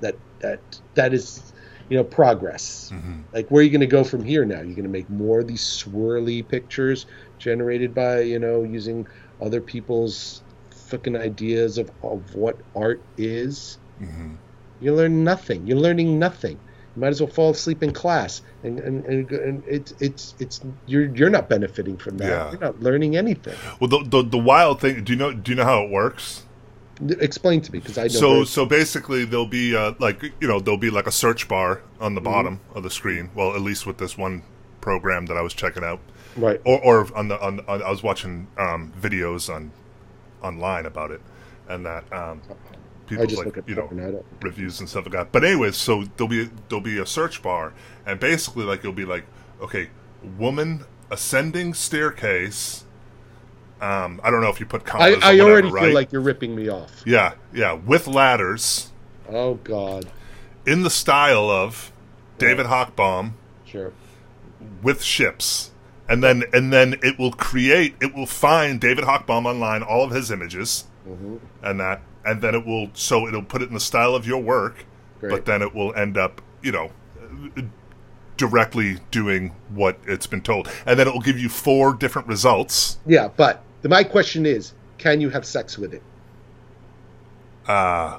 that 0.00 0.16
that 0.42 0.60
that 0.94 1.14
is 1.14 1.52
you 1.88 1.96
know 1.96 2.04
progress. 2.04 2.90
Mhm. 2.94 3.22
Like 3.32 3.48
where 3.50 3.60
are 3.60 3.64
you 3.64 3.70
going 3.70 3.80
to 3.80 3.86
go 3.86 4.04
from 4.04 4.22
here 4.24 4.44
now? 4.44 4.56
You're 4.60 4.74
going 4.76 4.82
to 4.84 4.88
make 4.88 5.08
more 5.10 5.40
of 5.40 5.46
these 5.48 5.62
swirly 5.62 6.46
pictures 6.46 7.06
generated 7.38 7.94
by 7.94 8.20
you 8.20 8.38
know 8.38 8.62
using 8.62 9.06
other 9.40 9.60
people's 9.60 10.42
fucking 10.88 11.16
ideas 11.16 11.78
of 11.78 11.90
of 12.02 12.34
what 12.34 12.56
art 12.76 13.00
is. 13.16 13.78
Mhm. 14.02 14.36
You 14.80 14.94
learn 14.94 15.24
nothing. 15.24 15.66
You're 15.66 15.78
learning 15.78 16.18
nothing. 16.18 16.58
You 16.94 17.00
might 17.00 17.08
as 17.08 17.20
well 17.22 17.30
fall 17.30 17.50
asleep 17.50 17.82
in 17.82 17.92
class, 17.92 18.42
and 18.64 18.78
and, 18.80 19.04
and, 19.06 19.30
and 19.30 19.62
it's 19.66 19.94
it's 20.00 20.34
it's 20.38 20.60
you're 20.86 21.06
you're 21.16 21.30
not 21.30 21.48
benefiting 21.48 21.96
from 21.96 22.18
that. 22.18 22.28
Yeah. 22.28 22.50
You're 22.50 22.60
not 22.60 22.80
learning 22.80 23.16
anything. 23.16 23.54
Well, 23.80 23.88
the, 23.88 24.04
the 24.08 24.22
the 24.28 24.38
wild 24.38 24.80
thing. 24.80 25.02
Do 25.04 25.12
you 25.12 25.18
know? 25.18 25.32
Do 25.32 25.50
you 25.52 25.56
know 25.56 25.64
how 25.64 25.84
it 25.84 25.90
works? 25.90 26.44
Explain 27.20 27.60
to 27.62 27.72
me 27.72 27.78
because 27.80 27.98
I 27.98 28.02
know. 28.04 28.08
So 28.08 28.32
very- 28.34 28.46
so 28.46 28.66
basically 28.66 29.24
there'll 29.24 29.46
be 29.46 29.74
uh, 29.74 29.94
like 29.98 30.22
you 30.22 30.48
know 30.48 30.60
there'll 30.60 30.78
be 30.78 30.90
like 30.90 31.06
a 31.06 31.12
search 31.12 31.48
bar 31.48 31.82
on 32.00 32.14
the 32.14 32.20
Mm-hmm. 32.20 32.30
bottom 32.30 32.60
of 32.74 32.82
the 32.82 32.90
screen. 32.90 33.30
Well, 33.34 33.54
at 33.54 33.60
least 33.62 33.86
with 33.86 33.98
this 33.98 34.16
one 34.18 34.42
program 34.80 35.26
that 35.26 35.36
I 35.36 35.40
was 35.42 35.54
checking 35.54 35.82
out, 35.84 36.00
right. 36.36 36.60
or 36.64 36.78
or 36.84 37.16
on 37.16 37.28
the 37.28 37.40
on, 37.40 37.60
on 37.60 37.82
I 37.82 37.90
was 37.90 38.02
watching 38.02 38.46
um, 38.58 38.92
videos 39.00 39.52
on 39.52 39.72
online 40.42 40.86
about 40.86 41.10
it, 41.10 41.20
and 41.68 41.86
that 41.86 42.04
um, 42.12 42.42
people 43.06 43.26
just 43.26 43.44
like 43.44 43.56
you 43.66 43.74
know 43.74 44.24
reviews 44.42 44.78
and 44.80 44.88
stuff 44.88 45.04
like 45.06 45.12
that. 45.14 45.32
But 45.32 45.44
anyways, 45.44 45.76
so 45.76 46.04
there'll 46.16 46.28
be 46.28 46.50
there'll 46.68 46.82
be 46.84 46.98
a 46.98 47.06
search 47.06 47.42
bar, 47.42 47.72
and 48.06 48.20
basically 48.20 48.64
like 48.64 48.82
you'll 48.84 48.92
be 48.92 49.06
like, 49.06 49.24
okay, 49.60 49.88
woman 50.38 50.84
ascending 51.10 51.74
staircase. 51.74 52.81
Um, 53.82 54.20
I 54.22 54.30
don't 54.30 54.40
know 54.40 54.48
if 54.48 54.60
you 54.60 54.66
put 54.66 54.82
I, 54.82 54.84
commas. 54.84 55.16
or 55.16 55.24
I 55.24 55.30
whatever, 55.32 55.50
already 55.50 55.70
right? 55.70 55.84
feel 55.86 55.94
like 55.94 56.12
you're 56.12 56.20
ripping 56.22 56.54
me 56.54 56.68
off. 56.68 57.02
yeah, 57.04 57.34
yeah, 57.52 57.72
with 57.72 58.06
ladders 58.06 58.92
Oh 59.28 59.54
God. 59.54 60.06
in 60.64 60.82
the 60.82 60.90
style 60.90 61.50
of 61.50 61.90
David 62.38 62.66
Hochbaum 62.66 63.32
Sure. 63.64 63.92
with 64.82 65.02
ships. 65.02 65.70
And 66.08 66.22
then 66.22 66.44
and 66.52 66.72
then 66.72 66.96
it 67.02 67.18
will 67.18 67.32
create 67.32 67.94
it 68.00 68.14
will 68.14 68.26
find 68.26 68.80
David 68.80 69.04
Hochbaum 69.04 69.46
online 69.46 69.82
all 69.82 70.04
of 70.04 70.10
his 70.12 70.30
images 70.30 70.84
Mm-hmm. 71.08 71.36
and 71.64 71.80
that 71.80 72.00
and 72.24 72.40
then 72.42 72.54
it 72.54 72.64
will 72.64 72.90
so 72.94 73.26
it'll 73.26 73.42
put 73.42 73.62
it 73.62 73.66
in 73.68 73.74
the 73.74 73.80
style 73.80 74.14
of 74.14 74.24
your 74.26 74.40
work 74.40 74.84
Great. 75.18 75.30
but 75.30 75.44
then 75.46 75.60
it 75.62 75.74
will 75.74 75.92
end 75.94 76.16
up 76.16 76.40
you 76.62 76.70
know 76.70 76.92
directly 78.36 78.98
doing 79.10 79.48
what 79.68 79.98
it's 80.06 80.26
been 80.26 80.40
told 80.40 80.68
and 80.86 80.98
then 80.98 81.06
it 81.08 81.12
will 81.12 81.20
give 81.20 81.38
you 81.38 81.48
four 81.48 81.92
different 81.94 82.26
results 82.28 82.98
Yeah, 83.06 83.28
but 83.36 83.62
the, 83.82 83.88
my 83.88 84.04
question 84.04 84.46
is, 84.46 84.72
can 84.98 85.20
you 85.20 85.30
have 85.30 85.44
sex 85.44 85.78
with 85.78 85.94
it? 85.94 86.02
uh, 87.68 88.18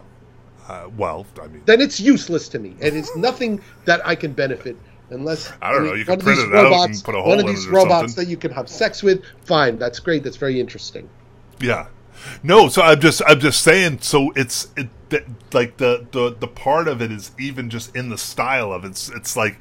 uh 0.70 0.90
well 0.96 1.26
i 1.42 1.48
mean 1.48 1.62
Then 1.66 1.82
it's 1.82 2.00
useless 2.00 2.48
to 2.50 2.60
me, 2.60 2.76
and 2.82 2.96
it's 2.96 3.14
nothing 3.16 3.62
that 3.86 4.06
I 4.08 4.16
can 4.16 4.32
benefit 4.32 4.78
unless 5.10 5.52
I 5.62 5.72
don't 5.72 5.84
know, 5.84 5.92
mean, 5.92 6.00
you 6.00 6.06
can 6.06 6.12
one 6.14 6.20
of 6.20 6.26
print 6.26 6.40
these 6.40 6.48
it 6.48 6.56
out 6.56 6.66
and 6.66 6.72
robots, 6.72 7.02
put 7.02 7.16
a 7.16 7.22
hole 7.22 7.30
one 7.30 7.40
of 7.40 7.48
these 7.48 7.68
robots 7.68 8.14
something. 8.14 8.26
that 8.26 8.30
you 8.30 8.38
can 8.38 8.52
have 8.52 8.70
sex 8.70 9.04
with. 9.04 9.24
Fine, 9.44 9.78
that's 9.78 10.00
great. 10.00 10.24
That's 10.24 10.38
very 10.38 10.60
interesting. 10.60 11.10
Yeah. 11.60 11.88
No, 12.42 12.70
so 12.70 12.82
I'm 12.82 13.00
just 13.00 13.22
I'm 13.26 13.40
just 13.40 13.62
saying 13.62 14.00
so 14.02 14.32
it's 14.36 14.70
it 14.78 14.90
like 15.54 15.78
the, 15.78 16.08
the 16.12 16.36
the 16.40 16.48
part 16.48 16.88
of 16.88 17.02
it 17.02 17.12
is 17.12 17.32
even 17.40 17.70
just 17.70 17.96
in 17.96 18.10
the 18.10 18.18
style 18.18 18.72
of 18.72 18.86
it. 18.86 18.90
it's 18.90 19.10
it's 19.10 19.36
like 19.36 19.58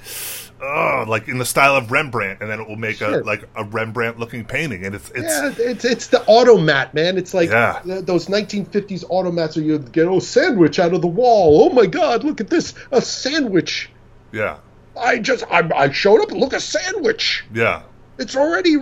oh 0.63 1.05
like 1.09 1.27
in 1.29 1.39
the 1.39 1.45
style 1.45 1.75
of 1.77 1.91
Rembrandt 1.91 2.41
and 2.41 2.49
then 2.51 2.61
it 2.61 2.69
will 2.69 2.77
make 2.77 3.01
a 3.01 3.09
like 3.25 3.49
a 3.57 3.65
Rembrandt 3.65 4.19
looking 4.19 4.45
painting 4.45 4.85
and 4.87 4.95
it's 4.95 5.11
it's 5.11 5.23
yeah, 5.25 5.53
it's 5.59 5.85
it's 5.85 6.07
the 6.09 6.25
automat, 6.27 6.95
man. 6.95 7.19
It's 7.19 7.35
like 7.35 7.51
Yeah. 7.51 7.81
th- 7.85 8.05
those 8.05 8.27
1950s 8.27 9.05
automats 9.11 9.57
where 9.57 9.65
you 9.65 9.79
get 9.79 10.07
oh 10.07 10.21
sandwich 10.21 10.79
out 10.79 10.95
of 10.95 11.01
the 11.03 11.09
wall. 11.09 11.65
Oh 11.65 11.71
my 11.75 11.87
God, 11.87 12.23
look 12.25 12.41
at 12.41 12.49
this, 12.49 12.75
a 12.93 13.01
sandwich. 13.03 13.91
yeah. 14.33 14.59
I 15.01 15.19
just 15.19 15.45
I, 15.51 15.69
I 15.75 15.91
showed 15.91 16.21
up. 16.21 16.31
Look, 16.33 16.53
a 16.53 16.61
sandwich. 16.61 17.45
Yeah. 17.55 17.83
It's 18.19 18.37
already 18.37 18.77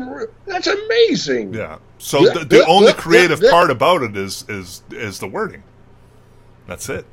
that's 0.44 0.66
amazing. 0.66 1.54
Yeah. 1.54 1.78
So 1.98 2.20
Yeah, 2.26 2.32
the, 2.34 2.44
the 2.44 2.56
yeah, 2.58 2.64
only 2.66 2.92
creative 2.94 3.40
part 3.48 3.70
about 3.70 4.02
it 4.02 4.16
is 4.16 4.44
is 4.48 4.82
is 4.90 5.20
the 5.20 5.28
wording. 5.28 5.62
That's 6.66 6.88
it. 6.88 7.06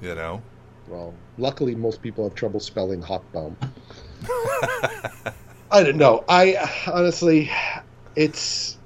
You 0.00 0.14
know? 0.14 0.42
Well, 0.88 1.14
luckily 1.38 1.74
most 1.74 2.02
people 2.02 2.24
have 2.24 2.34
trouble 2.34 2.60
spelling 2.60 3.00
Hochbaum. 3.02 3.56
I 5.70 5.82
don't 5.82 5.96
know. 5.96 6.24
I 6.28 6.56
honestly, 6.86 7.50
it's 8.14 8.78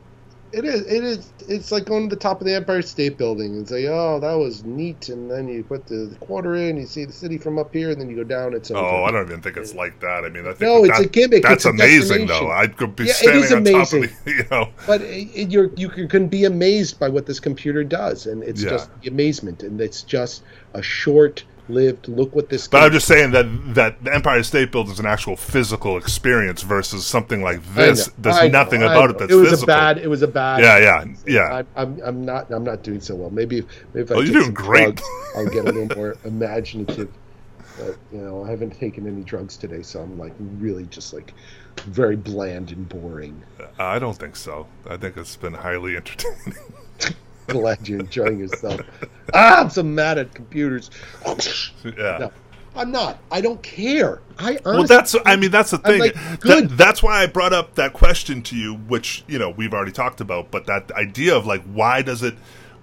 it 0.53 0.65
is 0.65 0.87
it 0.87 1.03
is 1.05 1.33
it's 1.49 1.73
like 1.73 1.85
going 1.85 2.09
to 2.09 2.15
the 2.15 2.21
top 2.21 2.41
of 2.41 2.47
the 2.47 2.55
Empire 2.55 2.81
State 2.83 3.19
Building 3.19 3.57
and 3.57 3.69
say, 3.69 3.87
oh, 3.89 4.21
that 4.21 4.35
was 4.35 4.65
neat, 4.65 5.09
and 5.09 5.29
then 5.31 5.49
you 5.49 5.65
put 5.65 5.87
the, 5.87 6.07
the 6.07 6.17
quarter 6.17 6.55
in, 6.55 6.77
you 6.77 6.87
see 6.87 7.05
the 7.05 7.13
city 7.13 7.39
from 7.39 7.59
up 7.59 7.73
here, 7.75 7.91
and 7.91 8.01
then 8.01 8.09
you 8.09 8.17
go 8.17 8.25
down. 8.25 8.55
It's 8.55 8.71
over. 8.71 8.81
Oh, 8.81 9.05
I 9.05 9.11
don't 9.11 9.27
even 9.27 9.43
think 9.43 9.57
it's 9.57 9.75
like 9.75 9.99
that. 10.01 10.25
I 10.25 10.29
mean, 10.29 10.45
I 10.47 10.51
think 10.51 10.61
No, 10.61 10.83
that, 10.83 10.91
it's 10.91 11.01
a 11.01 11.09
gimmick. 11.09 11.43
That's 11.43 11.65
a 11.65 11.71
amazing, 11.71 12.27
though. 12.29 12.51
I 12.51 12.69
could 12.69 12.95
be 12.95 13.05
Yeah, 13.05 13.11
it 13.11 13.17
standing 13.17 13.43
is 13.43 13.53
on 13.53 13.65
top 13.65 13.93
amazing. 13.93 14.05
of 14.05 14.25
the, 14.25 14.31
you 14.31 14.45
know. 14.51 14.69
But 14.87 15.03
it, 15.03 15.29
it- 15.35 15.51
you're 15.51 15.71
you 15.77 15.89
can, 15.89 16.09
can 16.09 16.29
be 16.29 16.45
amazed 16.45 17.01
by 17.01 17.09
what 17.09 17.27
this 17.27 17.41
computer 17.41 17.83
does, 17.83 18.27
and 18.27 18.45
it's 18.45 18.63
Yeah. 18.63 18.71
just 18.71 18.91
the 19.03 19.09
amazement, 19.09 19.63
and 19.65 19.81
it's 19.81 20.03
just 20.05 20.43
a 20.75 20.83
short-lived 21.67 22.09
look 22.09 22.35
what 22.35 22.49
this. 22.49 22.69
But 22.69 22.83
I'm 22.83 22.93
just 22.93 23.07
saying 23.07 23.33
that 23.33 23.47
that 23.75 24.03
the 24.05 24.15
Empire 24.15 24.43
State 24.43 24.73
Building 24.73 24.93
is 24.93 25.01
an 25.01 25.07
actual 25.07 25.37
physical 25.37 25.97
experience 25.97 26.63
versus 26.63 27.07
something 27.07 27.43
like 27.43 27.63
this. 27.75 28.09
know, 28.09 28.15
There's 28.19 28.37
I 28.37 28.49
know, 28.49 28.65
nothing 28.65 28.83
I 28.83 28.93
about 28.93 29.11
it 29.11 29.13
know. 29.15 29.19
that's 29.21 29.33
it 29.33 29.37
was 29.37 29.51
physical. 29.51 29.75
a 29.75 29.77
bad. 29.77 29.99
It 29.99 30.09
was 30.09 30.23
a 30.23 30.29
bad. 30.29 30.61
Yeah, 30.63 30.79
yeah, 30.79 31.15
yeah. 31.27 31.55
I'm, 31.55 31.67
I'm, 31.77 32.01
I'm 32.05 32.25
not. 32.25 32.51
I'm 32.51 32.65
not 32.65 32.83
doing 32.83 33.01
so 33.01 33.15
well. 33.15 33.31
Maybe, 33.31 33.63
maybe 33.95 34.05
if 34.05 34.11
I 34.13 34.15
Oh, 34.17 34.21
you're 34.21 34.33
doing 34.43 34.55
great. 34.55 34.97
drugs, 34.97 35.03
I'll 35.37 35.47
get 35.47 35.65
a 35.67 35.73
little 35.73 35.97
more 35.97 36.17
imaginative. 36.25 37.11
But 37.79 37.97
you 38.11 38.19
know, 38.23 38.45
I 38.45 38.51
haven't 38.51 38.79
taken 38.79 39.07
any 39.07 39.23
drugs 39.23 39.57
today, 39.57 39.83
so 39.83 40.01
I'm 40.01 40.19
like 40.19 40.33
really 40.39 40.85
just 40.87 41.13
like 41.13 41.35
very 41.85 42.17
bland 42.17 42.73
and 42.73 42.89
boring. 42.89 43.43
Uh, 43.61 43.65
I 43.79 43.99
don't 43.99 44.17
think 44.17 44.35
so. 44.37 44.67
I 44.89 44.97
think 44.97 45.17
it's 45.19 45.37
been 45.37 45.53
highly 45.55 45.97
entertaining. 45.97 46.55
Glad 47.49 47.89
you're 47.89 48.01
enjoying 48.01 48.39
yourself. 48.41 48.81
ah, 49.35 49.61
I'm 49.61 49.71
so 49.71 49.83
mad 49.83 50.19
at 50.19 50.35
computers. 50.35 50.91
yeah. 51.85 52.19
no, 52.19 52.33
I'm 52.75 52.91
not. 52.91 53.19
I 53.31 53.41
don't 53.41 53.63
care. 53.63 54.21
I 54.39 54.59
honestly, 54.65 54.73
Well, 54.73 54.85
that's 54.85 55.17
I 55.25 55.37
mean 55.37 55.51
that's 55.51 55.71
the 55.71 55.79
thing. 55.79 56.01
like, 56.01 56.15
That- 56.41 56.69
that's 56.77 57.03
why 57.03 57.23
I 57.23 57.27
brought 57.27 57.53
up 57.53 57.75
that 57.77 57.93
question 57.93 58.43
to 58.43 58.57
you, 58.57 58.75
which 58.75 59.25
you 59.27 59.39
know 59.39 59.51
we've 59.51 59.73
already 59.73 59.93
talked 59.93 60.21
about. 60.21 60.51
But 60.51 60.67
that 60.67 60.91
idea 60.93 61.35
of 61.37 61.47
like 61.47 61.63
why 61.65 62.03
does 62.03 62.23
it 62.23 62.35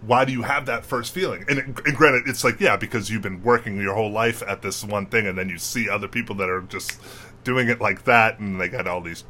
why 0.06 0.26
do 0.26 0.34
you 0.34 0.42
have 0.42 0.66
that 0.66 0.86
first 0.86 1.14
feeling? 1.14 1.46
And, 1.48 1.60
and 1.60 1.96
granted, 1.96 2.24
it's 2.28 2.44
like 2.44 2.60
yeah, 2.60 2.76
because 2.76 3.10
you've 3.10 3.22
been 3.22 3.42
working 3.44 3.78
your 3.80 3.94
whole 3.96 4.12
life 4.12 4.44
at 4.48 4.62
this 4.62 4.84
one 4.84 5.06
thing, 5.06 5.28
and 5.28 5.38
then 5.38 5.50
you 5.50 5.58
see 5.58 5.90
other 5.90 6.08
people 6.08 6.36
that 6.38 6.50
are 6.50 6.62
just 6.62 7.00
doing 7.44 7.70
it 7.70 7.80
like 7.80 8.04
that, 8.06 8.40
and 8.40 8.60
they 8.60 8.68
got 8.70 8.88
all 8.88 9.02
these 9.02 9.24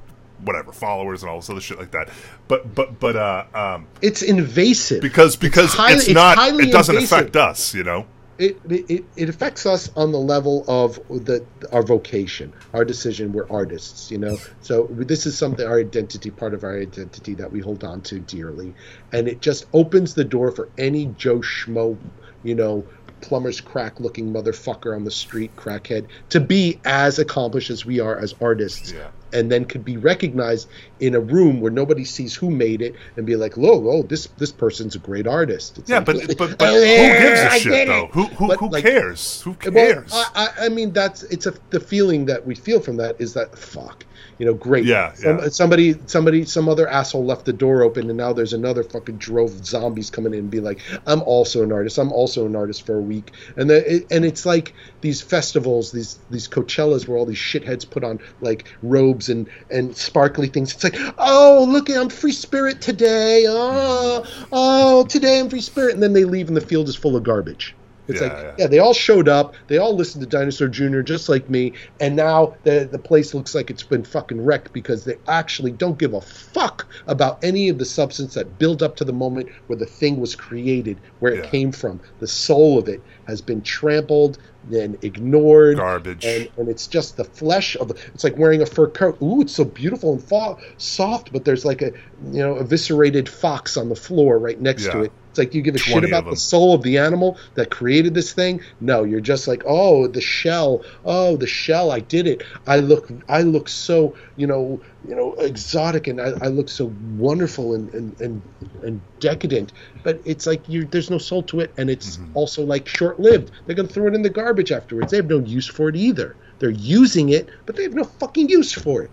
whatever 0.43 0.71
followers 0.71 1.23
and 1.23 1.29
all 1.29 1.37
this 1.37 1.49
other 1.49 1.61
shit 1.61 1.79
like 1.79 1.91
that. 1.91 2.09
But 2.47 2.73
but 2.73 2.99
but 2.99 3.15
uh, 3.15 3.45
um, 3.53 3.87
it's 4.01 4.21
invasive 4.21 5.01
because 5.01 5.35
because 5.35 5.65
it's, 5.65 5.73
highly, 5.73 5.95
it's 5.95 6.09
not 6.09 6.37
it's 6.37 6.67
it 6.67 6.71
doesn't 6.71 6.95
invasive. 6.95 7.17
affect 7.17 7.35
us, 7.35 7.73
you 7.73 7.83
know 7.83 8.05
it, 8.37 8.59
it 8.65 9.05
it 9.15 9.29
affects 9.29 9.65
us 9.65 9.91
on 9.95 10.11
the 10.11 10.19
level 10.19 10.65
of 10.67 10.95
the 11.09 11.45
our 11.71 11.83
vocation, 11.83 12.51
our 12.73 12.83
decision. 12.83 13.31
We're 13.31 13.49
artists, 13.49 14.09
you 14.09 14.17
know. 14.17 14.37
So 14.61 14.87
this 14.89 15.25
is 15.25 15.37
something 15.37 15.65
our 15.65 15.79
identity, 15.79 16.31
part 16.31 16.53
of 16.53 16.63
our 16.63 16.79
identity 16.79 17.35
that 17.35 17.51
we 17.51 17.59
hold 17.59 17.83
on 17.83 18.01
to 18.01 18.19
dearly, 18.19 18.73
and 19.11 19.27
it 19.27 19.41
just 19.41 19.65
opens 19.73 20.15
the 20.15 20.23
door 20.23 20.51
for 20.51 20.69
any 20.77 21.07
Joe 21.17 21.39
schmo, 21.39 21.97
you 22.43 22.55
know, 22.55 22.85
plumber's 23.21 23.61
crack 23.61 23.99
looking 23.99 24.33
motherfucker 24.33 24.95
on 24.95 25.03
the 25.03 25.11
street, 25.11 25.55
crackhead, 25.55 26.07
to 26.29 26.39
be 26.39 26.79
as 26.85 27.19
accomplished 27.19 27.69
as 27.69 27.85
we 27.85 27.99
are 27.99 28.17
as 28.17 28.33
artists. 28.41 28.91
Yeah 28.91 29.09
and 29.33 29.51
then 29.51 29.65
could 29.65 29.83
be 29.83 29.97
recognized 29.97 30.69
in 30.99 31.15
a 31.15 31.19
room 31.19 31.59
where 31.61 31.71
nobody 31.71 32.05
sees 32.05 32.35
who 32.35 32.49
made 32.49 32.81
it 32.81 32.95
and 33.17 33.25
be 33.25 33.35
like, 33.35 33.57
"Oh, 33.57 33.89
oh, 33.89 34.03
this 34.03 34.27
this 34.37 34.51
person's 34.51 34.95
a 34.95 34.99
great 34.99 35.27
artist." 35.27 35.79
It's 35.79 35.89
yeah, 35.89 35.97
like, 35.97 36.05
but, 36.05 36.37
but, 36.37 36.57
but 36.57 36.73
who 36.73 36.81
gives 36.83 37.41
a 37.41 37.59
shit 37.59 37.87
though? 37.87 38.07
Who 38.11 38.25
who, 38.27 38.47
but, 38.47 38.59
who 38.59 38.69
like, 38.69 38.83
cares? 38.83 39.41
Who 39.41 39.53
cares? 39.55 40.11
Well, 40.11 40.31
I, 40.35 40.49
I 40.61 40.69
mean, 40.69 40.91
that's 40.93 41.23
it's 41.23 41.45
a 41.45 41.53
the 41.69 41.79
feeling 41.79 42.25
that 42.27 42.45
we 42.45 42.55
feel 42.55 42.79
from 42.79 42.97
that 42.97 43.19
is 43.19 43.33
that 43.33 43.57
fuck 43.57 44.05
you 44.37 44.45
know, 44.45 44.53
great. 44.53 44.85
Yeah, 44.85 45.13
yeah. 45.23 45.47
somebody, 45.49 45.95
somebody, 46.07 46.45
some 46.45 46.67
other 46.69 46.87
asshole 46.87 47.25
left 47.25 47.45
the 47.45 47.53
door 47.53 47.83
open, 47.83 48.09
and 48.09 48.17
now 48.17 48.33
there's 48.33 48.53
another 48.53 48.83
fucking 48.83 49.17
drove 49.17 49.51
of 49.51 49.65
zombies 49.65 50.09
coming 50.09 50.33
in 50.33 50.39
and 50.39 50.49
be 50.49 50.59
like, 50.59 50.81
I'm 51.05 51.21
also 51.23 51.63
an 51.63 51.71
artist. 51.71 51.97
I'm 51.97 52.11
also 52.11 52.45
an 52.45 52.55
artist 52.55 52.85
for 52.85 52.97
a 52.97 53.01
week, 53.01 53.31
and 53.55 53.69
the, 53.69 54.05
and 54.11 54.25
it's 54.25 54.45
like 54.45 54.73
these 55.01 55.21
festivals, 55.21 55.91
these 55.91 56.19
these 56.29 56.47
Coachellas 56.47 57.07
where 57.07 57.17
all 57.17 57.25
these 57.25 57.37
shitheads 57.37 57.89
put 57.89 58.03
on 58.03 58.19
like 58.41 58.67
robes 58.81 59.29
and 59.29 59.49
and 59.69 59.95
sparkly 59.95 60.47
things. 60.47 60.73
It's 60.73 60.83
like, 60.83 60.97
oh, 61.17 61.65
look, 61.69 61.89
I'm 61.89 62.09
free 62.09 62.31
spirit 62.31 62.81
today. 62.81 63.45
Oh, 63.47 64.25
oh, 64.51 65.05
today 65.05 65.39
I'm 65.39 65.49
free 65.49 65.61
spirit, 65.61 65.93
and 65.93 66.03
then 66.03 66.13
they 66.13 66.25
leave, 66.25 66.47
and 66.47 66.57
the 66.57 66.61
field 66.61 66.87
is 66.89 66.95
full 66.95 67.15
of 67.15 67.23
garbage. 67.23 67.75
It's 68.07 68.19
yeah, 68.19 68.27
like, 68.27 68.37
yeah. 68.37 68.55
yeah. 68.59 68.67
they 68.67 68.79
all 68.79 68.93
showed 68.93 69.27
up. 69.27 69.55
They 69.67 69.77
all 69.77 69.95
listened 69.95 70.21
to 70.23 70.29
Dinosaur 70.29 70.67
Jr. 70.67 71.01
just 71.01 71.29
like 71.29 71.49
me. 71.49 71.73
And 71.99 72.15
now 72.15 72.55
the, 72.63 72.87
the 72.91 72.99
place 72.99 73.33
looks 73.33 73.55
like 73.55 73.69
it's 73.69 73.83
been 73.83 74.03
fucking 74.03 74.43
wrecked 74.43 74.73
because 74.73 75.05
they 75.05 75.17
actually 75.27 75.71
don't 75.71 75.97
give 75.97 76.13
a 76.13 76.21
fuck 76.21 76.85
about 77.07 77.43
any 77.43 77.69
of 77.69 77.77
the 77.77 77.85
substance 77.85 78.33
that 78.33 78.59
built 78.59 78.81
up 78.81 78.95
to 78.97 79.05
the 79.05 79.13
moment 79.13 79.49
where 79.67 79.77
the 79.77 79.85
thing 79.85 80.19
was 80.19 80.35
created, 80.35 80.99
where 81.19 81.33
yeah. 81.33 81.41
it 81.41 81.49
came 81.49 81.71
from. 81.71 82.01
The 82.19 82.27
soul 82.27 82.77
of 82.77 82.89
it 82.89 83.01
has 83.27 83.41
been 83.41 83.61
trampled 83.61 84.37
and 84.71 85.01
ignored. 85.03 85.77
Garbage. 85.77 86.25
And, 86.25 86.49
and 86.57 86.67
it's 86.69 86.87
just 86.87 87.15
the 87.15 87.23
flesh 87.23 87.75
of 87.77 87.87
the, 87.89 87.95
it's 88.13 88.23
like 88.23 88.37
wearing 88.37 88.61
a 88.61 88.65
fur 88.65 88.87
coat. 88.87 89.17
Ooh, 89.21 89.41
it's 89.41 89.53
so 89.53 89.63
beautiful 89.63 90.13
and 90.13 90.23
fa- 90.23 90.57
soft, 90.77 91.31
but 91.31 91.45
there's 91.45 91.63
like 91.63 91.81
a, 91.81 91.91
you 92.31 92.39
know, 92.39 92.55
eviscerated 92.57 93.29
fox 93.29 93.77
on 93.77 93.87
the 93.87 93.95
floor 93.95 94.39
right 94.39 94.59
next 94.59 94.83
to 94.83 95.03
it 95.03 95.11
it's 95.33 95.39
like 95.39 95.55
you 95.55 95.63
give 95.63 95.73
a 95.73 95.79
shit 95.79 96.03
about 96.03 96.29
the 96.29 96.35
soul 96.35 96.75
of 96.75 96.83
the 96.83 96.99
animal 96.99 97.39
that 97.55 97.71
created 97.71 98.13
this 98.13 98.33
thing. 98.33 98.61
No, 98.79 99.03
you're 99.03 99.19
just 99.19 99.47
like, 99.47 99.63
oh, 99.65 100.05
the 100.05 100.21
shell. 100.21 100.83
Oh, 101.05 101.37
the 101.37 101.47
shell. 101.47 101.89
I 101.89 102.01
did 102.01 102.27
it. 102.27 102.43
I 102.67 102.77
look. 102.77 103.09
I 103.27 103.41
look 103.41 103.67
so 103.67 104.15
you 104.35 104.45
know 104.45 104.79
you 105.07 105.15
know 105.15 105.33
exotic 105.33 106.05
and 106.05 106.21
I, 106.21 106.33
I 106.39 106.47
look 106.49 106.69
so 106.69 106.93
wonderful 107.17 107.73
and, 107.73 107.91
and 107.95 108.21
and 108.21 108.41
and 108.83 109.01
decadent. 109.19 109.73
But 110.03 110.21
it's 110.23 110.45
like 110.45 110.69
you 110.69 110.85
there's 110.85 111.09
no 111.09 111.17
soul 111.17 111.41
to 111.43 111.61
it, 111.61 111.73
and 111.77 111.89
it's 111.89 112.17
mm-hmm. 112.17 112.37
also 112.37 112.63
like 112.63 112.87
short 112.87 113.19
lived. 113.19 113.49
They're 113.65 113.75
gonna 113.75 113.87
throw 113.87 114.05
it 114.05 114.13
in 114.13 114.21
the 114.21 114.29
garbage 114.29 114.71
afterwards. 114.71 115.09
They 115.09 115.17
have 115.17 115.29
no 115.29 115.39
use 115.39 115.65
for 115.65 115.89
it 115.89 115.95
either. 115.95 116.35
They're 116.59 116.69
using 116.69 117.29
it, 117.29 117.49
but 117.65 117.75
they 117.75 117.81
have 117.81 117.95
no 117.95 118.03
fucking 118.03 118.49
use 118.49 118.71
for 118.71 119.01
it. 119.01 119.09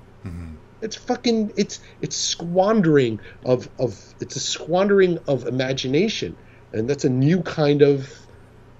It's 0.82 0.96
fucking 0.96 1.52
it's 1.56 1.80
it's 2.00 2.16
squandering 2.16 3.20
of 3.44 3.68
of 3.78 4.14
it's 4.20 4.36
a 4.36 4.40
squandering 4.40 5.18
of 5.28 5.46
imagination, 5.46 6.36
and 6.72 6.88
that's 6.88 7.04
a 7.04 7.10
new 7.10 7.42
kind 7.42 7.82
of 7.82 8.12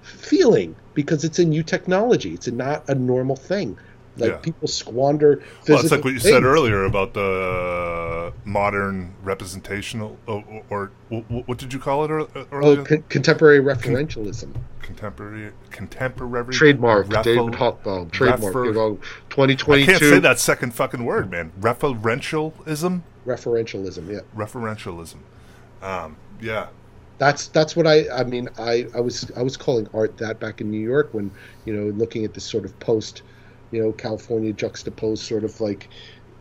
feeling 0.01 0.75
because 0.93 1.23
it's 1.23 1.39
a 1.39 1.45
new 1.45 1.63
technology. 1.63 2.33
It's 2.33 2.47
not 2.47 2.87
a 2.89 2.95
normal 2.95 3.35
thing. 3.35 3.77
Like 4.17 4.31
yeah. 4.31 4.37
people 4.37 4.67
squander. 4.67 5.41
Well, 5.67 5.79
it's 5.79 5.89
like 5.91 6.03
what 6.03 6.11
you 6.11 6.19
things. 6.19 6.33
said 6.33 6.43
earlier 6.43 6.83
about 6.83 7.13
the 7.13 8.31
uh, 8.33 8.37
modern 8.43 9.15
representational, 9.23 10.17
or, 10.27 10.63
or, 10.69 10.91
or, 11.09 11.21
what 11.21 11.57
did 11.57 11.71
you 11.71 11.79
call 11.79 12.03
it 12.03 12.11
uh, 12.11 12.43
earlier? 12.51 12.81
Oh, 12.81 12.83
con- 12.83 13.03
contemporary 13.07 13.61
referentialism. 13.61 14.53
Contemporary, 14.81 15.53
contemporary. 15.69 16.53
Trademark, 16.53 17.07
refel, 17.07 17.23
David 17.23 17.53
Hochbaum. 17.53 18.11
Trademark. 18.11 18.53
Refer, 18.53 18.65
you 18.65 18.73
know, 18.73 18.99
2022. 19.31 19.83
I 19.83 19.85
can't 19.85 20.03
say 20.03 20.19
that 20.19 20.39
second 20.39 20.73
fucking 20.73 21.03
word, 21.03 21.31
man. 21.31 21.51
Referentialism. 21.59 23.01
Referentialism, 23.25 24.11
yeah. 24.11 24.19
Referentialism. 24.35 25.17
Um, 25.81 26.15
yeah, 26.39 26.67
that's 27.17 27.47
that's 27.47 27.75
what 27.75 27.87
I 27.87 28.09
I 28.09 28.23
mean 28.23 28.49
I 28.57 28.87
I 28.95 28.99
was 28.99 29.31
I 29.35 29.41
was 29.41 29.57
calling 29.57 29.87
art 29.93 30.17
that 30.17 30.39
back 30.39 30.59
in 30.61 30.69
New 30.69 30.79
York 30.79 31.09
when 31.13 31.31
you 31.65 31.73
know 31.75 31.91
looking 31.93 32.25
at 32.25 32.33
this 32.33 32.43
sort 32.43 32.65
of 32.65 32.79
post 32.79 33.21
you 33.71 33.81
know 33.81 33.91
California 33.91 34.53
juxtaposed 34.53 35.23
sort 35.23 35.43
of 35.43 35.59
like 35.61 35.89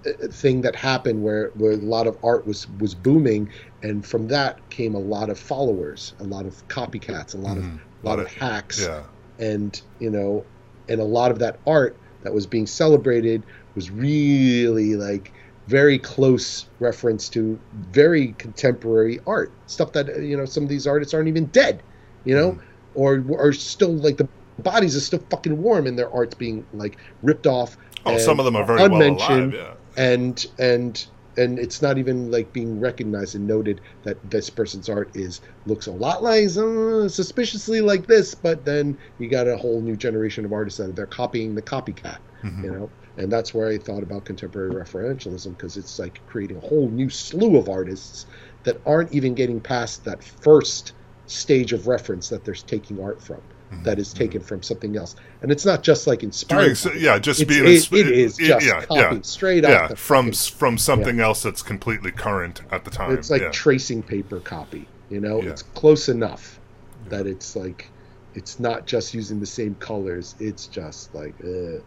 uh, 0.06 0.12
thing 0.28 0.62
that 0.62 0.74
happened 0.74 1.22
where 1.22 1.48
where 1.50 1.72
a 1.72 1.76
lot 1.76 2.06
of 2.06 2.16
art 2.24 2.46
was 2.46 2.66
was 2.78 2.94
booming 2.94 3.50
and 3.82 4.06
from 4.06 4.26
that 4.28 4.58
came 4.70 4.94
a 4.94 4.98
lot 4.98 5.28
of 5.28 5.38
followers 5.38 6.14
a 6.20 6.24
lot 6.24 6.46
of 6.46 6.66
copycats 6.68 7.34
a 7.34 7.38
lot 7.38 7.58
mm-hmm. 7.58 7.76
of 7.76 7.80
a 8.02 8.06
lot, 8.06 8.18
of, 8.18 8.24
of 8.24 8.32
hacks 8.32 8.82
yeah. 8.82 9.02
and 9.38 9.82
you 9.98 10.08
know 10.08 10.42
and 10.88 10.98
a 10.98 11.04
lot 11.04 11.30
of 11.30 11.38
that 11.38 11.58
art 11.66 11.94
that 12.22 12.32
was 12.32 12.46
being 12.46 12.66
celebrated 12.66 13.42
was 13.74 13.90
really 13.90 14.96
like 14.96 15.32
very 15.66 15.98
close 15.98 16.66
reference 16.80 17.28
to 17.28 17.58
very 17.90 18.32
contemporary 18.38 19.20
art 19.26 19.52
stuff 19.66 19.92
that 19.92 20.22
you 20.22 20.36
know 20.36 20.44
some 20.44 20.62
of 20.62 20.68
these 20.68 20.86
artists 20.86 21.14
aren't 21.14 21.28
even 21.28 21.46
dead 21.46 21.82
you 22.24 22.34
know 22.34 22.52
mm. 22.52 22.60
or 22.94 23.24
are 23.38 23.52
still 23.52 23.92
like 23.92 24.16
the 24.16 24.28
bodies 24.60 24.96
are 24.96 25.00
still 25.00 25.22
fucking 25.30 25.60
warm 25.60 25.86
and 25.86 25.98
their 25.98 26.12
art's 26.12 26.34
being 26.34 26.64
like 26.72 26.98
ripped 27.22 27.46
off. 27.46 27.76
Oh, 28.06 28.18
some 28.18 28.38
of 28.38 28.44
them 28.44 28.56
are 28.56 28.64
very 28.64 28.82
unmentioned, 28.82 29.52
well 29.52 29.62
alive, 29.62 29.76
yeah. 29.96 30.02
And 30.04 30.46
and 30.58 31.06
and 31.40 31.58
it's 31.58 31.80
not 31.80 31.96
even 31.96 32.30
like 32.30 32.52
being 32.52 32.78
recognized 32.78 33.34
and 33.34 33.46
noted 33.46 33.80
that 34.02 34.18
this 34.30 34.50
person's 34.50 34.88
art 34.88 35.10
is 35.14 35.40
looks 35.64 35.86
a 35.86 35.92
lot 35.92 36.22
like 36.22 36.44
uh, 36.56 37.08
suspiciously 37.08 37.80
like 37.80 38.06
this, 38.06 38.34
but 38.34 38.64
then 38.64 38.96
you 39.18 39.28
got 39.28 39.48
a 39.48 39.56
whole 39.56 39.80
new 39.80 39.96
generation 39.96 40.44
of 40.44 40.52
artists 40.52 40.78
that 40.78 40.94
they're 40.94 41.06
copying 41.06 41.54
the 41.54 41.62
copycat, 41.62 42.18
mm-hmm. 42.42 42.64
you 42.64 42.70
know. 42.70 42.90
And 43.16 43.32
that's 43.32 43.54
where 43.54 43.68
I 43.68 43.78
thought 43.78 44.02
about 44.02 44.24
contemporary 44.24 44.70
referentialism 44.70 45.56
because 45.56 45.76
it's 45.76 45.98
like 45.98 46.20
creating 46.26 46.58
a 46.58 46.60
whole 46.60 46.88
new 46.88 47.08
slew 47.08 47.56
of 47.56 47.68
artists 47.68 48.26
that 48.62 48.80
aren't 48.86 49.12
even 49.12 49.34
getting 49.34 49.60
past 49.60 50.04
that 50.04 50.22
first 50.22 50.92
stage 51.26 51.72
of 51.72 51.86
reference 51.86 52.28
that 52.28 52.44
they're 52.44 52.54
taking 52.54 53.02
art 53.02 53.22
from 53.22 53.40
that 53.82 53.98
is 53.98 54.12
taken 54.12 54.40
from 54.40 54.62
something 54.62 54.96
else. 54.96 55.16
And 55.42 55.50
it's 55.50 55.64
not 55.64 55.82
just 55.82 56.06
like 56.06 56.22
inspired. 56.22 56.78
yeah, 56.96 57.18
just 57.18 57.46
being 57.46 57.64
it, 57.64 57.92
it 57.92 58.08
is 58.08 58.36
just 58.36 58.66
yeah, 58.66 58.84
yeah, 58.90 59.20
straight 59.22 59.64
yeah, 59.64 59.88
from 59.88 60.32
fucking, 60.32 60.58
from 60.58 60.78
something 60.78 61.18
yeah. 61.18 61.24
else 61.24 61.42
that's 61.42 61.62
completely 61.62 62.10
current 62.10 62.62
at 62.70 62.84
the 62.84 62.90
time. 62.90 63.12
It's 63.12 63.30
like 63.30 63.42
yeah. 63.42 63.50
tracing 63.50 64.02
paper 64.02 64.40
copy. 64.40 64.88
You 65.08 65.20
know, 65.20 65.40
it's 65.40 65.62
close 65.62 66.08
enough 66.08 66.60
that 67.08 67.26
it's 67.26 67.56
like 67.56 67.88
it's 68.34 68.60
not 68.60 68.86
just 68.86 69.14
using 69.14 69.40
the 69.40 69.46
same 69.46 69.74
colors. 69.76 70.34
It's 70.38 70.66
just 70.66 71.14
like 71.14 71.34
uh, 71.42 71.80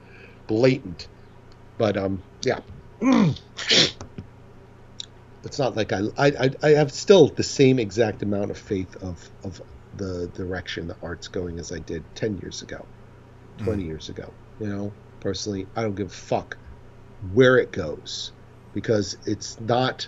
blatant. 0.48 1.08
But 1.78 1.98
um, 1.98 2.22
yeah. 2.44 2.60
it's 5.44 5.60
not 5.60 5.76
like 5.76 5.92
I, 5.94 6.04
I 6.18 6.52
I 6.62 6.70
have 6.72 6.92
still 6.92 7.28
the 7.28 7.44
same 7.44 7.80
exact 7.80 8.24
amount 8.24 8.52
of 8.52 8.58
faith 8.58 8.96
of 9.04 9.30
of 9.44 9.62
the 9.98 10.28
direction 10.34 10.88
the 10.88 10.96
art's 11.02 11.28
going 11.28 11.60
as 11.60 11.72
I 11.72 11.80
did 11.80 12.04
10 12.16 12.40
years 12.40 12.62
ago, 12.62 12.86
20 13.60 13.84
mm. 13.84 13.88
years 13.88 14.10
ago. 14.10 14.32
You 14.60 14.68
know, 14.68 14.94
personally, 15.20 15.68
I 15.76 15.82
don't 15.82 15.96
give 15.96 16.08
a 16.08 16.10
fuck 16.10 16.58
where 17.34 17.58
it 17.58 17.72
goes 17.72 18.32
because 18.74 19.18
it's 19.26 19.60
not, 19.60 20.08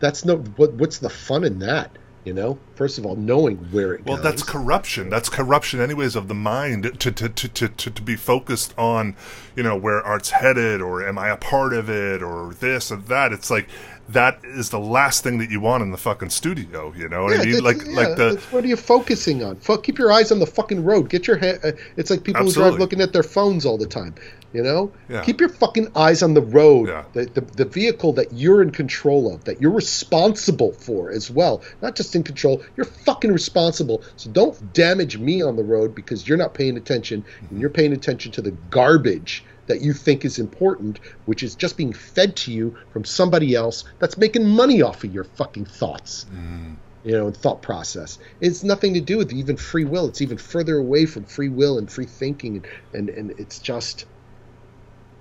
that's 0.00 0.24
no, 0.24 0.36
what, 0.36 0.72
what's 0.74 0.98
the 0.98 1.10
fun 1.10 1.44
in 1.44 1.58
that? 1.60 1.96
You 2.24 2.32
know, 2.32 2.58
first 2.74 2.96
of 2.96 3.04
all, 3.04 3.16
knowing 3.16 3.58
where 3.70 3.92
it 3.92 4.06
well, 4.06 4.16
goes. 4.16 4.24
Well, 4.24 4.32
that's 4.32 4.42
corruption. 4.42 5.10
That's 5.10 5.28
corruption, 5.28 5.80
anyways, 5.80 6.16
of 6.16 6.26
the 6.28 6.34
mind 6.34 6.84
to, 7.00 7.12
to, 7.12 7.28
to, 7.28 7.48
to, 7.48 7.68
to, 7.68 7.90
to 7.90 8.02
be 8.02 8.16
focused 8.16 8.72
on, 8.78 9.14
you 9.54 9.62
know, 9.62 9.76
where 9.76 10.02
art's 10.02 10.30
headed 10.30 10.80
or 10.80 11.06
am 11.06 11.18
I 11.18 11.28
a 11.28 11.36
part 11.36 11.74
of 11.74 11.90
it 11.90 12.22
or 12.22 12.54
this 12.54 12.90
or 12.90 12.96
that. 12.96 13.34
It's 13.34 13.50
like, 13.50 13.68
that 14.08 14.40
is 14.44 14.70
the 14.70 14.78
last 14.78 15.22
thing 15.22 15.38
that 15.38 15.50
you 15.50 15.60
want 15.60 15.82
in 15.82 15.90
the 15.90 15.96
fucking 15.96 16.30
studio. 16.30 16.92
You 16.96 17.08
know 17.08 17.24
what 17.24 17.36
yeah, 17.36 17.42
I 17.42 17.44
mean? 17.46 17.64
Like, 17.64 17.84
yeah, 17.84 17.92
like 17.96 18.16
the. 18.16 18.42
What 18.50 18.64
are 18.64 18.66
you 18.66 18.76
focusing 18.76 19.42
on? 19.42 19.58
keep 19.82 19.98
your 19.98 20.12
eyes 20.12 20.30
on 20.30 20.38
the 20.38 20.46
fucking 20.46 20.84
road. 20.84 21.08
Get 21.08 21.26
your 21.26 21.36
head. 21.36 21.60
Uh, 21.64 21.72
it's 21.96 22.10
like 22.10 22.22
people 22.22 22.42
Absolutely. 22.42 22.64
who 22.64 22.70
drive 22.70 22.80
looking 22.80 23.00
at 23.00 23.12
their 23.12 23.22
phones 23.22 23.64
all 23.64 23.78
the 23.78 23.86
time. 23.86 24.14
You 24.52 24.62
know, 24.62 24.92
Yeah. 25.08 25.22
keep 25.24 25.40
your 25.40 25.48
fucking 25.48 25.88
eyes 25.96 26.22
on 26.22 26.34
the 26.34 26.40
road, 26.40 26.88
Yeah. 26.88 27.04
the, 27.12 27.24
the 27.24 27.40
the 27.40 27.64
vehicle 27.64 28.12
that 28.12 28.32
you're 28.32 28.62
in 28.62 28.70
control 28.70 29.34
of, 29.34 29.42
that 29.44 29.60
you're 29.60 29.72
responsible 29.72 30.72
for 30.72 31.10
as 31.10 31.28
well. 31.28 31.62
Not 31.82 31.96
just 31.96 32.14
in 32.14 32.22
control, 32.22 32.62
you're 32.76 32.86
fucking 32.86 33.32
responsible. 33.32 34.02
So 34.16 34.30
don't 34.30 34.72
damage 34.72 35.18
me 35.18 35.42
on 35.42 35.56
the 35.56 35.64
road 35.64 35.94
because 35.94 36.28
you're 36.28 36.38
not 36.38 36.54
paying 36.54 36.76
attention 36.76 37.24
and 37.50 37.60
you're 37.60 37.70
paying 37.70 37.92
attention 37.92 38.30
to 38.32 38.42
the 38.42 38.52
garbage 38.70 39.44
that 39.66 39.80
you 39.80 39.92
think 39.92 40.24
is 40.24 40.38
important, 40.38 41.00
which 41.26 41.42
is 41.42 41.54
just 41.54 41.76
being 41.76 41.92
fed 41.92 42.36
to 42.36 42.52
you 42.52 42.76
from 42.92 43.04
somebody 43.04 43.54
else 43.54 43.84
that's 43.98 44.18
making 44.18 44.46
money 44.46 44.82
off 44.82 45.04
of 45.04 45.12
your 45.12 45.24
fucking 45.24 45.64
thoughts 45.64 46.26
you 47.04 47.12
know, 47.12 47.26
and 47.26 47.36
thought 47.36 47.62
process. 47.62 48.18
It's 48.40 48.64
nothing 48.64 48.94
to 48.94 49.00
do 49.00 49.18
with 49.18 49.32
even 49.32 49.56
free 49.56 49.84
will. 49.84 50.08
It's 50.08 50.22
even 50.22 50.38
further 50.38 50.78
away 50.78 51.06
from 51.06 51.24
free 51.24 51.50
will 51.50 51.78
and 51.78 51.90
free 51.90 52.06
thinking, 52.06 52.64
and 52.92 53.08
and, 53.08 53.30
and 53.30 53.40
it's 53.40 53.58
just, 53.58 54.06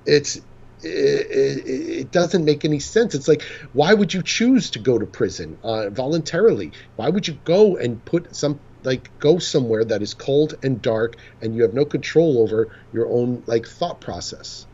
it's. 0.05 0.41
It, 0.85 1.31
it, 1.31 1.67
it 1.99 2.11
doesn't 2.11 2.43
make 2.43 2.65
any 2.65 2.79
sense. 2.79 3.15
It's 3.15 3.29
like, 3.29 3.41
why 3.71 3.93
would 3.93 4.13
you 4.13 4.21
choose 4.21 4.69
to 4.71 4.79
go 4.79 4.99
to 4.99 5.05
prison 5.05 5.57
uh, 5.63 5.89
voluntarily? 5.89 6.73
Why 6.97 7.07
would 7.07 7.25
you 7.25 7.37
go 7.45 7.77
and 7.77 8.03
put 8.03 8.35
some 8.35 8.59
like 8.83 9.09
go 9.19 9.39
somewhere 9.39 9.85
that 9.85 10.01
is 10.01 10.13
cold 10.13 10.55
and 10.63 10.81
dark 10.81 11.15
and 11.41 11.55
you 11.55 11.61
have 11.63 11.73
no 11.73 11.85
control 11.85 12.41
over 12.41 12.75
your 12.91 13.07
own 13.09 13.43
like 13.47 13.65
thought 13.65 14.01
process 14.01 14.65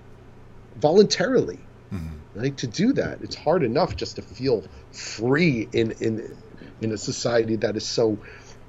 voluntarily? 0.77 1.59
Like 2.35 2.57
to 2.57 2.67
do 2.67 2.93
that, 2.93 3.21
it's 3.21 3.35
hard 3.35 3.63
enough 3.63 3.95
just 3.95 4.15
to 4.17 4.21
feel 4.21 4.63
free 4.91 5.67
in 5.73 5.91
in 5.99 6.37
in 6.81 6.91
a 6.91 6.97
society 6.97 7.55
that 7.57 7.75
is 7.75 7.87
so 7.87 8.19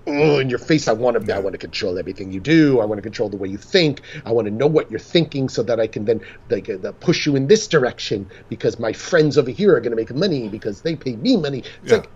oh, 0.06 0.38
in 0.38 0.48
your 0.48 0.58
face. 0.58 0.88
I 0.88 0.92
want 0.92 1.26
to 1.26 1.34
I 1.34 1.38
want 1.38 1.52
to 1.52 1.58
control 1.58 1.98
everything 1.98 2.32
you 2.32 2.40
do. 2.40 2.80
I 2.80 2.86
want 2.86 2.98
to 2.98 3.02
control 3.02 3.28
the 3.28 3.36
way 3.36 3.48
you 3.48 3.58
think. 3.58 4.00
I 4.24 4.32
want 4.32 4.46
to 4.46 4.50
know 4.50 4.66
what 4.66 4.90
you're 4.90 4.98
thinking 4.98 5.48
so 5.50 5.62
that 5.64 5.78
I 5.78 5.86
can 5.86 6.06
then 6.06 6.20
like 6.48 6.70
uh, 6.70 6.92
push 6.92 7.26
you 7.26 7.36
in 7.36 7.48
this 7.48 7.68
direction 7.68 8.30
because 8.48 8.78
my 8.78 8.92
friends 8.94 9.36
over 9.36 9.50
here 9.50 9.76
are 9.76 9.80
going 9.80 9.92
to 9.92 9.96
make 9.96 10.12
money 10.14 10.48
because 10.48 10.80
they 10.80 10.96
pay 10.96 11.16
me 11.16 11.36
money. 11.36 11.58
It's 11.58 11.92
Yeah. 11.92 11.98
like 11.98 12.08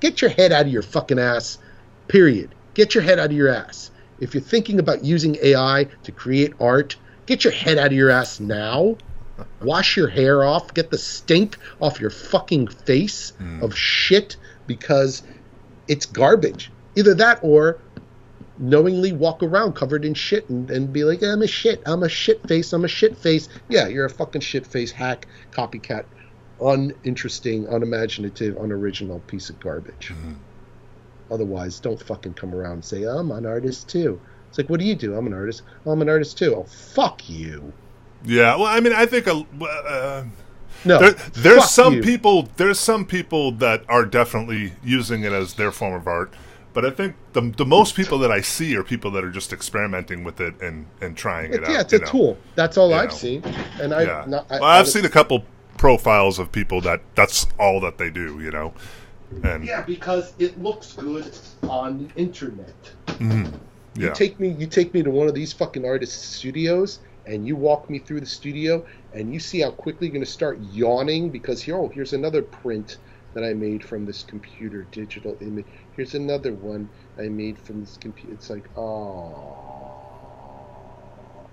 get 0.00 0.22
your 0.22 0.30
head 0.30 0.52
out 0.52 0.66
of 0.66 0.72
your 0.72 0.82
fucking 0.82 1.18
ass. 1.18 1.58
Period. 2.08 2.54
Get 2.74 2.94
your 2.94 3.02
head 3.02 3.18
out 3.18 3.26
of 3.26 3.36
your 3.36 3.48
ass. 3.48 3.90
If 4.20 4.34
you're 4.34 4.42
thinking 4.42 4.78
about 4.78 5.04
using 5.04 5.36
AI 5.42 5.88
to 6.04 6.12
create 6.12 6.52
art, 6.60 6.96
get 7.26 7.44
your 7.44 7.52
head 7.52 7.78
out 7.78 7.86
of 7.86 7.92
your 7.92 8.10
ass 8.10 8.40
now. 8.40 8.96
Wash 9.62 9.96
your 9.96 10.08
hair 10.08 10.44
off. 10.44 10.74
Get 10.74 10.90
the 10.90 10.98
stink 10.98 11.56
off 11.80 12.00
your 12.00 12.10
fucking 12.10 12.68
face 12.68 13.30
hmm. 13.38 13.62
of 13.62 13.76
shit 13.76 14.36
because 14.66 15.22
it's 15.88 16.06
garbage. 16.06 16.70
Either 16.96 17.14
that 17.14 17.40
or 17.42 17.78
knowingly 18.58 19.12
walk 19.12 19.42
around 19.42 19.74
covered 19.74 20.04
in 20.04 20.14
shit 20.14 20.48
and, 20.48 20.70
and 20.70 20.92
be 20.92 21.04
like, 21.04 21.22
I'm 21.22 21.42
a 21.42 21.46
shit. 21.46 21.82
I'm 21.86 22.02
a 22.02 22.08
shit 22.08 22.46
face. 22.46 22.72
I'm 22.72 22.84
a 22.84 22.88
shit 22.88 23.16
face. 23.16 23.48
Yeah, 23.68 23.88
you're 23.88 24.06
a 24.06 24.10
fucking 24.10 24.42
shit 24.42 24.66
face 24.66 24.92
hack, 24.92 25.26
copycat, 25.50 26.04
uninteresting, 26.60 27.66
unimaginative, 27.66 28.56
unoriginal 28.56 29.20
piece 29.20 29.50
of 29.50 29.58
garbage. 29.58 30.12
Hmm. 30.14 30.34
Otherwise, 31.34 31.80
don't 31.80 32.00
fucking 32.00 32.34
come 32.34 32.54
around 32.54 32.72
and 32.72 32.84
say, 32.84 33.02
I'm 33.04 33.30
an 33.32 33.44
artist 33.44 33.88
too. 33.88 34.20
It's 34.48 34.56
like, 34.58 34.70
what 34.70 34.78
do 34.80 34.86
you 34.86 34.94
do? 34.94 35.16
I'm 35.16 35.26
an 35.26 35.34
artist. 35.34 35.62
Oh, 35.84 35.90
I'm 35.90 36.00
an 36.00 36.08
artist 36.08 36.38
too. 36.38 36.54
Oh, 36.54 36.62
fuck 36.64 37.28
you. 37.28 37.72
Yeah, 38.24 38.54
well, 38.56 38.66
I 38.66 38.78
mean, 38.80 38.92
I 38.92 39.04
think 39.04 39.26
a, 39.26 39.44
uh, 39.64 40.24
No. 40.84 40.98
there, 41.00 41.10
there's 41.34 41.68
some 41.70 41.94
you. 41.94 42.02
people 42.02 42.48
there's 42.56 42.78
some 42.78 43.04
people 43.04 43.50
that 43.52 43.82
are 43.88 44.04
definitely 44.06 44.72
using 44.82 45.24
it 45.24 45.32
as 45.32 45.54
their 45.54 45.72
form 45.72 45.94
of 45.94 46.06
art, 46.06 46.32
but 46.72 46.84
I 46.86 46.90
think 46.90 47.16
the 47.32 47.40
the 47.56 47.66
most 47.66 47.94
people 47.96 48.18
that 48.20 48.30
I 48.30 48.40
see 48.40 48.76
are 48.76 48.82
people 48.84 49.10
that 49.10 49.24
are 49.24 49.30
just 49.30 49.52
experimenting 49.52 50.24
with 50.24 50.40
it 50.40 50.54
and 50.62 50.86
and 51.02 51.16
trying 51.16 51.52
it 51.52 51.56
It- 51.56 51.64
out. 51.64 51.70
yeah, 51.70 51.80
it's 51.80 51.92
a 51.92 51.98
know? 51.98 52.06
tool. 52.06 52.38
That's 52.54 52.78
all 52.78 52.90
You 52.90 52.94
I've 52.94 53.10
know. 53.10 53.14
seen. 53.16 53.42
And 53.80 53.92
I, 53.92 54.02
Yeah, 54.04 54.24
not, 54.28 54.46
I, 54.50 54.60
well, 54.60 54.64
I've 54.70 54.86
I- 54.86 54.88
seen 54.88 55.04
a 55.04 55.10
couple 55.10 55.44
profiles 55.76 56.38
of 56.38 56.50
people 56.52 56.80
that 56.82 57.00
that's 57.16 57.46
all 57.58 57.80
that 57.80 57.98
they 57.98 58.08
do. 58.10 58.40
You 58.40 58.50
know, 58.52 58.72
and 59.42 59.64
Yeah, 59.64 59.82
because 59.82 60.34
it 60.38 60.60
looks 60.60 60.92
good 60.94 61.30
on 61.64 61.98
the 61.98 62.20
internet. 62.20 62.74
Mm-hmm. 63.06 63.54
yeah, 63.94 64.08
You 64.08 64.14
take 64.14 64.38
me 64.40 64.48
you 64.50 64.66
take 64.66 64.94
me 64.94 65.02
to 65.02 65.10
one 65.10 65.28
of 65.28 65.34
these 65.34 65.52
fucking 65.52 65.84
artists' 65.84 66.36
studios 66.36 67.00
and 67.26 67.46
you 67.46 67.56
walk 67.56 67.88
me 67.88 67.98
through 67.98 68.20
the 68.20 68.26
studio 68.26 68.84
and 69.12 69.32
you 69.32 69.40
see 69.40 69.60
how 69.60 69.70
quickly 69.70 70.06
you're 70.08 70.14
gonna 70.14 70.26
start 70.26 70.58
yawning 70.60 71.30
because 71.30 71.62
here 71.62 71.76
oh 71.76 71.88
here's 71.88 72.12
another 72.12 72.42
print 72.42 72.98
that 73.34 73.44
I 73.44 73.52
made 73.52 73.82
from 73.84 74.06
this 74.06 74.22
computer 74.22 74.86
digital 74.92 75.36
image. 75.40 75.66
Here's 75.90 76.14
another 76.14 76.54
one 76.54 76.88
I 77.18 77.28
made 77.28 77.58
from 77.58 77.80
this 77.80 77.96
computer. 77.96 78.34
It's 78.34 78.50
like 78.50 78.68
oh 78.76 79.83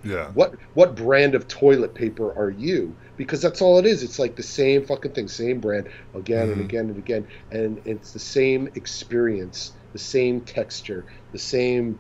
yeah, 0.03 0.31
what 0.31 0.55
what 0.73 0.95
brand 0.95 1.35
of 1.35 1.47
toilet 1.47 1.93
paper 1.95 2.33
are 2.37 2.49
you? 2.49 2.97
Because 3.17 3.41
that's 3.41 3.61
all 3.61 3.79
it 3.79 3.85
is. 3.85 4.03
It's 4.03 4.19
like 4.19 4.35
the 4.35 4.43
same 4.43 4.85
fucking 4.85 5.13
thing, 5.13 5.27
same 5.27 5.59
brand 5.59 5.89
again 6.13 6.49
and 6.49 6.61
Mhm. 6.61 6.65
again 6.65 6.89
and 6.89 6.97
again, 6.97 7.27
and 7.51 7.81
it's 7.85 8.11
the 8.11 8.19
same 8.19 8.67
experience, 8.75 9.71
the 9.93 9.99
same 9.99 10.41
texture, 10.41 11.05
the 11.31 11.39
same 11.39 11.99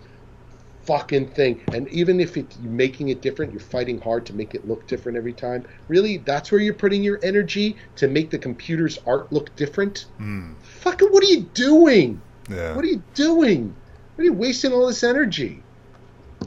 fucking 0.85 1.27
thing. 1.29 1.61
And 1.73 1.87
even 1.89 2.19
if 2.19 2.37
it, 2.37 2.55
you're 2.59 2.71
making 2.71 3.09
it 3.09 3.21
different, 3.21 3.51
you're 3.51 3.59
fighting 3.61 3.99
hard 4.01 4.25
to 4.27 4.33
make 4.35 4.55
it 4.55 4.67
look 4.67 4.87
different 4.87 5.17
every 5.17 5.33
time. 5.33 5.63
Really, 5.87 6.17
that's 6.17 6.51
where 6.51 6.59
you're 6.61 6.73
putting 6.73 7.03
your 7.03 7.19
energy 7.23 7.77
to 7.97 8.07
make 8.07 8.31
the 8.31 8.39
computer's 8.39 8.97
art 9.05 9.31
look 9.31 9.55
different. 9.55 10.05
Mm, 10.19 10.55
Fucking, 10.63 11.09
what 11.09 11.23
are 11.23 11.27
you 11.27 11.41
doing? 11.53 12.21
yeah. 12.49 12.75
What 12.75 12.83
are 12.83 12.87
you 12.87 13.03
doing? 13.13 13.75
What 14.15 14.21
are 14.23 14.25
you 14.25 14.33
wasting 14.33 14.73
all 14.73 14.87
this 14.87 15.03
energy? 15.03 15.63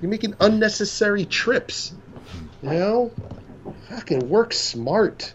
You're 0.05 0.11
making 0.11 0.35
unnecessary 0.39 1.25
trips. 1.25 1.95
You 2.61 2.69
know? 2.69 3.11
Fucking 3.89 4.29
work 4.29 4.53
smart. 4.53 5.33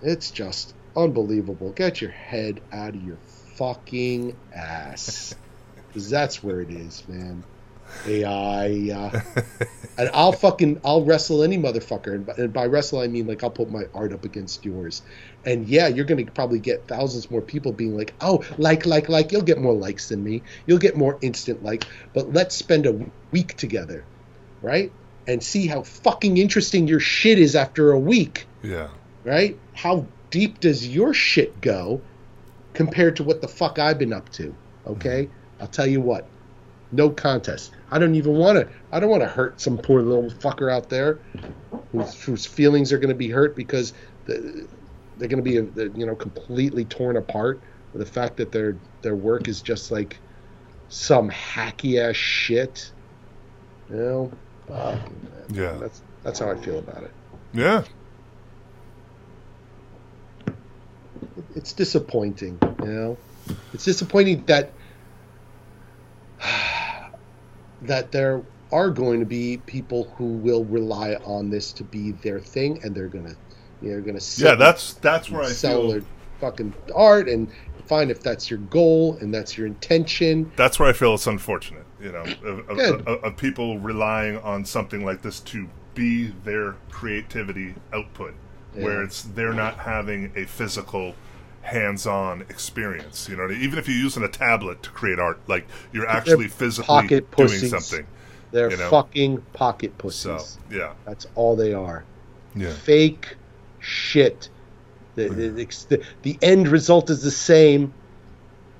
It's 0.00 0.30
just 0.30 0.72
unbelievable. 0.96 1.70
Get 1.72 2.00
your 2.00 2.12
head 2.12 2.62
out 2.72 2.94
of 2.94 3.02
your 3.02 3.18
fucking 3.58 4.34
ass. 4.54 5.34
Because 5.76 6.08
that's 6.10 6.42
where 6.42 6.62
it 6.62 6.70
is, 6.70 7.06
man. 7.08 7.44
AI. 8.06 8.90
Uh, 8.94 9.20
and 9.98 10.10
I'll 10.12 10.32
fucking, 10.32 10.80
I'll 10.84 11.04
wrestle 11.04 11.42
any 11.42 11.58
motherfucker. 11.58 12.14
And 12.14 12.26
by, 12.26 12.34
and 12.36 12.52
by 12.52 12.66
wrestle, 12.66 13.00
I 13.00 13.06
mean 13.06 13.26
like 13.26 13.42
I'll 13.42 13.50
put 13.50 13.70
my 13.70 13.84
art 13.94 14.12
up 14.12 14.24
against 14.24 14.64
yours. 14.64 15.02
And 15.44 15.68
yeah, 15.68 15.88
you're 15.88 16.04
going 16.04 16.24
to 16.24 16.32
probably 16.32 16.58
get 16.58 16.88
thousands 16.88 17.30
more 17.30 17.40
people 17.40 17.72
being 17.72 17.96
like, 17.96 18.14
oh, 18.20 18.44
like, 18.58 18.86
like, 18.86 19.08
like. 19.08 19.32
You'll 19.32 19.42
get 19.42 19.58
more 19.58 19.74
likes 19.74 20.08
than 20.08 20.22
me. 20.22 20.42
You'll 20.66 20.78
get 20.78 20.96
more 20.96 21.18
instant 21.22 21.62
like. 21.62 21.84
But 22.12 22.32
let's 22.32 22.54
spend 22.54 22.86
a 22.86 23.06
week 23.30 23.56
together, 23.56 24.04
right? 24.62 24.92
And 25.26 25.42
see 25.42 25.66
how 25.66 25.82
fucking 25.82 26.36
interesting 26.36 26.86
your 26.86 27.00
shit 27.00 27.38
is 27.38 27.56
after 27.56 27.92
a 27.92 27.98
week, 27.98 28.46
yeah. 28.62 28.88
right? 29.24 29.58
How 29.74 30.06
deep 30.30 30.60
does 30.60 30.86
your 30.86 31.14
shit 31.14 31.60
go 31.60 32.00
compared 32.74 33.16
to 33.16 33.24
what 33.24 33.40
the 33.40 33.48
fuck 33.48 33.78
I've 33.78 33.98
been 33.98 34.12
up 34.12 34.30
to? 34.32 34.54
Okay? 34.86 35.28
I'll 35.60 35.66
tell 35.66 35.86
you 35.86 36.00
what. 36.00 36.28
No 36.96 37.10
contest. 37.10 37.72
I 37.90 37.98
don't 37.98 38.14
even 38.14 38.32
want 38.36 38.58
to. 38.58 38.68
I 38.90 39.00
don't 39.00 39.10
want 39.10 39.22
to 39.22 39.28
hurt 39.28 39.60
some 39.60 39.76
poor 39.76 40.00
little 40.00 40.30
fucker 40.30 40.72
out 40.72 40.88
there 40.88 41.18
whose, 41.92 42.22
whose 42.22 42.46
feelings 42.46 42.90
are 42.92 42.98
going 42.98 43.10
to 43.10 43.14
be 43.14 43.28
hurt 43.28 43.54
because 43.54 43.92
the, 44.24 44.66
they're 45.18 45.28
going 45.28 45.44
to 45.44 45.48
be, 45.48 45.58
uh, 45.58 45.90
you 45.94 46.06
know, 46.06 46.14
completely 46.14 46.86
torn 46.86 47.18
apart 47.18 47.60
with 47.92 48.00
the 48.00 48.10
fact 48.10 48.38
that 48.38 48.50
their 48.50 48.76
their 49.02 49.14
work 49.14 49.46
is 49.46 49.60
just 49.60 49.90
like 49.90 50.18
some 50.88 51.30
hacky 51.30 52.00
ass 52.00 52.16
shit. 52.16 52.90
You 53.90 53.96
know, 53.96 54.32
man. 54.68 55.00
Yeah. 55.50 55.76
That's 55.78 56.02
that's 56.22 56.38
how 56.38 56.50
I 56.50 56.56
feel 56.56 56.78
about 56.78 57.02
it. 57.02 57.12
Yeah. 57.52 57.84
It's 61.54 61.74
disappointing. 61.74 62.58
You 62.80 62.86
know, 62.86 63.16
it's 63.74 63.84
disappointing 63.84 64.44
that 64.46 64.72
that 67.86 68.12
there 68.12 68.42
are 68.72 68.90
going 68.90 69.20
to 69.20 69.26
be 69.26 69.58
people 69.66 70.12
who 70.16 70.24
will 70.24 70.64
rely 70.64 71.14
on 71.24 71.50
this 71.50 71.72
to 71.72 71.84
be 71.84 72.12
their 72.12 72.40
thing, 72.40 72.80
and 72.82 72.94
they're 72.94 73.08
gonna 73.08 73.34
they're 73.82 74.00
gonna 74.00 74.20
sell, 74.20 74.50
Yeah, 74.50 74.54
that's 74.56 74.94
that's 74.94 75.30
where 75.30 75.42
I 75.42 75.48
sell 75.48 75.82
feel 75.82 75.90
their 75.92 76.02
fucking 76.40 76.74
art 76.94 77.28
and 77.28 77.48
fine 77.86 78.10
if 78.10 78.20
that's 78.20 78.50
your 78.50 78.58
goal 78.58 79.16
and 79.20 79.32
that's 79.32 79.56
your 79.56 79.66
intention. 79.66 80.50
that's 80.56 80.78
where 80.78 80.88
I 80.88 80.92
feel 80.92 81.14
it's 81.14 81.26
unfortunate, 81.28 81.84
you 82.00 82.10
know, 82.10 82.24
of, 82.44 82.68
of, 82.68 82.78
of, 82.78 83.24
of 83.24 83.36
people 83.36 83.78
relying 83.78 84.38
on 84.38 84.64
something 84.64 85.04
like 85.04 85.22
this 85.22 85.38
to 85.40 85.68
be 85.94 86.26
their 86.44 86.74
creativity 86.90 87.74
output, 87.94 88.34
where 88.74 89.02
it's 89.02 89.22
they're 89.22 89.54
not 89.54 89.78
having 89.78 90.32
a 90.36 90.44
physical, 90.44 91.14
hands-on 91.66 92.42
experience. 92.42 93.28
You 93.28 93.36
know, 93.36 93.50
even 93.50 93.78
if 93.78 93.88
you're 93.88 93.96
using 93.98 94.22
a 94.22 94.28
tablet 94.28 94.82
to 94.84 94.90
create 94.90 95.18
art, 95.18 95.38
like 95.48 95.66
you're 95.92 96.06
actually 96.08 96.48
physically 96.48 97.06
doing 97.08 97.22
pussies. 97.24 97.70
something. 97.70 98.06
They're 98.52 98.70
You 98.70 98.76
know? 98.76 98.90
fucking 98.90 99.38
pocket 99.52 99.98
pussies. 99.98 100.42
So 100.42 100.60
yeah, 100.70 100.94
That's 101.04 101.26
all 101.34 101.56
they 101.56 101.74
are. 101.74 102.04
yeah, 102.54 102.72
Fake 102.72 103.36
shit. 103.80 104.48
The, 105.16 105.28
the, 105.28 105.48
the, 105.88 106.02
the 106.22 106.38
end 106.42 106.68
result 106.68 107.10
is 107.10 107.22
the 107.22 107.30
same. 107.30 107.92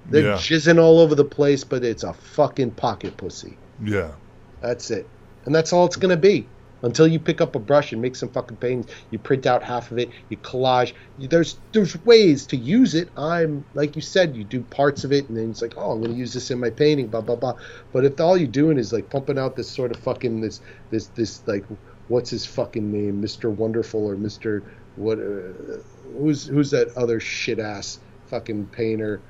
They're 0.08 0.22
Yeah. 0.22 0.34
jizzing 0.36 0.80
all 0.80 1.00
over 1.00 1.14
the 1.14 1.24
place, 1.24 1.64
but 1.64 1.82
it's 1.84 2.04
a 2.04 2.12
fucking 2.12 2.72
pocket 2.72 3.16
pussy. 3.16 3.56
yeah, 3.82 4.12
That's 4.60 4.90
it. 4.90 5.08
And 5.44 5.54
that's 5.54 5.72
all 5.72 5.86
it's 5.86 5.96
going 5.96 6.10
to 6.10 6.16
be. 6.16 6.46
Until 6.82 7.06
you 7.06 7.18
pick 7.18 7.40
up 7.40 7.56
a 7.56 7.58
brush 7.58 7.92
and 7.92 8.02
make 8.02 8.16
some 8.16 8.28
fucking 8.28 8.58
paintings, 8.58 8.86
you 9.10 9.18
print 9.18 9.46
out 9.46 9.62
half 9.62 9.90
of 9.90 9.98
it, 9.98 10.10
you 10.28 10.36
collage. 10.36 10.92
There's 11.18 11.58
there's 11.72 11.96
ways 12.04 12.46
to 12.46 12.56
use 12.56 12.94
it. 12.94 13.08
I'm 13.16 13.64
like 13.74 13.96
you 13.96 14.02
said, 14.02 14.36
you 14.36 14.44
do 14.44 14.60
parts 14.62 15.04
of 15.04 15.12
it, 15.12 15.28
and 15.28 15.36
then 15.36 15.50
it's 15.50 15.62
like, 15.62 15.74
oh, 15.76 15.92
I'm 15.92 16.00
going 16.00 16.12
to 16.12 16.18
use 16.18 16.34
this 16.34 16.50
in 16.50 16.60
my 16.60 16.70
painting, 16.70 17.06
blah 17.06 17.22
blah 17.22 17.36
blah. 17.36 17.54
But 17.92 18.04
if 18.04 18.20
all 18.20 18.36
you're 18.36 18.46
doing 18.46 18.78
is 18.78 18.92
like 18.92 19.08
pumping 19.08 19.38
out 19.38 19.56
this 19.56 19.70
sort 19.70 19.90
of 19.90 20.02
fucking 20.02 20.40
this 20.40 20.60
this 20.90 21.06
this 21.08 21.42
like 21.46 21.64
what's 22.08 22.30
his 22.30 22.44
fucking 22.44 22.92
name, 22.92 23.20
Mister 23.20 23.50
Wonderful 23.50 24.06
or 24.06 24.16
Mister 24.16 24.62
what? 24.96 25.18
Uh, 25.18 25.78
who's 26.18 26.46
who's 26.46 26.70
that 26.72 26.96
other 26.96 27.20
shit 27.20 27.58
ass 27.58 28.00
fucking 28.26 28.66
painter? 28.66 29.20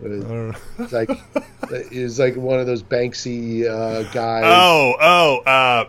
It's 0.00 0.92
like 0.92 1.10
is 1.70 2.18
like 2.18 2.36
one 2.36 2.60
of 2.60 2.66
those 2.66 2.82
Banksy 2.82 3.68
uh, 3.68 4.02
guys. 4.12 4.44
Oh, 4.46 4.94
oh, 5.00 5.38
uh, 5.50 5.84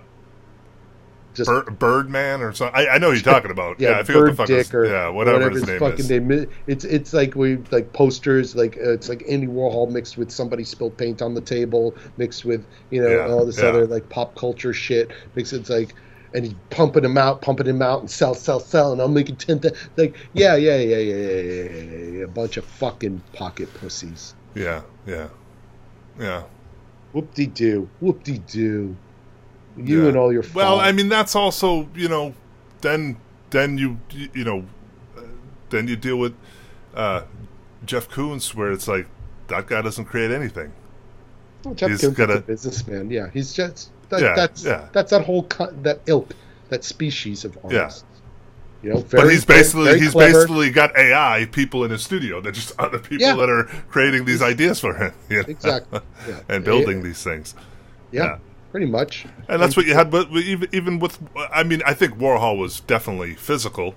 just 1.37 1.49
Bir- 1.49 1.71
Birdman 1.71 2.41
or 2.41 2.51
something. 2.51 2.75
I, 2.75 2.95
I 2.95 2.97
know 2.97 3.11
you're 3.11 3.21
talking 3.21 3.51
about. 3.51 3.79
Yeah, 3.79 3.91
yeah 3.91 3.99
I 3.99 4.03
forget 4.03 4.21
Bird 4.21 4.31
the 4.31 4.35
fuck 4.35 4.47
Dick 4.47 4.73
or 4.73 4.85
yeah, 4.85 5.07
whatever, 5.07 5.37
whatever 5.37 5.59
his, 5.59 5.69
his 5.69 5.79
fucking 5.79 5.99
is. 5.99 6.09
name. 6.09 6.49
It's 6.65 6.83
it's 6.83 7.13
like 7.13 7.35
we 7.35 7.57
like 7.71 7.93
posters. 7.93 8.55
Like 8.55 8.75
uh, 8.77 8.91
it's 8.91 9.07
like 9.07 9.23
Andy 9.29 9.47
Warhol 9.47 9.89
mixed 9.89 10.17
with 10.17 10.31
somebody 10.31 10.63
spilled 10.63 10.97
paint 10.97 11.21
on 11.21 11.33
the 11.33 11.41
table, 11.41 11.95
mixed 12.17 12.43
with 12.43 12.65
you 12.89 13.01
know 13.01 13.09
yeah, 13.09 13.31
all 13.31 13.45
this 13.45 13.59
yeah. 13.59 13.67
other 13.67 13.87
like 13.87 14.09
pop 14.09 14.35
culture 14.35 14.73
shit. 14.73 15.11
Mixed. 15.35 15.53
It's 15.53 15.69
like 15.69 15.93
and 16.33 16.45
he's 16.45 16.55
pumping 16.69 17.03
them 17.03 17.17
out, 17.17 17.41
pumping 17.41 17.65
them 17.65 17.81
out, 17.81 18.01
and 18.01 18.11
sell, 18.11 18.33
sell, 18.33 18.59
sell, 18.59 18.91
and 18.91 19.01
I'm 19.01 19.13
making 19.13 19.37
ten. 19.37 19.59
Th- 19.59 19.73
like, 19.95 20.15
yeah, 20.33 20.55
yeah, 20.55 20.77
yeah, 20.77 20.97
yeah, 20.97 21.15
yeah, 21.15 21.41
yeah, 21.41 21.81
yeah, 21.81 22.05
yeah, 22.17 22.23
a 22.23 22.27
bunch 22.27 22.57
of 22.57 22.65
fucking 22.65 23.21
pocket 23.33 23.73
pussies. 23.75 24.35
Yeah, 24.53 24.81
yeah, 25.05 25.29
yeah. 26.19 26.43
Whoop 27.13 27.33
de 27.33 27.47
doo, 27.47 27.89
whoop 28.01 28.23
de 28.23 28.39
doo. 28.39 28.95
You 29.77 30.03
yeah. 30.03 30.07
and 30.09 30.17
all 30.17 30.33
your. 30.33 30.43
Well, 30.53 30.79
I 30.79 30.91
mean, 30.91 31.09
that's 31.09 31.35
also 31.35 31.87
you 31.95 32.09
know, 32.09 32.33
then 32.81 33.17
then 33.51 33.77
you 33.77 33.99
you 34.11 34.43
know, 34.43 34.65
then 35.69 35.87
you 35.87 35.95
deal 35.95 36.17
with 36.17 36.35
uh, 36.95 37.23
Jeff 37.85 38.09
Koons, 38.09 38.55
where 38.55 38.71
it's 38.71 38.87
like 38.87 39.07
that 39.47 39.67
guy 39.67 39.81
doesn't 39.81 40.05
create 40.05 40.31
anything. 40.31 40.71
Well, 41.63 41.75
Jeff 41.75 41.89
he's 41.89 42.01
Koons 42.01 42.35
a 42.35 42.41
businessman. 42.41 43.11
Yeah, 43.11 43.29
he's 43.31 43.53
just 43.53 43.91
that, 44.09 44.21
yeah, 44.21 44.35
that's 44.35 44.63
yeah. 44.63 44.89
that's 44.93 45.11
that 45.11 45.25
whole 45.25 45.43
that 45.81 46.01
ilk, 46.05 46.31
that 46.69 46.83
species 46.83 47.45
of 47.45 47.57
artist. 47.63 48.05
Yeah. 48.05 48.13
You 48.83 48.93
know, 48.93 48.99
very, 48.99 49.23
but 49.23 49.31
he's 49.31 49.43
basically 49.43 49.85
very, 49.85 49.95
very 49.95 50.05
he's 50.05 50.11
clever. 50.11 50.33
basically 50.33 50.69
got 50.69 50.95
AI 50.95 51.47
people 51.51 51.83
in 51.83 51.89
his 51.89 52.03
studio. 52.03 52.39
They're 52.41 52.51
just 52.51 52.73
other 52.79 52.99
people 52.99 53.27
yeah. 53.27 53.35
that 53.35 53.49
are 53.49 53.63
creating 53.89 54.25
these 54.25 54.41
ideas 54.41 54.79
for 54.79 54.93
him. 54.93 55.13
You 55.29 55.37
know? 55.37 55.45
Exactly. 55.47 55.99
Yeah. 56.27 56.39
and 56.49 56.63
building 56.63 57.03
these 57.03 57.23
things. 57.23 57.55
Yeah, 58.11 58.39
Pretty 58.77 58.91
much. 58.91 59.25
And 59.49 59.59
that's 59.59 59.75
what 59.75 59.87
you 59.87 59.95
had. 59.95 60.11
But 60.11 60.29
even 60.33 60.69
even 60.71 60.99
with, 60.99 61.17
I 61.51 61.63
mean, 61.63 61.81
I 61.83 61.95
think 61.95 62.19
Warhol 62.19 62.59
was 62.59 62.79
definitely 62.81 63.33
physical. 63.33 63.95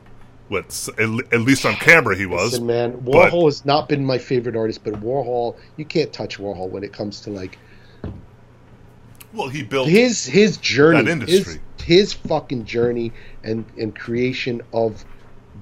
With 0.48 0.88
at 0.98 1.40
least 1.42 1.66
on 1.66 1.74
camera, 1.74 2.16
he 2.16 2.24
was. 2.24 2.52
Listen, 2.52 2.66
man, 2.66 2.92
Warhol 3.02 3.30
but, 3.30 3.44
has 3.44 3.66
not 3.66 3.90
been 3.90 4.02
my 4.02 4.16
favorite 4.16 4.56
artist, 4.56 4.82
but 4.82 4.94
Warhol, 4.94 5.58
you 5.76 5.84
can't 5.84 6.10
touch 6.14 6.38
Warhol 6.38 6.70
when 6.70 6.82
it 6.82 6.94
comes 6.94 7.20
to 7.20 7.30
like 7.30 7.58
well, 9.34 9.48
he 9.48 9.62
built 9.62 9.86
his 9.86 10.24
his 10.24 10.56
journey, 10.56 11.26
his, 11.26 11.58
his 11.84 12.14
fucking 12.14 12.64
journey 12.64 13.12
and 13.44 13.66
and 13.78 13.94
creation 13.94 14.62
of 14.72 15.04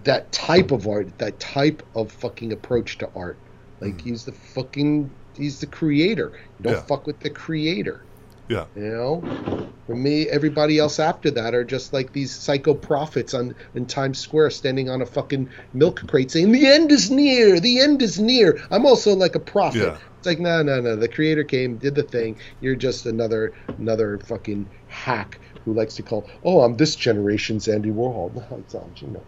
that 0.05 0.31
type 0.31 0.70
of 0.70 0.86
art, 0.86 1.19
that 1.19 1.40
type 1.40 1.82
of 1.97 2.12
fucking 2.12 2.53
approach 2.53 2.99
to 2.99 3.11
art. 3.16 3.36
Like 3.81 3.95
mm. 3.95 4.01
he's 4.01 4.24
the 4.24 4.32
fucking 4.32 5.11
he's 5.36 5.59
the 5.59 5.66
creator. 5.66 6.31
You 6.61 6.62
don't 6.62 6.74
yeah. 6.74 6.82
fuck 6.82 7.05
with 7.05 7.19
the 7.19 7.31
creator. 7.31 8.03
Yeah. 8.49 8.65
You 8.75 8.83
know? 8.83 9.69
For 9.87 9.97
me, 9.97 10.29
everybody 10.29 10.79
else 10.79 10.99
after 10.99 11.31
that 11.31 11.55
are 11.55 11.65
just 11.65 11.93
like 11.93 12.12
these 12.12 12.31
psycho 12.31 12.75
prophets 12.75 13.33
on 13.35 13.55
in 13.75 13.87
Times 13.87 14.19
Square 14.19 14.51
standing 14.51 14.91
on 14.91 15.01
a 15.01 15.07
fucking 15.07 15.49
milk 15.73 16.07
crate 16.07 16.31
saying, 16.31 16.53
The 16.53 16.66
end 16.66 16.93
is 16.93 17.11
near, 17.11 17.61
the 17.61 17.81
end 17.81 18.03
is 18.03 18.19
near. 18.19 18.61
I'm 18.70 18.85
also 18.85 19.15
like 19.15 19.35
a 19.35 19.41
prophet. 19.41 19.81
Yeah. 19.81 19.99
It's 20.19 20.27
like, 20.27 20.41
no, 20.41 20.62
no, 20.62 20.81
no. 20.81 20.97
The 20.97 21.09
creator 21.09 21.45
came, 21.45 21.77
did 21.77 21.95
the 21.95 22.03
thing. 22.03 22.37
You're 22.61 22.75
just 22.75 23.07
another 23.07 23.53
another 23.79 24.19
fucking 24.19 24.69
hack 24.89 25.39
who 25.65 25.75
likes 25.75 25.95
to 25.97 26.03
call, 26.03 26.29
oh, 26.45 26.62
I'm 26.62 26.77
this 26.77 26.97
generation's 26.97 27.69
Andy 27.69 27.91
Warhol. 27.91 28.35
No, 28.35 28.57
it's 28.59 28.75
all, 28.75 28.91
you 28.97 29.09
know, 29.09 29.23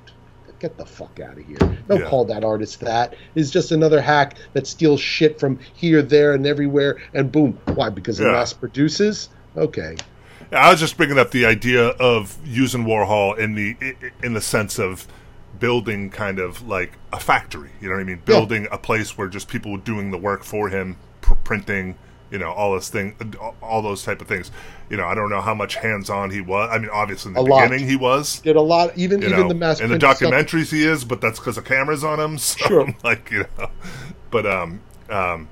get 0.61 0.77
the 0.77 0.87
fuck 0.87 1.19
out 1.19 1.39
of 1.39 1.45
here. 1.45 1.59
Don't 1.89 2.01
yeah. 2.01 2.09
call 2.09 2.25
that 2.27 2.45
artist 2.45 2.81
that. 2.81 3.15
Is 3.35 3.51
just 3.51 3.73
another 3.73 4.01
hack 4.01 4.37
that 4.53 4.67
steals 4.67 5.01
shit 5.01 5.41
from 5.41 5.59
here, 5.75 6.03
there, 6.03 6.35
and 6.35 6.47
everywhere, 6.47 6.99
and 7.15 7.33
boom. 7.33 7.59
Why? 7.75 7.89
Because 7.89 8.21
yeah. 8.21 8.29
it 8.29 8.33
mass 8.33 8.53
produces? 8.53 9.31
Okay. 9.57 9.97
I 10.53 10.71
was 10.71 10.81
just 10.81 10.97
bringing 10.97 11.19
up 11.19 11.31
the 11.31 11.47
idea 11.47 11.89
of 11.89 12.37
using 12.45 12.85
Warhol 12.85 13.39
in 13.39 13.55
the 13.55 13.77
in 14.23 14.35
the 14.35 14.41
sense 14.41 14.79
of 14.79 15.07
building 15.59 16.11
kind 16.11 16.39
of 16.39 16.67
like 16.67 16.93
a 17.13 17.21
factory. 17.21 17.71
You 17.81 17.89
know 17.89 17.95
what 17.95 18.01
I 18.01 18.05
mean? 18.05 18.23
Building 18.25 18.65
yeah. 18.65 18.71
a 18.73 18.79
place 18.79 19.17
where 19.17 19.29
just 19.29 19.49
people 19.49 19.73
were 19.73 19.79
doing 19.79 20.11
the 20.11 20.19
work 20.19 20.43
for 20.43 20.69
him, 20.69 20.97
pr- 21.21 21.35
printing, 21.35 21.97
you 22.31 22.39
know, 22.39 22.53
all 22.53 22.75
this 22.75 22.89
thing, 22.89 23.17
all 23.63 23.83
those 23.83 24.03
type 24.03 24.21
of 24.21 24.29
things. 24.29 24.51
You 24.89 24.97
know, 24.97 25.05
I 25.05 25.15
don't 25.15 25.31
know 25.31 25.41
how 25.41 25.55
much 25.55 25.77
hands 25.77 26.11
on 26.11 26.31
he 26.31 26.41
was. 26.41 26.71
I 26.73 26.79
mean, 26.79 26.91
obviously 26.93 27.31
in 27.31 27.35
the 27.35 27.41
a 27.41 27.45
beginning 27.45 27.81
lot. 27.81 27.91
he 27.91 27.97
was. 27.97 28.41
Did 28.41 28.57
a 28.57 28.61
lot, 28.61 28.97
even 28.97 29.23
even 29.23 29.33
know, 29.33 29.49
the 29.49 29.55
mass 29.55 29.81
in 29.81 29.91
the 29.91 29.99
documentaries 29.99 30.67
stuff. 30.67 30.79
he 30.79 30.85
is, 30.85 31.05
but 31.05 31.21
that's 31.21 31.39
because 31.39 31.57
the 31.57 31.63
cameras 31.63 32.05
on 32.05 32.19
him. 32.19 32.39
So, 32.51 32.67
sure. 32.67 32.95
like 33.05 33.31
you 33.31 33.45
know, 33.59 33.71
but 34.31 34.47
um 34.47 34.81
um, 35.11 35.49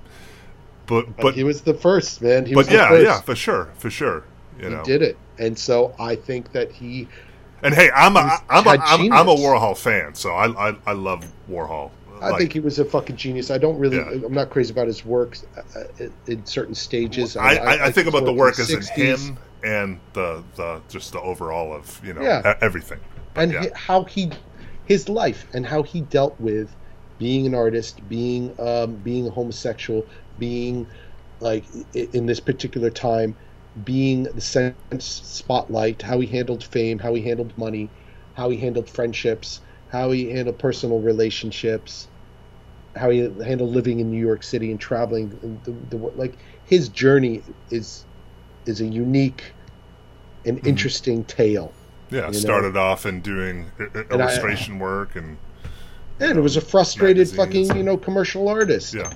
but 0.86 1.06
but, 1.16 1.22
but 1.22 1.34
he 1.34 1.44
was 1.44 1.62
the 1.62 1.74
first 1.74 2.22
man. 2.22 2.46
He 2.46 2.54
but 2.54 2.70
yeah, 2.70 2.96
yeah, 2.96 3.20
for 3.20 3.34
sure, 3.34 3.70
for 3.78 3.90
sure. 3.90 4.24
You 4.58 4.68
he 4.68 4.74
know. 4.74 4.84
did 4.84 5.02
it, 5.02 5.16
and 5.38 5.58
so 5.58 5.94
I 5.98 6.16
think 6.16 6.52
that 6.52 6.72
he 6.72 7.08
and 7.62 7.74
hey, 7.74 7.90
I'm 7.94 8.16
a 8.16 8.38
I'm 8.48 8.66
a 8.66 8.70
I'm, 8.70 9.12
I'm, 9.12 9.28
a 9.28 9.34
Warhol 9.34 9.76
fan, 9.76 10.14
so 10.14 10.30
I 10.30 10.70
I, 10.70 10.76
I 10.86 10.92
love 10.92 11.26
Warhol. 11.50 11.90
I 12.22 12.38
think 12.38 12.52
he 12.52 12.60
was 12.60 12.78
a 12.78 12.84
fucking 12.84 13.16
genius. 13.16 13.50
I 13.50 13.58
don't 13.58 13.78
really. 13.78 13.96
Yeah. 13.96 14.26
I'm 14.26 14.32
not 14.32 14.50
crazy 14.50 14.72
about 14.72 14.86
his 14.86 15.04
work 15.04 15.38
uh, 15.56 15.80
uh, 15.80 16.08
in 16.26 16.44
certain 16.46 16.74
stages. 16.74 17.36
I, 17.36 17.42
I, 17.42 17.54
I, 17.54 17.86
I 17.86 17.92
think 17.92 18.08
about 18.08 18.24
the 18.24 18.32
work 18.32 18.58
as 18.58 18.70
in 18.70 18.82
him 18.82 19.38
and 19.64 20.00
the 20.12 20.42
the 20.56 20.80
just 20.88 21.12
the 21.12 21.20
overall 21.20 21.72
of 21.72 22.00
you 22.04 22.14
know 22.14 22.22
yeah. 22.22 22.56
everything. 22.60 23.00
But, 23.34 23.42
and 23.42 23.52
yeah. 23.52 23.66
how 23.74 24.04
he, 24.04 24.30
his 24.86 25.08
life 25.08 25.46
and 25.54 25.66
how 25.66 25.82
he 25.82 26.00
dealt 26.02 26.38
with 26.40 26.74
being 27.18 27.46
an 27.46 27.54
artist, 27.54 28.06
being 28.08 28.54
um, 28.60 28.96
being 28.96 29.26
a 29.26 29.30
homosexual, 29.30 30.06
being 30.38 30.86
like 31.40 31.64
in 31.94 32.26
this 32.26 32.40
particular 32.40 32.90
time 32.90 33.36
being 33.84 34.24
the 34.24 34.40
sense 34.40 34.74
spotlight, 35.04 36.02
how 36.02 36.20
he 36.20 36.26
handled 36.26 36.64
fame, 36.64 36.98
how 36.98 37.14
he 37.14 37.22
handled 37.22 37.56
money, 37.56 37.88
how 38.34 38.50
he 38.50 38.56
handled 38.56 38.88
friendships, 38.88 39.60
how 39.90 40.10
he 40.10 40.30
handled 40.30 40.58
personal 40.58 41.00
relationships, 41.00 42.08
how 42.96 43.10
he 43.10 43.20
handled 43.20 43.70
living 43.70 44.00
in 44.00 44.10
New 44.10 44.20
York 44.20 44.42
City 44.42 44.70
and 44.70 44.80
traveling. 44.80 45.58
The, 45.64 45.96
the, 45.96 45.96
like 45.96 46.36
his 46.64 46.88
journey 46.88 47.42
is 47.70 48.04
is 48.66 48.80
a 48.80 48.86
unique 48.86 49.52
and 50.44 50.58
mm-hmm. 50.58 50.68
interesting 50.68 51.24
tale. 51.24 51.72
Yeah, 52.10 52.30
started 52.30 52.74
know? 52.74 52.80
off 52.80 53.06
in 53.06 53.20
doing 53.20 53.70
illustration 54.10 54.76
I, 54.76 54.78
work 54.78 55.16
and. 55.16 55.38
And 56.20 56.36
it 56.36 56.40
was 56.40 56.56
a 56.56 56.60
frustrated 56.60 57.28
fucking 57.28 57.76
you 57.76 57.82
know 57.84 57.96
commercial 57.96 58.48
artist. 58.48 58.92
Yeah. 58.92 59.12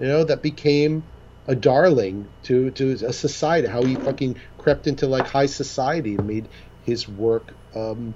You 0.00 0.06
know 0.06 0.24
that 0.24 0.42
became 0.42 1.04
a 1.46 1.54
darling 1.54 2.28
to 2.44 2.70
to 2.72 2.90
a 3.06 3.12
society. 3.12 3.68
How 3.68 3.82
he 3.84 3.94
fucking 3.94 4.36
crept 4.58 4.88
into 4.88 5.06
like 5.06 5.26
high 5.26 5.46
society 5.46 6.16
and 6.16 6.26
made 6.26 6.48
his 6.84 7.08
work 7.08 7.54
um, 7.76 8.14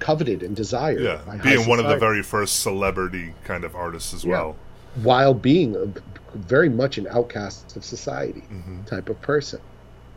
coveted 0.00 0.42
and 0.42 0.54
desired. 0.54 1.00
Yeah, 1.00 1.20
being 1.42 1.68
one 1.68 1.78
of 1.78 1.86
the 1.86 1.96
very 1.96 2.22
first 2.22 2.60
celebrity 2.60 3.34
kind 3.44 3.64
of 3.64 3.74
artists 3.74 4.14
as 4.14 4.24
yeah. 4.24 4.32
well. 4.32 4.56
While 5.02 5.34
being 5.34 5.76
a, 5.76 5.86
very 6.36 6.68
much 6.68 6.98
an 6.98 7.06
outcast 7.08 7.76
of 7.76 7.84
society 7.84 8.42
mm-hmm. 8.42 8.84
type 8.84 9.08
of 9.08 9.20
person, 9.20 9.60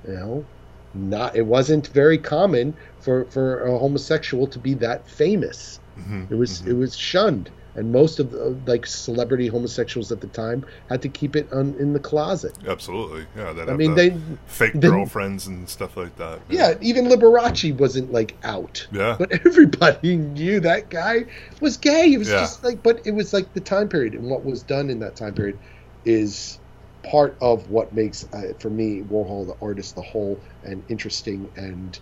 you 0.07 0.13
know, 0.13 0.45
not 0.93 1.35
it 1.35 1.45
wasn't 1.45 1.87
very 1.87 2.17
common 2.17 2.73
for 2.99 3.25
for 3.25 3.65
a 3.65 3.77
homosexual 3.77 4.47
to 4.47 4.59
be 4.59 4.73
that 4.75 5.07
famous. 5.07 5.79
Mm-hmm. 5.97 6.33
It 6.33 6.37
was 6.37 6.61
mm-hmm. 6.61 6.71
it 6.71 6.73
was 6.73 6.95
shunned 6.95 7.49
and 7.76 7.91
most 7.91 8.19
of 8.19 8.31
the 8.31 8.57
like 8.65 8.85
celebrity 8.85 9.48
homosexuals 9.48 10.11
at 10.11 10.22
the 10.22 10.27
time 10.27 10.65
had 10.89 11.02
to 11.02 11.10
keep 11.10 11.35
it 11.35 11.52
on, 11.53 11.76
in 11.80 11.93
the 11.93 11.99
closet. 11.99 12.57
Absolutely, 12.68 13.26
yeah. 13.35 13.52
I 13.68 13.73
mean, 13.73 13.95
the 13.95 14.10
they 14.10 14.18
fake 14.48 14.73
they, 14.73 14.89
girlfriends 14.89 15.48
and 15.48 15.68
stuff 15.69 15.95
like 15.95 16.15
that. 16.18 16.39
Yeah. 16.49 16.69
yeah, 16.69 16.77
even 16.81 17.06
Liberace 17.06 17.76
wasn't 17.77 18.11
like 18.11 18.35
out. 18.43 18.88
Yeah, 18.91 19.15
but 19.18 19.31
everybody 19.45 20.18
knew 20.18 20.60
that 20.61 20.89
guy 20.89 21.26
was 21.60 21.77
gay. 21.77 22.14
It 22.14 22.18
was 22.18 22.30
yeah. 22.30 22.41
just 22.41 22.64
like, 22.64 22.84
but 22.84 23.06
it 23.06 23.11
was 23.11 23.34
like 23.34 23.53
the 23.53 23.61
time 23.61 23.88
period 23.88 24.14
and 24.14 24.30
what 24.30 24.43
was 24.43 24.64
done 24.64 24.89
in 24.89 24.99
that 24.99 25.15
time 25.15 25.34
period 25.34 25.57
is 26.03 26.60
part 27.03 27.35
of 27.41 27.69
what 27.69 27.93
makes 27.93 28.27
uh, 28.34 28.53
for 28.60 28.69
me 28.69 29.02
Warhol 29.02 29.48
the 29.48 29.56
artist 29.65 29.95
the 29.95 30.02
whole 30.02 30.39
and 30.64 30.84
interesting 30.89 31.49
and 31.56 31.98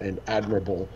and 0.00 0.20
admirable. 0.26 0.88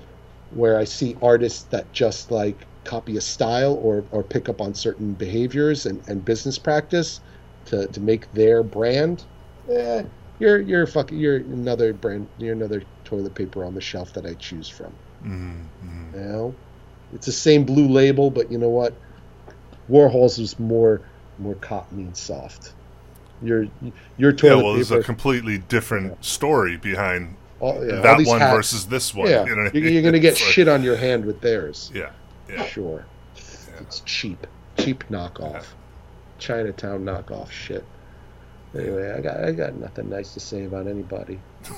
Where 0.51 0.79
I 0.79 0.85
see 0.85 1.17
artists 1.23 1.63
that 1.71 1.91
just 1.93 2.31
like 2.31 2.67
copy 2.85 3.17
a 3.17 3.21
style 3.21 3.75
or, 3.83 4.05
or 4.11 4.23
pick 4.23 4.49
up 4.49 4.61
on 4.61 4.75
certain 4.75 5.13
behaviors 5.15 5.87
and, 5.87 6.03
and 6.09 6.25
business 6.25 6.59
practice 6.59 7.21
to, 7.67 7.87
to 7.89 8.01
make 8.01 8.31
their 8.33 8.63
brand, 8.63 9.25
eh, 9.71 10.03
you're 10.39 10.61
you're 10.61 10.87
fucking 10.87 11.17
you're 11.19 11.37
another 11.37 11.93
brand 11.93 12.27
you're 12.39 12.55
another 12.55 12.83
toilet 13.05 13.35
paper 13.35 13.65
on 13.65 13.75
the 13.75 13.81
shelf 13.81 14.13
that 14.15 14.27
I 14.27 14.35
choose 14.35 14.69
from. 14.69 14.93
Mm-hmm. 15.25 16.15
You 16.15 16.21
know, 16.21 16.55
it's 17.13 17.27
the 17.27 17.33
same 17.33 17.65
blue 17.65 17.87
label, 17.89 18.31
but 18.31 18.51
you 18.51 18.59
know 18.59 18.69
what? 18.71 18.95
Warhol's 19.91 20.39
was 20.39 20.59
more 20.59 21.01
more 21.39 21.55
cottony 21.57 22.03
and 22.05 22.17
soft. 22.17 22.73
Your 23.43 23.67
your 24.17 24.33
toilet 24.33 24.57
Yeah, 24.57 24.63
well, 24.63 24.75
there's 24.75 24.89
paper. 24.89 25.01
a 25.01 25.05
completely 25.05 25.59
different 25.59 26.25
story 26.25 26.77
behind 26.77 27.37
all, 27.61 27.75
yeah, 27.87 28.01
that 28.01 28.27
one 28.27 28.41
hats- 28.41 28.57
versus 28.57 28.87
this 28.87 29.15
one. 29.15 29.29
Yeah, 29.29 29.45
you 29.45 29.55
know 29.55 29.71
you're, 29.73 29.89
you're 29.89 30.03
gonna 30.03 30.19
get 30.19 30.33
It's 30.33 30.43
like- 30.43 30.51
shit 30.53 30.69
on 30.69 30.83
your 30.83 30.97
hand 30.97 31.25
with 31.25 31.41
theirs. 31.41 31.91
Yeah, 31.95 32.11
yeah. 32.49 32.67
Sure, 32.67 33.07
it's 33.35 34.01
cheap, 34.01 34.47
cheap 34.79 35.05
knockoff, 35.09 35.65
Chinatown 36.39 37.05
knockoff 37.05 37.51
shit. 37.51 37.85
Anyway, 38.75 39.13
I 39.13 39.21
got 39.21 39.45
I 39.45 39.53
got 39.53 39.75
nothing 39.75 40.09
nice 40.09 40.35
to 40.35 40.41
say 40.41 40.65
about 40.65 40.87
anybody. 40.87 41.41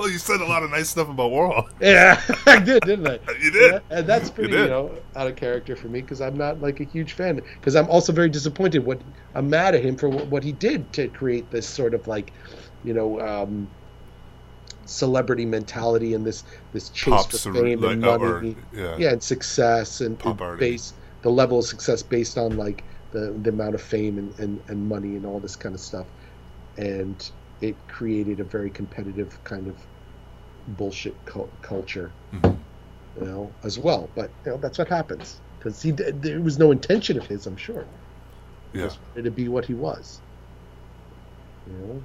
Well, 0.00 0.08
you 0.08 0.16
said 0.16 0.40
a 0.40 0.46
lot 0.46 0.62
of 0.62 0.70
nice 0.70 0.88
stuff 0.88 1.10
about 1.10 1.30
Warhol. 1.30 1.68
Yeah, 1.80 2.18
I 2.46 2.58
did, 2.58 2.82
didn't 2.84 3.06
I? 3.06 3.18
You 3.38 3.50
did. 3.50 3.72
Yeah, 3.72 3.80
and 3.90 4.06
that's 4.06 4.30
pretty, 4.30 4.50
you, 4.50 4.58
did. 4.60 4.70
know, 4.70 4.94
out 5.14 5.26
of 5.26 5.36
character 5.36 5.76
for 5.76 5.88
me 5.88 6.00
because 6.00 6.22
I'm 6.22 6.38
not 6.38 6.62
like 6.62 6.80
a 6.80 6.84
huge 6.84 7.12
fan. 7.12 7.42
Because 7.56 7.76
I'm 7.76 7.86
also 7.90 8.10
very 8.10 8.30
disappointed. 8.30 8.84
What 8.86 8.98
I'm 9.34 9.50
mad 9.50 9.74
at 9.74 9.84
him 9.84 9.96
for 9.96 10.08
what, 10.08 10.26
what 10.28 10.42
he 10.42 10.52
did 10.52 10.90
to 10.94 11.08
create 11.08 11.50
this 11.50 11.68
sort 11.68 11.92
of 11.92 12.08
like, 12.08 12.32
you 12.82 12.94
know, 12.94 13.20
um, 13.20 13.68
celebrity 14.90 15.46
mentality 15.46 16.14
and 16.14 16.26
this 16.26 16.44
this 16.72 16.90
chase 16.90 17.14
Pop 17.14 17.30
for 17.32 17.52
fame 17.54 17.80
like, 17.80 17.92
and 17.92 18.04
uh, 18.04 18.18
money. 18.18 18.50
or- 18.52 18.78
yeah. 18.78 18.96
yeah, 18.98 19.12
and 19.12 19.22
success 19.22 20.00
and, 20.00 20.20
and 20.24 20.58
base 20.58 20.92
the 21.22 21.30
level 21.30 21.58
of 21.60 21.64
success 21.64 22.02
based 22.02 22.36
on 22.36 22.56
like 22.56 22.84
the 23.12 23.32
the 23.42 23.50
amount 23.50 23.74
of 23.74 23.82
fame 23.82 24.18
and, 24.18 24.38
and, 24.38 24.60
and 24.68 24.88
money 24.88 25.16
and 25.16 25.24
all 25.26 25.38
this 25.40 25.56
kind 25.56 25.74
of 25.74 25.80
stuff, 25.80 26.06
and 26.76 27.30
it 27.60 27.76
created 27.88 28.40
a 28.40 28.44
very 28.44 28.70
competitive 28.70 29.42
kind 29.44 29.66
of 29.68 29.76
bullshit 30.76 31.14
cul- 31.24 31.50
culture, 31.62 32.10
Mhm. 32.32 32.56
you 33.20 33.26
know, 33.26 33.50
as 33.64 33.78
well. 33.78 34.08
But 34.14 34.30
you 34.44 34.52
know 34.52 34.58
that's 34.58 34.78
what 34.78 34.88
happens 34.88 35.40
because 35.58 35.80
he 35.82 35.90
there 35.92 36.40
was 36.40 36.58
no 36.58 36.70
intention 36.72 37.16
of 37.18 37.26
his, 37.26 37.46
I'm 37.46 37.56
sure. 37.56 37.84
He 38.72 38.78
Yeah. 38.78 38.86
just 38.86 38.98
wanted 39.08 39.24
to 39.24 39.30
be 39.30 39.48
what 39.48 39.64
he 39.66 39.74
was. 39.74 40.20
You 41.66 41.72
know, 41.86 42.02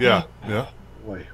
Yeah, 0.00 0.24
yeah. 0.48 0.68
boy. 1.06 1.26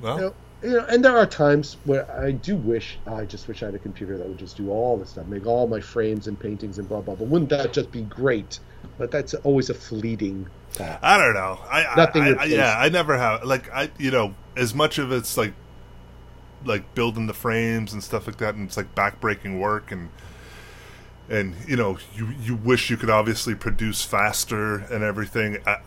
Well, 0.00 0.16
you 0.16 0.22
know, 0.22 0.34
you 0.62 0.70
know, 0.78 0.84
and 0.86 1.04
there 1.04 1.16
are 1.16 1.26
times 1.26 1.76
where 1.84 2.10
I 2.10 2.32
do 2.32 2.56
wish 2.56 2.98
oh, 3.06 3.16
I 3.16 3.24
just 3.26 3.48
wish 3.48 3.62
I 3.62 3.66
had 3.66 3.74
a 3.74 3.78
computer 3.78 4.16
that 4.18 4.26
would 4.26 4.38
just 4.38 4.56
do 4.56 4.70
all 4.70 4.96
this 4.96 5.10
stuff, 5.10 5.26
make 5.26 5.46
all 5.46 5.66
my 5.66 5.80
frames 5.80 6.26
and 6.26 6.38
paintings 6.38 6.78
and 6.78 6.88
blah 6.88 7.00
blah. 7.00 7.14
blah. 7.14 7.26
Wouldn't 7.26 7.50
that 7.50 7.72
just 7.72 7.90
be 7.92 8.02
great? 8.02 8.58
But 8.98 9.10
that's 9.10 9.34
always 9.34 9.70
a 9.70 9.74
fleeting 9.74 10.46
thought. 10.72 10.98
I 11.02 11.16
don't 11.18 11.34
know. 11.34 11.58
I, 11.70 11.84
I- 11.84 11.96
Nothing 11.96 12.22
I, 12.22 12.28
I, 12.32 12.44
yeah, 12.44 12.74
I 12.78 12.88
never 12.88 13.16
have 13.16 13.44
like 13.44 13.70
I 13.72 13.90
you 13.98 14.10
know 14.10 14.34
as 14.56 14.74
much 14.74 14.98
of 14.98 15.12
it's 15.12 15.36
like 15.36 15.54
like 16.64 16.94
building 16.94 17.26
the 17.26 17.34
frames 17.34 17.92
and 17.92 18.02
stuff 18.02 18.26
like 18.26 18.38
that, 18.38 18.54
and 18.54 18.66
it's 18.66 18.76
like 18.76 18.94
backbreaking 18.94 19.58
work 19.58 19.92
and 19.92 20.08
and 21.28 21.54
you 21.66 21.76
know 21.76 21.98
you 22.14 22.28
you 22.40 22.54
wish 22.54 22.90
you 22.90 22.96
could 22.96 23.10
obviously 23.10 23.54
produce 23.54 24.02
faster 24.04 24.76
and 24.76 25.02
everything. 25.04 25.58
I, 25.66 25.78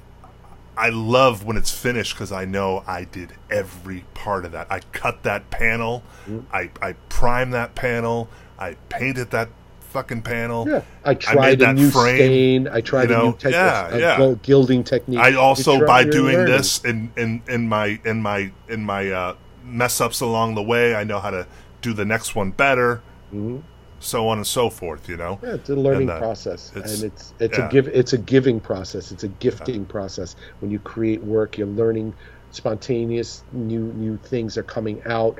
I 0.77 0.89
love 0.89 1.43
when 1.43 1.57
it's 1.57 1.71
finished 1.71 2.13
because 2.13 2.31
I 2.31 2.45
know 2.45 2.83
I 2.87 3.03
did 3.05 3.33
every 3.49 4.05
part 4.13 4.45
of 4.45 4.51
that. 4.53 4.67
I 4.71 4.79
cut 4.91 5.23
that 5.23 5.49
panel, 5.49 6.03
Mm-hmm. 6.27 6.55
I 6.55 6.69
I 6.81 6.93
primed 7.09 7.53
that 7.53 7.73
panel, 7.75 8.29
I 8.59 8.75
painted 8.89 9.31
that 9.31 9.49
fucking 9.79 10.21
panel. 10.21 10.67
Yeah, 10.69 10.81
I 11.05 11.13
tried 11.15 11.61
a 11.61 11.65
that 11.65 11.75
new 11.75 11.89
frame, 11.89 12.17
stain. 12.17 12.67
I 12.67 12.81
tried 12.81 13.09
you 13.09 13.15
a 13.15 13.17
know, 13.17 13.25
new 13.27 13.37
technique, 13.37 13.53
yeah, 13.53 13.95
a 13.95 13.99
yeah. 13.99 14.17
gil- 14.17 14.35
gilding 14.35 14.83
technique. 14.83 15.19
I 15.19 15.33
also 15.33 15.85
by 15.85 16.03
doing 16.03 16.35
learning. 16.37 16.53
this 16.53 16.83
in, 16.85 17.11
in, 17.17 17.41
in 17.47 17.67
my 17.67 17.99
in 18.05 18.21
my 18.21 18.51
in 18.67 18.83
my 18.83 19.09
uh, 19.09 19.35
mess 19.63 19.99
ups 20.01 20.21
along 20.21 20.55
the 20.55 20.63
way, 20.63 20.93
I 20.95 21.03
know 21.03 21.19
how 21.19 21.29
to 21.31 21.47
do 21.81 21.93
the 21.93 22.05
next 22.05 22.35
one 22.35 22.51
better, 22.51 23.01
Mhm. 23.33 23.61
So 23.99 24.27
on 24.29 24.37
and 24.37 24.47
so 24.47 24.69
forth. 24.69 25.07
You 25.09 25.17
know, 25.17 25.39
Yeah, 25.43 25.55
it's 25.55 25.69
a 25.69 25.75
learning 25.75 26.09
And, 26.09 26.11
uh, 26.11 26.19
process, 26.19 26.71
it's- 26.75 26.95
and 27.01 27.11
it's 27.11 27.33
it's 27.39 27.57
yeah. 27.57 27.67
a 27.67 27.71
give 27.71 27.87
it's 27.87 28.13
a 28.13 28.17
giving 28.17 28.59
process. 28.59 29.11
It's 29.11 29.23
a 29.23 29.27
gifting 29.27 29.85
process. 29.85 30.35
When 30.59 30.71
you 30.71 30.79
create 30.79 31.23
work, 31.23 31.57
you're 31.57 31.67
learning 31.67 32.13
spontaneous 32.51 33.43
new 33.51 33.91
new 33.93 34.17
things 34.17 34.57
are 34.57 34.63
coming 34.63 35.01
out. 35.05 35.39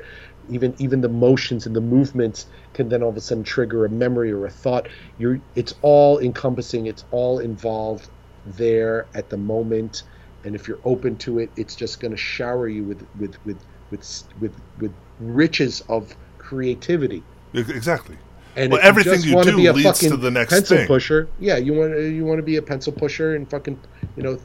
Even 0.50 0.74
even 0.78 1.00
the 1.00 1.08
motions 1.08 1.66
and 1.66 1.74
the 1.76 1.80
movements 1.80 2.46
can 2.74 2.88
then 2.88 3.02
all 3.02 3.10
of 3.10 3.16
a 3.16 3.20
sudden 3.20 3.44
trigger 3.44 3.84
a 3.84 3.88
memory 3.88 4.32
or 4.32 4.46
a 4.46 4.50
thought. 4.50 4.88
You're 5.18 5.40
it's 5.54 5.74
all 5.82 6.18
encompassing. 6.18 6.86
It's 6.86 7.04
all 7.10 7.38
involved 7.38 8.08
there 8.46 9.06
at 9.14 9.28
the 9.30 9.36
moment. 9.36 10.04
And 10.44 10.54
if 10.54 10.68
you're 10.68 10.78
open 10.84 11.16
to 11.18 11.38
it, 11.40 11.50
it's 11.56 11.74
just 11.74 12.00
going 12.00 12.12
to 12.12 12.16
shower 12.16 12.68
you 12.68 12.84
with 12.84 13.04
with 13.18 13.36
with 13.44 13.58
with 13.90 14.24
with 14.40 14.52
with 14.78 14.92
riches 15.20 15.82
of 15.88 16.14
creativity. 16.38 17.22
Exactly. 17.52 18.16
And 18.58 18.72
Well, 18.72 18.80
you 18.82 18.88
everything 18.88 19.22
you 19.22 19.36
wanna 19.36 19.52
do 19.52 19.56
be 19.56 19.66
a 19.66 19.72
leads 19.72 20.00
to 20.00 20.16
the 20.16 20.30
next 20.32 20.52
pencil 20.52 20.76
thing. 20.78 20.86
pusher. 20.88 21.28
Yeah, 21.38 21.58
you 21.58 21.72
want 21.74 21.92
to 21.94 22.08
you 22.10 22.24
want 22.24 22.38
to 22.38 22.42
be 22.42 22.56
a 22.56 22.62
pencil 22.62 22.92
pusher 22.92 23.36
and 23.36 23.48
fucking 23.48 23.78
you 24.16 24.22
know 24.24 24.36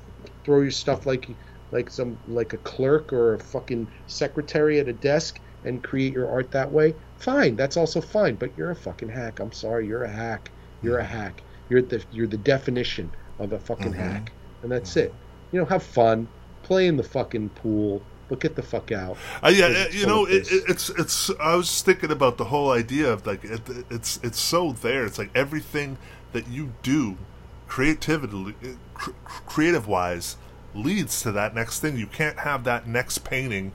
throw 0.43 0.61
your 0.61 0.69
stuff 0.71 1.07
like 1.07 1.27
like 1.71 1.89
some 1.89 2.15
like 2.27 2.53
a 2.53 2.57
clerk 2.57 3.11
or 3.11 3.33
a 3.33 3.39
fucking 3.39 3.87
secretary 4.05 4.79
at 4.79 4.87
a 4.87 4.93
desk 4.93 5.39
and 5.65 5.83
create 5.83 6.13
your 6.13 6.29
art 6.29 6.51
that 6.51 6.71
way. 6.71 6.93
Fine, 7.17 7.55
that's 7.55 7.75
also 7.75 8.01
fine. 8.01 8.35
But 8.35 8.51
you're 8.55 8.69
a 8.69 8.75
fucking 8.75 9.09
hack. 9.09 9.39
I'm 9.39 9.51
sorry, 9.51 9.87
you're 9.87 10.03
a 10.03 10.11
hack. 10.11 10.51
You're 10.83 10.99
a 10.99 11.03
hack. 11.03 11.41
You're 11.69 11.81
the 11.81 12.03
you're 12.11 12.27
the 12.27 12.37
definition 12.37 13.09
of 13.39 13.51
a 13.53 13.59
fucking 13.59 13.93
Mhm. 13.93 13.97
hack, 13.97 14.31
and 14.61 14.71
that's 14.71 14.95
it. 14.95 15.11
You 15.51 15.59
know, 15.59 15.65
have 15.65 15.81
fun, 15.81 16.27
play 16.61 16.85
in 16.85 16.97
the 16.97 17.03
fucking 17.03 17.49
pool, 17.49 18.03
but 18.29 18.39
get 18.39 18.55
the 18.55 18.63
fuck 18.63 18.91
out. 18.91 19.17
Uh, 19.43 19.49
yeah, 19.49 19.87
you 19.89 20.05
know, 20.05 20.25
it, 20.25 20.47
it's 20.49 20.89
it's. 20.89 21.29
I 21.39 21.55
was 21.55 21.81
thinking 21.81 22.11
about 22.11 22.37
the 22.37 22.45
whole 22.45 22.71
idea 22.71 23.11
of 23.11 23.25
like 23.25 23.43
it, 23.43 23.61
it's 23.89 24.19
it's 24.23 24.39
so 24.39 24.71
there. 24.71 25.05
It's 25.05 25.17
like 25.17 25.29
everything 25.35 25.97
that 26.31 26.47
you 26.47 26.73
do, 26.81 27.17
creatively, 27.67 28.55
cr- 28.93 29.11
creative 29.25 29.87
wise, 29.87 30.37
leads 30.73 31.21
to 31.23 31.31
that 31.33 31.53
next 31.53 31.79
thing. 31.79 31.97
You 31.97 32.07
can't 32.07 32.39
have 32.39 32.63
that 32.63 32.87
next 32.87 33.19
painting 33.19 33.71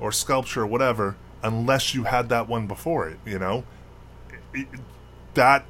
or 0.00 0.12
sculpture 0.12 0.62
or 0.62 0.66
whatever 0.66 1.16
unless 1.42 1.94
you 1.94 2.02
had 2.04 2.28
that 2.28 2.48
one 2.48 2.66
before 2.66 3.08
it. 3.08 3.18
You 3.24 3.38
know, 3.38 3.64
It- 4.52 4.68
that 5.34 5.64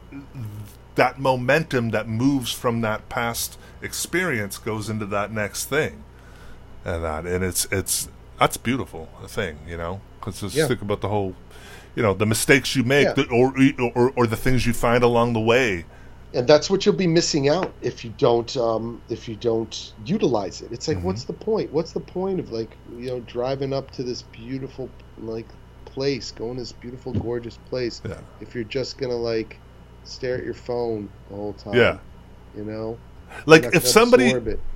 that 0.95 1.19
momentum 1.21 1.91
that 1.91 2.09
moves 2.09 2.53
from 2.53 2.81
that 2.81 3.09
past 3.09 3.59
experience 3.83 4.59
goes 4.59 4.89
into 4.89 5.07
that 5.07 5.31
next 5.31 5.67
thing 5.67 6.03
and 6.85 7.05
that 7.05 7.27
and 7.27 7.45
it's 7.45 7.67
it's 7.71 8.09
that's 8.39 8.57
beautiful 8.57 9.09
a 9.23 9.29
thing 9.29 9.59
you 9.67 9.77
know 9.77 10.01
because 10.19 10.41
just 10.41 10.55
Yeah. 10.55 10.67
think 10.69 10.83
about 10.83 11.01
the 11.01 11.09
whole 11.09 11.35
you 11.97 12.03
know 12.03 12.15
the 12.15 12.27
mistakes 12.27 12.77
you 12.77 12.85
make 12.85 13.07
Yeah. 13.09 13.13
the, 13.15 13.27
or, 13.29 13.53
or 13.95 14.13
or 14.17 14.27
the 14.27 14.37
things 14.37 14.67
you 14.67 14.73
find 14.73 15.03
along 15.03 15.33
the 15.33 15.41
way 15.41 15.85
and 16.35 16.47
that's 16.47 16.69
what 16.69 16.85
you'll 16.85 16.95
be 16.95 17.07
missing 17.07 17.49
out 17.49 17.73
if 17.81 18.05
you 18.05 18.13
don't 18.19 18.55
um, 18.57 19.01
if 19.09 19.29
you 19.29 19.35
don't 19.37 19.95
utilize 20.05 20.61
it. 20.61 20.71
It's 20.73 20.87
like, 20.87 20.99
Mhm. 20.99 21.05
what's 21.05 21.25
the 21.25 21.33
point? 21.33 21.73
What's 21.73 21.93
the 21.93 22.01
point 22.01 22.39
of 22.39 22.53
like 22.53 22.77
you 22.99 23.07
know 23.07 23.21
driving 23.21 23.73
up 23.73 23.91
to 23.93 24.03
this 24.03 24.21
beautiful 24.23 24.91
like 25.17 25.47
place, 25.87 26.31
going 26.33 26.57
to 26.57 26.61
this 26.61 26.73
beautiful, 26.73 27.15
gorgeous 27.15 27.57
place, 27.71 28.03
Yeah. 28.07 28.21
if 28.43 28.55
you're 28.55 28.65
just 28.65 28.99
gonna 28.99 29.17
like 29.17 29.59
stare 30.05 30.37
at 30.37 30.45
your 30.45 30.53
phone 30.53 31.09
the 31.31 31.35
whole 31.37 31.55
time? 31.55 31.75
Yeah. 31.75 31.97
you 32.55 32.65
know, 32.65 32.99
like 33.47 33.65
if 33.75 33.87
somebody 33.87 34.33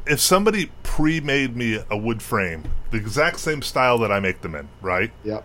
if 0.06 0.20
somebody 0.20 0.70
pre-made 0.82 1.56
me 1.56 1.78
a 1.90 1.96
wood 1.96 2.22
frame 2.22 2.64
the 2.90 2.96
exact 2.96 3.40
same 3.40 3.62
style 3.62 3.98
that 3.98 4.12
i 4.12 4.20
make 4.20 4.40
them 4.42 4.54
in 4.54 4.68
right? 4.80 5.12
Yeah, 5.24 5.42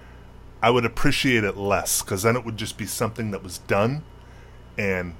i 0.61 0.69
would 0.69 0.85
appreciate 0.85 1.43
it 1.43 1.57
less 1.57 2.01
because 2.01 2.23
then 2.23 2.35
it 2.35 2.45
would 2.45 2.57
just 2.57 2.77
be 2.77 2.85
something 2.85 3.31
that 3.31 3.43
was 3.43 3.59
done 3.59 4.03
and 4.77 5.15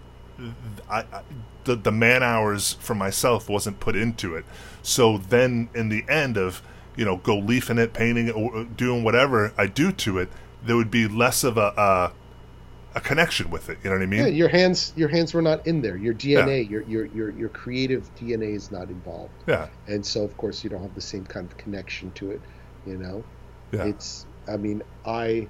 I, 0.89 0.99
I 0.99 1.22
the, 1.64 1.76
the 1.76 1.91
man 1.91 2.23
hours 2.23 2.73
for 2.73 2.95
myself 2.95 3.49
wasn't 3.49 3.80
put 3.81 3.95
into 3.95 4.35
it. 4.35 4.45
So 4.84 5.18
then 5.18 5.69
in 5.76 5.89
the 5.89 6.05
end 6.07 6.38
of 6.38 6.61
you 6.97 7.05
know 7.05 7.18
go 7.18 7.38
leafing 7.38 7.77
it 7.77 7.93
painting 7.93 8.27
it 8.27 8.35
or 8.35 8.65
doing 8.65 9.03
whatever 9.03 9.53
i 9.57 9.68
do 9.68 9.91
to 9.91 10.18
it 10.18 10.30
there 10.65 10.76
would 10.76 10.89
be 10.89 11.07
less 11.07 11.43
of 11.43 11.57
a 11.57 11.73
a, 11.77 12.11
a 12.97 13.01
connection 13.01 13.49
with 13.51 13.69
it 13.69 13.77
you 13.83 13.89
know 13.89 13.95
what 13.95 14.03
i 14.03 14.07
mean 14.07 14.19
yeah. 14.21 14.27
Your 14.27 14.49
hands, 14.49 14.93
your 14.95 15.09
hands 15.09 15.33
were 15.33 15.41
not 15.41 15.65
in 15.67 15.81
there. 15.81 15.97
Your 15.97 16.13
DNA, 16.15 16.69
your 16.69 16.81
your 16.83 17.05
your 17.05 17.29
your 17.31 17.49
creative 17.49 18.13
DNA 18.15 18.55
is 18.55 18.71
not 18.71 18.89
involved, 18.89 19.43
yeah 19.47 19.69
and 19.87 20.05
so 20.05 20.23
of 20.23 20.35
course 20.37 20.63
you 20.63 20.69
don't 20.69 20.81
have 20.81 20.95
the 20.95 21.01
same 21.01 21.25
kind 21.25 21.45
of 21.45 21.57
connection 21.57 22.11
to 22.13 22.31
it. 22.31 22.43
You 22.85 22.97
know. 22.97 23.27
yeah 23.71 23.85
it's 23.85 24.27
i 24.47 24.57
mean 24.57 24.83
i 25.05 25.49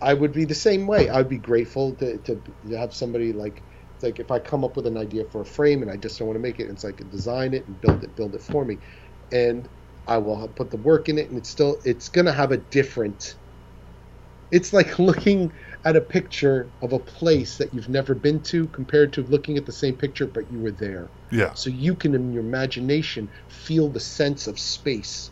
i 0.00 0.14
would 0.14 0.32
be 0.32 0.44
the 0.44 0.54
same 0.54 0.86
way 0.86 1.08
i'd 1.10 1.28
be 1.28 1.38
grateful 1.38 1.94
to, 1.96 2.18
to, 2.18 2.42
to 2.68 2.78
have 2.78 2.94
somebody 2.94 3.32
like 3.32 3.64
it's 3.94 4.04
like 4.04 4.20
if 4.20 4.30
i 4.30 4.38
come 4.38 4.64
up 4.64 4.76
with 4.76 4.86
an 4.86 4.96
idea 4.96 5.24
for 5.26 5.42
a 5.42 5.46
frame 5.46 5.82
and 5.82 5.90
i 5.90 5.96
just 5.96 6.18
don't 6.18 6.28
want 6.28 6.36
to 6.36 6.40
make 6.42 6.60
it 6.60 6.64
and 6.64 6.72
it's 6.72 6.84
like 6.84 7.00
a 7.00 7.04
design 7.04 7.54
it 7.54 7.66
and 7.68 7.80
build 7.80 8.04
it 8.04 8.14
build 8.16 8.34
it 8.34 8.42
for 8.42 8.64
me 8.64 8.78
and 9.32 9.68
i 10.06 10.18
will 10.18 10.48
put 10.48 10.70
the 10.70 10.76
work 10.78 11.08
in 11.08 11.18
it 11.18 11.30
and 11.30 11.38
it's 11.38 11.50
still 11.50 11.80
it's 11.84 12.08
going 12.08 12.26
to 12.26 12.32
have 12.32 12.52
a 12.52 12.58
different 12.58 13.36
it's 14.52 14.72
like 14.72 14.98
looking 14.98 15.50
at 15.84 15.96
a 15.96 16.00
picture 16.00 16.68
of 16.80 16.92
a 16.92 16.98
place 16.98 17.56
that 17.56 17.74
you've 17.74 17.88
never 17.88 18.14
been 18.14 18.40
to 18.44 18.68
compared 18.68 19.12
to 19.14 19.22
looking 19.24 19.56
at 19.56 19.66
the 19.66 19.72
same 19.72 19.96
picture 19.96 20.26
but 20.26 20.44
you 20.52 20.60
were 20.60 20.70
there. 20.70 21.08
Yeah. 21.32 21.54
So 21.54 21.70
you 21.70 21.96
can, 21.96 22.14
in 22.14 22.32
your 22.32 22.44
imagination, 22.44 23.28
feel 23.48 23.88
the 23.88 23.98
sense 24.00 24.46
of 24.46 24.58
space. 24.60 25.30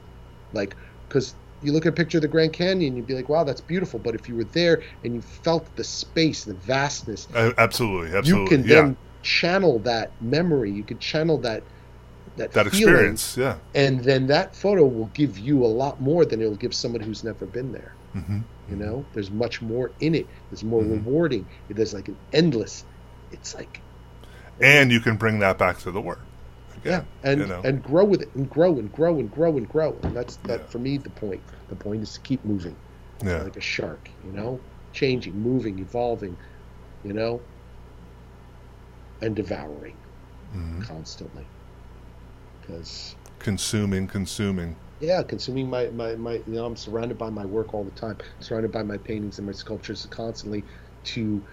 Like, 0.53 0.75
because 1.09 1.35
you 1.63 1.73
look 1.73 1.87
at 1.87 1.91
a 1.91 1.97
picture 1.97 2.19
of 2.19 2.23
the 2.23 2.29
Grand 2.29 2.53
Canyon, 2.55 2.97
you'd 2.97 3.07
be 3.07 3.15
like, 3.15 3.29
wow, 3.29 3.45
that's 3.45 3.61
beautiful. 3.61 4.01
But 4.01 4.15
if 4.15 4.29
you 4.29 4.35
were 4.35 4.45
there 4.45 4.83
and 5.05 5.15
you 5.15 5.21
felt 5.21 5.77
the 5.77 5.85
space, 5.85 6.45
the 6.45 6.55
vastness, 6.55 7.29
Uh, 7.35 7.53
absolutely. 7.59 8.17
Absolutely. 8.17 8.43
you 8.43 8.49
can 8.49 8.69
yeah. 8.69 8.75
then 8.83 8.97
channel 9.23 9.79
that 9.81 10.11
memory. 10.23 10.71
You 10.73 10.83
can 10.83 10.99
channel 10.99 11.39
that 11.39 11.63
that, 12.37 12.53
that 12.53 12.69
feeling, 12.69 12.95
experience. 12.95 13.37
Yeah. 13.37 13.59
and 13.75 14.01
then 14.01 14.29
that 14.29 14.57
photo 14.57 14.85
will 14.87 15.11
give 15.15 15.39
you 15.39 15.65
a 15.65 15.67
lot 15.67 16.01
more 16.01 16.25
than 16.25 16.41
it'll 16.41 16.55
give 16.55 16.75
someone 16.75 17.03
who's 17.03 17.23
never 17.25 17.45
been 17.45 17.73
there. 17.73 17.93
hmm 18.15 18.39
You 18.71 18.77
know, 18.77 19.05
there's 19.15 19.31
much 19.31 19.61
more 19.61 19.91
in 20.01 20.15
it. 20.15 20.27
There's 20.51 20.63
more 20.63 20.83
Mhm. 20.83 21.05
rewarding. 21.05 21.47
There's 21.69 21.93
like 21.93 22.09
an 22.09 22.17
endless. 22.33 22.85
It's 23.33 23.55
like 23.55 23.81
And 24.61 24.93
you 24.93 25.01
can 25.01 25.17
bring 25.17 25.39
that 25.41 25.59
back 25.59 25.79
to 25.81 25.91
the 25.91 26.01
work. 26.01 26.21
yeah, 26.85 27.03
and 27.25 27.41
you 27.41 27.47
know. 27.47 27.61
and 27.65 27.83
grow 27.83 28.05
with 28.05 28.23
it, 28.23 28.29
and 28.35 28.49
grow 28.49 28.79
and 28.79 28.93
grow 28.93 29.19
and 29.19 29.31
grow 29.31 29.57
and 29.57 29.69
grow. 29.69 29.97
And 30.03 30.15
that's 30.17 30.37
that 30.45 30.61
Yeah. 30.61 30.67
for 30.67 30.79
me. 30.79 30.99
The 30.99 31.11
point. 31.11 31.41
The 31.69 31.77
point 31.77 32.03
is 32.03 32.15
to 32.15 32.21
keep 32.21 32.45
moving, 32.45 32.77
yeah. 33.25 33.43
like 33.43 33.57
a 33.57 33.61
shark. 33.61 34.09
You 34.25 34.33
know, 34.33 34.61
changing, 34.93 35.39
moving, 35.41 35.79
evolving. 35.81 36.37
You 37.05 37.13
know, 37.15 37.41
and 39.23 39.35
devouring 39.35 39.97
Mhm. 40.55 40.83
constantly. 40.83 41.47
Because 42.61 43.17
Consuming, 43.39 44.07
consuming. 44.07 44.77
Yeah, 45.01 45.23
consuming 45.23 45.69
my, 45.71 45.89
my, 45.91 46.17
my 46.17 46.35
you 46.47 46.55
know, 46.55 46.67
I'm 46.67 46.77
surrounded 46.77 47.19
by 47.19 47.31
my 47.31 47.47
work 47.47 47.75
all 47.75 47.85
the 47.85 47.91
time, 47.91 48.19
surrounded 48.41 48.73
by 48.73 48.83
my 48.83 48.99
paintings 48.99 49.39
and 49.39 49.47
my 49.47 49.53
sculptures 49.53 50.07
constantly 50.11 50.67
to 51.05 51.45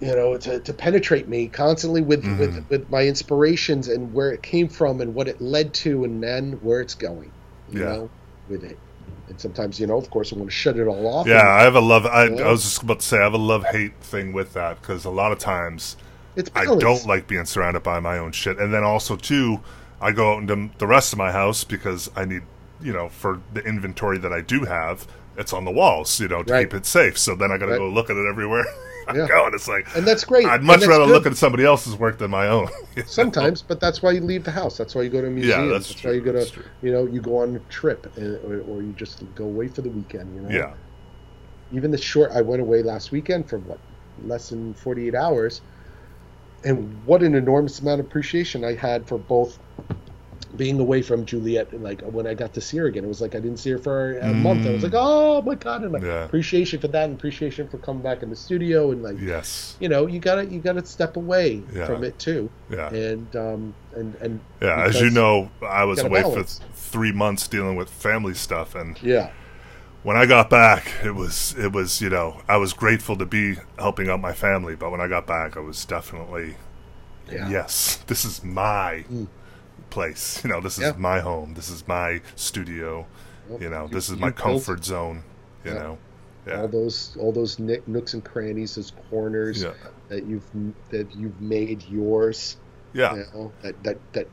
you 0.00 0.14
know, 0.16 0.36
to, 0.38 0.60
to 0.60 0.72
penetrate 0.72 1.28
me 1.28 1.48
constantly 1.48 2.00
with, 2.00 2.24
Mhm. 2.24 2.38
with 2.38 2.66
with 2.70 2.88
my 2.90 3.06
inspirations 3.06 3.88
and 3.88 4.12
where 4.12 4.32
it 4.32 4.42
came 4.42 4.68
from 4.68 5.00
and 5.00 5.14
what 5.14 5.28
it 5.28 5.40
led 5.40 5.74
to 5.74 6.04
and 6.04 6.22
then 6.22 6.52
where 6.54 6.80
it's 6.80 6.94
going. 6.94 7.32
You 7.66 7.80
Yeah. 7.80 7.86
know, 7.86 8.12
with 8.46 8.64
it. 8.64 8.80
And 9.28 9.40
sometimes, 9.40 9.78
you 9.78 9.86
know, 9.86 9.98
of 9.98 10.08
course 10.10 10.32
I 10.32 10.36
want 10.36 10.48
to 10.50 10.54
shut 10.56 10.76
it 10.78 10.86
all 10.88 11.06
off. 11.06 11.26
Yeah, 11.26 11.40
and 11.40 11.48
I 11.48 11.62
have 11.62 11.74
a 11.74 11.80
love. 11.80 12.06
I. 12.06 12.24
I 12.26 12.50
was 12.50 12.62
just 12.62 12.82
about 12.82 13.00
to 13.00 13.06
say 13.06 13.18
I 13.18 13.22
have 13.24 13.34
a 13.34 13.38
love 13.38 13.66
hate 13.66 14.00
thing 14.02 14.32
with 14.32 14.52
that 14.54 14.80
because 14.80 15.04
a 15.04 15.10
lot 15.10 15.32
of 15.32 15.38
times 15.38 15.96
it's 16.36 16.50
I 16.54 16.66
don't 16.66 17.06
like 17.06 17.26
being 17.26 17.44
surrounded 17.44 17.82
by 17.82 18.00
my 18.00 18.18
own 18.18 18.32
shit, 18.32 18.58
and 18.58 18.72
then 18.72 18.84
also 18.84 19.16
too, 19.16 19.60
I 20.00 20.12
go 20.12 20.34
out 20.34 20.42
into 20.42 20.70
the 20.78 20.86
rest 20.86 21.12
of 21.12 21.18
my 21.18 21.32
house 21.32 21.64
because 21.64 22.10
I 22.16 22.24
need, 22.24 22.42
you 22.80 22.92
know, 22.92 23.08
for 23.08 23.40
the 23.52 23.60
inventory 23.62 24.18
that 24.18 24.32
I 24.32 24.40
do 24.40 24.64
have, 24.64 25.06
it's 25.36 25.52
on 25.52 25.64
the 25.64 25.70
walls, 25.70 26.18
you 26.20 26.28
know, 26.28 26.42
to 26.42 26.52
Right. 26.52 26.68
keep 26.68 26.74
it 26.74 26.86
safe. 26.86 27.18
So 27.18 27.34
then 27.34 27.50
I 27.52 27.58
got 27.58 27.66
to 27.66 27.72
Right. 27.72 27.78
go 27.78 27.88
look 27.88 28.10
at 28.10 28.16
it 28.16 28.26
everywhere. 28.28 28.64
I 29.08 29.14
Yeah. 29.16 29.26
go, 29.28 29.46
and 29.46 29.54
it's 29.54 29.66
like 29.66 29.86
And 29.96 30.06
that's 30.06 30.24
great. 30.24 30.46
I'd 30.46 30.62
much 30.62 30.86
rather 30.86 31.04
good. 31.04 31.12
look 31.12 31.26
at 31.26 31.36
somebody 31.36 31.64
else's 31.64 31.96
work 31.96 32.18
than 32.18 32.30
my 32.30 32.46
own. 32.48 32.68
know? 32.96 33.02
Sometimes, 33.06 33.62
but 33.62 33.80
that's 33.80 34.02
why 34.02 34.12
you 34.12 34.20
leave 34.20 34.44
the 34.44 34.50
house. 34.52 34.76
That's 34.76 34.94
why 34.94 35.02
you 35.02 35.10
go 35.10 35.20
to 35.20 35.26
a 35.26 35.30
museum. 35.30 35.68
that's 35.68 35.92
why 36.04 36.12
true, 36.12 36.12
you 36.12 36.20
go 36.20 36.32
to, 36.32 36.38
that's 36.38 36.52
you 36.82 36.92
know, 36.92 37.06
you 37.06 37.20
go 37.20 37.38
on 37.38 37.56
a 37.56 37.58
trip, 37.70 38.06
uh, 38.16 38.46
or, 38.46 38.60
or 38.60 38.82
you 38.82 38.92
just 38.92 39.22
go 39.34 39.44
away 39.46 39.68
for 39.68 39.82
the 39.82 39.90
weekend. 39.90 40.34
You 40.34 40.42
know. 40.42 40.48
Yeah, 40.50 40.74
Even 41.72 41.90
the 41.90 41.98
short, 41.98 42.30
I 42.32 42.42
went 42.42 42.60
away 42.62 42.82
last 42.82 43.10
weekend 43.10 43.48
for 43.48 43.58
what, 43.58 43.80
less 44.22 44.48
than 44.50 44.74
forty-eight 44.74 45.14
hours, 45.14 45.62
and 46.64 47.04
what 47.04 47.22
an 47.22 47.34
enormous 47.34 47.80
amount 47.80 48.00
of 48.00 48.06
appreciation 48.06 48.64
I 48.64 48.74
had 48.74 49.06
for 49.08 49.18
both 49.18 49.58
being 50.56 50.80
away 50.80 51.02
from 51.02 51.24
Juliet. 51.24 51.72
And 51.72 51.82
like 51.82 52.00
when 52.02 52.26
I 52.26 52.34
got 52.34 52.52
to 52.54 52.60
see 52.60 52.76
her 52.78 52.86
again, 52.86 53.04
it 53.04 53.08
was 53.08 53.20
like 53.20 53.34
I 53.34 53.40
didn't 53.40 53.58
see 53.58 53.70
her 53.70 53.78
for 53.78 54.18
a 54.18 54.34
month. 54.34 54.66
I 54.66 54.70
was 54.70 54.82
like, 54.82 54.94
oh 54.94 55.42
my 55.42 55.54
god, 55.54 55.82
and 55.82 55.92
like, 55.92 56.02
Yeah. 56.02 56.24
appreciation 56.24 56.80
for 56.80 56.88
that, 56.88 57.04
and 57.04 57.14
appreciation 57.14 57.68
for 57.68 57.78
coming 57.78 58.02
back 58.02 58.22
in 58.22 58.30
the 58.30 58.36
studio, 58.36 58.90
and 58.90 59.02
like, 59.02 59.16
yes, 59.20 59.76
you 59.80 59.88
know, 59.88 60.06
you 60.06 60.18
gotta 60.18 60.46
you 60.46 60.60
gotta 60.60 60.84
step 60.84 61.16
away 61.16 61.62
Yeah. 61.72 61.86
from 61.86 62.04
it 62.04 62.18
too 62.18 62.50
yeah, 62.70 62.88
and 62.92 63.34
um 63.36 63.74
and 63.94 64.14
and 64.16 64.40
yeah. 64.60 64.84
As 64.84 65.00
you 65.00 65.10
know, 65.10 65.50
I 65.62 65.84
was 65.84 66.00
away 66.02 66.22
balance. 66.22 66.58
for 66.58 66.64
three 66.74 67.12
months 67.12 67.48
dealing 67.48 67.76
with 67.76 67.90
family 67.90 68.34
stuff, 68.34 68.74
and 68.74 69.00
yeah 69.02 69.30
when 70.02 70.16
I 70.16 70.24
got 70.24 70.48
back, 70.48 70.92
it 71.04 71.14
was 71.14 71.54
it 71.58 71.72
was 71.72 72.00
you 72.00 72.08
know 72.08 72.40
I 72.48 72.56
was 72.56 72.72
grateful 72.72 73.16
to 73.16 73.26
be 73.26 73.56
helping 73.78 74.08
out 74.08 74.20
my 74.20 74.32
family, 74.32 74.74
but 74.74 74.90
when 74.90 75.00
I 75.00 75.08
got 75.08 75.26
back, 75.26 75.56
I 75.56 75.60
was 75.60 75.84
definitely 75.84 76.56
yeah 77.30 77.48
yes, 77.48 77.96
this 78.06 78.24
is 78.24 78.42
my 78.42 79.04
Mm. 79.10 79.28
Place. 79.90 80.40
You 80.44 80.50
know, 80.50 80.60
this 80.60 80.78
is 80.78 80.84
Yeah. 80.84 80.92
my 80.98 81.20
home. 81.20 81.54
This 81.54 81.70
is 81.70 81.86
my 81.88 82.20
studio. 82.36 83.06
Well, 83.48 83.60
You 83.62 83.70
know, 83.70 83.84
you- 83.84 83.94
this 83.94 84.08
is 84.08 84.16
my 84.16 84.30
built 84.30 84.36
comfort 84.36 84.84
zone. 84.84 85.22
You 85.64 85.72
Yeah. 85.72 85.78
know, 85.78 85.98
yeah, 86.46 86.60
all 86.62 86.68
those 86.68 87.16
all 87.20 87.32
those 87.32 87.58
nooks 87.58 88.14
and 88.14 88.24
crannies 88.24 88.74
those 88.76 88.92
corners 89.10 89.64
that 90.08 90.24
you've 90.26 90.44
that 90.90 91.14
you've 91.14 91.38
made 91.40 91.84
yours 91.88 92.56
yeah. 92.94 93.14
you 93.14 93.24
know 93.34 93.52
that 93.62 93.82
that 93.84 93.98
that 94.12 94.26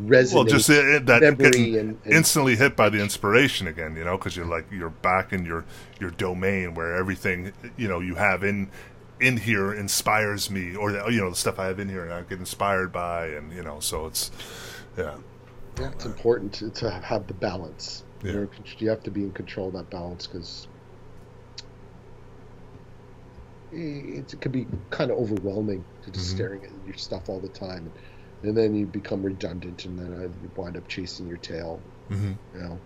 resonates. 0.00 0.34
Well, 0.34 0.44
just 0.44 0.68
it, 0.70 0.84
it- 0.84 1.06
that 1.06 1.38
getting 1.38 1.76
and, 1.76 1.98
and 2.04 2.12
instantly 2.12 2.56
hit 2.56 2.76
by 2.76 2.88
the 2.90 2.98
inspiration 3.00 3.66
again. 3.66 3.96
You 3.96 4.04
know, 4.04 4.18
because 4.18 4.36
you're 4.36 4.46
like 4.46 4.66
you're 4.70 4.90
back 4.90 5.32
in 5.32 5.44
your 5.46 5.64
your 6.00 6.10
domain 6.10 6.74
where 6.74 6.94
everything 6.96 7.52
you 7.76 7.88
know 7.88 8.00
you 8.00 8.16
have 8.16 8.44
in 8.44 8.70
in 9.20 9.36
here 9.38 9.72
inspires 9.72 10.50
me, 10.50 10.76
or 10.76 10.92
the, 10.92 11.06
you 11.08 11.20
know 11.20 11.30
the 11.30 11.36
stuff 11.36 11.58
I 11.58 11.66
have 11.66 11.78
in 11.78 11.88
here 11.88 12.02
and 12.04 12.12
I 12.12 12.22
get 12.22 12.38
inspired 12.40 12.92
by, 12.92 13.28
and 13.28 13.52
you 13.52 13.62
know, 13.62 13.80
so 13.80 14.06
it's 14.06 14.30
yeah, 14.96 15.16
yeah, 15.78 15.90
it's 15.90 16.06
important 16.06 16.52
to, 16.54 16.70
to 16.70 16.90
have 16.90 17.26
the 17.26 17.34
balance 17.34 18.04
Yeah. 18.22 18.32
You're, 18.32 18.50
you 18.78 18.88
have 18.90 19.02
to 19.04 19.10
be 19.10 19.22
in 19.24 19.32
control 19.32 19.68
of 19.68 19.74
that 19.74 19.90
balance 19.90 20.26
because 20.26 20.68
it, 23.70 24.32
it 24.32 24.40
can 24.40 24.52
be 24.52 24.66
kind 24.90 25.10
of 25.10 25.18
overwhelming 25.18 25.84
to 26.02 26.10
just 26.10 26.26
Mhm. 26.26 26.34
staring 26.36 26.64
at 26.64 26.72
your 26.84 26.94
stuff 26.94 27.28
all 27.28 27.40
the 27.40 27.48
time 27.48 27.92
and 28.42 28.56
then 28.56 28.74
you 28.74 28.86
become 28.86 29.22
redundant 29.22 29.84
and 29.84 29.98
then 29.98 30.12
uh, 30.12 30.28
you 30.40 30.50
wind 30.56 30.76
up 30.76 30.86
chasing 30.88 31.26
your 31.26 31.38
tail 31.38 31.82
mm-hmm. 32.10 32.32
you 32.52 32.60
know 32.60 32.80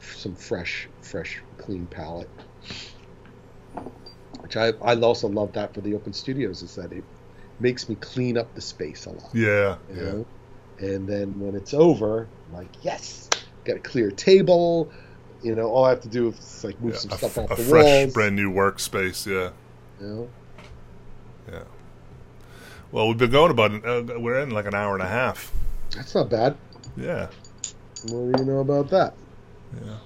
some 0.00 0.34
fresh 0.34 0.88
fresh 1.02 1.42
clean 1.58 1.86
palette 1.86 2.30
which 4.40 4.56
I, 4.56 4.68
I 4.82 4.94
also 4.96 5.28
love 5.28 5.52
that 5.52 5.74
for 5.74 5.80
the 5.80 5.94
open 5.94 6.12
studios 6.12 6.62
is 6.62 6.74
that 6.76 6.92
it 6.92 7.04
makes 7.58 7.88
me 7.88 7.96
clean 7.96 8.36
up 8.36 8.54
the 8.54 8.60
space 8.60 9.06
a 9.06 9.10
lot 9.10 9.30
yeah, 9.34 9.76
you 9.88 9.96
yeah. 9.96 10.02
know 10.02 10.26
and 10.78 11.08
then 11.08 11.38
when 11.38 11.54
it's 11.54 11.74
over 11.74 12.30
I'm 12.46 12.52
like 12.52 12.70
yes 12.82 13.30
got 13.64 13.76
a 13.76 13.80
clear 13.80 14.10
table 14.10 14.92
you 15.42 15.54
know 15.54 15.68
all 15.68 15.84
I 15.84 15.90
have 15.90 16.00
to 16.02 16.08
do 16.08 16.28
is 16.28 16.64
like 16.64 16.80
move 16.80 16.94
Yeah, 16.94 16.98
some 16.98 17.10
a, 17.10 17.14
stuff 17.14 17.38
f- 17.38 17.38
off 17.38 17.50
a 17.50 17.56
the 17.56 17.62
fresh, 17.62 18.06
walls 18.06 18.12
brand 18.12 18.36
new 18.36 18.52
workspace. 18.52 19.26
Yeah, 19.26 19.50
you 20.00 20.06
know 20.06 20.32
yeah. 21.50 21.64
Well, 22.92 23.08
we've 23.08 23.18
been 23.18 23.30
going 23.30 23.50
about 23.50 23.72
uh, 23.84 24.18
we're 24.18 24.40
in 24.40 24.50
like 24.50 24.66
an 24.66 24.74
hour 24.74 24.94
and 24.94 25.02
a 25.02 25.08
half. 25.08 25.52
that's 25.94 26.14
not 26.14 26.30
bad 26.30 26.56
Yeah, 26.96 27.28
what 28.00 28.32
do 28.32 28.34
you 28.38 28.44
know 28.44 28.60
about 28.60 28.88
that 28.90 29.14
yeah. 29.74 29.98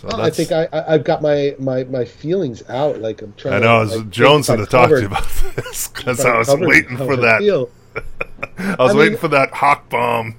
So 0.00 0.08
Well, 0.08 0.20
I 0.20 0.30
think 0.30 0.52
I, 0.52 0.68
I 0.72 0.94
I've 0.94 1.04
got 1.04 1.22
my, 1.22 1.56
my 1.58 1.84
my 1.84 2.04
feelings 2.04 2.62
out 2.68 3.00
like 3.00 3.22
I'm 3.22 3.34
trying 3.34 3.54
I 3.54 3.58
to 3.58 3.60
know. 3.60 3.82
like, 3.82 3.90
think 3.90 4.10
Jones 4.10 4.48
if 4.48 4.48
had 4.48 4.56
to 4.58 4.66
talk 4.66 4.94
to 4.96 5.00
you 5.00 5.06
about 5.06 5.26
this 5.56 5.88
because 5.88 6.24
I 6.24 6.36
was 6.38 6.54
waiting 6.54 6.96
for 6.98 7.16
that. 7.16 7.44
I 8.58 8.76
was 8.78 8.92
I 8.92 8.96
waiting 8.96 9.12
mean- 9.12 9.20
for 9.20 9.28
that 9.28 9.50
Hochbaum 9.52 10.34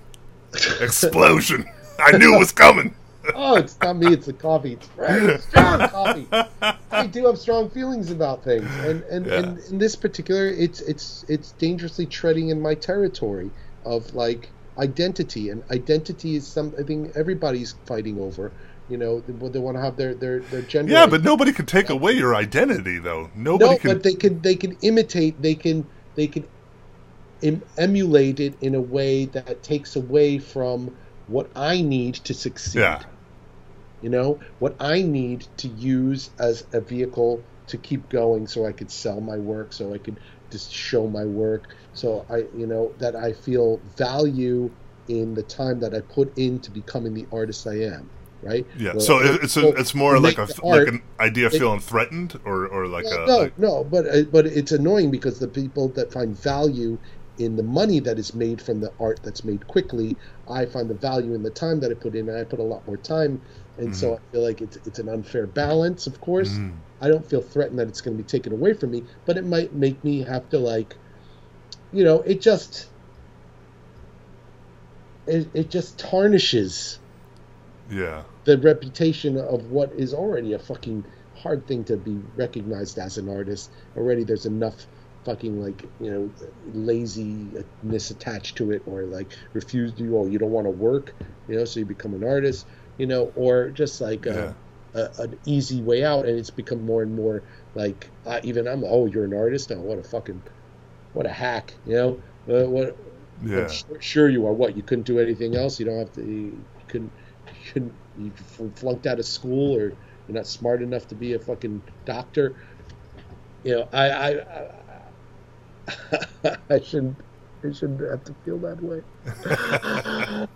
explosion. 0.81 1.65
I 1.99 2.17
knew 2.17 2.35
it 2.35 2.39
was 2.39 2.51
coming. 2.51 2.93
oh, 3.33 3.55
it's 3.55 3.79
not 3.81 3.97
me. 3.97 4.07
It's 4.13 4.27
the 4.27 4.33
coffee. 4.33 4.73
It's 4.73 4.87
very 4.89 5.39
strong 5.39 5.79
coffee. 5.89 6.27
I 6.91 7.07
do 7.07 7.25
have 7.25 7.37
strong 7.37 7.69
feelings 7.69 8.11
about 8.11 8.43
things, 8.43 8.69
and 8.85 9.03
and, 9.03 9.25
Yeah. 9.25 9.33
and 9.39 9.59
in 9.71 9.77
this 9.77 9.95
particular, 9.95 10.47
it's 10.47 10.81
it's 10.81 11.25
it's 11.27 11.51
dangerously 11.53 12.05
treading 12.05 12.49
in 12.49 12.61
my 12.61 12.75
territory 12.75 13.49
of 13.85 14.13
like 14.13 14.49
identity, 14.77 15.49
and 15.49 15.63
identity 15.71 16.35
is 16.35 16.45
something 16.45 17.11
everybody's 17.15 17.75
fighting 17.85 18.19
over. 18.19 18.51
You 18.89 18.97
know, 18.97 19.21
they, 19.21 19.49
they 19.49 19.59
want 19.59 19.77
to 19.77 19.81
have 19.81 19.95
their 19.95 20.13
their 20.13 20.41
their 20.41 20.61
gender. 20.61 20.91
Yeah, 20.91 21.07
but 21.07 21.23
nobody 21.23 21.51
can 21.51 21.65
take 21.65 21.89
away 21.89 22.11
your 22.11 22.35
identity, 22.35 22.99
though. 22.99 23.31
Nobody 23.35 23.71
no, 23.71 23.77
can. 23.77 23.91
but 23.93 24.03
they 24.03 24.13
can 24.13 24.41
they 24.41 24.55
can 24.55 24.77
imitate. 24.81 25.41
They 25.41 25.55
can 25.55 25.87
they 26.15 26.27
can 26.27 26.45
em- 27.45 27.63
emulate 27.77 28.39
it 28.39 28.55
in 28.61 28.75
a 28.75 28.81
way 28.81 29.25
that 29.25 29.63
takes 29.63 29.95
away 29.95 30.39
from 30.39 30.95
what 31.27 31.49
I 31.55 31.81
need 31.81 32.15
to 32.15 32.33
succeed. 32.33 32.79
Yeah. 32.79 33.03
You 34.01 34.09
know, 34.09 34.39
what 34.59 34.75
I 34.79 35.01
need 35.01 35.47
to 35.57 35.67
use 35.67 36.29
as 36.37 36.65
a 36.73 36.81
vehicle 36.81 37.41
to 37.67 37.77
keep 37.77 38.09
going 38.09 38.45
so 38.47 38.65
I 38.65 38.71
could 38.71 38.91
sell 38.91 39.19
my 39.21 39.37
work, 39.37 39.73
so 39.73 39.93
I 39.93 39.97
could 39.97 40.17
just 40.51 40.71
show 40.71 41.07
my 41.07 41.25
work, 41.25 41.75
so 41.93 42.25
I, 42.29 42.45
you 42.55 42.67
know, 42.67 42.93
that 42.99 43.15
I 43.15 43.33
feel 43.33 43.79
value 43.97 44.69
in 45.07 45.33
the 45.33 45.41
time 45.43 45.79
that 45.79 45.95
I 45.95 46.01
put 46.01 46.37
into 46.37 46.69
becoming 46.71 47.13
the 47.15 47.25
artist 47.31 47.65
I 47.65 47.79
am, 47.81 48.07
right? 48.43 48.65
yeah. 48.77 48.91
Well, 48.93 48.99
so 49.01 49.19
it- 49.23 49.43
it's 49.43 49.57
a, 49.57 49.69
it's 49.69 49.95
more 49.95 50.19
like 50.19 50.37
a 50.37 50.45
the 50.45 50.61
like 50.63 50.87
an 50.87 51.01
idea 51.19 51.47
it- 51.47 51.53
feeling 51.53 51.79
threatened, 51.79 52.39
or 52.45 52.67
or 52.67 52.87
like 52.87 53.05
no, 53.05 53.23
a 53.23 53.27
no, 53.27 53.37
like, 53.37 53.59
no, 53.59 53.83
but 53.83 54.05
uh, 54.07 54.21
but 54.31 54.45
it's 54.45 54.71
annoying 54.71 55.09
because 55.09 55.39
the 55.39 55.47
people 55.47 55.87
that 55.89 56.11
find 56.13 56.37
value 56.39 56.99
in 57.37 57.55
the 57.55 57.63
money 57.63 57.99
that 57.99 58.17
is 58.17 58.33
made 58.33 58.61
from 58.61 58.79
the 58.79 58.91
art 58.99 59.19
that's 59.23 59.43
made 59.43 59.67
quickly, 59.67 60.15
I 60.49 60.65
find 60.65 60.89
the 60.89 60.95
value 60.95 61.33
in 61.33 61.43
the 61.43 61.49
time 61.49 61.79
that 61.81 61.91
I 61.91 61.95
put 61.95 62.15
in, 62.15 62.29
and 62.29 62.37
I 62.37 62.43
put 62.43 62.59
a 62.59 62.63
lot 62.63 62.85
more 62.87 62.97
time 62.97 63.41
and 63.77 63.95
so 63.95 64.11
mm-hmm. 64.11 64.23
I 64.23 64.31
feel 64.31 64.43
like 64.43 64.61
it's 64.61 64.77
it's 64.85 64.99
an 64.99 65.09
unfair 65.09 65.47
balance. 65.47 66.07
Of 66.07 66.21
course, 66.21 66.49
mm-hmm. 66.49 66.77
I 67.01 67.07
don't 67.09 67.25
feel 67.25 67.41
threatened 67.41 67.79
that 67.79 67.87
it's 67.87 68.01
going 68.01 68.15
to 68.17 68.23
be 68.23 68.27
taken 68.27 68.53
away 68.53 68.73
from 68.73 68.91
me, 68.91 69.03
but 69.25 69.37
it 69.37 69.45
might 69.45 69.73
make 69.73 70.03
me 70.03 70.23
have 70.23 70.49
to 70.49 70.59
like, 70.59 70.95
you 71.91 72.03
know, 72.03 72.21
it 72.21 72.41
just 72.41 72.87
it, 75.27 75.49
it 75.53 75.69
just 75.69 75.97
tarnishes 75.99 76.99
Yeah. 77.89 78.23
the 78.45 78.57
reputation 78.57 79.37
of 79.37 79.71
what 79.71 79.91
is 79.93 80.13
already 80.13 80.53
a 80.53 80.59
fucking 80.59 81.03
hard 81.35 81.67
thing 81.67 81.83
to 81.85 81.97
be 81.97 82.19
recognized 82.35 82.97
as 82.97 83.17
an 83.17 83.27
artist. 83.27 83.71
Already 83.97 84.23
there's 84.23 84.45
enough 84.45 84.87
fucking 85.25 85.59
like, 85.59 85.91
you 85.99 86.11
know, 86.11 86.33
laziness 86.65 88.11
attached 88.11 88.57
to 88.57 88.71
it 88.71 88.83
or 88.85 89.05
like 89.05 89.33
refuse 89.53 89.93
to 89.95 90.17
oh 90.17 90.27
you 90.27 90.39
don't 90.39 90.51
want 90.51 90.67
to 90.67 90.71
work, 90.71 91.15
you 91.47 91.55
know, 91.57 91.65
so 91.65 91.79
you 91.79 91.85
become 91.85 92.13
an 92.13 92.23
artist, 92.23 92.67
you 92.97 93.07
know, 93.07 93.25
or 93.35 93.69
just 93.71 94.01
like 94.01 94.25
Yeah. 94.25 94.53
a, 94.93 94.99
a, 94.99 95.09
an 95.19 95.39
easy 95.45 95.81
way 95.81 96.03
out 96.03 96.25
and 96.25 96.37
it's 96.39 96.49
become 96.51 96.85
more 96.85 97.03
and 97.03 97.15
more 97.15 97.43
like 97.75 98.13
uh, 98.25 98.39
even 98.43 98.67
I'm 98.67 98.83
oh 98.85 99.05
you're 99.07 99.25
an 99.25 99.33
artist? 99.33 99.71
Oh 99.71 99.81
what 99.81 99.99
a 99.99 100.03
fucking 100.03 100.43
what 101.13 101.25
a 101.25 101.29
hack, 101.31 101.79
you 101.85 101.95
know? 101.95 102.21
Uh, 102.49 102.69
what 102.69 102.97
Yeah. 103.41 103.81
Sure, 103.87 104.01
sure 104.01 104.29
you 104.29 104.45
are. 104.45 104.53
What 104.53 104.75
you 104.77 104.83
couldn't 104.83 105.05
do 105.07 105.19
anything 105.19 105.55
else. 105.55 105.79
You 105.79 105.85
don't 105.85 105.99
have 105.99 106.11
to. 106.13 106.23
You 106.25 106.65
couldn't. 106.87 107.13
You 107.51 107.71
couldn't. 107.73 107.95
You 108.15 108.33
flunked 108.75 109.07
out 109.07 109.19
of 109.19 109.25
school, 109.25 109.75
or 109.77 109.97
you're 110.27 110.35
not 110.35 110.47
smart 110.47 110.81
enough 110.83 111.07
to 111.07 111.15
be 111.15 111.33
a 111.33 111.39
fucking 111.39 111.83
doctor. 112.05 112.57
You 113.63 113.75
know, 113.75 113.89
I 113.91 114.09
I 114.09 114.29
I, 114.29 114.67
I 116.69 116.79
shouldn't. 116.79 117.17
I 117.63 117.71
shouldn't 117.71 118.01
have 118.01 118.23
to 118.25 118.35
feel 118.45 118.57
that 118.59 118.81
way. 118.81 119.01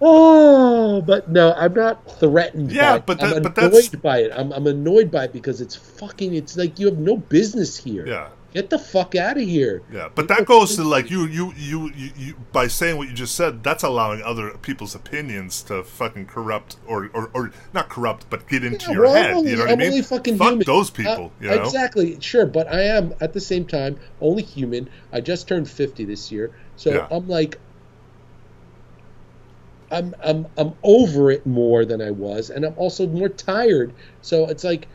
oh, 0.01 1.01
but 1.05 1.29
no, 1.31 1.53
I'm 1.53 1.73
not 1.73 2.19
threatened. 2.19 2.71
Yeah, 2.71 2.91
by 2.91 2.95
it. 2.97 3.05
but 3.05 3.23
I'm 3.23 3.29
that- 3.31 3.43
but 3.43 3.57
annoyed 3.57 3.71
that's- 3.83 4.01
by 4.01 4.19
it. 4.19 4.31
I'm 4.35 4.51
I'm 4.53 4.67
annoyed 4.67 5.11
by 5.11 5.25
it 5.25 5.33
because 5.33 5.61
it's 5.61 5.75
fucking. 5.75 6.33
It's 6.35 6.55
like 6.57 6.79
you 6.79 6.85
have 6.87 6.99
no 6.99 7.17
business 7.17 7.77
here. 7.77 8.07
Yeah. 8.07 8.29
Get 8.51 8.71
the 8.71 8.79
fuck 8.79 9.13
out 9.13 9.37
of 9.37 9.43
here. 9.43 9.83
Yeah, 9.91 10.09
but 10.15 10.27
that 10.29 10.45
goes 10.47 10.75
to 10.77 10.83
like 10.83 11.11
you, 11.11 11.25
you, 11.27 11.53
you, 11.55 11.91
you, 11.95 12.09
you. 12.17 12.35
By 12.51 12.65
saying 12.67 12.97
what 12.97 13.07
you 13.07 13.13
just 13.13 13.35
said, 13.35 13.63
that's 13.63 13.83
allowing 13.83 14.23
other 14.23 14.49
people's 14.57 14.95
opinions 14.95 15.61
to 15.63 15.83
fucking 15.83 16.25
corrupt 16.25 16.77
or, 16.87 17.11
or, 17.13 17.29
or 17.35 17.51
not 17.73 17.89
corrupt, 17.89 18.25
but 18.31 18.47
get 18.47 18.63
into 18.63 18.87
Yeah, 18.87 18.93
your 18.93 19.03
well, 19.03 19.13
head. 19.13 19.31
Only, 19.35 19.51
you 19.51 19.57
know 19.57 19.63
what 19.65 19.71
I'm 19.71 19.77
I 19.77 19.81
mean? 19.83 19.91
only 19.91 20.01
fucking 20.01 20.37
Fuck 20.39 20.47
human. 20.49 20.65
those 20.65 20.89
people. 20.89 21.31
Uh, 21.39 21.43
you 21.43 21.49
know? 21.51 21.63
Exactly, 21.63 22.19
sure, 22.21 22.47
but 22.47 22.67
I 22.73 22.81
am 22.81 23.13
at 23.21 23.33
the 23.33 23.39
same 23.39 23.65
time 23.65 23.99
only 24.19 24.41
human. 24.41 24.89
I 25.13 25.21
just 25.21 25.47
turned 25.47 25.69
fifty 25.69 26.03
this 26.03 26.31
year, 26.31 26.51
so 26.75 26.89
Yeah. 26.91 27.07
I'm 27.11 27.27
like, 27.27 27.59
I'm 29.91 30.15
I'm 30.23 30.47
I'm 30.57 30.73
over 30.81 31.29
it 31.29 31.45
more 31.45 31.85
than 31.85 32.01
I 32.01 32.09
was, 32.09 32.49
and 32.49 32.65
I'm 32.65 32.73
also 32.77 33.05
more 33.05 33.29
tired. 33.29 33.93
So 34.23 34.47
it's 34.47 34.63
like. 34.63 34.87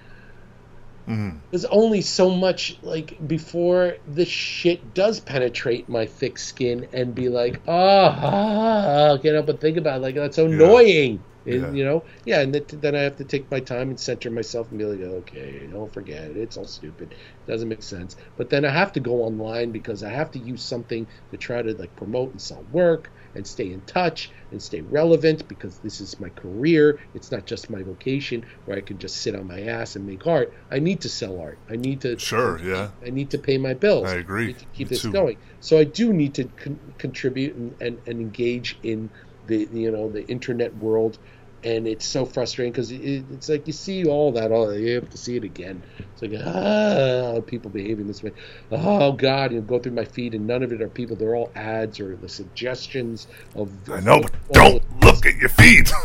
Mhm. 1.09 1.43
There's 1.51 1.67
only 1.67 2.01
so 2.01 2.31
much 2.31 2.79
like 2.83 3.19
before 3.27 3.95
the 4.07 4.25
shit 4.25 4.95
does 4.95 5.21
penetrate 5.21 5.89
my 5.89 6.07
thick 6.07 6.39
skin 6.39 6.89
and 6.93 7.15
be 7.15 7.29
like, 7.29 7.63
oh, 7.67 7.75
ah, 7.75 9.17
get 9.23 9.35
up 9.37 9.49
and 9.49 9.61
think 9.61 9.77
about 9.77 9.99
it. 9.99 10.03
like 10.03 10.15
that's 10.15 10.37
so 10.37 10.47
annoying. 10.47 11.25
And, 11.47 11.55
Yeah. 11.63 11.73
You 11.73 11.85
know, 11.85 12.05
yeah, 12.25 12.41
and 12.41 12.55
th- 12.55 12.71
then 12.81 12.95
I 12.97 13.01
have 13.01 13.17
to 13.17 13.25
take 13.27 13.51
my 13.51 13.61
time 13.61 13.91
and 13.91 14.01
center 14.01 14.31
myself 14.31 14.71
and 14.71 14.79
be 14.79 14.87
like, 14.87 15.01
okay, 15.01 15.67
don't 15.71 15.93
forget 15.93 16.31
it. 16.31 16.39
It's 16.39 16.57
all 16.57 16.67
stupid. 16.67 17.13
It 17.13 17.51
doesn't 17.51 17.69
make 17.69 17.83
sense. 17.83 18.17
But 18.37 18.49
then 18.49 18.65
I 18.65 18.71
have 18.71 18.93
to 18.93 19.01
go 19.01 19.17
online 19.25 19.71
because 19.71 20.03
I 20.03 20.09
have 20.11 20.31
to 20.33 20.39
use 20.39 20.65
something 20.67 21.07
to 21.31 21.37
try 21.37 21.61
to 21.61 21.75
like 21.75 21.95
promote 21.97 22.33
and 22.33 22.41
sell 22.41 22.65
work 22.71 23.13
and 23.35 23.47
stay 23.47 23.73
in 23.73 23.81
touch 23.83 24.31
and 24.51 24.63
stay 24.63 24.81
relevant 24.83 25.47
because 25.49 25.79
this 25.79 26.01
is 26.01 26.19
my 26.21 26.29
career. 26.31 26.99
It's 27.15 27.33
not 27.33 27.47
just 27.47 27.71
my 27.71 27.83
vocation 27.83 28.45
where 28.65 28.77
I 28.77 28.81
can 28.81 28.99
just 28.99 29.17
sit 29.17 29.35
on 29.35 29.47
my 29.47 29.63
ass 29.63 29.97
and 29.97 30.07
make 30.07 30.27
art. 30.27 30.53
I 30.71 30.79
need 30.79 31.01
to 31.03 31.09
sell 31.09 31.41
art. 31.41 31.59
I 31.69 31.77
need 31.77 32.01
to 32.03 32.19
Sure, 32.19 32.61
yeah. 32.63 32.91
I 33.05 33.11
need 33.11 33.31
to 33.31 33.39
pay 33.39 33.59
my 33.59 33.75
bills. 33.75 34.09
I 34.09 34.17
agree. 34.17 34.47
need 34.49 34.59
to 34.59 34.65
keep 34.67 34.89
Me 34.89 34.95
this 34.95 35.03
too. 35.03 35.13
going. 35.13 35.37
So 35.61 35.79
I 35.79 35.85
do 35.85 36.13
need 36.13 36.35
to 36.35 36.45
con- 36.45 36.79
contribute 36.99 37.55
and, 37.57 37.75
and, 37.81 37.99
and 38.07 38.21
engage 38.21 38.79
in 38.83 39.11
the 39.47 39.69
you 39.73 39.91
know 39.91 40.09
the 40.09 40.27
internet 40.29 40.75
world, 40.79 41.19
and 41.65 41.89
it's 41.89 42.05
so 42.05 42.27
frustrating 42.27 42.73
because 42.73 42.91
it, 42.91 43.25
it's 43.33 43.49
like 43.49 43.67
you 43.67 43.73
see 43.73 44.05
all 44.05 44.33
that, 44.33 44.53
all 44.53 44.73
you 44.77 44.95
have 44.97 45.09
to 45.11 45.17
see 45.17 45.37
it 45.37 45.45
again. 45.45 45.83
It's 45.99 46.23
like 46.23 46.33
ah, 46.45 47.41
people 47.47 47.71
behaving 47.71 48.07
this 48.07 48.23
way. 48.23 48.33
Oh 48.71 49.13
God, 49.13 49.53
you 49.53 49.61
go 49.63 49.79
through 49.79 49.93
my 49.93 50.05
feed, 50.05 50.35
and 50.35 50.47
none 50.47 50.63
of 50.63 50.73
it 50.73 50.83
are 50.83 50.89
people. 50.89 51.17
They're 51.17 51.35
all 51.35 51.51
ads 51.55 51.99
or 51.99 52.17
the 52.17 52.29
suggestions 52.29 53.27
of. 53.57 53.71
I 53.91 54.01
know, 54.01 54.21
but 54.21 54.35
don't 54.53 55.01
look 55.03 55.27
at 55.27 55.37
your 55.37 55.49
feet. 55.49 55.91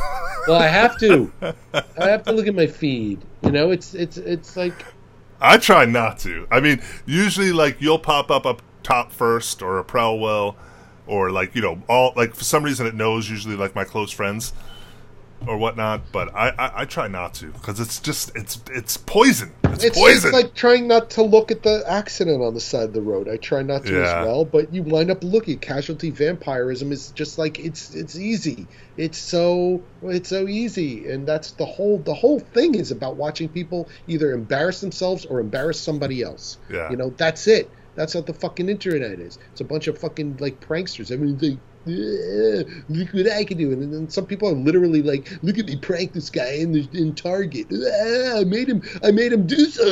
Well, 0.47 0.59
I 0.59 0.67
have 0.67 0.97
to. 0.99 1.31
I 1.41 2.09
have 2.09 2.23
to 2.23 2.31
look 2.31 2.47
at 2.47 2.55
my 2.55 2.65
feed. 2.65 3.21
You 3.43 3.51
know, 3.51 3.69
it's 3.69 3.93
it's 3.93 4.17
it's 4.17 4.57
like 4.57 4.73
I 5.39 5.57
try 5.57 5.85
not 5.85 6.17
to. 6.19 6.47
I 6.49 6.59
mean, 6.59 6.81
usually 7.05 7.51
like 7.51 7.79
you'll 7.81 7.99
pop 7.99 8.31
up 8.31 8.47
up 8.47 8.63
top 8.81 9.11
first 9.11 9.61
or 9.61 9.77
a 9.77 9.83
Prowell 9.83 10.55
or 11.05 11.29
like 11.29 11.53
you 11.53 11.61
know 11.61 11.83
all 11.87 12.13
like 12.15 12.33
for 12.33 12.45
some 12.45 12.63
reason 12.63 12.87
it 12.87 12.95
knows 12.95 13.29
usually 13.29 13.55
like 13.55 13.75
my 13.75 13.83
close 13.83 14.11
friends 14.11 14.53
or 15.47 15.57
whatnot. 15.57 16.11
But 16.11 16.33
I 16.35 16.49
I, 16.49 16.71
I 16.81 16.85
try 16.85 17.07
not 17.07 17.33
to 17.35 17.47
because 17.47 17.79
it's 17.79 17.99
just 17.99 18.35
it's 18.35 18.61
it's 18.71 18.97
poison. 18.97 19.51
It's, 19.65 19.83
It's 19.83 19.97
poison. 19.97 20.31
just 20.31 20.33
like 20.33 20.53
trying 20.55 20.87
not 20.87 21.11
to 21.11 21.23
look 21.23 21.51
at 21.51 21.63
the 21.63 21.83
accident 21.87 22.41
on 22.41 22.53
the 22.53 22.59
side 22.59 22.83
of 22.85 22.93
the 22.93 23.01
road. 23.01 23.29
I 23.29 23.37
try 23.37 23.61
not 23.61 23.85
to 23.85 23.93
Yeah. 23.93 24.19
as 24.21 24.25
well, 24.25 24.45
but 24.45 24.73
you 24.73 24.83
wind 24.83 25.11
up 25.11 25.23
looking. 25.23 25.59
Casualty 25.59 26.09
vampirism 26.09 26.91
is 26.91 27.11
just 27.11 27.37
like 27.37 27.59
it's 27.59 27.93
it's 27.95 28.17
easy. 28.17 28.67
It's 28.97 29.17
so 29.17 29.81
it's 30.03 30.29
so 30.29 30.47
easy, 30.47 31.09
and 31.09 31.25
that's 31.27 31.51
the 31.51 31.65
whole 31.65 31.99
the 31.99 32.13
whole 32.13 32.39
thing 32.39 32.75
is 32.75 32.91
about 32.91 33.15
watching 33.15 33.47
people 33.49 33.87
either 34.07 34.31
embarrass 34.33 34.81
themselves 34.81 35.25
or 35.25 35.39
embarrass 35.39 35.79
somebody 35.79 36.21
else. 36.21 36.57
Yeah. 36.69 36.89
You 36.89 36.97
know, 36.97 37.13
that's 37.15 37.47
it. 37.47 37.69
That's 37.95 38.15
what 38.15 38.25
the 38.27 38.33
fucking 38.33 38.69
internet 38.69 39.19
is. 39.19 39.37
It's 39.51 39.61
a 39.61 39.65
bunch 39.65 39.87
of 39.87 39.97
fucking 39.97 40.37
like 40.39 40.59
pranksters. 40.59 41.11
I 41.11 41.15
mean, 41.17 41.37
they. 41.37 41.57
"Yeah, 41.85 42.63
look 42.89 43.13
what 43.13 43.31
I 43.31 43.43
can 43.45 43.57
do, 43.57 43.71
and 43.71 43.93
then 43.93 44.09
some 44.09 44.25
people 44.25 44.49
are 44.49 44.53
literally 44.53 45.01
like, 45.01 45.29
"Look 45.41 45.57
at 45.57 45.65
me 45.65 45.77
prank 45.77 46.13
this 46.13 46.29
guy 46.29 46.53
in 46.53 46.71
the 46.71 46.87
in 46.93 47.15
Target. 47.15 47.67
I 47.71 48.43
made 48.43 48.67
him, 48.67 48.81
I 49.03 49.11
made 49.11 49.33
him 49.33 49.47
do 49.47 49.65
so." 49.65 49.85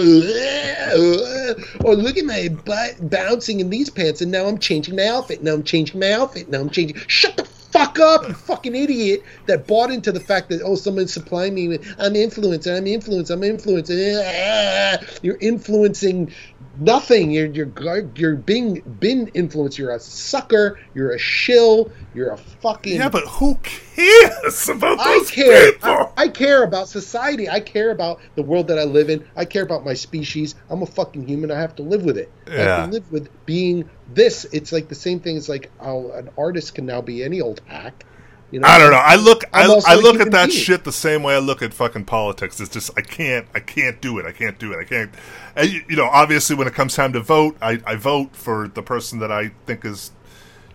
Or 1.84 1.95
look 1.95 2.18
at 2.18 2.26
my 2.26 2.49
butt 2.49 3.09
bouncing 3.09 3.59
in 3.59 3.69
these 3.69 3.89
pants, 3.89 4.22
and 4.22 4.31
now 4.31 4.47
I'm 4.47 4.57
changing 4.57 4.95
my 4.95 5.07
outfit. 5.07 5.43
Now 5.43 5.53
I'm 5.53 5.64
changing 5.64 5.99
my 5.99 6.11
outfit. 6.11 6.49
Now 6.49 6.59
I'm 6.59 6.69
changing. 6.69 6.97
Shut 7.07 7.38
the 7.38 7.45
fuck 7.77 7.99
up, 7.99 8.27
you 8.27 8.34
fucking 8.34 8.76
idiot 8.76 9.23
that 9.45 9.68
bought 9.68 9.91
into 9.91 10.11
the 10.11 10.19
fact 10.19 10.49
that 10.49 10.61
oh, 10.64 10.76
someone's 10.76 11.14
supplying 11.14 11.53
me 11.53 11.68
with 11.68 11.95
I'm 11.99 12.14
influencer, 12.14 12.76
I'm 12.76 12.85
influencer, 12.85 13.31
I'm 13.31 13.41
influencer. 13.41 15.19
You're 15.22 15.38
influencing 15.39 16.34
nothing. 16.80 17.32
You're 17.32 17.48
you're 17.48 17.72
you're 18.16 18.36
being 18.36 18.82
been 18.99 19.28
influenced. 19.30 19.78
You're 19.78 19.91
a 19.91 19.99
sucker. 19.99 20.80
You're 20.94 21.12
a 21.12 21.20
shill. 21.20 21.91
You're 22.14 22.32
a 22.32 22.38
fucking. 22.38 22.95
yeah, 22.98 23.10
but 23.10 23.24
who 23.26 23.56
cares 23.64 24.70
about 24.70 24.99
I 24.99 25.18
those 25.20 25.32
care. 25.32 25.72
people? 25.74 26.14
I, 26.18 26.24
I 26.24 26.28
care 26.30 26.64
about 26.64 26.88
society. 26.88 27.49
I 27.49 27.60
care 27.60 27.91
about 27.91 28.20
the 28.36 28.44
world 28.44 28.68
that 28.68 28.80
I 28.80 28.84
live 28.84 29.10
in. 29.10 29.26
I 29.36 29.45
care 29.45 29.64
about 29.64 29.86
my 29.86 29.94
species. 29.94 30.56
I'm 30.70 30.82
a 30.82 30.86
fucking 30.88 31.28
human. 31.28 31.52
I 31.52 31.60
have 31.60 31.76
to 31.78 31.84
live 31.84 32.04
with 32.04 32.18
it. 32.18 32.32
I 32.48 32.52
Yeah. 32.52 32.58
have 32.82 32.86
to 32.90 32.94
live 32.94 33.12
with 33.12 33.45
being 33.45 33.90
this. 34.14 34.45
It's 34.52 34.72
like 34.72 34.88
the 34.88 34.95
same 34.95 35.20
thing 35.20 35.38
as 35.38 35.49
like 35.49 35.72
how 35.80 36.12
an 36.14 36.30
artist 36.38 36.76
can 36.76 36.86
now 36.86 37.02
be 37.02 37.24
any 37.24 37.41
old 37.41 37.62
hack. 37.66 38.06
You 38.49 38.61
know, 38.61 38.68
I 38.68 38.78
don't 38.80 38.91
know. 38.91 38.98
I 38.98 39.15
look. 39.18 39.44
I, 39.52 39.64
I 39.88 39.95
look 39.95 40.22
at 40.22 40.32
that 40.32 40.53
shit 40.53 40.86
the 40.86 40.91
same 40.94 41.22
way 41.22 41.36
I 41.36 41.40
look 41.40 41.61
at 41.61 41.74
fucking 41.74 42.06
politics. 42.06 42.60
It's 42.61 42.69
just 42.72 42.91
I 42.98 43.02
can't. 43.02 43.45
I 43.53 43.60
can't 43.60 43.99
do 43.99 44.19
it. 44.19 44.26
I 44.26 44.32
can't 44.32 44.57
do 44.57 44.72
it. 44.72 44.78
I 44.80 44.86
can't. 44.86 45.11
And, 45.56 45.69
you- 45.69 45.84
you 45.90 45.95
know, 45.98 46.06
obviously, 46.06 46.56
when 46.56 46.65
it 46.68 46.74
comes 46.74 46.95
time 46.95 47.11
to 47.14 47.19
vote, 47.19 47.57
I, 47.61 47.82
I 47.86 47.95
vote 47.95 48.36
for 48.36 48.69
the 48.69 48.82
person 48.82 49.19
that 49.19 49.32
I 49.34 49.49
think 49.65 49.84
is, 49.84 50.11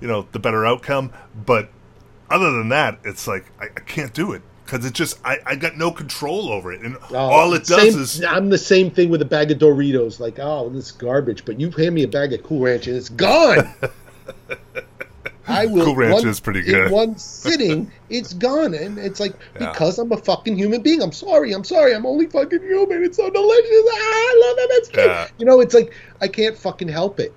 you 0.02 0.08
know, 0.08 0.26
the 0.32 0.38
better 0.38 0.66
outcome. 0.66 1.12
But 1.46 1.70
other 2.28 2.50
than 2.50 2.68
that, 2.68 2.98
it's 3.04 3.26
like 3.26 3.46
I, 3.58 3.66
I 3.74 3.80
can't 3.80 4.12
do 4.12 4.32
it 4.32 4.42
because 4.66 4.84
it 4.84 4.92
just 4.92 5.18
I, 5.24 5.38
I 5.46 5.54
got 5.56 5.78
no 5.78 5.90
control 5.90 6.50
over 6.50 6.72
it, 6.74 6.82
and 6.82 6.98
Oh, 7.10 7.16
all 7.16 7.54
it 7.54 7.64
does 7.64 7.92
same- 7.92 7.98
is 8.00 8.22
I'm 8.24 8.50
the 8.50 8.58
same 8.58 8.90
thing 8.90 9.08
with 9.08 9.22
a 9.22 9.26
bag 9.26 9.50
of 9.50 9.56
Doritos. 9.58 10.20
Like, 10.20 10.38
oh, 10.38 10.68
this 10.68 10.86
is 10.86 10.92
garbage. 10.92 11.46
But 11.46 11.58
you 11.58 11.70
hand 11.70 11.94
me 11.94 12.02
a 12.02 12.08
bag 12.08 12.34
of 12.34 12.42
Cool 12.42 12.60
Ranch 12.60 12.86
and 12.86 12.96
it's 12.96 13.08
gone. 13.08 13.72
I 15.48 15.66
will. 15.72 15.84
Cool 15.86 15.96
Ranch 15.96 16.14
one- 16.14 16.28
is 16.28 16.40
pretty 16.40 16.60
In 16.60 16.66
good. 16.66 16.90
one 16.92 17.16
sitting, 17.18 17.90
it's 18.10 18.32
gone, 18.34 18.74
and 18.74 18.98
it's 18.98 19.18
like 19.20 19.34
Yeah. 19.60 19.70
because 19.72 19.98
I'm 19.98 20.12
a 20.12 20.16
fucking 20.16 20.56
human 20.56 20.82
being. 20.82 21.02
I'm 21.02 21.12
sorry. 21.12 21.52
I'm 21.52 21.64
sorry. 21.64 21.94
I'm 21.94 22.06
only 22.06 22.26
fucking 22.26 22.60
human. 22.62 23.02
It's 23.04 23.16
so 23.16 23.28
delicious. 23.30 23.70
Ah, 23.70 23.96
I 23.96 24.42
love 24.46 24.56
it. 24.58 24.70
That's 24.74 24.88
good. 24.88 25.06
Yeah. 25.06 25.28
You 25.38 25.46
know, 25.46 25.60
it's 25.60 25.74
like 25.74 25.92
I 26.20 26.28
can't 26.28 26.56
fucking 26.56 26.88
help 26.88 27.18
it. 27.20 27.32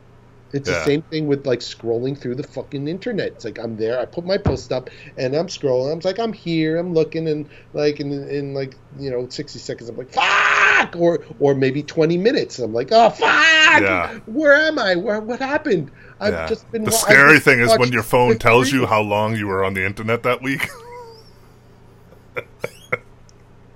It's 0.56 0.70
the 0.70 0.84
same 0.86 1.02
thing 1.02 1.28
with 1.28 1.46
like 1.46 1.60
scrolling 1.60 2.18
through 2.18 2.36
the 2.36 2.44
fucking 2.44 2.88
internet. 2.88 3.34
It's 3.34 3.46
like 3.46 3.60
I'm 3.60 3.76
there, 3.76 4.00
I 4.00 4.06
put 4.06 4.26
my 4.26 4.38
post 4.38 4.72
up, 4.72 4.90
and 5.18 5.36
I'm 5.36 5.48
scrolling. 5.48 5.92
I'm 5.92 6.00
like 6.00 6.18
I'm 6.18 6.32
here, 6.34 6.78
I'm 6.78 6.94
looking, 6.94 7.28
and 7.28 7.50
like 7.74 8.00
in, 8.00 8.12
in 8.30 8.54
like 8.54 8.76
you 8.98 9.12
know 9.12 9.28
60 9.28 9.60
seconds, 9.60 9.90
I'm 9.90 9.98
like 9.98 10.12
fuck, 10.12 10.96
or 10.96 11.26
or 11.40 11.56
maybe 11.56 11.84
20 11.84 12.18
minutes. 12.18 12.60
I'm 12.60 12.74
like 12.74 12.90
oh 12.92 13.10
fuck, 13.10 13.82
Yeah. 13.82 14.14
where 14.28 14.54
am 14.54 14.80
I? 14.80 14.96
Where 14.96 15.20
what 15.20 15.40
happened? 15.40 15.92
I've 16.20 16.34
yeah. 16.34 16.48
just 16.48 16.72
been. 16.72 16.86
the 16.86 16.92
wa- 16.92 16.98
scary 16.98 17.40
thing 17.40 17.60
is 17.60 17.78
when 17.78 17.92
your 17.92 18.04
phone 18.04 18.30
50 18.30 18.40
tells 18.40 18.72
you 18.72 18.86
how 18.86 19.02
long 19.02 19.36
you 19.36 19.48
were 19.48 19.66
on 19.66 19.74
the 19.74 19.86
internet 19.86 20.24
that 20.24 20.42
week. 20.42 20.70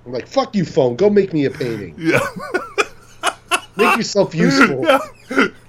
I'm 0.06 0.12
like, 0.12 0.26
fuck 0.26 0.56
you, 0.56 0.64
phone. 0.64 0.96
Go 0.96 1.10
make 1.10 1.32
me 1.32 1.44
a 1.44 1.50
painting. 1.50 1.94
Yeah. 1.98 2.20
Make 3.80 3.96
yourself 3.98 4.34
useful. 4.34 4.86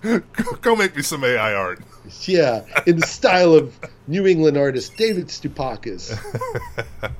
Go 0.62 0.76
make 0.76 0.96
me 0.96 1.02
some 1.02 1.24
AI 1.24 1.54
art. 1.54 1.80
Yeah, 2.24 2.66
in 2.86 3.00
the 3.00 3.08
style 3.08 3.54
of 3.54 3.80
New 4.08 4.28
England 4.28 4.58
artist 4.58 4.98
David 4.98 5.28
Stoupakis. 5.28 6.12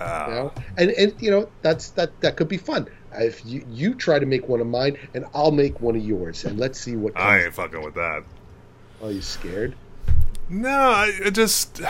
Ah. 0.00 0.26
you 0.26 0.34
know? 0.34 0.52
And 0.76 0.90
and 0.90 1.14
you 1.20 1.30
know 1.30 1.48
that's 1.62 1.90
that 1.90 2.20
that 2.20 2.36
could 2.36 2.48
be 2.48 2.56
fun. 2.56 2.88
If 3.12 3.44
you 3.46 3.64
you 3.70 3.94
try 3.94 4.18
to 4.18 4.26
make 4.26 4.48
one 4.48 4.60
of 4.60 4.66
mine, 4.66 4.98
and 5.14 5.24
I'll 5.34 5.52
make 5.52 5.80
one 5.80 5.94
of 5.94 6.04
yours, 6.04 6.44
and 6.44 6.58
let's 6.58 6.80
see 6.80 6.96
what. 6.96 7.16
I 7.16 7.44
ain't 7.44 7.54
fucking 7.54 7.82
with 7.82 7.94
that. 7.94 8.24
Are 9.02 9.10
you 9.10 9.22
scared? 9.22 9.76
No, 10.48 10.70
I 10.70 11.12
I 11.24 11.30
just. 11.30 11.80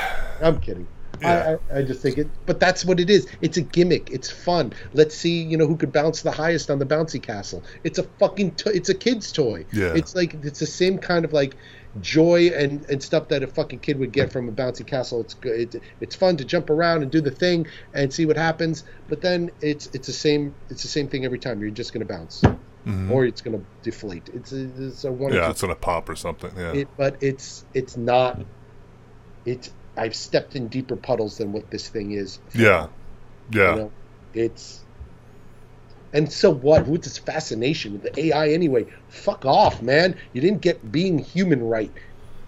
I'm 0.43 0.61
kidding. 0.61 0.87
Yeah. 1.21 1.57
I, 1.71 1.75
I, 1.75 1.79
I 1.79 1.83
just 1.83 2.01
think 2.03 2.19
it, 2.19 2.29
but 2.47 2.61
that's 2.61 2.85
what 2.85 3.01
it 3.01 3.11
is. 3.11 3.27
It's 3.41 3.57
a 3.57 3.63
gimmick. 3.63 4.11
It's 4.11 4.31
fun. 4.31 4.73
Let's 4.93 5.15
see, 5.15 5.43
you 5.43 5.57
know, 5.57 5.67
who 5.67 5.77
could 5.77 5.93
bounce 5.93 6.23
the 6.23 6.33
highest 6.33 6.71
on 6.71 6.79
the 6.79 6.87
bouncy 6.87 7.23
castle. 7.23 7.63
It's 7.85 7.99
a 7.99 8.03
fucking, 8.03 8.57
to- 8.57 8.75
it's 8.75 8.89
a 8.89 8.95
kid's 8.95 9.33
toy. 9.33 9.67
Yeah. 9.73 9.95
It's 9.95 10.15
like 10.15 10.35
it's 10.43 10.61
the 10.61 10.67
same 10.67 10.99
kind 10.99 11.25
of 11.25 11.33
like 11.33 11.57
joy 12.01 12.49
and 12.49 12.85
and 12.91 13.01
stuff 13.01 13.29
that 13.29 13.45
a 13.45 13.47
fucking 13.47 13.79
kid 13.79 13.99
would 14.01 14.11
get 14.11 14.33
from 14.33 14.49
a 14.49 14.53
bouncy 14.53 14.85
castle. 14.87 15.21
It's 15.21 15.35
good. 15.35 15.75
It, 15.75 15.83
it's 16.01 16.17
fun 16.17 16.37
to 16.39 16.45
jump 16.45 16.69
around 16.71 17.03
and 17.03 17.11
do 17.11 17.21
the 17.21 17.31
thing 17.31 17.67
and 17.93 18.13
see 18.13 18.27
what 18.27 18.37
happens. 18.37 18.83
But 19.09 19.21
then 19.21 19.51
it's 19.61 19.87
it's 19.95 20.07
the 20.09 20.13
same. 20.13 20.55
It's 20.71 20.83
the 20.83 20.89
same 20.89 21.09
thing 21.09 21.25
every 21.25 21.39
time. 21.39 21.61
You're 21.61 21.71
just 21.71 21.93
gonna 21.93 22.05
bounce, 22.05 22.43
or 23.11 23.25
it's 23.25 23.41
gonna 23.43 23.61
deflate. 23.83 24.29
It's 24.35 24.53
a, 24.53 24.87
it's 24.87 25.05
a 25.05 25.13
one. 25.13 25.31
Mm-hmm. 25.31 25.41
Yeah, 25.41 25.51
it's 25.51 25.61
gonna 25.63 25.77
pop 25.77 26.09
or 26.09 26.17
something. 26.17 26.51
Yeah. 26.57 26.73
it, 26.73 26.89
but 26.97 27.23
it's 27.23 27.65
it's 27.75 27.97
not. 27.97 28.41
It's 29.45 29.71
I've 29.97 30.15
stepped 30.17 30.57
in 30.57 30.69
deeper 30.69 30.97
puddles 30.97 31.39
than 31.39 31.53
what 31.53 31.71
this 31.71 31.89
thing 31.89 32.13
is. 32.13 32.39
yeah. 32.55 32.89
Yeah. 33.51 33.71
You 33.75 33.77
know, 33.83 33.93
it's. 34.33 34.81
And 36.13 36.33
so 36.33 36.49
what? 36.51 36.87
What's 36.87 37.07
this 37.07 37.19
fascination 37.19 37.93
with 37.93 38.03
the 38.05 38.27
AI 38.27 38.49
anyway? 38.51 38.87
Fuck 39.09 39.45
off, 39.45 39.83
man. 39.83 40.17
You 40.33 40.41
didn't 40.41 40.61
get 40.63 40.91
being 40.93 41.19
human 41.19 41.63
right. 41.63 41.91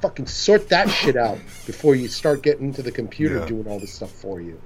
Fucking 0.00 0.26
sort 0.26 0.68
that 0.70 0.88
shit 1.00 1.16
out 1.16 1.38
before 1.66 1.94
you 1.94 2.08
start 2.08 2.42
getting 2.42 2.66
into 2.68 2.82
the 2.82 2.92
computer 2.92 3.38
Yeah. 3.38 3.46
doing 3.46 3.66
all 3.66 3.78
this 3.78 3.92
stuff 3.92 4.10
for 4.12 4.40
you. 4.40 4.60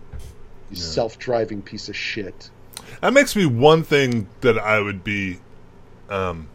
You 0.70 0.76
self-driving 0.76 1.62
piece 1.62 1.88
of 1.88 1.96
shit. 1.96 2.50
That 3.00 3.12
makes 3.12 3.34
me 3.34 3.44
one 3.46 3.82
thing 3.82 4.28
that 4.42 4.58
I 4.58 4.80
would 4.80 5.02
be, 5.02 5.38
um, 6.08 6.48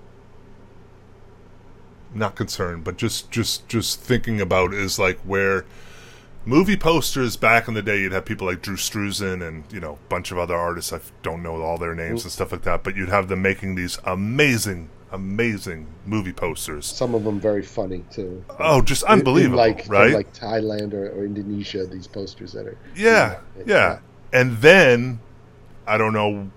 not 2.13 2.35
concerned, 2.35 2.83
but 2.83 2.97
just 2.97 3.29
just 3.31 3.67
just 3.67 3.99
thinking 3.99 4.39
about 4.39 4.73
is 4.73 4.97
like 4.97 5.19
where 5.21 5.65
movie 6.45 6.77
posters 6.77 7.35
back 7.35 7.67
in 7.67 7.73
the 7.73 7.81
day, 7.81 7.99
you'd 8.01 8.11
have 8.11 8.25
people 8.25 8.47
like 8.47 8.61
Drew 8.61 8.75
Struzan 8.75 9.45
and 9.45 9.63
you 9.71 9.79
know 9.79 9.93
a 9.93 10.09
bunch 10.09 10.31
of 10.31 10.37
other 10.37 10.55
artists. 10.55 10.93
I 10.93 10.99
don't 11.23 11.43
know 11.43 11.61
all 11.61 11.77
their 11.77 11.95
names 11.95 12.23
and 12.23 12.31
stuff 12.31 12.51
like 12.51 12.63
that, 12.63 12.83
but 12.83 12.95
you'd 12.95 13.09
have 13.09 13.27
them 13.27 13.41
making 13.41 13.75
these 13.75 13.97
amazing, 14.05 14.89
amazing 15.11 15.87
movie 16.05 16.33
posters. 16.33 16.85
Some 16.85 17.15
of 17.15 17.23
them 17.23 17.39
very 17.39 17.63
funny 17.63 18.03
too. 18.11 18.43
Oh, 18.59 18.81
just 18.81 19.03
In- 19.03 19.11
in 19.13 19.19
unbelievable, 19.19 19.57
like 19.57 19.85
right? 19.87 20.13
like 20.13 20.33
Thailand 20.33 20.93
or, 20.93 21.09
or 21.09 21.25
Indonesia, 21.25 21.85
these 21.85 22.07
posters 22.07 22.53
that 22.53 22.67
are 22.67 22.77
Yeah, 22.95 23.39
yeah. 23.65 23.99
And 24.31 24.57
then 24.57 25.19
I 25.87 25.97
don't 25.97 26.13
know, 26.13 26.51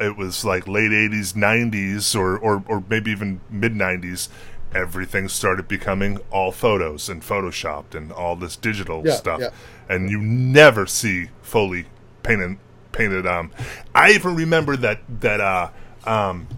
it 0.00 0.16
was 0.16 0.44
like 0.44 0.66
late 0.68 0.92
eighties, 0.92 1.34
nineties, 1.36 2.14
or, 2.14 2.38
or 2.38 2.64
or 2.68 2.82
maybe 2.88 3.10
even 3.10 3.40
mid 3.50 3.74
nineties. 3.74 4.28
Everything 4.74 5.28
started 5.28 5.68
becoming 5.68 6.18
all 6.30 6.50
photos 6.50 7.08
and 7.08 7.22
photoshopped 7.22 7.94
and 7.94 8.10
all 8.12 8.34
this 8.36 8.56
digital 8.56 9.02
Yeah, 9.06 9.14
stuff, 9.14 9.40
yeah. 9.40 9.50
and 9.88 10.10
you 10.10 10.18
never 10.20 10.86
see 10.86 11.28
fully 11.42 11.86
painted 12.22 12.58
painted. 12.92 13.26
Um, 13.26 13.50
I 13.94 14.10
even 14.12 14.34
remember 14.34 14.76
that 14.78 15.00
that 15.20 15.40
uh 15.40 15.70
um, 16.04 16.48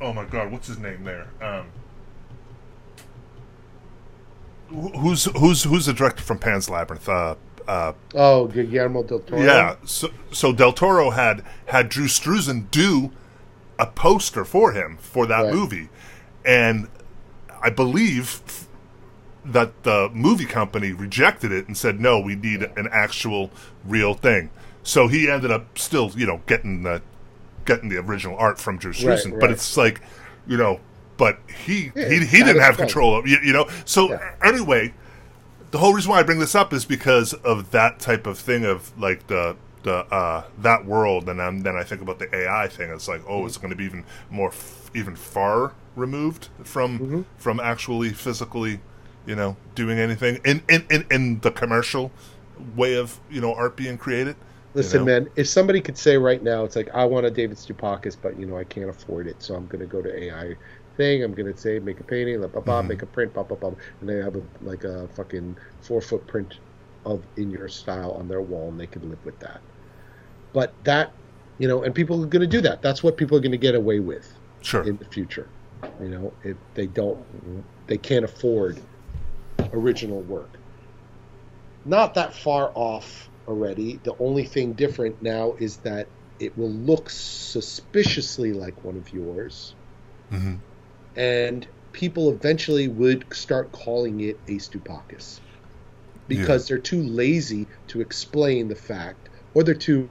oh 0.00 0.12
my 0.12 0.24
god, 0.24 0.50
what's 0.50 0.66
his 0.66 0.78
name 0.78 1.04
there? 1.04 1.28
Um, 1.40 1.66
who's 4.68 5.24
who's 5.36 5.64
who's 5.64 5.86
the 5.86 5.92
director 5.92 6.22
from 6.22 6.38
Pan's 6.38 6.68
Labyrinth? 6.70 7.08
Uh, 7.08 7.34
uh, 7.68 7.92
Oh, 8.14 8.46
Guillermo 8.46 9.02
del 9.02 9.20
Toro. 9.20 9.42
yeah. 9.42 9.76
So, 9.84 10.10
so 10.32 10.52
Del 10.52 10.72
Toro 10.72 11.10
had 11.10 11.44
had 11.66 11.88
Drew 11.88 12.06
Struzan 12.06 12.70
do 12.70 13.12
a 13.78 13.86
poster 13.86 14.44
for 14.44 14.72
him 14.72 14.96
for 15.00 15.26
that 15.26 15.42
Right. 15.44 15.54
movie, 15.54 15.88
and 16.44 16.88
I 17.62 17.70
believe 17.70 18.40
that 19.44 19.82
the 19.84 20.10
movie 20.12 20.44
company 20.44 20.92
rejected 20.92 21.52
it 21.52 21.66
and 21.66 21.76
said, 21.76 22.00
"No, 22.00 22.20
we 22.20 22.36
need 22.36 22.62
an 22.76 22.88
actual, 22.92 23.50
real 23.84 24.14
thing." 24.14 24.50
So 24.82 25.08
he 25.08 25.30
ended 25.30 25.50
up 25.50 25.78
still, 25.78 26.10
you 26.16 26.26
know, 26.26 26.40
getting 26.46 26.82
the 26.82 27.02
getting 27.64 27.88
the 27.88 27.98
original 27.98 28.36
art 28.38 28.58
from 28.58 28.78
Drew 28.78 28.92
Struzan, 28.92 29.38
but 29.38 29.46
right. 29.46 29.50
it's 29.50 29.76
like, 29.76 30.00
you 30.46 30.56
know, 30.56 30.80
but 31.16 31.38
he 31.64 31.92
Yeah, 31.94 32.08
he, 32.08 32.24
he 32.24 32.42
didn't 32.42 32.60
have 32.62 32.76
control 32.76 33.16
of 33.16 33.26
you, 33.26 33.38
you 33.42 33.52
know. 33.52 33.66
So 33.84 34.10
Yeah. 34.10 34.34
anyway, 34.42 34.94
the 35.70 35.78
whole 35.78 35.94
reason 35.94 36.10
why 36.10 36.18
I 36.20 36.22
bring 36.22 36.38
this 36.38 36.54
up 36.54 36.72
is 36.72 36.84
because 36.84 37.32
of 37.34 37.70
that 37.70 38.00
type 38.00 38.26
of 38.26 38.38
thing 38.38 38.64
of 38.64 38.98
like 38.98 39.26
the 39.28 39.56
the 39.82 40.06
uh, 40.12 40.44
that 40.58 40.84
world, 40.84 41.28
and 41.28 41.40
then 41.40 41.62
then 41.62 41.76
I 41.76 41.84
think 41.84 42.02
about 42.02 42.18
the 42.18 42.34
AI 42.34 42.68
thing. 42.68 42.90
It's 42.90 43.08
like, 43.08 43.22
oh, 43.28 43.46
it's 43.46 43.56
going 43.56 43.70
to 43.70 43.76
be 43.76 43.84
even 43.84 44.04
more, 44.30 44.48
f- 44.48 44.90
even 44.94 45.16
far 45.16 45.72
removed 46.00 46.48
from 46.64 46.98
Mm-hmm. 46.98 47.22
from 47.38 47.60
actually 47.60 48.10
physically, 48.10 48.80
you 49.26 49.36
know, 49.36 49.56
doing 49.74 49.98
anything 49.98 50.40
in 50.44 50.62
in, 50.68 50.84
in 50.90 51.06
in 51.10 51.40
the 51.40 51.50
commercial 51.50 52.10
way 52.76 52.94
of 52.96 53.20
you 53.30 53.40
know 53.40 53.54
art 53.54 53.76
being 53.76 53.96
created. 53.98 54.34
you 54.36 54.80
Listen, 54.80 55.00
know? 55.00 55.06
man, 55.06 55.28
if 55.36 55.46
somebody 55.48 55.80
could 55.80 55.98
say 55.98 56.16
right 56.16 56.42
now, 56.42 56.64
it's 56.64 56.76
like 56.76 56.88
I 56.94 57.04
want 57.04 57.26
a 57.26 57.30
David 57.30 57.56
Stoupakis, 57.58 58.16
but 58.20 58.38
you 58.38 58.46
know 58.46 58.56
I 58.58 58.64
can't 58.64 58.90
afford 58.90 59.26
it, 59.28 59.36
so 59.42 59.54
I'm 59.54 59.66
going 59.66 59.80
to 59.80 59.86
go 59.86 60.00
to 60.02 60.10
AI 60.24 60.56
thing. 60.96 61.22
I'm 61.24 61.34
going 61.34 61.52
to 61.52 61.58
say 61.58 61.78
make 61.78 62.00
a 62.00 62.04
painting, 62.04 62.38
blah, 62.40 62.48
blah, 62.48 62.62
Mm-hmm. 62.80 62.88
make 62.88 63.02
a 63.02 63.06
print, 63.06 63.32
blah 63.34 63.44
blah 63.44 63.56
blah, 63.56 63.72
and 64.00 64.08
they 64.08 64.16
have 64.16 64.36
a, 64.36 64.42
like 64.62 64.84
a 64.84 65.06
fucking 65.16 65.56
four 65.82 66.00
foot 66.00 66.26
print 66.26 66.58
of 67.06 67.22
in 67.36 67.50
your 67.50 67.68
style 67.68 68.12
on 68.12 68.28
their 68.28 68.42
wall, 68.42 68.68
and 68.68 68.78
they 68.80 68.86
can 68.86 69.08
live 69.08 69.24
with 69.24 69.38
that. 69.40 69.60
But 70.52 70.72
that, 70.84 71.12
you 71.58 71.68
know, 71.68 71.82
and 71.84 71.94
people 71.94 72.22
are 72.22 72.26
going 72.26 72.42
to 72.42 72.46
do 72.58 72.60
that. 72.62 72.82
That's 72.82 73.02
what 73.02 73.16
people 73.16 73.36
are 73.38 73.40
going 73.40 73.52
to 73.52 73.58
get 73.68 73.74
away 73.74 74.00
with 74.00 74.26
Sure. 74.62 74.82
in 74.82 74.96
the 74.98 75.04
future. 75.06 75.48
You 76.00 76.08
know, 76.08 76.36
if 76.42 76.56
they 76.74 76.86
don't, 76.86 77.64
they 77.86 77.98
can't 77.98 78.24
afford 78.24 78.80
original 79.72 80.22
work. 80.22 80.58
Not 81.84 82.14
that 82.14 82.34
far 82.34 82.72
off 82.74 83.30
already. 83.46 84.00
The 84.04 84.14
only 84.18 84.44
thing 84.44 84.74
different 84.74 85.22
now 85.22 85.54
is 85.58 85.78
that 85.78 86.12
it 86.38 86.56
will 86.56 86.72
look 86.72 87.10
suspiciously 87.10 88.52
like 88.52 88.84
one 88.84 88.96
of 88.96 89.12
yours, 89.12 89.76
hmm 90.30 90.56
and 91.16 91.68
people 91.92 92.30
eventually 92.30 92.88
would 92.88 93.26
start 93.32 93.72
calling 93.72 94.20
it 94.20 94.40
a 94.48 94.56
Stoupakis 94.58 95.40
because 96.28 96.66
they're 96.68 96.78
too 96.78 97.02
lazy 97.02 97.68
to 97.88 98.00
explain 98.00 98.68
the 98.68 98.76
fact, 98.76 99.28
or 99.54 99.64
they're 99.64 99.74
too 99.74 100.10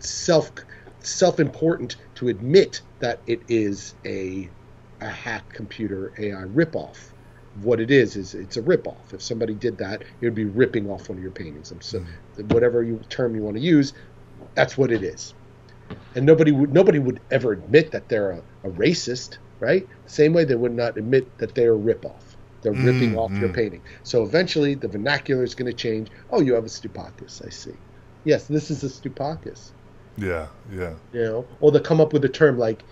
self 0.00 0.50
self-important 1.02 1.96
to 2.16 2.28
admit 2.28 2.82
that 3.00 3.20
it 3.26 3.40
is 3.48 3.94
a 4.04 4.48
a 5.00 5.08
hack 5.08 5.52
computer 5.52 6.12
AI 6.18 6.44
ripoff. 6.44 7.10
What 7.62 7.80
it 7.80 7.90
is 7.90 8.16
is 8.16 8.34
it's 8.34 8.56
a 8.56 8.62
ripoff. 8.62 9.12
If 9.12 9.22
somebody 9.22 9.54
did 9.54 9.78
that, 9.78 10.02
it 10.02 10.24
would 10.24 10.34
be 10.34 10.44
ripping 10.44 10.90
off 10.90 11.08
one 11.08 11.18
of 11.18 11.22
your 11.22 11.32
paintings. 11.32 11.72
So, 11.80 12.04
whatever 12.48 12.82
you, 12.82 13.00
term 13.08 13.34
you 13.34 13.42
want 13.42 13.56
to 13.56 13.62
use, 13.62 13.92
that's 14.54 14.78
what 14.78 14.92
it 14.92 15.02
is. 15.02 15.34
And 16.14 16.24
nobody 16.24 16.52
would 16.52 16.72
nobody 16.72 16.98
would 16.98 17.20
ever 17.30 17.52
admit 17.52 17.90
that 17.90 18.08
they're 18.08 18.30
a, 18.30 18.42
a 18.64 18.70
racist, 18.70 19.38
right? 19.58 19.88
Same 20.06 20.32
way 20.32 20.44
they 20.44 20.54
would 20.54 20.74
not 20.74 20.96
admit 20.96 21.36
that 21.38 21.54
they're 21.54 21.74
a 21.74 21.78
ripoff. 21.78 22.36
They're 22.62 22.72
ripping 22.72 23.16
off 23.16 23.32
your 23.32 23.48
mm. 23.48 23.54
painting. 23.54 23.82
So 24.02 24.22
eventually 24.22 24.74
the 24.74 24.86
vernacular 24.86 25.42
is 25.42 25.54
going 25.54 25.70
to 25.70 25.76
change. 25.76 26.10
Oh, 26.28 26.42
you 26.42 26.52
have 26.54 26.64
a 26.64 26.68
Stoupakis, 26.68 27.44
I 27.44 27.48
see. 27.48 27.72
Yes, 28.24 28.46
this 28.46 28.70
is 28.70 28.84
a 28.84 28.88
Stoupakis 28.88 29.72
Yeah. 30.20 30.48
Yeah. 30.70 30.94
you 31.12 31.22
know, 31.22 31.48
or 31.60 31.72
they 31.72 31.80
come 31.80 32.00
up 32.00 32.12
with 32.12 32.24
a 32.24 32.28
term 32.28 32.58
like 32.58 32.84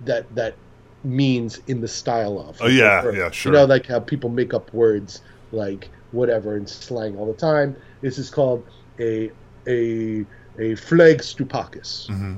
that 0.00 0.34
that 0.34 0.58
means 1.02 1.58
in 1.66 1.80
the 1.80 1.88
style 1.88 2.38
of. 2.38 2.58
Oh, 2.60 2.66
yeah, 2.66 3.04
Or, 3.04 3.14
yeah, 3.14 3.30
sure. 3.30 3.52
You 3.52 3.58
know, 3.58 3.64
like 3.64 3.86
how 3.86 4.00
people 4.00 4.30
make 4.30 4.54
up 4.54 4.72
words 4.72 5.20
like 5.52 5.90
whatever 6.10 6.56
in 6.56 6.66
slang 6.66 7.16
all 7.16 7.26
the 7.26 7.34
time. 7.38 7.76
This 8.02 8.18
is 8.18 8.30
called 8.30 8.68
a 9.00 9.30
a 9.68 10.24
a 10.58 10.74
flag 10.76 11.18
stoupakis. 11.18 12.06
hmm 12.08 12.36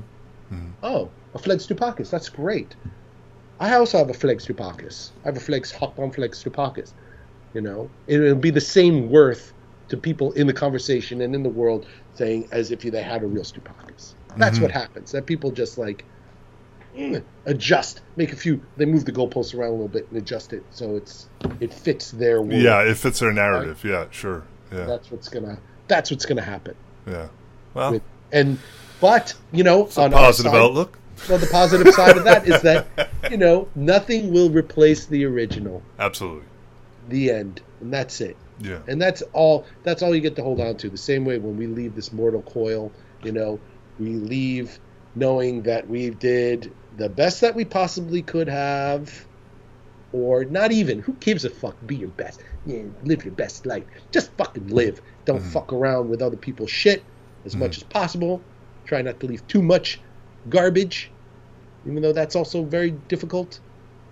Oh, 0.83 1.13
a 1.33 1.39
flag 1.39 1.59
stoupakis. 1.59 2.09
That's 2.09 2.29
great. 2.29 2.75
I 3.59 3.73
also 3.75 3.97
have 3.97 4.09
a 4.09 4.13
flag 4.13 4.39
stoupakis. 4.39 5.11
I 5.23 5.29
have 5.29 5.37
a 5.37 5.39
flag 5.39 5.67
hot 5.71 5.97
on 5.97 6.11
flag 6.11 6.31
stoupakis. 6.31 6.93
You 7.53 7.61
know, 7.61 7.91
it 8.07 8.19
will 8.19 8.35
be 8.35 8.51
the 8.51 8.61
same 8.61 9.09
worth 9.09 9.53
to 9.89 9.97
people 9.97 10.31
in 10.33 10.47
the 10.47 10.53
conversation 10.53 11.21
and 11.21 11.35
in 11.35 11.43
the 11.43 11.49
world 11.49 11.87
saying 12.13 12.47
as 12.51 12.71
if 12.71 12.83
you 12.85 12.91
they 12.91 13.03
had 13.03 13.23
a 13.23 13.27
real 13.27 13.43
stoupakis. 13.43 14.15
That's 14.37 14.59
what 14.59 14.71
happens. 14.71 15.11
That 15.11 15.25
people 15.25 15.51
just 15.51 15.77
like 15.77 16.05
mm, 16.95 17.23
adjust, 17.45 18.01
make 18.15 18.33
a 18.33 18.35
few. 18.35 18.61
They 18.77 18.85
move 18.85 19.05
the 19.05 19.11
goalposts 19.11 19.57
around 19.57 19.69
a 19.69 19.73
little 19.73 19.87
bit 19.87 20.07
and 20.09 20.17
adjust 20.17 20.53
it 20.53 20.63
so 20.71 20.95
it's 20.95 21.27
it 21.59 21.73
fits 21.73 22.11
their 22.11 22.41
world. 22.41 22.61
Yeah, 22.61 22.81
it 22.81 22.97
fits 22.97 23.19
their 23.19 23.33
narrative. 23.33 23.83
Yeah, 23.83 24.05
sure. 24.11 24.43
Yeah, 24.71 24.85
that's 24.85 25.11
what's 25.11 25.29
gonna. 25.29 25.59
That's 25.87 26.09
what's 26.11 26.25
gonna 26.25 26.41
happen 26.41 26.75
yeah. 27.05 27.27
Well, 27.73 27.91
with 27.91 28.03
and 28.31 28.57
but 29.01 29.33
you 29.51 29.63
know, 29.63 29.85
It's 29.85 29.97
a 29.97 30.03
on 30.03 30.11
positive 30.11 30.51
side- 30.51 30.61
outlook. 30.61 30.99
Well, 31.29 31.37
the 31.37 31.47
positive 31.47 31.93
side 31.93 32.17
of 32.17 32.23
that 32.23 32.47
is 32.47 32.61
that 32.63 32.87
you 33.29 33.37
know 33.37 33.67
nothing 33.75 34.31
will 34.33 34.49
replace 34.49 35.05
the 35.05 35.25
original. 35.25 35.83
Absolutely. 35.99 36.43
The 37.09 37.31
end, 37.31 37.61
and 37.81 37.93
that's 37.93 38.19
it. 38.21 38.35
Yeah. 38.59 38.79
And 38.87 39.01
that's 39.01 39.21
all. 39.33 39.65
That's 39.83 40.01
all 40.01 40.15
you 40.15 40.21
get 40.21 40.35
to 40.37 40.43
hold 40.43 40.59
on 40.59 40.75
to. 40.77 40.89
The 40.89 40.97
same 40.97 41.23
way 41.23 41.37
when 41.37 41.55
we 41.57 41.67
leave 41.67 41.95
this 41.95 42.11
mortal 42.11 42.41
coil, 42.41 42.91
you 43.23 43.31
know, 43.31 43.59
we 43.97 44.15
leave 44.15 44.79
knowing 45.15 45.63
that 45.63 45.87
we 45.87 46.09
did 46.09 46.73
the 46.97 47.09
best 47.09 47.41
that 47.41 47.55
we 47.55 47.65
possibly 47.65 48.21
could 48.21 48.47
have, 48.47 49.27
or 50.11 50.45
not 50.45 50.71
even. 50.71 50.99
Who 50.99 51.13
gives 51.13 51.45
a 51.45 51.49
fuck? 51.49 51.77
Be 51.85 51.95
your 51.95 52.09
best. 52.09 52.43
Yeah, 52.65 52.83
live 53.03 53.23
your 53.25 53.33
best 53.33 53.65
life. 53.65 53.83
Just 54.11 54.35
fucking 54.37 54.67
live. 54.67 55.01
Don't 55.25 55.41
Mhm. 55.41 55.51
fuck 55.51 55.73
around 55.73 56.09
with 56.09 56.21
other 56.21 56.37
people's 56.37 56.71
shit 56.71 57.03
as 57.45 57.55
much 57.55 57.73
Mhm. 57.73 57.77
as 57.77 57.83
possible. 57.83 58.41
Try 58.85 59.01
not 59.01 59.19
to 59.19 59.27
leave 59.27 59.45
too 59.47 59.61
much 59.61 60.01
garbage, 60.49 61.11
even 61.85 62.01
though 62.01 62.13
that's 62.13 62.35
also 62.35 62.63
very 62.63 62.91
difficult. 62.91 63.59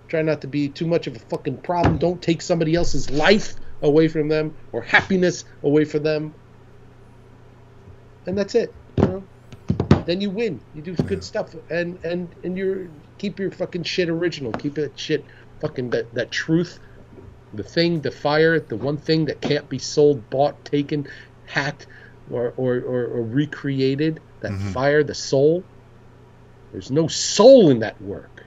Try 0.08 0.22
not 0.22 0.40
to 0.42 0.46
be 0.46 0.68
too 0.68 0.86
much 0.86 1.06
of 1.06 1.16
a 1.16 1.20
fucking 1.20 1.62
problem. 1.62 1.98
Don't 1.98 2.22
take 2.22 2.42
somebody 2.42 2.74
else's 2.74 3.10
life 3.10 3.54
away 3.80 4.08
from 4.08 4.28
them 4.28 4.54
or 4.72 4.82
happiness 4.82 5.44
away 5.62 5.84
from 5.84 6.02
them. 6.02 6.34
And 8.26 8.36
that's 8.38 8.54
it. 8.54 8.74
You 8.98 9.06
know? 9.06 9.22
Then 10.06 10.20
you 10.20 10.30
win. 10.30 10.60
You 10.74 10.82
do 10.82 10.94
good 10.96 11.22
stuff, 11.22 11.54
and 11.70 11.98
and 12.04 12.28
and 12.42 12.56
you 12.58 12.90
keep 13.18 13.38
your 13.38 13.50
fucking 13.50 13.84
shit 13.84 14.08
original. 14.08 14.52
Keep 14.52 14.74
that 14.74 14.98
shit 14.98 15.24
fucking 15.60 15.90
that 15.90 16.12
that 16.14 16.30
truth, 16.32 16.80
the 17.54 17.62
thing, 17.62 18.00
the 18.00 18.10
fire, 18.10 18.58
the 18.58 18.76
one 18.76 18.96
thing 18.96 19.26
that 19.26 19.40
can't 19.40 19.68
be 19.68 19.78
sold, 19.78 20.28
bought, 20.28 20.64
taken, 20.64 21.06
hacked, 21.46 21.86
or 22.30 22.52
or 22.56 22.76
or, 22.80 23.04
or 23.04 23.22
recreated. 23.22 24.20
That 24.40 24.50
Mhm. 24.52 24.72
fire, 24.72 25.04
the 25.04 25.14
soul. 25.14 25.62
There's 26.72 26.90
no 26.90 27.06
soul 27.06 27.70
in 27.70 27.78
that 27.80 28.00
work. 28.02 28.42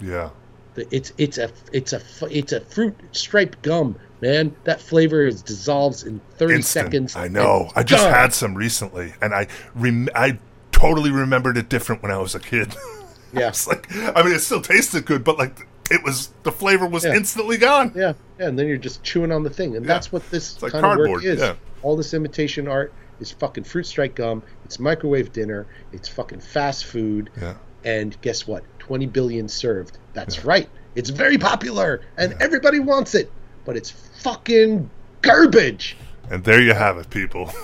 Yeah. 0.00 0.30
It's 0.76 1.12
it's 1.18 1.38
a 1.38 1.50
it's 1.72 1.92
a 1.92 2.00
it's 2.30 2.52
a 2.52 2.60
fruit 2.60 2.94
striped 3.10 3.62
gum, 3.62 3.96
man. 4.20 4.54
That 4.64 4.80
flavor 4.80 5.26
is 5.26 5.42
dissolves 5.42 6.04
in 6.04 6.20
thirty 6.36 6.54
Instant. 6.54 6.86
seconds. 6.86 7.16
I 7.16 7.26
know. 7.26 7.68
I 7.74 7.82
just 7.82 8.04
gone. 8.04 8.14
had 8.14 8.32
some 8.32 8.54
recently, 8.54 9.12
and 9.20 9.34
I 9.34 9.48
rem- 9.74 10.08
I 10.14 10.38
totally 10.80 11.10
remembered 11.10 11.56
it 11.56 11.68
different 11.68 12.02
when 12.02 12.10
I 12.10 12.18
was 12.18 12.34
a 12.34 12.40
kid. 12.40 12.74
Yeah, 13.32 13.46
it's 13.46 13.68
like 13.68 13.86
I 13.96 14.24
mean, 14.24 14.34
it 14.34 14.40
still 14.40 14.60
tasted 14.60 15.04
good, 15.06 15.22
but 15.22 15.38
like 15.38 15.64
it 15.88 16.02
was 16.02 16.32
the 16.42 16.50
flavor 16.50 16.84
was 16.84 17.04
Yeah. 17.04 17.14
instantly 17.14 17.58
gone. 17.58 17.92
yeah, 17.94 18.14
yeah. 18.40 18.48
And 18.48 18.58
then 18.58 18.66
you're 18.66 18.76
just 18.76 19.04
chewing 19.04 19.30
on 19.30 19.44
the 19.44 19.50
thing, 19.50 19.76
and 19.76 19.86
Yeah. 19.86 19.92
that's 19.92 20.10
what 20.10 20.28
this 20.30 20.54
It's 20.54 20.62
like 20.64 20.72
kind 20.72 20.84
of 20.84 21.08
work 21.08 21.22
is. 21.22 21.38
yeah. 21.38 21.54
All 21.82 21.96
this 21.96 22.12
imitation 22.12 22.66
art 22.66 22.92
is 23.20 23.30
fucking 23.30 23.62
fruit 23.62 23.86
strike 23.86 24.16
gum. 24.16 24.42
It's 24.64 24.80
microwave 24.80 25.32
dinner. 25.32 25.68
It's 25.92 26.08
fucking 26.08 26.40
fast 26.40 26.86
food. 26.86 27.30
Yeah. 27.40 27.54
And 27.84 28.20
guess 28.20 28.48
what? 28.48 28.64
Twenty 28.80 29.06
billion 29.06 29.48
served. 29.48 29.98
That's 30.12 30.44
right. 30.44 30.68
It's 30.96 31.10
very 31.10 31.38
popular, 31.38 32.00
and 32.18 32.34
everybody 32.40 32.80
wants 32.80 33.14
it, 33.14 33.30
but 33.64 33.76
it's 33.76 33.92
fucking 33.92 34.90
garbage. 35.22 35.96
And 36.30 36.42
there 36.42 36.60
you 36.60 36.74
have 36.74 36.98
it, 36.98 37.10
people. 37.10 37.48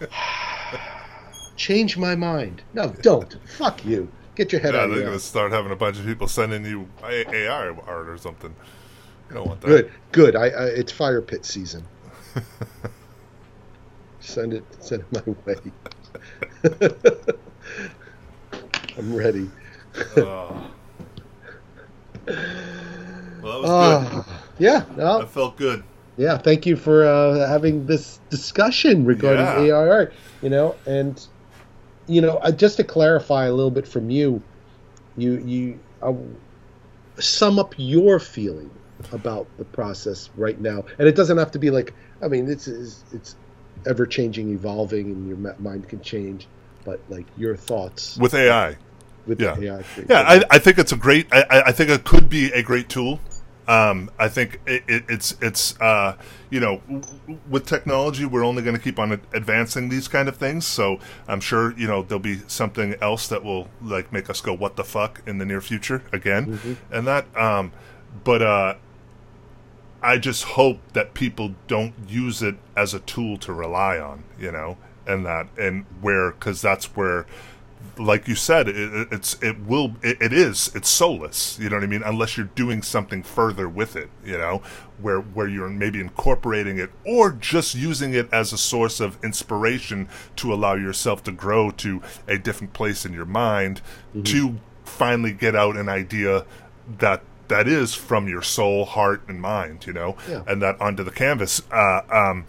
Change 1.60 1.98
my 1.98 2.14
mind. 2.16 2.62
No, 2.72 2.88
don't. 3.02 3.36
Fuck 3.46 3.84
you. 3.84 4.08
Get 4.34 4.50
your 4.50 4.62
head 4.62 4.72
yeah, 4.72 4.80
out 4.80 4.84
of 4.84 4.90
they're 4.92 5.00
here. 5.00 5.08
gonna 5.08 5.18
start 5.20 5.52
having 5.52 5.70
a 5.70 5.76
bunch 5.76 5.98
of 5.98 6.06
people 6.06 6.26
sending 6.26 6.64
you 6.64 6.88
AI 7.04 7.68
art 7.86 8.08
or 8.08 8.16
something. 8.16 8.54
You 9.28 9.34
don't 9.36 9.46
want 9.46 9.60
that. 9.60 9.66
Good, 9.68 9.92
good. 10.10 10.36
I, 10.36 10.46
I 10.46 10.64
it's 10.68 10.90
fire 10.90 11.20
pit 11.20 11.44
season. 11.44 11.84
send 14.20 14.54
it, 14.54 14.64
send 14.82 15.04
it 15.12 15.26
my 15.26 15.34
way. 15.44 15.56
I'm 18.96 19.14
ready. 19.14 19.50
Oh. 20.16 20.70
Well, 22.26 22.32
that 23.42 23.42
was 23.42 23.70
good. 23.70 24.24
Ah, 24.24 24.42
yeah, 24.58 24.84
no, 24.96 25.18
That 25.18 25.28
felt 25.28 25.58
good. 25.58 25.84
yeah. 26.16 26.38
Thank 26.38 26.64
you 26.64 26.76
for 26.76 27.04
uh, 27.06 27.46
having 27.46 27.84
this 27.84 28.18
discussion 28.30 29.04
regarding 29.04 29.44
Yeah. 29.44 29.74
AI 29.74 29.88
art. 29.88 30.14
You 30.40 30.48
know, 30.48 30.74
and 30.86 31.22
you 32.10 32.20
know, 32.20 32.40
just 32.56 32.76
to 32.78 32.84
clarify 32.84 33.46
a 33.46 33.52
little 33.52 33.70
bit 33.70 33.86
from 33.86 34.10
you, 34.10 34.42
you 35.16 35.38
you 35.38 35.78
uh, 36.02 36.12
sum 37.18 37.58
up 37.58 37.74
your 37.76 38.18
feeling 38.18 38.70
about 39.12 39.46
the 39.58 39.64
process 39.64 40.30
right 40.36 40.60
now, 40.60 40.84
and 40.98 41.08
it 41.08 41.14
doesn't 41.16 41.38
have 41.38 41.52
to 41.52 41.58
be 41.58 41.70
like. 41.70 41.94
I 42.22 42.28
mean, 42.28 42.50
it's 42.50 42.68
it's, 42.68 43.02
it's 43.12 43.36
ever 43.86 44.04
changing, 44.06 44.50
evolving, 44.52 45.06
and 45.06 45.28
your 45.28 45.54
mind 45.58 45.88
can 45.88 46.02
change. 46.02 46.46
But 46.84 47.00
like 47.08 47.26
your 47.36 47.56
thoughts 47.56 48.16
With 48.18 48.34
AI. 48.34 48.76
with 49.26 49.40
yeah. 49.40 49.56
AI. 49.58 49.84
Yeah, 50.08 50.20
I, 50.20 50.42
I 50.50 50.58
think 50.58 50.78
it's 50.78 50.92
a 50.92 50.96
great. 50.96 51.28
I- 51.32 51.62
I 51.66 51.72
think 51.72 51.90
it 51.90 52.04
could 52.04 52.28
be 52.28 52.52
a 52.52 52.62
great 52.62 52.88
tool. 52.88 53.20
Um, 53.70 54.10
I 54.18 54.26
think 54.28 54.60
it, 54.66 54.82
it, 54.88 55.04
it's 55.08 55.36
it's 55.40 55.80
uh, 55.80 56.16
you 56.50 56.58
know 56.58 56.82
w- 56.88 57.38
with 57.48 57.66
technology 57.66 58.24
we're 58.24 58.44
only 58.44 58.62
going 58.62 58.74
to 58.74 58.82
keep 58.82 58.98
on 58.98 59.12
advancing 59.32 59.88
these 59.90 60.08
kind 60.08 60.28
of 60.28 60.36
things. 60.36 60.66
So 60.66 60.98
I'm 61.28 61.38
sure 61.40 61.78
you 61.78 61.86
know 61.86 62.02
there'll 62.02 62.18
be 62.18 62.40
something 62.48 62.96
else 63.00 63.28
that 63.28 63.44
will 63.44 63.68
like 63.80 64.12
make 64.12 64.28
us 64.28 64.40
go 64.40 64.52
what 64.52 64.74
the 64.74 64.82
fuck 64.82 65.22
in 65.24 65.38
the 65.38 65.44
near 65.44 65.60
future 65.60 66.02
again, 66.12 66.78
and 66.90 67.06
that. 67.06 67.26
Um, 67.36 67.70
but 68.24 68.42
uh, 68.42 68.74
I 70.02 70.18
just 70.18 70.42
hope 70.44 70.80
that 70.94 71.14
people 71.14 71.54
don't 71.68 71.94
use 72.08 72.42
it 72.42 72.56
as 72.76 72.92
a 72.92 72.98
tool 73.00 73.36
to 73.38 73.52
rely 73.52 73.98
on, 73.98 74.24
you 74.36 74.50
know, 74.50 74.78
and 75.06 75.24
that 75.26 75.46
and 75.56 75.84
where 76.00 76.32
because 76.32 76.60
that's 76.60 76.96
where 76.96 77.24
like 77.98 78.28
you 78.28 78.34
said, 78.34 78.68
it, 78.68 78.76
it- 78.76 79.08
it's 79.10 79.36
it 79.42 79.58
will 79.60 79.96
it, 80.02 80.20
it 80.22 80.32
is 80.32 80.70
it's 80.74 80.88
soulless. 80.88 81.58
You 81.60 81.68
know 81.70 81.76
what 81.76 81.82
I 81.84 81.86
mean? 81.88 82.02
Unless 82.04 82.36
you're 82.36 82.46
doing 82.54 82.82
something 82.82 83.22
further 83.22 83.68
with 83.68 83.96
it. 83.96 84.08
You 84.24 84.38
know, 84.38 84.62
where 85.00 85.20
where 85.20 85.48
you're 85.48 85.68
maybe 85.68 86.00
incorporating 86.00 86.78
it 86.78 86.90
or 87.04 87.32
just 87.32 87.74
using 87.74 88.14
it 88.14 88.28
as 88.32 88.52
a 88.52 88.58
source 88.58 89.00
of 89.00 89.22
inspiration 89.24 90.08
to 90.36 90.52
allow 90.54 90.74
yourself 90.74 91.22
to 91.24 91.32
grow 91.32 91.70
to 91.72 92.00
a 92.28 92.38
different 92.38 92.72
place 92.72 93.04
in 93.04 93.12
your 93.12 93.26
mind 93.26 93.80
to 94.24 94.56
finally 94.84 95.32
get 95.32 95.54
out 95.54 95.76
an 95.76 95.88
idea 95.88 96.44
that 96.98 97.22
that 97.48 97.66
is 97.68 97.94
from 97.94 98.28
your 98.28 98.42
soul, 98.42 98.84
heart, 98.84 99.22
and 99.28 99.40
mind. 99.42 99.86
You 99.86 99.92
know, 99.92 100.16
Yeah. 100.28 100.42
and 100.46 100.62
that 100.62 100.80
onto 100.80 101.02
the 101.02 101.10
canvas. 101.10 101.62
Uh, 101.70 102.00
um, 102.10 102.44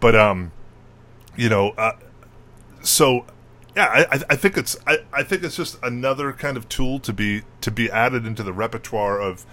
but 0.00 0.14
um, 0.14 0.52
you 1.36 1.48
know. 1.48 1.70
Uh, 1.70 1.92
so 2.82 3.24
yeah 3.76 4.06
I, 4.10 4.22
I- 4.30 4.36
think 4.36 4.56
it's 4.56 4.76
I, 4.86 4.98
I 5.12 5.22
think 5.22 5.42
it's 5.42 5.56
just 5.56 5.78
another 5.82 6.32
kind 6.32 6.56
of 6.56 6.68
tool 6.68 6.98
to 7.00 7.12
be 7.12 7.42
to 7.60 7.70
be 7.70 7.90
added 7.90 8.26
into 8.26 8.42
the 8.42 8.52
repertoire 8.52 9.20
of 9.20 9.46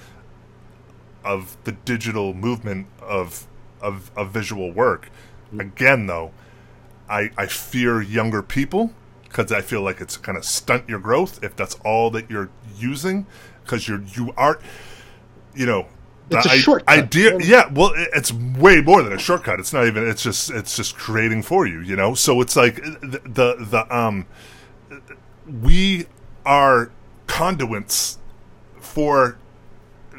of 1.24 1.58
the 1.64 1.72
digital 1.74 2.34
movement 2.34 2.88
of 3.02 3.46
of, 3.82 4.12
of 4.16 4.32
visual 4.32 4.72
work. 4.72 5.10
Mm-hmm. 5.48 5.60
Again 5.62 6.06
though 6.08 6.32
I, 7.10 7.32
I 7.38 7.48
fear 7.48 8.02
younger 8.02 8.42
people 8.44 8.94
because 9.24 9.52
I 9.52 9.62
feel 9.62 9.82
like 9.82 10.02
it's 10.02 10.18
kind 10.18 10.38
of 10.38 10.46
stunt 10.46 10.88
your 10.90 11.00
growth 11.00 11.44
if 11.44 11.56
that's 11.56 11.76
all 11.86 12.10
that 12.12 12.30
you're 12.30 12.50
using 12.76 13.26
because 13.64 13.88
you're 13.88 14.02
you 14.02 14.34
are 14.38 14.60
you 15.56 15.66
know 15.66 15.88
It's 16.32 16.46
a 16.46 16.52
i- 16.52 16.58
shortcut. 16.58 16.90
idea 16.98 17.38
yeah. 17.40 17.70
well 17.74 17.92
it's 17.96 18.32
way 18.32 18.82
more 18.82 19.02
than 19.04 19.14
a 19.14 19.18
shortcut. 19.20 19.60
It's 19.60 19.74
not 19.74 19.86
even 19.88 20.08
it's 20.08 20.22
just 20.24 20.50
it's 20.52 20.76
just 20.76 20.96
creating 20.96 21.44
for 21.44 21.66
you 21.68 21.82
you 21.82 21.96
know? 21.96 22.14
So 22.14 22.42
it's 22.42 22.56
like 22.56 22.76
the 22.76 23.22
the, 23.26 23.56
the 23.60 23.96
um 23.96 24.26
we 25.62 26.06
are 26.46 26.92
conduits 27.28 28.18
for 28.80 29.38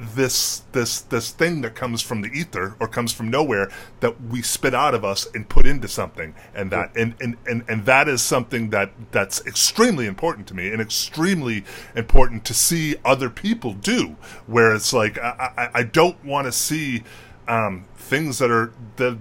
this 0.01 0.63
this 0.73 1.03
this 1.03 1.31
thing 1.31 1.61
that 1.61 1.75
comes 1.75 2.01
from 2.01 2.23
the 2.23 2.29
ether 2.29 2.75
or 2.81 2.89
comes 2.89 3.13
from 3.13 3.31
nowhere 3.31 3.71
that 4.01 4.21
we 4.23 4.41
spit 4.41 4.75
out 4.75 4.95
of 4.95 5.05
us 5.05 5.29
and 5.35 5.49
put 5.49 5.67
into 5.67 5.89
something. 5.89 6.35
And 6.55 6.71
that 6.71 6.97
and 6.97 7.15
and, 7.21 7.37
and, 7.47 7.65
and 7.69 7.85
that 7.85 8.09
is 8.09 8.23
something 8.23 8.71
that 8.71 8.93
that's 9.11 9.45
extremely 9.47 10.07
important 10.07 10.47
to 10.49 10.55
me 10.55 10.69
and 10.73 10.81
extremely 10.81 11.65
important 11.95 12.45
to 12.47 12.55
see 12.55 12.97
other 13.05 13.29
people 13.29 13.75
do 13.75 14.17
where 14.47 14.75
it's 14.75 14.93
like 14.93 15.19
i 15.19 15.53
i, 15.57 15.81
I 15.81 15.83
don't 15.83 16.23
want 16.25 16.47
to 16.47 16.53
see 16.53 17.03
um, 17.49 17.85
things 17.97 18.39
that 18.39 18.51
are 18.51 18.73
that 18.97 19.19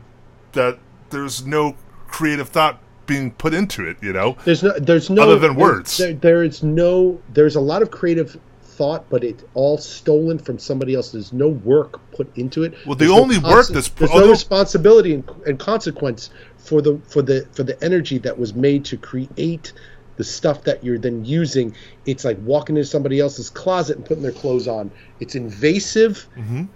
that 0.53 0.79
there's 1.09 1.45
no 1.45 1.75
creative 2.07 2.49
thought 2.49 2.79
being 3.05 3.31
put 3.31 3.53
into 3.53 3.87
it 3.87 3.97
you 4.01 4.13
know? 4.13 4.37
There's 4.45 4.63
no, 4.63 4.77
there's 4.79 5.09
no 5.09 5.23
Other 5.23 5.39
than 5.39 5.55
words. 5.55 5.97
There, 5.97 6.13
there 6.13 6.43
is 6.43 6.61
no, 6.61 7.19
there's 7.33 7.55
a 7.55 7.61
lot 7.61 7.81
of 7.81 7.89
creative 7.89 8.39
thought, 8.79 9.09
but 9.09 9.23
it's 9.25 9.43
all 9.55 9.77
stolen 9.77 10.39
from 10.39 10.57
somebody 10.57 10.95
else. 10.95 11.11
There's 11.11 11.33
no 11.33 11.49
work 11.49 11.99
put 12.13 12.27
into 12.37 12.63
it. 12.63 12.73
Well, 12.85 12.95
the 12.95 12.99
There's 13.05 13.11
no 13.11 13.21
only 13.21 13.37
work 13.37 13.67
that's- 13.67 13.89
there's 13.89 14.09
although- 14.09 14.25
no 14.27 14.31
responsibility 14.31 15.13
and, 15.13 15.23
and 15.45 15.59
consequence 15.59 16.29
for 16.57 16.81
the 16.81 16.97
for 17.07 17.21
the 17.21 17.45
for 17.51 17.63
the 17.63 17.75
energy 17.83 18.17
that 18.19 18.39
was 18.39 18.53
made 18.53 18.85
to 18.85 18.95
create 18.97 19.73
the 20.15 20.23
stuff 20.23 20.63
that 20.63 20.83
you're 20.83 20.97
then 20.97 21.23
using. 21.25 21.73
It's 22.05 22.23
like 22.25 22.37
walking 22.43 22.77
into 22.77 22.87
somebody 22.89 23.19
else's 23.19 23.49
closet 23.49 23.97
and 23.97 24.05
putting 24.05 24.23
their 24.23 24.31
clothes 24.43 24.67
on. 24.67 24.91
It's 25.19 25.35
invasive. 25.35 26.25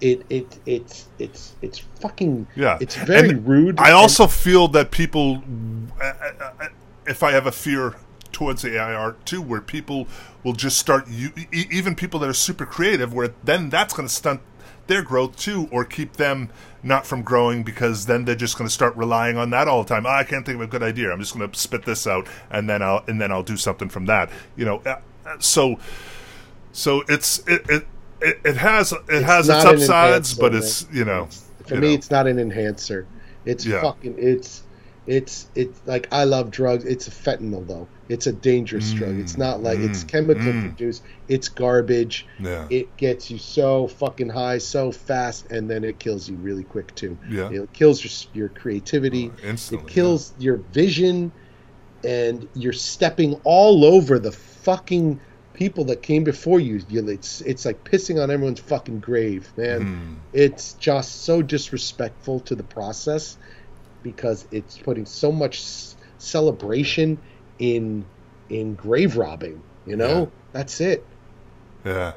It 0.02 0.22
it 0.28 0.58
it's 0.66 1.06
it's 1.18 1.54
it's 1.62 1.78
fucking 2.00 2.46
Yeah, 2.54 2.76
It's 2.82 2.96
very 2.96 3.30
And 3.30 3.48
rude. 3.48 3.78
I 3.78 3.86
and- 3.88 3.94
also 3.96 4.26
feel 4.26 4.68
that 4.68 4.90
people, 4.90 5.42
uh, 6.00 6.04
uh, 6.04 6.50
uh, 6.60 6.68
if 7.06 7.22
I 7.22 7.32
have 7.32 7.46
a 7.46 7.52
fear 7.52 7.94
towards 8.34 8.64
AI 8.64 8.94
art 8.94 9.24
too, 9.26 9.40
where 9.42 9.62
people 9.62 10.08
will 10.42 10.52
just 10.54 10.78
start, 10.78 11.08
you, 11.08 11.30
e- 11.52 11.66
even 11.72 11.94
people 11.96 12.20
that 12.20 12.28
are 12.28 12.34
super 12.34 12.66
creative, 12.66 13.14
where 13.14 13.34
then 13.44 13.70
that's 13.70 13.94
going 13.94 14.08
to 14.08 14.14
stunt 14.14 14.42
their 14.88 15.02
growth 15.02 15.36
too, 15.36 15.68
or 15.72 15.84
keep 15.86 16.14
them 16.14 16.50
not 16.82 17.06
from 17.06 17.22
growing 17.22 17.62
because 17.62 18.06
then 18.06 18.26
they're 18.26 18.34
just 18.34 18.58
going 18.58 18.68
to 18.68 18.74
start 18.74 18.94
relying 18.96 19.38
on 19.38 19.50
that 19.50 19.66
all 19.68 19.82
the 19.82 19.88
time. 19.88 20.04
Oh, 20.06 20.10
I 20.10 20.24
can't 20.24 20.44
think 20.44 20.56
of 20.56 20.62
a 20.62 20.66
good 20.66 20.82
idea. 20.82 21.10
I'm 21.10 21.20
just 21.20 21.34
going 21.36 21.50
to 21.50 21.58
spit 21.58 21.84
this 21.86 22.06
out, 22.06 22.28
and 22.50 22.68
then 22.68 22.82
I'll 22.82 23.02
and 23.08 23.20
then 23.20 23.32
I'll 23.32 23.42
do 23.42 23.56
something 23.56 23.88
from 23.88 24.06
that. 24.06 24.30
You 24.56 24.66
know, 24.66 24.82
uh, 24.84 24.96
uh, 25.26 25.36
so 25.38 25.78
so 26.72 27.02
it's 27.08 27.40
it 27.46 27.64
it, 27.68 27.86
it, 28.20 28.40
it 28.44 28.56
has 28.58 28.92
it 29.08 29.22
It's 29.22 29.24
has 29.24 29.48
its 29.50 29.64
upsides, 29.64 30.34
but 30.34 30.54
it's 30.54 30.86
you 30.92 31.04
know 31.04 31.28
For 31.66 31.74
you 31.74 31.80
me, 31.80 31.94
know. 31.94 31.94
it's 31.94 32.10
not 32.10 32.26
an 32.26 32.38
enhancer. 32.38 33.08
It's 33.44 33.64
Yeah. 33.64 33.80
fucking. 33.80 34.16
It's 34.18 34.63
it's 35.06 35.48
it's 35.54 35.80
like 35.86 36.08
I 36.12 36.24
love 36.24 36.50
drugs. 36.50 36.84
It's 36.84 37.08
a 37.08 37.10
fentanyl 37.10 37.66
though. 37.66 37.88
It's 38.08 38.26
a 38.26 38.32
dangerous 38.32 38.92
drug. 38.92 39.18
It's 39.18 39.36
not 39.36 39.62
like 39.62 39.78
it's 39.78 40.04
mm, 40.04 40.08
chemical 40.08 40.52
mm. 40.52 40.60
produced. 40.60 41.02
It's 41.28 41.48
garbage. 41.48 42.26
yeah 42.38 42.66
It 42.70 42.96
gets 42.96 43.30
you 43.30 43.38
so 43.38 43.88
fucking 43.88 44.30
high 44.30 44.58
so 44.58 44.92
fast, 44.92 45.50
and 45.50 45.70
then 45.70 45.84
it 45.84 45.98
kills 45.98 46.28
you 46.28 46.36
really 46.36 46.64
quick 46.64 46.94
too. 46.94 47.18
Yeah. 47.28 47.50
it 47.50 47.72
kills 47.72 48.02
your 48.02 48.44
your 48.44 48.48
creativity. 48.48 49.30
instantly. 49.42 49.90
it 49.90 49.94
kills 49.94 50.32
your 50.38 50.56
vision, 50.56 51.32
and 52.02 52.48
you're 52.54 52.72
stepping 52.72 53.40
all 53.44 53.84
over 53.84 54.18
the 54.18 54.32
fucking 54.32 55.20
people 55.52 55.84
that 55.84 56.02
came 56.02 56.24
before 56.24 56.60
you. 56.60 56.80
you 56.88 57.06
it's 57.08 57.42
it's 57.42 57.66
like 57.66 57.84
pissing 57.84 58.22
on 58.22 58.30
everyone's 58.30 58.60
fucking 58.60 59.00
grave, 59.00 59.52
man. 59.56 59.80
Mm. 59.80 60.16
It's 60.32 60.74
just 60.74 61.24
so 61.24 61.42
disrespectful 61.42 62.40
to 62.40 62.54
the 62.54 62.64
process 62.64 63.36
because 64.04 64.46
it's 64.52 64.78
putting 64.78 65.04
so 65.06 65.32
much 65.32 65.58
s- 65.58 65.96
celebration 66.18 67.18
in 67.58 68.04
in 68.48 68.76
grave 68.76 69.16
robbing. 69.16 69.60
You 69.86 69.96
know, 69.96 70.20
Yeah. 70.20 70.26
that's 70.52 70.80
it. 70.80 71.04
Yeah. 71.84 72.12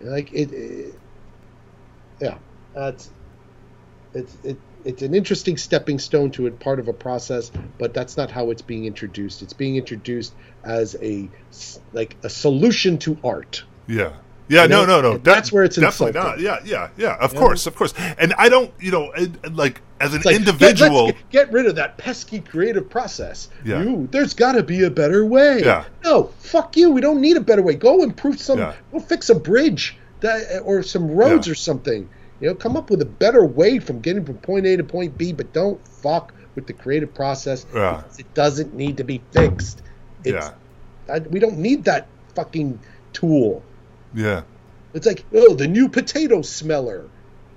Like 0.00 0.32
it, 0.32 0.52
it 0.52 0.94
yeah, 2.20 2.38
that's 2.74 3.10
it's 4.14 4.36
it. 4.44 4.56
It's 4.82 5.02
an 5.02 5.14
interesting 5.14 5.58
stepping 5.58 5.98
stone 5.98 6.30
to 6.32 6.46
a 6.46 6.50
part 6.50 6.78
of 6.80 6.88
a 6.88 6.94
process, 6.94 7.52
but 7.78 7.92
that's 7.92 8.16
not 8.16 8.30
how 8.30 8.48
it's 8.50 8.62
being 8.62 8.86
introduced. 8.86 9.42
It's 9.42 9.52
being 9.52 9.76
introduced 9.76 10.32
as 10.64 10.96
a 11.02 11.28
like 11.92 12.16
a 12.22 12.30
solution 12.30 12.96
to 13.00 13.18
art. 13.22 13.64
Yeah. 13.86 14.12
Yeah, 14.48 14.62
You 14.62 14.68
no, 14.70 14.86
know, 14.86 15.00
no, 15.02 15.12
no. 15.12 15.18
that's 15.18 15.52
where 15.52 15.64
it's 15.64 15.76
definitely 15.76 16.18
insulting. 16.18 16.44
not. 16.44 16.64
Yeah, 16.64 16.64
yeah, 16.64 16.88
yeah. 16.96 17.16
Of 17.20 17.34
Yeah. 17.34 17.38
course, 17.40 17.66
of 17.66 17.76
course. 17.76 17.92
And 18.18 18.32
I 18.38 18.48
don't, 18.48 18.72
you 18.80 18.90
know, 18.90 19.12
like 19.52 19.80
as 20.00 20.14
an 20.14 20.22
like, 20.24 20.34
individual. 20.36 21.06
Get, 21.08 21.30
get, 21.30 21.52
rid 21.52 21.66
of 21.66 21.76
that 21.76 21.98
pesky 21.98 22.40
creative 22.40 22.88
process. 22.88 23.48
Yeah. 23.64 23.82
You, 23.82 24.08
there's 24.10 24.34
got 24.34 24.52
to 24.52 24.62
be 24.62 24.84
a 24.84 24.90
better 24.90 25.24
way. 25.24 25.60
Yeah. 25.62 25.84
No, 26.02 26.24
fuck 26.38 26.76
you. 26.76 26.90
We 26.90 27.00
don't 27.00 27.20
need 27.20 27.36
a 27.36 27.40
better 27.40 27.62
way. 27.62 27.74
Go 27.74 28.02
improve 28.02 28.40
some. 28.40 28.58
Yeah. 28.58 28.74
Go 28.92 29.00
fix 29.00 29.28
a 29.28 29.34
bridge 29.34 29.96
that, 30.20 30.62
or 30.64 30.82
some 30.82 31.10
roads 31.10 31.46
Yeah. 31.46 31.52
or 31.52 31.54
something. 31.56 32.08
You 32.40 32.48
know, 32.48 32.54
come 32.54 32.76
up 32.76 32.88
with 32.88 33.02
a 33.02 33.06
better 33.06 33.44
way 33.44 33.78
from 33.78 34.00
getting 34.00 34.24
from 34.24 34.38
point 34.38 34.64
A 34.66 34.76
to 34.76 34.84
point 34.84 35.18
B, 35.18 35.32
but 35.32 35.52
don't 35.52 35.86
fuck 35.86 36.32
with 36.54 36.66
the 36.66 36.72
creative 36.72 37.12
process. 37.14 37.66
Yeah. 37.74 37.98
because 37.98 38.18
It 38.18 38.34
doesn't 38.34 38.74
need 38.74 38.96
to 38.96 39.04
be 39.04 39.20
fixed. 39.32 39.82
It's, 40.24 40.32
yeah, 40.32 40.52
I, 41.12 41.18
we 41.20 41.38
don't 41.38 41.58
need 41.58 41.84
that 41.84 42.06
fucking 42.34 42.78
tool. 43.12 43.62
yeah, 44.14 44.42
It's 44.94 45.06
like, 45.06 45.24
oh, 45.34 45.54
the 45.54 45.68
new 45.68 45.88
potato 45.88 46.42
smeller. 46.42 47.08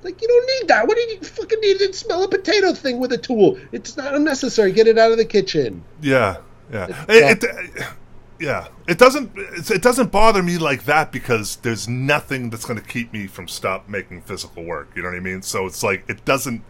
Like, 0.04 0.22
you 0.22 0.28
don't 0.28 0.60
need 0.62 0.68
that. 0.70 0.88
What 0.88 0.96
do 0.98 1.02
you 1.04 1.20
fucking 1.20 1.60
need 1.62 1.78
to 1.80 1.94
smell 1.94 2.24
a 2.24 2.28
potato 2.28 2.74
thing 2.74 3.00
with 3.00 3.12
a 3.14 3.18
tool? 3.18 3.58
It's 3.72 3.96
not 3.98 4.14
unnecessary. 4.16 4.72
Get 4.72 4.88
it 4.88 4.98
out 4.98 5.12
of 5.12 5.18
the 5.18 5.26
kitchen. 5.26 5.84
yeah, 6.02 6.38
yeah. 6.72 7.06
It, 7.10 7.44
it- 7.44 7.86
yeah, 8.40 8.68
it 8.90 8.98
doesn't. 8.98 9.32
It 9.38 9.82
doesn't 9.82 10.12
bother 10.12 10.44
me 10.44 10.58
like 10.58 10.84
that 10.86 11.14
because 11.14 11.56
there's 11.58 11.88
nothing 11.88 12.50
that's 12.50 12.66
going 12.66 12.80
to 12.80 12.86
keep 12.86 13.14
me 13.14 13.26
from 13.28 13.48
stop 13.48 13.88
making 13.88 14.24
physical 14.24 14.64
work. 14.66 14.90
You 14.96 15.04
know 15.04 15.10
what 15.10 15.16
I 15.16 15.22
mean? 15.22 15.42
So 15.44 15.66
it's 15.66 15.82
like 15.82 16.04
it 16.10 16.26
doesn't. 16.26 16.62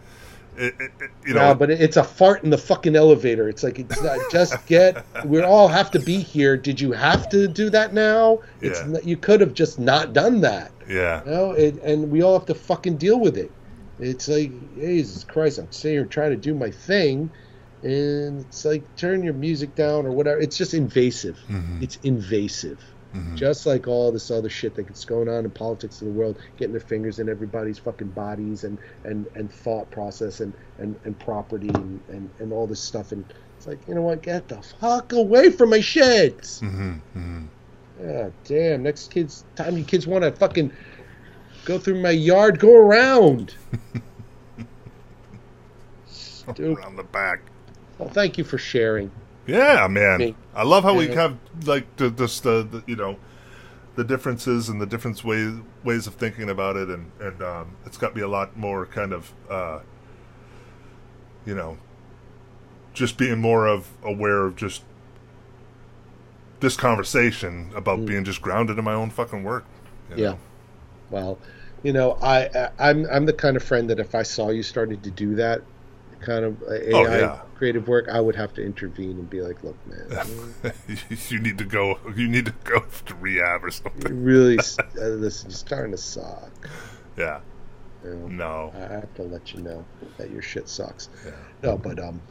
It, 0.57 0.75
it, 0.79 0.91
it- 0.99 1.09
you 1.25 1.33
know, 1.33 1.49
No, 1.49 1.55
but 1.55 1.71
it's 1.71 1.97
a 1.97 2.03
fart 2.03 2.43
in 2.43 2.49
the 2.49 2.57
fucking 2.57 2.95
elevator. 2.95 3.47
It's 3.49 3.63
like, 3.63 3.79
it's 3.79 4.01
not, 4.03 4.19
just 4.31 4.65
get, 4.67 5.05
we 5.25 5.41
all 5.41 5.67
have 5.67 5.89
to 5.91 5.99
be 5.99 6.17
here. 6.19 6.57
Did 6.57 6.81
you 6.81 6.91
have 6.91 7.29
to 7.29 7.47
do 7.47 7.69
that 7.69 7.93
now? 7.93 8.39
It's 8.61 8.79
Yeah. 8.81 8.87
not, 8.87 9.05
You 9.05 9.17
could 9.17 9.39
have 9.41 9.53
just 9.53 9.79
not 9.79 10.13
done 10.13 10.41
that. 10.41 10.71
yeah, 10.89 11.23
You 11.25 11.31
know, 11.31 11.51
and 11.83 12.11
we 12.11 12.21
all 12.23 12.37
have 12.37 12.47
to 12.47 12.55
fucking 12.55 12.97
deal 12.97 13.19
with 13.19 13.37
it. 13.37 13.51
It's 13.99 14.27
like, 14.27 14.51
Jesus 14.75 15.23
Christ, 15.23 15.59
I'm 15.59 15.71
sitting 15.71 15.97
here 15.97 16.05
trying 16.05 16.31
to 16.31 16.37
do 16.37 16.53
my 16.53 16.71
thing, 16.71 17.31
and 17.83 18.41
it's 18.41 18.65
like, 18.65 18.83
turn 18.95 19.23
your 19.23 19.33
music 19.33 19.75
down 19.75 20.05
or 20.05 20.11
whatever. 20.11 20.39
It's 20.39 20.57
just 20.57 20.73
invasive. 20.73 21.37
Mm-hmm. 21.49 21.83
It's 21.83 21.97
invasive. 22.03 22.79
Just 23.35 23.65
like 23.65 23.87
all 23.87 24.11
this 24.11 24.31
other 24.31 24.49
shit 24.49 24.75
that's 24.75 25.05
going 25.05 25.29
on 25.29 25.45
in 25.45 25.51
politics 25.51 26.01
of 26.01 26.07
the 26.07 26.13
world, 26.13 26.39
getting 26.57 26.73
their 26.73 26.81
fingers 26.81 27.19
in 27.19 27.29
everybody's 27.29 27.77
fucking 27.77 28.09
bodies 28.09 28.63
and, 28.63 28.79
and, 29.03 29.27
and 29.35 29.51
thought 29.51 29.89
process 29.91 30.39
and, 30.39 30.53
and, 30.79 30.95
and 31.03 31.17
property 31.19 31.69
and, 31.69 31.99
and, 32.09 32.29
and 32.39 32.51
all 32.51 32.65
this 32.65 32.81
stuff. 32.81 33.11
And 33.11 33.23
it's 33.57 33.67
like, 33.67 33.79
you 33.87 33.95
know 33.95 34.01
what? 34.01 34.23
Get 34.23 34.47
the 34.47 34.61
fuck 34.79 35.13
away 35.13 35.51
from 35.51 35.69
my 35.69 35.79
sheds. 35.79 36.59
hmm 36.59 36.93
hmm 37.13 37.43
Yeah, 38.01 38.29
damn. 38.45 38.83
Next 38.83 39.11
kids 39.11 39.43
time 39.55 39.77
you 39.77 39.83
kids 39.83 40.07
want 40.07 40.23
to 40.23 40.31
fucking 40.31 40.71
go 41.65 41.77
through 41.77 42.01
my 42.01 42.11
yard, 42.11 42.59
go 42.59 42.75
around. 42.75 43.55
Stupid. 46.07 46.77
around 46.77 46.95
the 46.95 47.03
back. 47.03 47.41
Well, 47.97 48.09
thank 48.09 48.37
you 48.37 48.43
for 48.43 48.57
sharing. 48.57 49.11
Yeah, 49.45 49.87
man. 49.87 50.19
Me. 50.19 50.35
I 50.55 50.63
love 50.63 50.83
how 50.83 50.95
we 50.95 51.07
have 51.07 51.37
like 51.65 51.95
the, 51.97 52.09
this 52.09 52.39
the, 52.39 52.63
the 52.63 52.83
you 52.87 52.95
know 52.95 53.17
the 53.95 54.03
differences 54.03 54.69
and 54.69 54.81
the 54.81 54.85
different 54.85 55.23
ways 55.23 55.55
ways 55.83 56.07
of 56.07 56.15
thinking 56.15 56.49
about 56.49 56.75
it, 56.77 56.89
and 56.89 57.11
and 57.19 57.41
um, 57.41 57.75
it's 57.85 57.97
got 57.97 58.15
me 58.15 58.21
a 58.21 58.27
lot 58.27 58.55
more 58.57 58.85
kind 58.85 59.11
of 59.13 59.33
uh, 59.49 59.79
you 61.45 61.55
know 61.55 61.77
just 62.93 63.17
being 63.17 63.39
more 63.39 63.67
of 63.67 63.89
aware 64.03 64.45
of 64.45 64.55
just 64.55 64.83
this 66.59 66.77
conversation 66.77 67.71
about 67.75 68.05
being 68.05 68.23
just 68.23 68.41
grounded 68.41 68.77
in 68.77 68.85
my 68.85 68.93
own 68.93 69.09
fucking 69.09 69.43
work. 69.43 69.65
Mm. 70.11 70.17
Yeah. 70.17 70.29
know? 70.29 70.39
Well, 71.09 71.39
you 71.83 71.91
know, 71.91 72.13
I, 72.21 72.45
I 72.45 72.69
I'm 72.79 73.05
I'm 73.11 73.25
the 73.25 73.33
kind 73.33 73.57
of 73.57 73.63
friend 73.63 73.89
that 73.89 73.99
if 73.99 74.15
I 74.15 74.23
saw 74.23 74.49
you 74.49 74.63
starting 74.63 75.01
to 75.01 75.11
do 75.11 75.35
that 75.35 75.61
kind 76.23 76.45
of 76.45 76.61
uh, 76.63 76.71
AI 76.73 76.91
Oh, 76.93 77.03
yeah. 77.03 77.39
creative 77.55 77.87
work, 77.87 78.07
I 78.09 78.19
would 78.21 78.35
have 78.35 78.53
to 78.55 78.63
intervene 78.63 79.11
and 79.11 79.29
be 79.29 79.41
like, 79.41 79.63
look, 79.63 79.75
man, 79.85 80.23
you 81.29 81.39
need 81.39 81.57
to 81.57 81.65
go. 81.65 81.99
You 82.15 82.27
need 82.27 82.45
to 82.45 82.53
go 82.63 82.83
to 83.05 83.15
rehab 83.15 83.63
or 83.63 83.67
you 83.67 83.71
something. 83.71 84.23
really, 84.23 84.57
uh, 84.99 85.05
listen, 85.07 85.49
you're 85.49 85.55
starting 85.55 85.91
to 85.91 85.97
suck. 85.97 86.51
Yeah. 87.17 87.41
You 88.03 88.15
know? 88.15 88.27
No. 88.27 88.73
I 88.75 88.93
have 88.93 89.13
to 89.15 89.23
let 89.23 89.53
you 89.53 89.61
know 89.61 89.85
that 90.17 90.29
your 90.31 90.41
shit 90.41 90.67
sucks. 90.67 91.09
Yeah. 91.25 91.31
No, 91.61 91.77
but 91.77 91.99
um, 91.99 92.21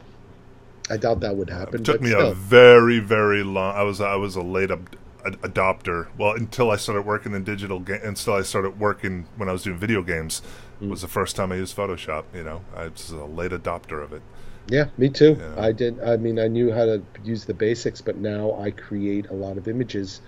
I 0.89 0.97
doubt 0.97 1.19
that 1.21 1.35
would 1.35 1.49
happen. 1.49 1.81
It 1.81 1.85
took 1.85 2.01
me 2.01 2.09
still. 2.09 2.31
a 2.31 2.33
very, 2.35 2.99
very 2.99 3.43
long. 3.43 3.75
I 3.75 3.83
was 3.83 4.01
I 4.01 4.15
was 4.15 4.35
a 4.35 4.41
late 4.41 4.69
ad- 4.69 4.97
adopter. 5.23 6.07
Well, 6.17 6.33
until 6.33 6.69
I 6.71 6.75
started 6.75 7.03
working 7.03 7.33
in 7.33 7.43
digital, 7.43 7.79
ga- 7.79 8.01
until 8.03 8.33
I 8.33 8.41
started 8.43 8.79
working 8.79 9.25
when 9.37 9.49
I 9.49 9.53
was 9.53 9.63
doing 9.63 9.77
video 9.79 10.03
games, 10.03 10.41
Mm. 10.81 10.89
was 10.89 11.01
the 11.01 11.07
first 11.07 11.35
time 11.35 11.51
I 11.51 11.55
used 11.55 11.75
Photoshop. 11.75 12.25
You 12.33 12.43
know, 12.43 12.61
I 12.75 12.87
was 12.87 13.11
a 13.11 13.23
late 13.25 13.51
adopter 13.51 14.03
of 14.03 14.13
it. 14.13 14.21
Yeah, 14.67 14.85
me 14.97 15.09
too. 15.09 15.37
Yeah. 15.39 15.61
I 15.61 15.71
did. 15.71 15.99
I 16.01 16.17
mean, 16.17 16.39
I 16.39 16.47
knew 16.47 16.71
how 16.71 16.85
to 16.85 17.01
use 17.23 17.45
the 17.45 17.53
basics, 17.53 18.01
but 18.01 18.17
now 18.17 18.57
I 18.59 18.71
create 18.71 19.29
a 19.29 19.33
lot 19.33 19.57
of 19.57 19.67
images 19.67 20.21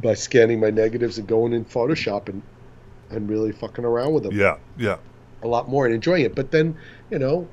by 0.00 0.14
scanning 0.14 0.60
my 0.60 0.70
negatives 0.70 1.18
and 1.18 1.26
going 1.26 1.52
in 1.52 1.64
Photoshop 1.64 2.28
and 2.28 2.42
and 3.10 3.28
really 3.28 3.52
fucking 3.52 3.84
around 3.84 4.12
with 4.12 4.24
them 4.24 4.36
Yeah, 4.36 4.58
yeah, 4.76 4.98
a 5.42 5.48
lot 5.48 5.68
more 5.68 5.86
and 5.86 5.94
enjoying 5.94 6.24
it. 6.24 6.34
But 6.34 6.50
then, 6.50 6.76
you 7.10 7.18
know, 7.18 7.48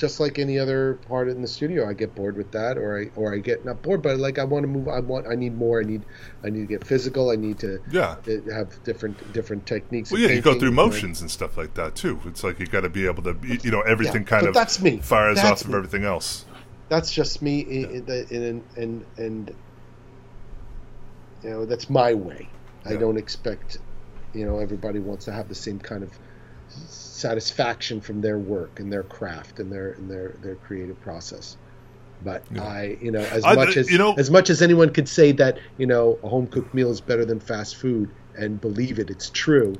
just 0.00 0.18
like 0.18 0.38
any 0.38 0.58
other 0.58 0.94
part 1.08 1.28
in 1.28 1.42
the 1.42 1.46
studio, 1.46 1.86
I 1.86 1.92
get 1.92 2.14
bored 2.14 2.34
with 2.34 2.50
that, 2.52 2.78
or 2.78 2.98
I 2.98 3.10
or 3.16 3.34
I 3.34 3.38
get 3.38 3.66
not 3.66 3.82
bored, 3.82 4.00
but 4.00 4.18
like 4.18 4.38
I 4.38 4.44
want 4.44 4.62
to 4.62 4.66
move. 4.66 4.88
I 4.88 4.98
want. 5.00 5.26
I 5.28 5.34
need 5.34 5.54
more. 5.54 5.80
I 5.80 5.84
need. 5.84 6.02
I 6.42 6.48
need 6.48 6.60
to 6.62 6.66
get 6.66 6.86
physical. 6.86 7.28
I 7.30 7.36
need 7.36 7.58
to. 7.58 7.80
yeah. 7.92 8.16
have 8.50 8.82
different 8.82 9.32
different 9.34 9.66
techniques. 9.66 10.10
Well, 10.10 10.22
yeah, 10.22 10.28
you 10.30 10.40
go 10.40 10.58
through 10.58 10.70
motions 10.72 11.20
and 11.20 11.30
stuff 11.30 11.58
like 11.58 11.74
that 11.74 11.94
too. 11.96 12.18
It's 12.24 12.42
like 12.42 12.58
you 12.58 12.66
got 12.66 12.80
to 12.80 12.88
be 12.88 13.04
able 13.04 13.22
to, 13.24 13.36
you- 13.46 13.58
you 13.62 13.70
know, 13.70 13.82
everything 13.82 14.22
Yeah, 14.22 14.28
kind 14.28 14.42
but 14.44 14.48
of 14.48 14.54
that's 14.54 14.80
me. 14.80 14.96
fires 15.00 15.36
That's 15.36 15.62
off 15.62 15.68
of 15.68 15.74
everything 15.74 16.04
else. 16.04 16.46
that's 16.88 17.12
just 17.12 17.42
me 17.42 17.62
the- 18.00 18.26
in, 18.30 18.64
and 18.76 19.04
and 19.18 19.54
you 21.44 21.50
know 21.50 21.64
that's 21.66 21.88
my 21.90 22.12
way 22.14 22.48
i 22.84 22.96
don't 22.96 23.16
expect 23.16 23.78
you 24.34 24.44
know 24.44 24.58
everybody 24.58 24.98
wants 24.98 25.24
to 25.26 25.32
have 25.32 25.48
the 25.48 25.54
same 25.54 25.78
kind 25.78 26.02
of 26.02 26.10
satisfaction 26.86 28.00
from 28.00 28.20
their 28.20 28.38
work 28.38 28.80
and 28.80 28.92
their 28.92 29.02
craft 29.02 29.58
and 29.58 29.70
their 29.72 29.92
and 29.92 30.10
their 30.10 30.36
their 30.42 30.56
creative 30.56 31.00
process 31.00 31.56
but 32.20 32.44
Yeah. 32.50 32.62
i 32.64 32.98
you 33.00 33.10
know 33.10 33.20
as 33.20 33.44
I- 33.44 33.54
much 33.54 33.76
as 33.76 33.90
you 33.90 33.98
know- 33.98 34.14
as 34.18 34.30
much 34.30 34.50
as 34.50 34.62
anyone 34.62 34.90
could 34.90 35.08
say 35.08 35.32
that 35.32 35.58
you 35.76 35.86
know 35.86 36.18
a 36.22 36.28
home 36.28 36.46
cooked 36.46 36.72
meal 36.74 36.90
is 36.90 37.00
better 37.00 37.24
than 37.24 37.40
fast 37.40 37.76
food 37.76 38.12
and 38.34 38.60
believe 38.60 38.98
it 38.98 39.10
it's 39.10 39.30
true 39.30 39.74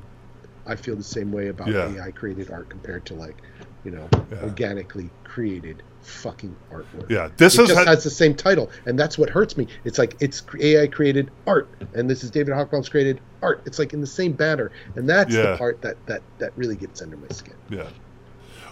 i 0.65 0.75
feel 0.75 0.95
the 0.95 1.03
same 1.03 1.31
way 1.31 1.47
about 1.47 1.69
Yeah. 1.69 1.89
ai 1.95 2.11
created 2.11 2.51
art 2.51 2.69
compared 2.69 3.05
to 3.07 3.15
like 3.15 3.41
you 3.83 3.91
know, 3.91 4.07
organically 4.43 5.09
created 5.23 5.81
fucking 6.01 6.55
artwork. 6.71 7.09
Yeah, 7.09 7.29
this 7.37 7.57
it 7.57 7.63
is 7.63 7.67
just 7.69 7.79
ha- 7.79 7.85
has 7.85 8.03
the 8.03 8.09
same 8.09 8.35
title, 8.35 8.69
and 8.85 8.97
that's 8.97 9.17
what 9.17 9.29
hurts 9.29 9.57
me. 9.57 9.67
It's 9.85 9.97
like 9.97 10.15
it's 10.19 10.43
AI 10.59 10.87
created 10.87 11.31
art, 11.47 11.69
and 11.93 12.09
this 12.09 12.23
is 12.23 12.31
David 12.31 12.53
Hochbaum's 12.53 12.89
created 12.89 13.21
art. 13.41 13.61
It's 13.65 13.79
like 13.79 13.93
in 13.93 14.01
the 14.01 14.07
same 14.07 14.33
banner, 14.33 14.71
and 14.95 15.07
that's 15.09 15.33
Yeah. 15.33 15.51
the 15.51 15.57
part 15.57 15.81
that 15.81 15.97
that 16.07 16.21
that 16.39 16.51
really 16.55 16.75
gets 16.75 17.01
under 17.01 17.17
my 17.17 17.27
skin. 17.29 17.55
Yeah. 17.69 17.87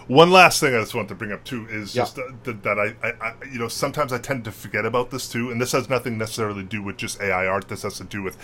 One 0.08 0.32
last 0.32 0.58
thing 0.58 0.74
I 0.74 0.80
just 0.80 0.94
want 0.94 1.08
to 1.10 1.14
bring 1.14 1.30
up 1.30 1.44
too 1.44 1.68
is 1.70 1.94
Yeah. 1.94 2.02
just 2.02 2.18
uh, 2.18 2.22
that, 2.42 2.62
that 2.64 2.78
I, 2.80 2.96
I, 3.06 3.12
I, 3.28 3.34
you 3.52 3.60
know, 3.60 3.68
sometimes 3.68 4.12
I 4.12 4.18
tend 4.18 4.44
to 4.44 4.50
forget 4.52 4.84
about 4.84 5.10
this 5.12 5.28
too, 5.28 5.50
and 5.52 5.60
this 5.60 5.70
has 5.72 5.88
nothing 5.88 6.18
necessarily 6.18 6.62
to 6.62 6.68
do 6.68 6.82
with 6.82 6.96
just 6.96 7.20
AI 7.20 7.46
art. 7.46 7.68
This 7.68 7.82
has 7.84 7.96
to 7.98 8.04
do 8.04 8.22
with 8.22 8.36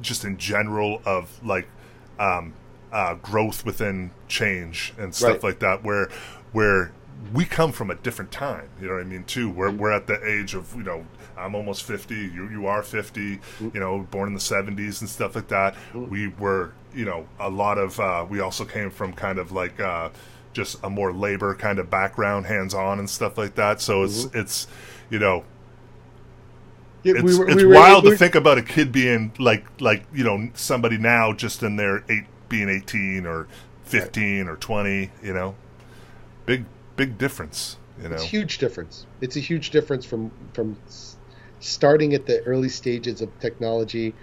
just 0.00 0.24
in 0.24 0.36
general 0.36 1.00
of 1.04 1.38
like 1.44 1.68
um, 2.18 2.54
uh, 2.92 3.14
growth 3.14 3.64
within 3.64 4.10
change 4.28 4.92
and 4.98 5.14
stuff 5.14 5.30
Right. 5.30 5.42
like 5.44 5.58
that, 5.60 5.82
where 5.82 6.08
where 6.52 6.92
we 7.32 7.44
come 7.44 7.72
from 7.72 7.90
a 7.90 7.94
different 7.94 8.30
time. 8.32 8.68
You 8.80 8.88
know 8.88 8.94
what 8.94 9.00
I 9.02 9.04
mean? 9.04 9.24
Too, 9.24 9.48
we're 9.50 9.70
we're 9.70 9.92
at 9.92 10.06
the 10.06 10.22
age 10.28 10.54
of 10.54 10.74
you 10.76 10.82
know. 10.82 11.04
I'm 11.34 11.54
almost 11.54 11.84
50. 11.84 12.14
You 12.14 12.48
you 12.50 12.66
are 12.66 12.82
50. 12.82 13.40
You 13.60 13.70
know, 13.74 14.00
born 14.10 14.28
in 14.28 14.34
the 14.34 14.40
70s 14.40 15.00
and 15.00 15.08
stuff 15.08 15.34
like 15.34 15.48
that. 15.48 15.74
We 15.94 16.28
were, 16.28 16.72
you 16.94 17.06
know, 17.06 17.26
a 17.40 17.48
lot 17.48 17.78
of. 17.78 17.98
Uh, 17.98 18.26
we 18.28 18.40
also 18.40 18.66
came 18.66 18.90
from 18.90 19.14
kind 19.14 19.38
of 19.38 19.50
like 19.50 19.80
uh, 19.80 20.10
just 20.52 20.78
a 20.84 20.90
more 20.90 21.10
labor 21.10 21.54
kind 21.54 21.78
of 21.78 21.88
background, 21.88 22.44
hands 22.46 22.74
on 22.74 22.98
and 22.98 23.08
stuff 23.08 23.38
like 23.38 23.54
that. 23.54 23.80
So 23.80 24.02
it's 24.02 24.26
it's, 24.34 24.66
you 25.08 25.18
know, 25.18 25.42
Yeah, 27.02 27.14
it's, 27.14 27.22
we 27.22 27.38
were- 27.38 27.46
it's 27.48 27.56
we 27.56 27.64
were- 27.64 27.74
wild 27.74 28.04
we 28.04 28.10
to 28.10 28.16
think 28.16 28.34
about 28.34 28.58
a 28.58 28.62
kid 28.62 28.92
being 28.92 29.32
like 29.38 29.64
like 29.80 30.04
you 30.12 30.24
know 30.24 30.50
somebody 30.54 30.98
now 30.98 31.32
just 31.32 31.62
in 31.62 31.76
their 31.76 32.04
eight 32.10 32.24
being 32.52 32.68
18 32.68 33.26
or 33.26 33.48
15 33.84 34.46
or 34.46 34.56
20. 34.56 35.10
You 35.22 35.32
know, 35.32 35.56
big 36.46 36.64
big 36.94 37.18
difference. 37.18 37.78
You 38.00 38.08
know, 38.08 38.14
It's 38.14 38.24
huge 38.24 38.58
difference. 38.58 39.06
It's 39.20 39.36
a 39.36 39.40
huge 39.40 39.70
difference 39.70 40.04
from 40.04 40.30
from 40.52 40.76
starting 41.60 42.14
at 42.14 42.26
the 42.26 42.42
early 42.44 42.68
stages 42.68 43.20
of 43.20 43.28
technology, 43.40 44.14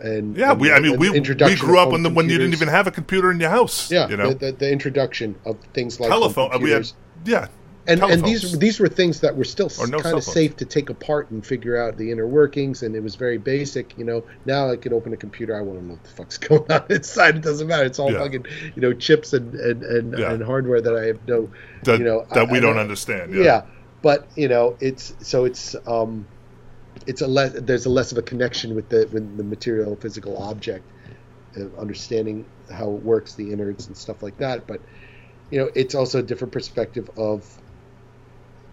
and 0.00 0.36
Yeah, 0.36 0.52
and 0.52 0.60
we. 0.60 0.72
I 0.72 0.80
mean, 0.80 0.98
we 0.98 1.10
we 1.10 1.20
grew 1.56 1.78
up 1.78 1.90
when 1.90 2.02
the, 2.02 2.10
when 2.10 2.28
you 2.28 2.38
didn't 2.38 2.54
even 2.54 2.68
have 2.68 2.86
a 2.86 2.90
computer 2.90 3.30
in 3.30 3.38
your 3.40 3.50
house. 3.50 3.90
yeah, 3.90 4.08
you 4.08 4.16
know, 4.16 4.32
the, 4.32 4.46
the, 4.46 4.52
the 4.52 4.70
introduction 4.72 5.36
of 5.44 5.56
things 5.74 6.00
like 6.00 6.10
telephone. 6.10 6.52
uh, 6.52 6.58
We 6.58 6.70
had 6.70 6.84
computers. 6.84 6.94
yeah, 7.24 7.48
and 7.88 8.02
and 8.02 8.24
these 8.24 8.58
these 8.58 8.80
were 8.80 8.88
things 8.88 9.20
that 9.20 9.36
were 9.36 9.44
still 9.44 9.70
no 9.88 9.98
kind 10.00 10.16
of 10.16 10.24
safe 10.24 10.56
to 10.56 10.64
take 10.64 10.90
apart 10.90 11.30
and 11.30 11.44
figure 11.46 11.76
out 11.76 11.96
the 11.96 12.10
inner 12.10 12.26
workings, 12.26 12.82
and 12.82 12.94
it 12.96 13.00
was 13.02 13.14
very 13.14 13.38
basic. 13.38 13.96
You 13.98 14.04
know, 14.04 14.24
now 14.44 14.70
I 14.70 14.76
can 14.76 14.92
open 14.92 15.12
a 15.12 15.16
computer, 15.16 15.56
I 15.56 15.60
want 15.60 15.78
to 15.80 15.84
know 15.84 15.92
what 15.94 16.04
the 16.04 16.10
fuck's 16.10 16.38
going 16.48 16.70
on 16.70 16.84
inside. 16.90 17.36
It 17.36 17.42
doesn't 17.42 17.66
matter. 17.66 17.84
It's 17.84 17.98
all 17.98 18.12
Yeah. 18.12 18.18
fucking 18.18 18.46
you 18.74 18.82
know 18.82 18.92
chips 18.92 19.32
and 19.32 19.54
and 19.54 19.82
and, 19.82 20.18
Yeah. 20.18 20.32
and 20.32 20.42
hardware 20.42 20.80
that 20.80 20.96
I 20.96 21.06
have 21.06 21.18
no 21.28 21.48
that 21.84 21.98
you 21.98 22.04
know 22.04 22.26
that 22.32 22.48
I- 22.48 22.52
we 22.52 22.58
I 22.58 22.60
don't 22.60 22.74
know- 22.76 22.80
understand. 22.82 23.34
yeah. 23.34 23.42
Yeah, 23.42 23.62
but 24.02 24.26
you 24.36 24.48
know 24.48 24.76
it's 24.80 25.14
so 25.20 25.44
it's 25.44 25.74
um 25.86 26.26
it's 27.06 27.20
a 27.20 27.26
less 27.26 27.52
there's 27.54 27.86
a 27.86 27.90
less 27.90 28.10
of 28.12 28.18
a 28.18 28.22
connection 28.22 28.74
with 28.74 28.88
the 28.88 29.08
with 29.12 29.36
the 29.36 29.44
material 29.44 29.96
physical 29.96 30.36
object 30.42 30.84
uh, 31.56 31.64
understanding 31.78 32.44
how 32.72 32.90
it 32.94 33.02
works 33.02 33.34
the 33.34 33.52
innards 33.52 33.86
and 33.86 33.96
stuff 33.96 34.22
like 34.22 34.36
that 34.38 34.66
but 34.66 34.80
you 35.50 35.58
know 35.60 35.70
it's 35.74 35.94
also 35.94 36.18
a 36.18 36.22
different 36.22 36.52
perspective 36.52 37.08
of 37.16 37.46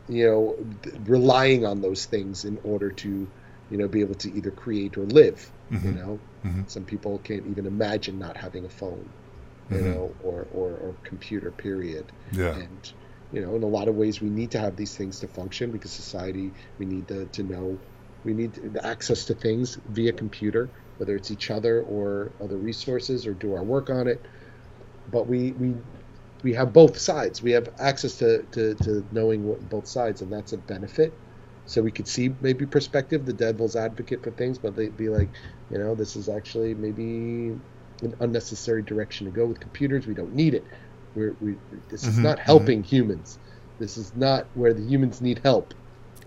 you 0.08 0.26
know 0.26 0.58
relying 1.06 1.66
on 1.66 1.82
those 1.82 2.06
things 2.06 2.44
in 2.46 2.58
order 2.64 2.92
to 2.92 3.30
you 3.70 3.78
know 3.78 3.88
be 3.88 4.02
able 4.02 4.16
to 4.16 4.32
either 4.32 4.52
create 4.52 4.98
or 4.98 5.06
live 5.06 5.52
you 5.82 5.92
Mhm. 5.92 5.94
know 5.94 6.22
Mhm. 6.44 6.66
some 6.68 6.86
people 6.86 7.20
can't 7.20 7.46
even 7.48 7.66
imagine 7.66 8.18
not 8.18 8.38
having 8.38 8.66
a 8.66 8.70
phone 8.70 9.14
you 9.70 9.82
Mhm. 9.82 9.94
know 9.94 10.16
or, 10.20 10.44
or 10.52 10.76
or 10.78 10.98
computer 11.04 11.52
period 11.52 12.12
yeah, 12.32 12.62
and 12.62 12.92
you 13.32 13.42
know 13.42 13.56
in 13.56 13.64
a 13.64 13.68
lot 13.68 13.88
of 13.88 13.96
ways 13.96 14.22
we 14.22 14.30
need 14.30 14.52
to 14.52 14.60
have 14.60 14.76
these 14.76 14.96
things 14.98 15.20
to 15.20 15.28
function 15.28 15.72
because 15.72 15.94
society 15.94 16.54
we 16.78 16.86
need 16.86 17.08
to, 17.08 17.26
to 17.28 17.44
know 17.44 17.80
we 18.24 18.34
need 18.34 18.54
the 18.74 18.86
access 18.86 19.26
to 19.26 19.34
things 19.34 19.80
via 19.86 20.14
computer 20.14 20.74
whether 20.98 21.16
it's 21.16 21.32
each 21.32 21.50
other 21.50 21.82
or 21.82 22.34
other 22.42 22.58
resources 22.58 23.26
or 23.26 23.34
do 23.34 23.54
our 23.54 23.64
work 23.64 23.90
on 23.90 24.08
it 24.08 24.26
but 25.08 25.28
we 25.28 25.54
we 25.54 25.76
we 26.44 26.54
have 26.54 26.74
both 26.74 26.98
sides. 27.00 27.42
We 27.42 27.52
have 27.52 27.70
access 27.80 28.18
to 28.18 28.44
to, 28.54 28.76
to 28.76 29.08
knowing 29.12 29.44
what, 29.44 29.68
both 29.70 29.88
sides 29.88 30.22
and 30.22 30.32
that's 30.32 30.54
a 30.54 30.58
benefit. 30.58 31.20
So 31.66 31.82
we 31.82 31.92
could 31.92 32.08
see 32.08 32.36
maybe 32.42 32.66
perspective 32.66 33.26
the 33.26 33.34
devil's 33.34 33.76
advocate 33.78 34.24
for 34.24 34.32
things 34.32 34.60
but 34.60 34.76
they'd 34.76 34.98
be 34.98 35.10
like 35.10 35.32
you 35.70 35.80
know 35.80 35.96
this 35.96 36.16
is 36.18 36.30
actually 36.30 36.76
maybe 36.76 37.56
an 38.02 38.14
unnecessary 38.20 38.84
direction 38.84 39.26
to 39.26 39.32
go 39.32 39.48
with 39.48 39.60
computers. 39.62 40.08
We 40.08 40.14
don't 40.14 40.34
need 40.34 40.54
it. 40.56 40.68
We're, 41.16 41.38
we 41.40 41.58
this 41.90 42.08
is 42.08 42.20
Mhm, 42.20 42.24
not 42.24 42.40
helping 42.40 42.84
humans. 42.84 43.40
This 43.80 43.98
is 43.98 44.14
not 44.16 44.50
where 44.54 44.74
the 44.74 44.84
humans 44.86 45.22
need 45.22 45.42
help. 45.44 45.74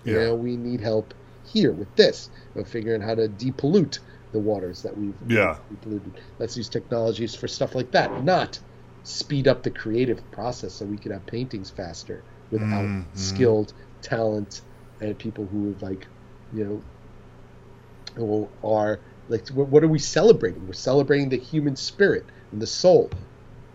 You 0.05 0.15
Yeah. 0.15 0.21
know 0.21 0.35
we 0.35 0.57
need 0.57 0.81
help 0.81 1.15
here 1.43 1.73
with 1.73 1.95
this 1.97 2.31
of 2.57 2.69
figuring 2.69 3.03
how 3.03 3.15
to 3.15 3.29
depollute 3.29 4.01
the 4.33 4.41
waters 4.41 4.83
that 4.83 4.97
we've 4.97 5.21
Yeah. 5.27 5.59
polluted. 5.83 6.19
Let's 6.39 6.57
use 6.57 6.69
technologies 6.69 7.35
for 7.35 7.49
stuff 7.49 7.75
like 7.75 7.93
that 7.93 8.17
not 8.17 8.61
speed 9.07 9.47
up 9.47 9.63
the 9.63 9.71
creative 9.71 10.29
process 10.33 10.75
so 10.75 10.85
we 10.85 10.99
can 10.99 11.13
have 11.13 11.25
paintings 11.27 11.71
faster 11.71 12.25
without 12.51 12.85
Mhm. 12.85 13.05
skilled 13.17 13.73
talent 14.03 14.63
and 15.01 15.17
people 15.17 15.47
who 15.47 15.69
have 15.69 15.81
like 15.81 16.09
you 16.53 16.65
know 16.65 16.83
who 18.17 18.49
are 18.65 19.01
like 19.29 19.47
what 19.49 19.69
what 19.69 19.85
are 19.85 19.89
we 19.89 19.99
celebrating? 20.01 20.67
We're 20.67 20.73
celebrating 20.73 21.29
the 21.29 21.37
human 21.37 21.77
spirit 21.77 22.27
and 22.51 22.61
the 22.61 22.67
soul 22.67 23.11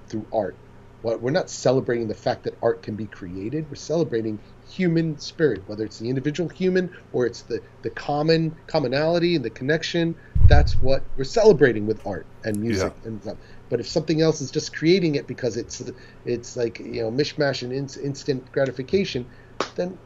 through 0.10 0.28
art. 0.34 0.58
What 1.02 1.22
we're 1.22 1.32
not 1.32 1.50
celebrating 1.50 2.08
the 2.10 2.14
fact 2.14 2.44
that 2.44 2.58
art 2.62 2.84
can 2.84 2.96
be 2.96 3.08
created. 3.08 3.70
We're 3.70 3.76
celebrating 3.76 4.42
human 4.68 5.18
spirit 5.18 5.64
whether 5.68 5.86
it's 5.86 6.00
the 6.00 6.10
individual 6.10 6.50
human 6.50 6.92
or 7.14 7.26
it's 7.26 7.44
the 7.44 7.62
the 7.84 7.90
common 7.92 8.58
commonality 8.68 9.36
and 9.38 9.46
the 9.46 9.50
connection. 9.50 10.16
That's 10.50 10.74
what 10.82 11.06
we're 11.16 11.24
celebrating 11.24 11.86
with 11.86 12.06
art 12.06 12.28
and 12.44 12.60
music 12.60 12.94
and 13.06 13.22
stuff 13.22 13.38
but 13.72 13.80
if 13.80 13.88
something 13.88 14.22
else 14.22 14.42
is 14.42 14.52
just 14.52 14.76
creating 14.76 15.16
it 15.16 15.28
because 15.28 15.56
it's 15.56 15.82
it's 16.26 16.56
like 16.56 16.78
you 16.78 17.02
know 17.02 17.10
mishmash 17.10 17.64
and 17.64 17.72
in, 17.72 17.88
instant 18.04 18.52
gratification 18.52 19.26
then 19.76 19.98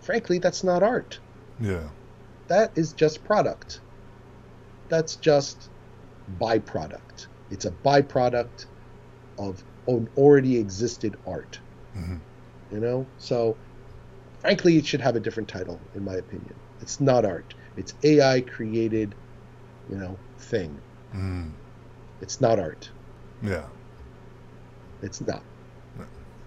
frankly 0.00 0.38
that's 0.38 0.62
not 0.62 0.82
art. 0.82 1.18
Yeah, 1.58 1.88
that 2.46 2.72
is 2.76 2.92
just 2.92 3.24
product. 3.24 3.80
That's 4.88 5.16
just 5.16 5.68
byproduct. 6.38 7.26
It's 7.50 7.64
a 7.64 7.72
byproduct 7.72 8.66
of 9.38 9.62
an 9.88 10.08
already 10.16 10.56
existed 10.56 11.16
art. 11.26 11.60
Mhm. 11.96 12.20
you 12.70 12.80
know? 12.80 13.06
So 13.18 13.58
frankly 14.38 14.76
it 14.76 14.86
should 14.86 15.00
have 15.00 15.16
a 15.16 15.20
different 15.20 15.48
title 15.48 15.80
in 15.94 16.04
my 16.04 16.14
opinion. 16.14 16.54
It's 16.80 17.00
not 17.00 17.24
art. 17.24 17.54
It's 17.76 17.94
ai 18.04 18.40
created 18.42 19.16
you 19.88 19.96
know 19.96 20.16
thing. 20.38 20.78
Mm. 21.12 21.63
It's 22.24 22.40
not 22.40 22.58
art 22.58 22.88
yeah. 23.42 23.64
it's 25.02 25.20
not 25.20 25.42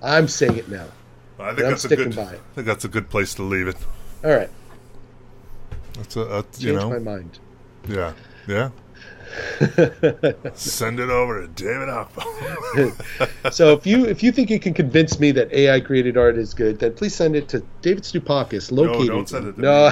i'm 0.01 0.27
saying 0.27 0.57
it 0.57 0.67
now 0.69 0.87
I 1.39 1.49
think 1.53 1.67
that's 1.69 1.85
a 1.85 1.95
good. 1.95 2.15
by 2.15 2.23
it. 2.23 2.41
I 2.51 2.55
think 2.55 2.65
that's 2.65 2.83
a 2.83 2.87
good 2.87 3.11
place 3.11 3.35
to 3.35 3.43
leave 3.43 3.67
it. 3.67 3.77
all 4.25 4.31
right 4.31 4.49
That's 5.93 6.15
a, 6.15 6.25
that's, 6.25 6.63
you 6.63 6.73
know, 6.73 6.89
my 6.89 6.97
mind 6.97 7.37
yeah, 7.87 8.13
yeah. 8.47 8.69
Send 10.53 10.99
it 10.99 11.09
over 11.09 11.41
to 11.41 11.47
David 11.49 11.89
so 13.51 13.73
if 13.73 13.85
you 13.85 14.05
if 14.05 14.23
you 14.23 14.31
think 14.31 14.49
you 14.49 14.59
can 14.59 14.73
convince 14.73 15.19
me 15.19 15.31
that 15.31 15.51
AI 15.53 15.79
created 15.79 16.17
art 16.17 16.37
is 16.37 16.53
good, 16.53 16.79
then 16.79 16.93
please 16.93 17.13
send 17.13 17.35
it 17.35 17.47
to 17.49 17.59
David 17.81 18.03
Stoupakis, 18.03 18.71
located. 18.71 19.07
don't 19.07 19.29
send 19.29 19.47
it 19.47 19.55
to 19.55 19.61
no. 19.61 19.91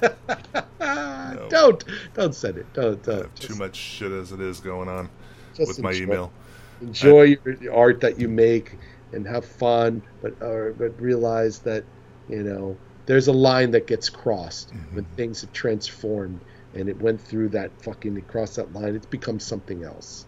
wait, 0.80 1.50
don't 1.50 1.84
don't 2.14 2.34
send 2.34 2.58
it. 2.58 2.66
Don't 2.72 3.02
don't. 3.02 3.22
have 3.22 3.34
too 3.34 3.54
much 3.56 3.76
shit 3.76 4.10
as 4.12 4.32
it 4.32 4.40
is 4.40 4.60
going 4.60 4.88
on 4.88 5.08
just 5.54 5.68
with 5.68 5.80
my 5.80 5.90
enjoy- 5.90 6.02
email. 6.04 6.32
Enjoy 6.80 7.22
your 7.22 7.54
your 7.62 7.74
art 7.74 8.00
that 8.02 8.20
you 8.20 8.28
make 8.28 8.76
and 9.12 9.26
have 9.26 9.44
fun, 9.44 10.02
but 10.20 10.34
or, 10.42 10.74
but 10.76 11.00
realize 11.00 11.60
that 11.60 11.84
you 12.28 12.42
know 12.42 12.76
there's 13.06 13.28
a 13.28 13.32
line 13.32 13.70
that 13.70 13.86
gets 13.86 14.08
crossed 14.10 14.70
when 14.92 15.04
Mm-hmm. 15.04 15.14
things 15.14 15.40
have 15.42 15.52
transformed 15.52 16.40
and 16.74 16.88
it 16.88 17.00
went 17.00 17.20
through 17.20 17.48
that 17.50 17.70
fucking 17.82 18.16
it 18.18 18.28
crossed 18.28 18.56
that 18.56 18.72
line. 18.74 18.94
It's 18.94 19.06
become 19.06 19.40
something 19.40 19.84
else. 19.84 20.26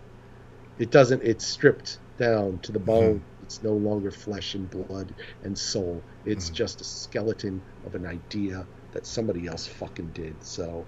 It 0.79 0.91
doesn't. 0.91 1.23
It's 1.23 1.47
stripped 1.47 1.99
down 2.19 2.61
to 2.61 2.73
the 2.73 2.79
bone. 2.79 3.17
Mm-hmm. 3.17 3.43
It's 3.45 3.63
no 3.63 3.73
longer 3.73 4.11
flesh 4.11 4.55
and 4.55 4.71
blood 4.71 5.13
and 5.43 5.59
soul. 5.59 6.03
It's 6.25 6.51
Mhm. 6.51 6.55
just 6.55 6.81
a 6.81 6.85
skeleton 6.85 7.61
of 7.85 7.95
an 7.95 8.07
idea 8.07 8.67
that 8.93 9.07
somebody 9.07 9.47
else 9.47 9.67
fucking 9.67 10.11
did. 10.15 10.35
So, 10.43 10.85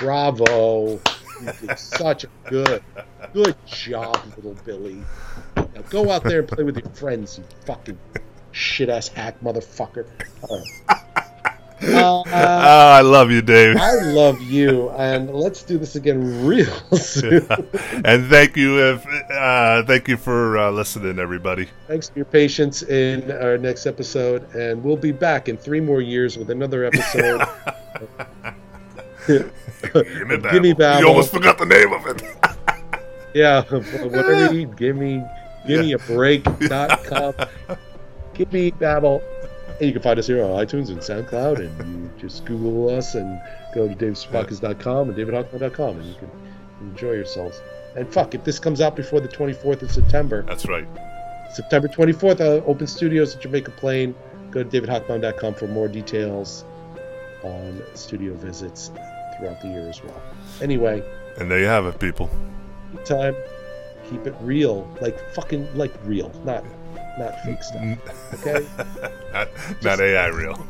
bravo! 0.00 1.00
You 1.40 1.52
did 1.60 1.78
such 1.78 2.24
a 2.24 2.28
good, 2.48 2.82
good 3.32 3.56
job, 3.66 4.18
little 4.36 4.56
Billy. 4.64 5.02
Now 5.56 5.82
go 5.90 6.10
out 6.10 6.24
there 6.24 6.40
and 6.40 6.48
play 6.48 6.64
with 6.64 6.76
your 6.78 6.90
friends, 6.90 7.38
you 7.38 7.44
fucking 7.66 7.98
shit 8.52 8.88
ass 8.88 9.08
hack 9.08 9.40
motherfucker. 9.40 10.06
Right. 11.82 11.94
oh, 11.94 12.24
I 12.26 13.00
love 13.02 13.30
you, 13.30 13.42
Dave. 13.42 13.76
I 13.76 13.94
love 14.02 14.40
you, 14.40 14.90
and 14.90 15.32
let's 15.34 15.62
do 15.62 15.78
this 15.78 15.96
again 15.96 16.46
real 16.46 16.74
soon. 16.96 17.46
and 18.04 18.26
thank 18.28 18.56
you, 18.56 18.78
if 18.80 19.06
uh, 19.30 19.82
thank 19.84 20.08
you 20.08 20.16
for 20.16 20.58
uh, 20.58 20.70
listening, 20.70 21.18
everybody. 21.18 21.68
Thanks 21.86 22.08
for 22.08 22.18
your 22.18 22.26
patience 22.26 22.82
in 22.82 23.30
our 23.30 23.58
next 23.58 23.86
episode, 23.86 24.54
and 24.54 24.82
we'll 24.82 24.96
be 24.96 25.12
back 25.12 25.48
in 25.48 25.56
three 25.56 25.80
more 25.80 26.00
years 26.00 26.36
with 26.36 26.50
another 26.50 26.84
episode. 26.84 27.42
Gimme 29.26 29.52
Babble. 30.38 30.74
Babble. 30.74 31.00
You 31.00 31.08
almost 31.08 31.32
forgot 31.32 31.58
the 31.58 31.66
name 31.66 31.92
of 31.92 32.06
it. 32.06 32.22
yeah, 33.34 33.62
whatever 33.62 34.46
you 34.46 34.52
need, 34.52 34.76
give 34.76 34.96
me, 34.96 35.22
give 35.66 35.84
me 35.84 35.92
a 35.92 35.98
break.com. 35.98 37.34
give 38.34 38.52
me 38.52 38.70
Babble. 38.70 39.22
And 39.78 39.86
you 39.86 39.92
can 39.92 40.02
find 40.02 40.18
us 40.18 40.26
here 40.26 40.42
on 40.42 40.50
iTunes 40.50 40.88
and 40.88 40.98
SoundCloud, 40.98 41.58
and 41.58 42.02
you 42.02 42.10
just 42.18 42.44
Google 42.46 42.96
us 42.96 43.14
and 43.14 43.40
go 43.74 43.86
to 43.86 43.94
davespodcast.com 43.94 45.10
and 45.10 45.18
davidhochbaum.com, 45.18 45.96
and 45.98 46.06
you 46.06 46.14
can 46.14 46.30
enjoy 46.80 47.12
yourselves. 47.12 47.60
And 47.94 48.10
fuck, 48.10 48.34
if 48.34 48.44
this 48.44 48.58
comes 48.58 48.80
out 48.80 48.96
before 48.96 49.20
the 49.20 49.28
24th 49.28 49.82
of 49.82 49.90
September. 49.90 50.42
That's 50.42 50.66
right. 50.66 50.86
September 51.52 51.88
24th, 51.88 52.40
uh, 52.40 52.64
Open 52.64 52.86
Studios 52.86 53.34
at 53.34 53.42
Jamaica 53.42 53.70
Plain. 53.72 54.14
Go 54.50 54.62
to 54.62 54.68
davidhochbaum.com 54.68 55.54
for 55.54 55.66
more 55.66 55.88
details 55.88 56.64
on 57.42 57.82
studio 57.94 58.34
visits 58.34 58.90
throughout 59.36 59.60
the 59.60 59.68
year 59.68 59.88
as 59.88 60.02
well. 60.02 60.22
Anyway. 60.62 61.02
And 61.38 61.50
there 61.50 61.60
you 61.60 61.66
have 61.66 61.86
it, 61.86 61.98
people. 61.98 62.30
Time. 63.04 63.36
Keep 64.10 64.26
it 64.26 64.34
real. 64.40 64.88
Like 65.00 65.18
fucking, 65.34 65.76
like 65.76 65.92
real. 66.04 66.30
Not 66.44 66.64
not 67.18 67.40
fake 67.42 67.62
stuff. 67.62 67.82
Mm. 67.82 67.98
Okay? 68.34 68.66
not, 69.32 69.48
not 69.82 70.00
AI 70.00 70.26
real. 70.28 70.66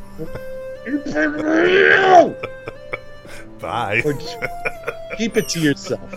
Real! 0.87 2.37
Bye. 3.59 4.03
keep 5.17 5.37
it 5.37 5.49
to 5.51 5.61
yourself. 5.61 6.15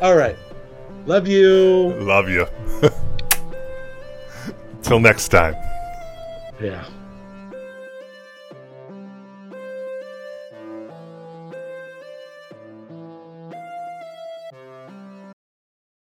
All 0.00 0.16
right. 0.16 0.36
Love 1.06 1.26
you. 1.26 1.94
Love 2.00 2.28
you. 2.28 2.46
Till 4.82 5.00
next 5.00 5.28
time. 5.28 5.54
Yeah. 6.60 6.84